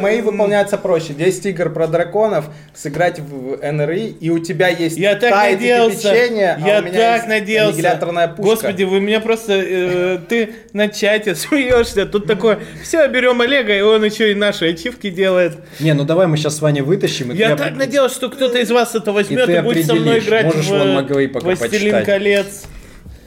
мои, 0.00 0.20
выполняются 0.20 0.78
проще. 0.78 1.12
10 1.12 1.46
игр 1.46 1.70
про 1.70 1.86
драконов, 1.86 2.46
сыграть 2.74 3.20
в 3.20 3.58
НРИ, 3.60 4.16
и 4.20 4.30
у 4.30 4.38
тебя 4.38 4.68
есть 4.68 4.96
Я 4.96 5.14
так 5.16 5.30
надеялся, 5.30 6.10
а 6.10 6.14
я 6.14 6.56
у 6.78 6.82
меня 6.82 6.92
так 6.92 7.16
есть 7.16 7.28
надеялся. 7.28 7.98
Господи, 8.38 8.84
вы 8.84 9.00
меня 9.00 9.20
просто, 9.20 9.52
э, 9.54 10.18
ты 10.28 10.54
на 10.72 10.88
чате 10.88 11.34
смеешься, 11.34 12.06
тут 12.06 12.26
такое, 12.26 12.60
все, 12.82 13.06
берем 13.08 13.40
Олега, 13.40 13.76
и 13.76 13.80
он 13.80 14.04
еще 14.04 14.32
и 14.32 14.34
наши 14.34 14.70
ачивки 14.70 15.10
делает. 15.10 15.58
Не, 15.80 15.92
ну 15.94 16.04
давай 16.04 16.26
мы 16.26 16.36
сейчас 16.36 16.56
с 16.56 16.62
Ваней 16.62 16.82
вытащим. 16.82 17.32
и 17.32 17.36
Я 17.36 17.56
так 17.56 17.76
надеялся, 17.76 18.14
что 18.14 18.30
кто-то 18.30 18.58
из 18.58 18.70
вас 18.70 18.94
это 18.94 19.12
возьмет 19.12 19.48
и, 19.48 19.60
будет 19.60 19.86
со 19.86 19.94
мной 19.94 20.20
играть 20.20 20.46
Можешь 20.46 20.66
в 20.66 21.40
«Властелин 21.40 22.04
колец». 22.04 22.64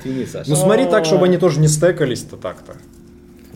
Извини, 0.04 0.26
Саша. 0.26 0.50
Ну 0.50 0.56
смотри 0.56 0.86
так, 0.86 1.06
чтобы 1.06 1.26
они 1.26 1.38
тоже 1.38 1.60
не 1.60 1.68
стекались-то 1.68 2.38
так-то. 2.38 2.74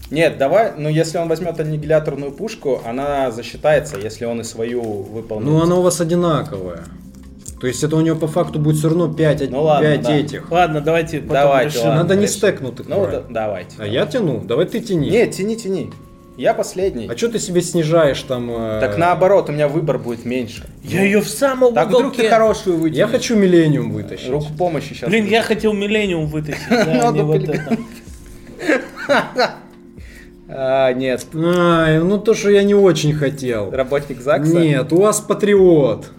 Нет, 0.09 0.37
давай, 0.37 0.71
ну 0.77 0.87
если 0.89 1.17
он 1.17 1.27
возьмет 1.27 1.59
аннигиляторную 1.59 2.31
пушку, 2.31 2.81
она 2.85 3.29
засчитается, 3.31 3.97
если 3.97 4.25
он 4.25 4.39
и 4.41 4.43
свою 4.43 4.81
выполнит. 4.81 5.45
Ну, 5.45 5.61
она 5.61 5.75
у 5.75 5.81
вас 5.81 5.99
одинаковая. 5.99 6.83
То 7.59 7.65
есть 7.67 7.83
это 7.83 7.95
у 7.95 8.01
него 8.01 8.17
по 8.17 8.27
факту 8.27 8.59
будет 8.59 8.77
все 8.77 8.89
равно 8.89 9.11
5, 9.11 9.49
Ну 9.49 9.63
ладно, 9.63 9.97
да. 9.97 10.15
этих. 10.15 10.51
Ладно, 10.51 10.79
давайте 10.79 11.19
Давайте, 11.19 11.69
решим. 11.69 11.87
ладно. 11.87 12.03
Надо 12.03 12.15
не 12.15 12.27
стекнутых 12.27 12.87
Ну, 12.87 13.07
да- 13.11 13.23
давайте. 13.27 13.75
А 13.79 13.85
я 13.87 14.05
тяну? 14.05 14.41
Давай 14.45 14.65
ты 14.67 14.79
тяни. 14.79 15.09
Нет, 15.09 15.31
тяни, 15.31 15.55
тяни. 15.55 15.91
Я 16.37 16.53
последний. 16.53 17.07
А 17.11 17.17
что 17.17 17.29
ты 17.29 17.39
себе 17.39 17.61
снижаешь 17.61 18.21
там? 18.21 18.49
э, 18.51 18.79
Так 18.79 18.97
наоборот, 18.97 19.49
у 19.49 19.51
меня 19.51 19.67
выбор 19.67 19.97
будет 19.97 20.23
меньше. 20.23 20.65
Я 20.83 21.01
ее 21.03 21.19
в 21.21 21.27
самом 21.27 21.73
Так 21.73 21.87
вдруг 21.87 22.01
уголке. 22.13 22.23
ты 22.23 22.29
хорошую 22.29 22.77
вытянешь. 22.77 22.97
Я 22.99 23.07
хочу 23.07 23.35
Миллениум 23.35 23.91
вытащить. 23.91 24.29
Руку 24.29 24.47
помощи 24.57 24.93
сейчас. 24.93 25.09
Блин, 25.09 25.25
я 25.25 25.41
хотел 25.41 25.73
Миллениум 25.73 26.27
вытащить, 26.27 26.61
да, 26.69 27.09
Ну, 27.11 27.15
не 27.15 27.21
вот 27.23 27.41
блин. 27.41 27.51
это. 27.51 27.77
А, 30.49 30.93
нет. 30.93 31.25
Ай, 31.35 31.99
ну 31.99 32.17
то, 32.19 32.33
что 32.33 32.49
я 32.49 32.63
не 32.63 32.73
очень 32.73 33.13
хотел. 33.13 33.69
Работник 33.69 34.21
ЗАГСа? 34.21 34.57
Нет, 34.57 34.93
у 34.93 35.01
вас 35.01 35.19
патриот. 35.19 36.11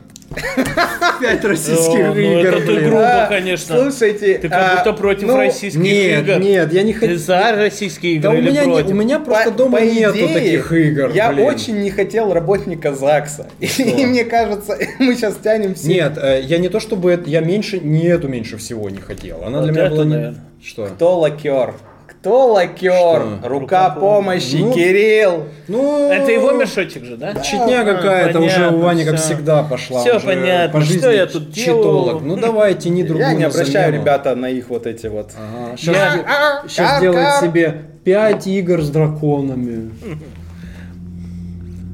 Пять 1.20 1.44
российских 1.44 2.10
О, 2.10 2.14
ну 2.14 2.18
игр, 2.40 2.54
это 2.54 2.72
грубо, 2.80 3.24
А, 3.24 3.26
конечно. 3.28 3.78
Слушайте, 3.90 4.38
Ты 4.38 4.48
как 4.48 4.58
а, 4.60 4.76
будто 4.76 4.92
против 4.92 5.26
ну, 5.28 5.36
российских 5.36 5.80
Нет, 5.80 6.24
игр. 6.28 6.38
нет, 6.38 6.72
я 6.72 6.82
не 6.82 6.92
Ты 6.92 6.98
хотел. 7.00 7.16
за 7.18 7.52
российские 7.56 8.20
Да 8.20 8.28
игры 8.34 8.38
у 8.38 8.50
меня, 8.50 8.62
или 8.62 8.68
не- 8.68 8.74
против? 8.74 8.90
у 8.90 8.94
меня 8.94 9.18
просто 9.18 9.50
по- 9.50 9.56
дома 9.56 9.78
по 9.78 9.82
нету 9.84 10.16
идее, 10.18 10.34
таких 10.34 10.72
игр. 10.72 11.10
Я 11.14 11.32
блин. 11.32 11.46
очень 11.46 11.78
не 11.80 11.90
хотел 11.90 12.32
работника 12.32 12.92
ЗАГСа. 12.94 13.48
И 13.60 14.06
мне 14.06 14.24
кажется, 14.24 14.78
мы 14.98 15.14
сейчас 15.14 15.36
тянем 15.42 15.74
все. 15.74 15.88
Нет, 15.88 16.18
э, 16.18 16.42
я 16.44 16.58
не 16.58 16.68
то 16.68 16.78
чтобы 16.78 17.22
я 17.26 17.40
меньше, 17.40 17.80
не 17.80 18.04
эту 18.06 18.28
меньше 18.28 18.56
всего 18.58 18.90
не 18.90 18.98
хотел. 19.00 19.42
Она 19.44 19.60
Вот 19.60 19.70
для 19.72 19.86
меня 19.88 19.90
была. 19.90 20.34
Что? 20.62 20.86
Кто 20.86 21.18
лакер? 21.20 21.74
Кто 22.20 22.52
лакер? 22.52 22.90
Что? 22.90 23.38
Рука 23.48 23.48
Рука 23.48 23.90
помощи, 23.90 24.56
Ну, 24.56 24.72
Кирилл. 24.72 25.44
Ну, 25.68 26.10
Это 26.10 26.32
его 26.32 26.50
мешочек 26.50 27.04
же, 27.04 27.16
да? 27.16 27.34
Читня 27.42 27.82
А, 27.82 27.84
какая-то 27.84 28.40
уже 28.40 28.68
у 28.70 28.78
Вани, 28.80 29.04
как 29.04 29.16
всегда, 29.16 29.62
пошла. 29.62 30.00
Всё 30.00 30.16
уже 30.16 30.26
понятно, 30.26 30.80
По 30.80 30.84
жизни 30.84 30.98
что 31.00 31.10
я 31.12 31.26
тут 31.26 31.54
читолог. 31.54 32.22
Ну 32.22 32.36
давай, 32.36 32.74
тяни 32.74 33.04
другую 33.04 33.28
Я 33.28 33.34
не 33.34 33.44
обращаю, 33.44 33.86
замену. 33.86 34.02
ребята, 34.02 34.34
на 34.34 34.46
их 34.50 34.68
вот 34.68 34.86
эти 34.86 35.06
вот. 35.06 35.30
Ага, 35.36 35.76
сейчас, 35.76 35.96
Я- 35.96 36.62
сейчас 36.68 37.00
делает 37.00 37.34
себе 37.40 37.82
5 38.04 38.46
игр 38.48 38.82
с 38.82 38.90
драконами. 38.90 39.90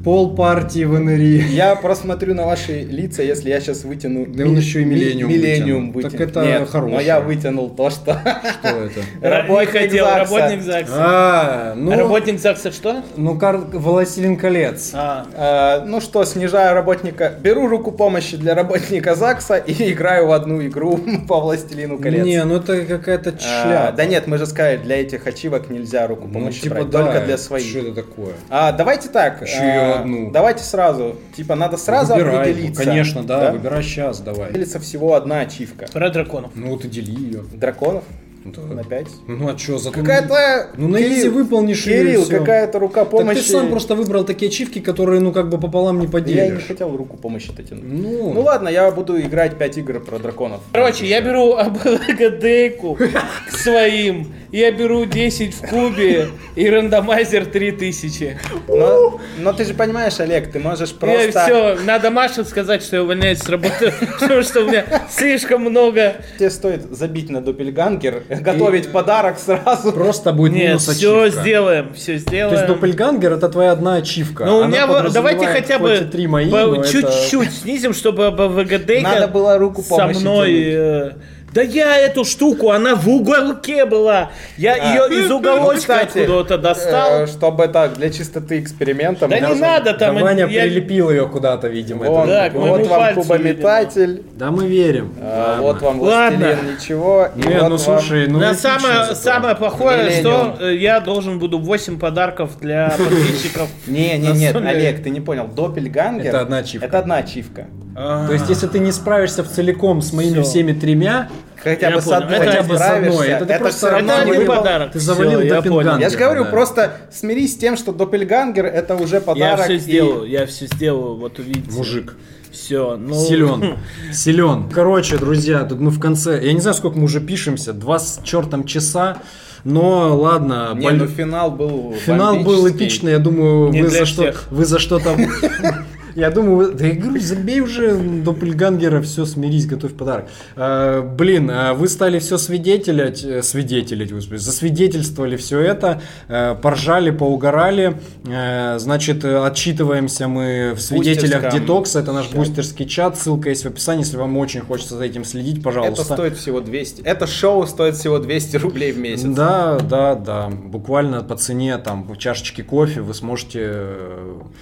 Пол 0.04 0.34
партии 0.34 0.84
в 0.84 0.98
НРИ. 1.00 1.44
Я 1.52 1.76
просмотрю 1.76 2.34
на 2.34 2.44
ваши 2.44 2.82
лица, 2.82 3.22
если 3.22 3.48
я 3.48 3.58
сейчас 3.60 3.84
вытяну 3.84 4.26
Да 4.26 4.44
он 4.44 4.54
еще 4.54 4.82
и 4.82 4.84
ми- 4.84 4.96
Millennium 4.96 5.28
Millennium 5.28 5.92
вытянул. 5.92 6.10
Так 6.10 6.20
это 6.20 6.44
Нет, 6.44 6.68
хорошее. 6.68 6.94
но 6.96 7.00
я 7.00 7.20
вытянул 7.20 7.70
то, 7.70 7.88
что... 7.88 8.12
Что 8.60 8.68
это? 8.68 9.00
Работник 9.22 9.70
хотел, 9.70 10.04
ЗАГСа. 10.04 10.34
работник 10.36 10.62
ЗАГСа. 10.62 10.94
А, 10.98 11.74
ну, 11.74 11.96
Работник 11.96 12.38
ЗАГСа 12.38 12.70
что? 12.72 13.02
ну 13.16 13.38
кар... 13.38 13.56
Властелин 13.56 14.36
колец. 14.36 14.90
А, 14.92 15.26
А, 15.34 15.84
ну 15.86 16.02
что, 16.02 16.22
снижаю 16.26 16.74
работника, 16.74 17.32
беру 17.40 17.66
руку 17.66 17.90
помощи 17.90 18.36
для 18.36 18.54
работника 18.54 19.14
ЗАГСа 19.14 19.56
и 19.56 19.72
играю 19.92 20.26
в 20.26 20.32
одну 20.32 20.62
игру 20.66 21.00
по 21.28 21.40
Властелину 21.40 21.98
колец. 21.98 22.26
Не, 22.26 22.44
ну 22.44 22.56
это 22.56 22.84
какая-то 22.84 23.30
А, 23.30 23.62
шляпа. 23.64 23.96
да 23.96 24.04
нет, 24.04 24.26
мы 24.26 24.36
же 24.36 24.44
сказали, 24.44 24.76
для 24.76 25.00
этих 25.00 25.26
ачивок 25.26 25.70
нельзя 25.70 26.06
руку 26.06 26.26
ну, 26.26 26.34
помощи 26.34 26.60
типа 26.60 26.74
брать, 26.74 26.90
да, 26.90 27.04
только 27.04 27.20
для 27.24 27.38
своих. 27.38 27.64
Что 27.66 27.78
это 27.78 27.94
такое? 27.94 28.34
А, 28.50 28.70
давайте 28.72 29.08
так. 29.08 29.40
Еще 29.40 29.93
одну. 30.00 30.30
Давайте 30.30 30.62
сразу. 30.62 31.16
Типа 31.36 31.54
надо 31.54 31.76
сразу 31.76 32.14
Выбирай. 32.14 32.50
определиться. 32.52 32.84
Конечно, 32.84 33.22
да, 33.22 33.50
выбирай 33.52 33.82
сейчас, 33.82 34.20
давай. 34.20 34.52
Делится 34.52 34.78
всего 34.80 35.14
одна 35.14 35.40
ачивка. 35.40 35.86
про 35.92 36.10
драконов. 36.10 36.52
Ну 36.54 36.70
вот 36.70 36.84
и 36.84 36.88
дели 36.88 37.10
ее. 37.10 37.42
Драконов 37.52 38.04
Да. 38.44 38.60
на 38.62 38.84
5. 38.84 39.06
Ну 39.26 39.48
а 39.48 39.56
что, 39.56 39.78
за 39.78 39.90
Какая-то... 39.90 40.70
Ну 40.76 40.88
на 40.88 40.98
изи 41.02 41.28
выполнишь 41.28 41.86
её, 41.86 41.96
и 42.02 42.04
Кирилл, 42.04 42.24
всё. 42.24 42.38
какая-то 42.40 42.78
рука 42.78 43.00
Так 43.02 43.10
помощи. 43.10 43.40
ты 43.40 43.50
сам 43.50 43.70
просто 43.70 43.94
выбрал 43.94 44.24
такие 44.24 44.48
ачивки, 44.50 44.80
которые, 44.80 45.20
ну, 45.20 45.32
как 45.32 45.48
бы 45.48 45.58
пополам 45.58 45.96
не 45.98 46.02
Я 46.02 46.06
не 46.06 46.12
поделишь. 46.12 46.66
хотел 46.66 46.94
руку 46.96 47.16
помощи-то 47.16 47.62
тянуть. 47.62 47.84
Ну, 47.84 48.32
Ну 48.34 48.40
ладно, 48.42 48.68
я 48.68 48.90
буду 48.90 49.18
играть 49.20 49.56
5 49.56 49.78
игр 49.78 50.00
про 50.00 50.18
драконов. 50.18 50.60
Короче, 50.72 51.06
я 51.06 51.20
беру 51.20 51.54
АБГДейку 51.54 52.96
к 52.96 53.56
своим, 53.56 54.34
я 54.52 54.70
беру 54.72 55.04
10 55.06 55.54
в 55.54 55.68
кубе 55.68 56.28
и 56.54 56.68
рандомайзер 56.68 57.46
3000. 57.46 58.38
Но, 58.68 59.20
но 59.38 59.52
ты 59.52 59.64
же 59.64 59.74
понимаешь, 59.74 60.20
Олег, 60.20 60.52
ты 60.52 60.58
можешь 60.58 60.90
Я 60.92 60.96
просто... 60.98 61.44
все, 61.44 61.76
надо 61.84 62.10
Маше 62.10 62.44
сказать, 62.44 62.82
что 62.82 62.96
я 62.96 63.02
увольняюсь 63.02 63.38
с 63.38 63.48
работы, 63.48 63.92
потому 64.20 64.42
что 64.42 64.60
у 64.60 64.68
меня 64.68 64.84
слишком 65.10 65.62
много. 65.62 66.16
Тебе 66.38 66.50
стоит 66.50 66.82
забить 66.94 67.30
на 67.30 67.40
доппельгангер, 67.40 68.22
готовить 68.42 68.90
подарок 68.92 69.38
сразу. 69.38 69.92
просто 69.92 70.32
будет 70.32 70.52
Нет, 70.52 70.64
минус 70.68 70.88
все 70.88 71.24
ачивка. 71.24 71.40
сделаем, 71.40 71.94
все 71.94 72.14
То 72.14 72.18
сделаем. 72.20 72.54
есть 72.54 72.66
Доппельгангер 72.66 73.32
это 73.32 73.48
твоя 73.48 73.72
одна 73.72 73.94
ачивка. 73.96 74.44
Ну, 74.44 74.58
у 74.58 74.64
меня, 74.66 74.86
вот- 74.86 75.12
давайте 75.12 75.46
хотя 75.46 75.78
бы 75.78 75.94
и 75.94 76.04
три 76.04 76.26
мои, 76.26 76.50
по- 76.50 76.58
но 76.66 76.76
это- 76.80 76.88
чуть-чуть 76.90 77.52
снизим, 77.52 77.92
чтобы 77.94 78.30
ВГД 78.30 79.02
Надо 79.02 79.28
было 79.28 79.58
руку 79.58 79.82
со 79.82 80.06
мной... 80.06 80.52
э, 80.66 81.10
Да 81.54 81.62
я 81.62 81.96
эту 81.98 82.24
штуку, 82.24 82.70
она 82.72 82.96
в 82.96 83.08
уголке 83.08 83.84
была. 83.84 84.30
Я 84.58 84.74
А, 84.74 85.08
ее 85.08 85.20
из 85.24 85.28
ну, 85.30 85.36
уголочка 85.36 85.80
кстати, 86.04 86.18
откуда-то 86.18 86.58
достал. 86.58 87.10
э, 87.22 87.26
чтобы 87.28 87.68
так, 87.68 87.94
для 87.94 88.10
чистоты 88.10 88.58
эксперимента. 88.58 89.28
Да 89.28 89.38
не 89.38 89.54
надо 89.54 89.92
Да 89.92 89.98
там... 89.98 90.18
Ваня 90.18 90.46
я- 90.48 90.62
прилепил 90.64 91.10
ее 91.10 91.28
куда-то, 91.28 91.68
видимо. 91.68 92.06
Вон, 92.06 92.26
Так, 92.28 92.54
вот 92.54 92.86
вам 92.88 93.14
кубометатель, 93.14 94.22
Да 94.34 94.50
мы 94.50 94.66
верим. 94.66 95.14
а, 95.20 95.60
вот 95.60 95.80
вам 95.80 96.00
Ладно. 96.00 96.38
властелин 96.38 96.74
ничего. 96.74 97.28
и 97.36 97.38
Не, 97.38 97.44
вот 97.54 97.62
ну 97.62 97.68
вам- 97.68 97.78
слушай, 97.78 98.26
ну 98.26 98.38
На 98.40 98.50
эпично 98.52 98.80
самое, 98.80 99.14
самое 99.14 99.54
плохое, 99.54 99.98
Миллениум. 100.04 100.54
что 100.56 100.66
э, 100.66 100.74
я 100.76 100.98
должен 101.00 101.38
буду 101.38 101.58
8 101.60 101.98
подарков 102.00 102.58
для 102.60 102.88
подписчиков. 102.98 103.68
Не, 103.86 104.18
не, 104.18 104.32
нет, 104.32 104.56
Олег, 104.56 105.02
ты 105.04 105.10
не 105.10 105.20
понял. 105.20 105.46
Доппельгангер. 105.46 106.26
Это 106.30 106.40
одна 106.40 106.58
ачивка. 106.58 106.86
Это 106.86 106.98
одна 106.98 107.16
ачивка. 107.18 107.66
То 107.94 108.32
есть, 108.32 108.48
если 108.48 108.66
ты 108.66 108.80
не 108.80 108.90
справишься 108.90 109.44
в 109.44 109.48
целиком 109.48 110.02
с 110.02 110.12
моими 110.12 110.40
всеми 110.42 110.72
тремя, 110.72 111.28
Хотя 111.64 111.88
Я 111.88 111.96
бы 111.96 112.00
с 112.02 112.04
понял. 112.04 112.16
одной 112.18 112.36
Это 112.36 112.44
не 112.44 112.50
хотя 112.52 112.62
бы 112.68 112.78
с 112.78 112.80
одной, 112.82 113.26
это 113.28 113.46
ты 113.46 113.58
просто 113.58 113.78
всё 113.78 113.90
равно 113.90 114.12
Это 114.12 114.38
не 114.38 114.44
подарок. 114.44 114.92
ты 114.92 114.98
завалил 115.00 115.40
Всё, 115.40 115.80
я. 115.82 115.98
Я 115.98 116.10
же 116.10 116.16
говорю, 116.18 116.44
Да. 116.44 116.50
просто 116.50 116.92
смирись 117.10 117.54
с 117.54 117.56
тем, 117.56 117.76
что 117.76 117.92
доппельгангер 117.92 118.66
это 118.66 118.94
уже 118.96 119.16
Я 119.16 119.20
подарок. 119.22 119.64
все 119.64 119.74
и- 119.76 119.78
сделаю, 119.78 120.28
я 120.28 120.46
все 120.46 120.66
сделаю, 120.66 121.16
вот 121.16 121.38
увидите. 121.38 121.70
мужик. 121.72 122.16
Все, 122.52 122.96
ну... 122.96 123.14
Силен. 123.14 123.78
Силен. 124.12 124.68
Короче, 124.70 125.16
друзья, 125.18 125.64
тут 125.64 125.80
мы 125.80 125.90
в 125.90 125.98
конце. 125.98 126.40
Я 126.40 126.52
не 126.52 126.60
знаю, 126.60 126.74
сколько 126.76 126.96
мы 126.98 127.04
уже 127.06 127.20
пишемся. 127.20 127.72
Два 127.72 127.98
с 127.98 128.20
чертом 128.22 128.64
часа. 128.64 129.16
Но 129.64 130.14
ладно. 130.16 130.72
Не, 130.74 130.82
боль- 130.84 130.96
ну 130.98 131.06
финал 131.06 131.50
был 131.50 131.94
Финал 132.04 132.40
был 132.40 132.68
эпичный, 132.68 133.12
я 133.12 133.18
думаю, 133.18 133.70
Не 133.70 133.82
вы 133.82 133.88
за, 133.88 134.04
что, 134.04 134.34
вы 134.50 134.66
за 134.66 134.78
что-то... 134.78 135.16
Я 136.14 136.30
думаю, 136.30 136.74
да 136.74 136.86
я 136.86 136.94
говорю, 136.94 137.20
забей 137.20 137.60
уже 137.60 137.96
Доппельгангера, 137.96 139.00
все, 139.02 139.24
смирись, 139.26 139.66
готовь 139.66 139.94
подарок. 139.94 140.26
А, 140.56 141.02
блин, 141.02 141.50
а 141.50 141.74
вы 141.74 141.88
стали 141.88 142.18
все 142.18 142.38
свидетелять, 142.38 143.24
э, 143.24 143.42
свидетелить, 143.42 144.12
господи, 144.12 144.38
засвидетельствовали 144.38 145.36
все 145.36 145.60
это, 145.60 146.02
э, 146.28 146.54
поржали, 146.60 147.10
поугорали, 147.10 147.96
Э, 148.26 148.78
значит, 148.78 149.24
отчитываемся 149.24 150.28
мы 150.28 150.72
в 150.74 150.80
свидетелях 150.80 151.52
детокса, 151.52 152.00
это 152.00 152.12
наш 152.12 152.30
бустерский 152.30 152.86
чат, 152.86 153.18
ссылка 153.18 153.50
есть 153.50 153.64
в 153.64 153.68
описании, 153.68 154.02
если 154.02 154.16
вам 154.16 154.36
очень 154.38 154.60
хочется 154.60 154.96
за 154.96 155.04
этим 155.04 155.24
следить, 155.24 155.62
пожалуйста. 155.62 156.02
Это 156.02 156.12
стоит 156.14 156.36
всего 156.36 156.60
200. 156.60 157.02
Это 157.02 157.26
шоу 157.26 157.66
стоит 157.66 157.96
всего 157.96 158.18
200 158.18 158.56
рублей 158.56 158.92
в 158.92 158.98
месяц. 158.98 159.24
Да, 159.24 159.78
да, 159.78 160.14
да. 160.14 160.48
Буквально 160.48 161.22
по 161.22 161.36
цене 161.36 161.76
там 161.78 162.16
чашечки 162.16 162.62
кофе 162.62 163.02
вы 163.02 163.12
сможете 163.14 163.90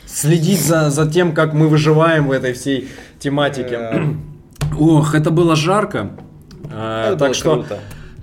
следить 0.07 0.61
за, 0.61 0.91
за 0.91 1.09
тем, 1.11 1.33
как 1.33 1.42
мы 1.53 1.69
выживаем 1.69 2.29
в 2.29 2.33
этой 2.33 2.53
всей 2.53 2.89
тематике. 3.19 3.77
Э, 3.79 4.05
Ох, 4.79 5.15
это 5.15 5.31
было 5.31 5.57
жарко. 5.57 6.11
А, 6.71 7.09
Это 7.09 7.17
так 7.19 7.29
было 7.29 7.35
что, 7.35 7.55
круто. 7.55 7.79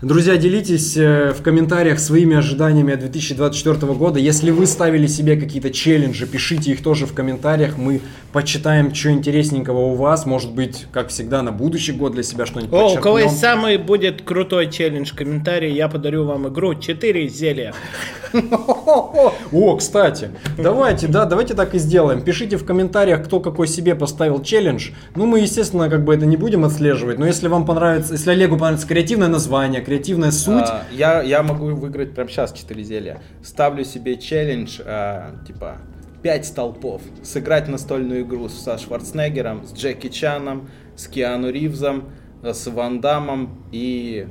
Друзья, 0.07 0.38
делитесь 0.38 0.95
э, 0.95 1.34
в 1.34 1.41
комментариях 1.41 1.99
своими 1.99 2.38
ожиданиями 2.38 2.93
от 2.93 3.01
2024 3.01 3.93
года. 3.93 4.19
Если 4.19 4.51
вы 4.51 4.65
ставили 4.65 5.07
себе 5.07 5.35
какие-то 5.35 5.71
челленджи, 5.71 6.26
пишите 6.26 6.71
их 6.71 6.81
тоже 6.81 7.05
в 7.05 7.13
комментариях. 7.13 7.77
Мы 7.77 8.01
почитаем, 8.31 8.93
что 8.93 9.11
интересненького 9.11 9.80
у 9.80 9.95
вас. 9.95 10.26
Может 10.26 10.53
быть, 10.53 10.85
как 10.91 11.09
всегда, 11.09 11.41
на 11.41 11.51
будущий 11.51 11.91
год 11.91 12.13
для 12.13 12.23
себя 12.23 12.45
что-нибудь 12.45 12.73
О, 12.73 12.76
у 12.76 12.95
кого 12.95 13.15
подчеркнем. 13.15 13.27
есть 13.27 13.39
самый 13.39 13.77
будет 13.77 14.21
крутой 14.21 14.71
челлендж 14.71 15.13
комментарий, 15.13 15.73
я 15.73 15.88
подарю 15.89 16.26
вам 16.26 16.47
игру 16.47 16.76
4 16.76 17.27
зелья. 17.27 17.73
О, 19.51 19.76
кстати, 19.77 20.30
давайте, 20.57 21.07
да, 21.07 21.26
давайте 21.26 21.55
так 21.55 21.73
и 21.73 21.80
сделаем. 21.80 22.21
Пишите 22.21 22.57
в 22.57 22.65
комментариях, 22.65 23.26
кто 23.26 23.39
какой 23.39 23.67
себе 23.67 23.95
поставил 23.95 24.41
челлендж. 24.41 24.89
Ну, 25.15 25.26
мы, 25.26 25.39
естественно, 25.39 25.89
как 25.89 26.03
бы 26.03 26.13
это 26.13 26.26
не 26.26 26.38
будем 26.38 26.63
отслеживать, 26.63 27.17
но 27.17 27.26
если 27.26 27.47
вам 27.47 27.65
понравится, 27.65 28.13
если 28.13 28.31
Олегу 28.31 28.57
понравится 28.57 28.88
креативное 28.88 29.27
название, 29.27 29.81
креативная 29.90 30.30
суть, 30.30 30.68
А, 30.68 30.84
я, 30.91 31.24
я 31.24 31.41
могу 31.41 31.66
выиграть 31.66 32.14
прямо 32.14 32.30
сейчас 32.30 32.53
4 32.53 32.84
зелья. 32.84 33.22
Ставлю 33.44 33.84
себе 33.84 34.18
челлендж, 34.18 34.80
а, 34.86 35.36
типа, 35.48 35.78
5 36.22 36.45
столпов. 36.45 37.02
Сыграть 37.24 37.68
настольную 37.68 38.22
игру 38.22 38.49
со 38.49 38.78
Шварценеггером, 38.78 39.66
с 39.66 39.74
Джеки 39.74 40.10
Чаном, 40.10 40.70
с 40.95 41.07
Киану 41.07 41.49
Ривзом, 41.49 42.10
э, 42.44 42.53
с 42.53 42.68
Ван 42.68 43.02
Дамом 43.02 43.66
и 43.72 44.28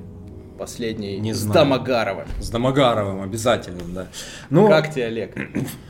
последний 0.58 1.18
Не 1.18 1.32
с 1.34 1.38
знаю. 1.38 1.54
Домогаровым. 1.64 2.26
С 2.40 2.50
Домогаровым 2.50 3.22
обязательно, 3.22 3.80
да. 3.92 4.06
Ну, 4.50 4.68
Как 4.68 4.92
тебе, 4.92 5.06
Олег? 5.06 5.34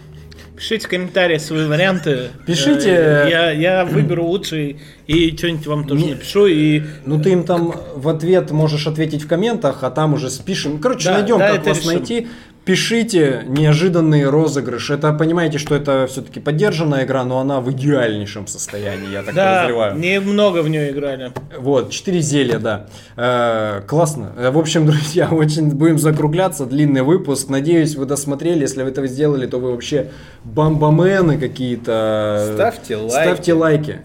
Пишите 0.59 0.86
в 0.86 0.89
комментариях 0.89 1.40
свои 1.40 1.66
варианты. 1.66 2.30
Пишите. 2.44 2.90
Э, 2.90 3.26
Я, 3.30 3.51
я 3.52 3.85
выберу 3.85 4.24
лучший 4.24 4.80
и 5.06 5.36
что-нибудь 5.36 5.66
вам 5.68 5.86
тоже 5.86 6.05
Не- 6.05 6.10
напишу. 6.14 6.47
И 6.47 6.82
Ну 7.06 7.22
ты 7.22 7.30
им 7.30 7.44
там 7.44 7.72
в 7.94 8.09
ответ 8.09 8.51
можешь 8.51 8.86
ответить 8.89 9.22
в 9.22 9.28
комментах, 9.28 9.85
а 9.85 9.90
там 9.90 10.14
уже 10.14 10.30
спишем. 10.30 10.78
Короче, 10.80 11.06
Да, 11.10 11.18
найдем, 11.18 11.39
да, 11.39 11.52
как 11.52 11.66
вас 11.66 11.78
решим. 11.78 11.93
найти. 11.93 12.28
Пишите 12.69 13.45
неожиданные 13.47 14.28
розыгрыши. 14.28 14.93
Это 14.93 15.15
понимаете, 15.15 15.57
что 15.57 15.74
это 15.74 16.07
все-таки 16.07 16.39
поддержанная 16.39 17.07
игра, 17.07 17.24
но 17.24 17.39
она 17.39 17.62
в 17.62 17.70
идеальнейшем 17.73 18.47
состоянии, 18.47 19.11
я 19.11 19.23
так 19.23 19.35
да, 19.35 19.55
подозреваю. 19.62 19.97
немного 19.99 20.59
в 20.59 20.69
нее 20.69 20.90
играли. 20.90 21.32
Вот, 21.59 21.90
4 21.90 22.20
зелья, 22.20 22.59
да. 22.59 22.86
Э, 23.16 23.81
классно. 23.86 24.32
Э, 24.36 24.51
В 24.51 24.59
общем, 24.59 24.85
друзья, 24.90 25.31
очень 25.31 25.70
будем 25.70 25.99
закругляться. 25.99 26.66
Длинный 26.66 27.01
выпуск. 27.01 27.49
Надеюсь, 27.49 27.97
вы 27.97 28.05
досмотрели. 28.05 28.61
Если 28.61 28.82
вы 28.82 28.90
этого 28.90 29.07
сделали, 29.07 29.47
то 29.47 29.57
вы 29.57 29.70
вообще 29.70 30.11
бомбамены 30.45 31.39
какие-то. 31.39 32.51
Ставьте 32.53 32.97
лайки. 32.97 33.11
Ставьте 33.12 33.53
лайки. 33.55 34.01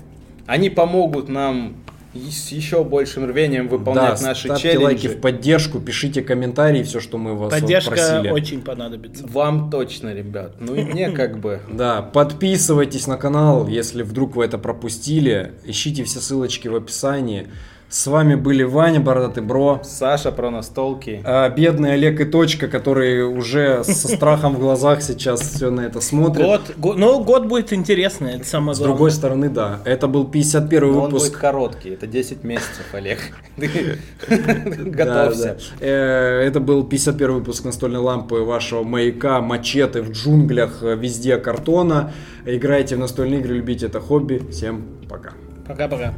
Они 0.48 0.70
помогут 0.70 1.28
нам 1.28 1.83
и 2.14 2.30
с 2.30 2.52
еще 2.52 2.84
большим 2.84 3.26
рвением 3.26 3.68
выполнять 3.68 4.20
да, 4.20 4.28
наши 4.28 4.48
ставьте 4.48 4.64
челленджи. 4.74 4.84
лайки 4.84 5.08
в 5.08 5.20
поддержку, 5.20 5.80
пишите 5.80 6.22
комментарии, 6.22 6.84
все, 6.84 7.00
что 7.00 7.18
мы 7.18 7.34
вас 7.34 7.52
вот 7.52 7.60
Поддержка 7.60 7.92
просили. 7.92 8.30
очень 8.30 8.62
понадобится. 8.62 9.26
Вам 9.28 9.72
точно, 9.72 10.14
ребят. 10.14 10.56
Ну 10.60 10.76
и 10.76 10.84
мне 10.84 11.10
как 11.12 11.40
бы. 11.40 11.60
Да, 11.74 12.02
подписывайтесь 12.04 13.08
на 13.08 13.18
канал, 13.18 13.68
если 13.68 14.04
вдруг 14.04 14.36
вы 14.36 14.46
это 14.46 14.58
пропустили. 14.58 15.54
Ищите 15.66 16.04
все 16.04 16.20
ссылочки 16.20 16.68
в 16.68 16.76
описании. 16.76 17.48
С 17.94 18.08
вами 18.08 18.34
были 18.34 18.64
Ваня, 18.64 19.00
Бородатый 19.00 19.44
Бро, 19.44 19.80
Саша 19.84 20.32
про 20.32 20.50
настолки. 20.50 21.22
а, 21.24 21.48
бедный 21.50 21.94
Олег 21.94 22.20
и 22.22 22.26
Точка, 22.26 22.68
который 22.68 23.22
уже 23.24 23.84
со 23.84 24.08
страхом 24.08 24.56
в 24.56 24.60
глазах 24.60 25.04
сейчас 25.04 25.42
все 25.42 25.70
на 25.70 25.82
это 25.82 26.02
смотрит. 26.02 26.44
Год, 26.44 26.62
го- 26.76 26.94
ну, 26.96 27.24
год 27.24 27.46
будет 27.46 27.72
интересный, 27.72 28.38
это 28.38 28.46
самое 28.48 28.74
С 28.74 28.80
главное. 28.80 28.96
другой 28.96 29.12
стороны, 29.12 29.48
да. 29.50 29.78
Это 29.86 30.08
был 30.08 30.26
51 30.26 30.92
Но 30.92 31.02
он 31.04 31.12
будет 31.12 31.22
выпуск. 31.22 31.40
короткий, 31.40 31.90
это 31.92 32.08
10 32.08 32.44
месяцев, 32.44 32.84
Олег. 32.94 33.20
Готовься. 34.28 35.58
Э, 35.80 36.42
Это 36.48 36.60
был 36.60 36.84
51 36.86 37.36
выпуск 37.36 37.64
настольной 37.64 38.00
лампы 38.00 38.38
вашего 38.38 38.82
маяка, 38.82 39.40
мачете 39.40 40.02
в 40.02 40.10
джунглях, 40.10 40.80
э, 40.82 40.96
везде 40.96 41.38
картона. 41.38 42.12
Играйте 42.44 42.96
в 42.96 43.00
настольные 43.00 43.40
игры, 43.42 43.54
любите 43.58 43.86
это 43.86 44.00
хобби. 44.00 44.42
Всем 44.50 44.84
пока. 45.08 45.34
Пока-пока. 45.68 46.12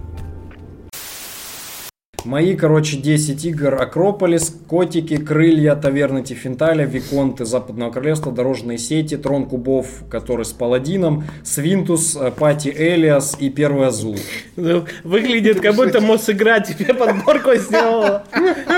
Мои, 2.26 2.56
короче, 2.56 2.98
10 2.98 3.46
игр. 3.46 3.76
Акрополис, 3.76 4.52
Котики, 4.68 5.18
Крылья, 5.18 5.76
Таверны 5.76 6.24
Тифенталя, 6.24 6.84
Виконты 6.84 7.46
Западного 7.46 7.92
Королевства, 7.92 8.32
Дорожные 8.32 8.80
сети, 8.80 9.16
Трон 9.16 9.46
Кубов, 9.46 9.88
который 10.10 10.44
с 10.44 10.52
Паладином, 10.52 11.26
Свинтус, 11.44 12.18
э, 12.20 12.32
Пати 12.32 12.74
Элиас 12.76 13.38
и 13.40 13.50
Первый 13.52 13.88
Азул. 13.88 14.18
Ну, 14.56 14.86
Выглядит, 15.04 15.62
как 15.62 15.76
будто 15.76 16.02
Мосигра 16.02 16.62
тебе 16.62 16.96
подборку 16.96 17.54
сделала. 17.56 18.24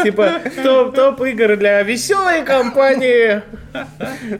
Типа, 0.04 0.42
топ, 0.64 1.22
игр 1.22 1.56
для 1.56 1.82
веселой 1.84 2.44
компании. 2.44 3.42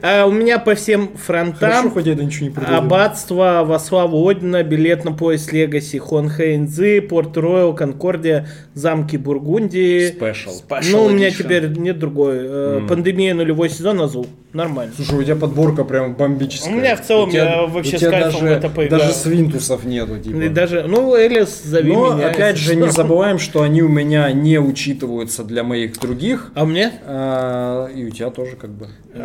А 0.02 0.26
у 0.26 0.32
меня 0.32 0.58
по 0.58 0.74
всем 0.74 1.08
Хорошо, 1.08 1.18
фронтам 1.24 1.90
хоть 1.90 2.06
я 2.06 2.12
это 2.14 2.24
ничего 2.24 2.46
не 2.46 2.54
придумал. 2.54 2.78
Аббатство, 2.78 3.62
во 3.64 3.78
славу 3.78 4.26
Одина, 4.28 4.62
билет 4.62 5.04
на 5.04 5.12
поезд 5.12 5.52
Легаси, 5.52 5.98
Хонхейнзы, 5.98 7.00
Порт 7.02 7.36
Роyal, 7.36 7.74
Конкордия, 7.74 8.48
замки 8.98 9.16
Бургундии. 9.16 10.08
Спешл. 10.08 10.50
Ну, 10.90 11.04
у 11.04 11.10
меня 11.10 11.30
теперь 11.30 11.68
нет 11.68 11.98
другой. 11.98 12.36
Э, 12.40 12.80
Пандемия 12.88 13.34
нулевой 13.34 13.70
сезон, 13.70 14.00
Азул. 14.00 14.26
Нормально. 14.52 14.92
Слушай, 14.96 15.18
у 15.18 15.22
тебя 15.22 15.36
подборка 15.36 15.84
прям 15.84 16.14
бомбическая. 16.14 16.72
У 16.72 16.76
меня 16.76 16.96
в 16.96 17.06
целом 17.06 17.28
У 17.28 17.32
тебя- 17.32 17.44
я 17.60 17.66
вообще 17.66 17.96
у 17.96 17.98
тебя 17.98 18.08
с 18.08 18.12
кайфом 18.12 18.40
даже, 18.40 18.54
это 18.54 18.68
поиграл. 18.70 19.00
Даже 19.00 19.12
свинтусов 19.12 19.84
нету, 19.84 20.18
типа. 20.18 20.36
И 20.36 20.48
даже, 20.48 20.84
ну, 20.84 21.14
Элис, 21.14 21.62
зови 21.64 21.92
Но, 21.92 22.14
меня. 22.14 22.28
опять 22.30 22.56
же, 22.56 22.74
не 22.74 22.90
забываем, 22.90 23.38
что 23.38 23.62
они 23.62 23.82
у 23.82 23.88
меня 23.88 24.32
не 24.32 24.58
учитываются 24.58 25.44
для 25.44 25.62
моих 25.62 25.98
других. 26.00 26.50
А 26.54 26.64
мне? 26.64 26.92
А, 27.04 27.88
и 27.94 28.04
у 28.06 28.10
тебя 28.10 28.30
тоже 28.30 28.56
как 28.56 28.70
бы. 28.70 28.88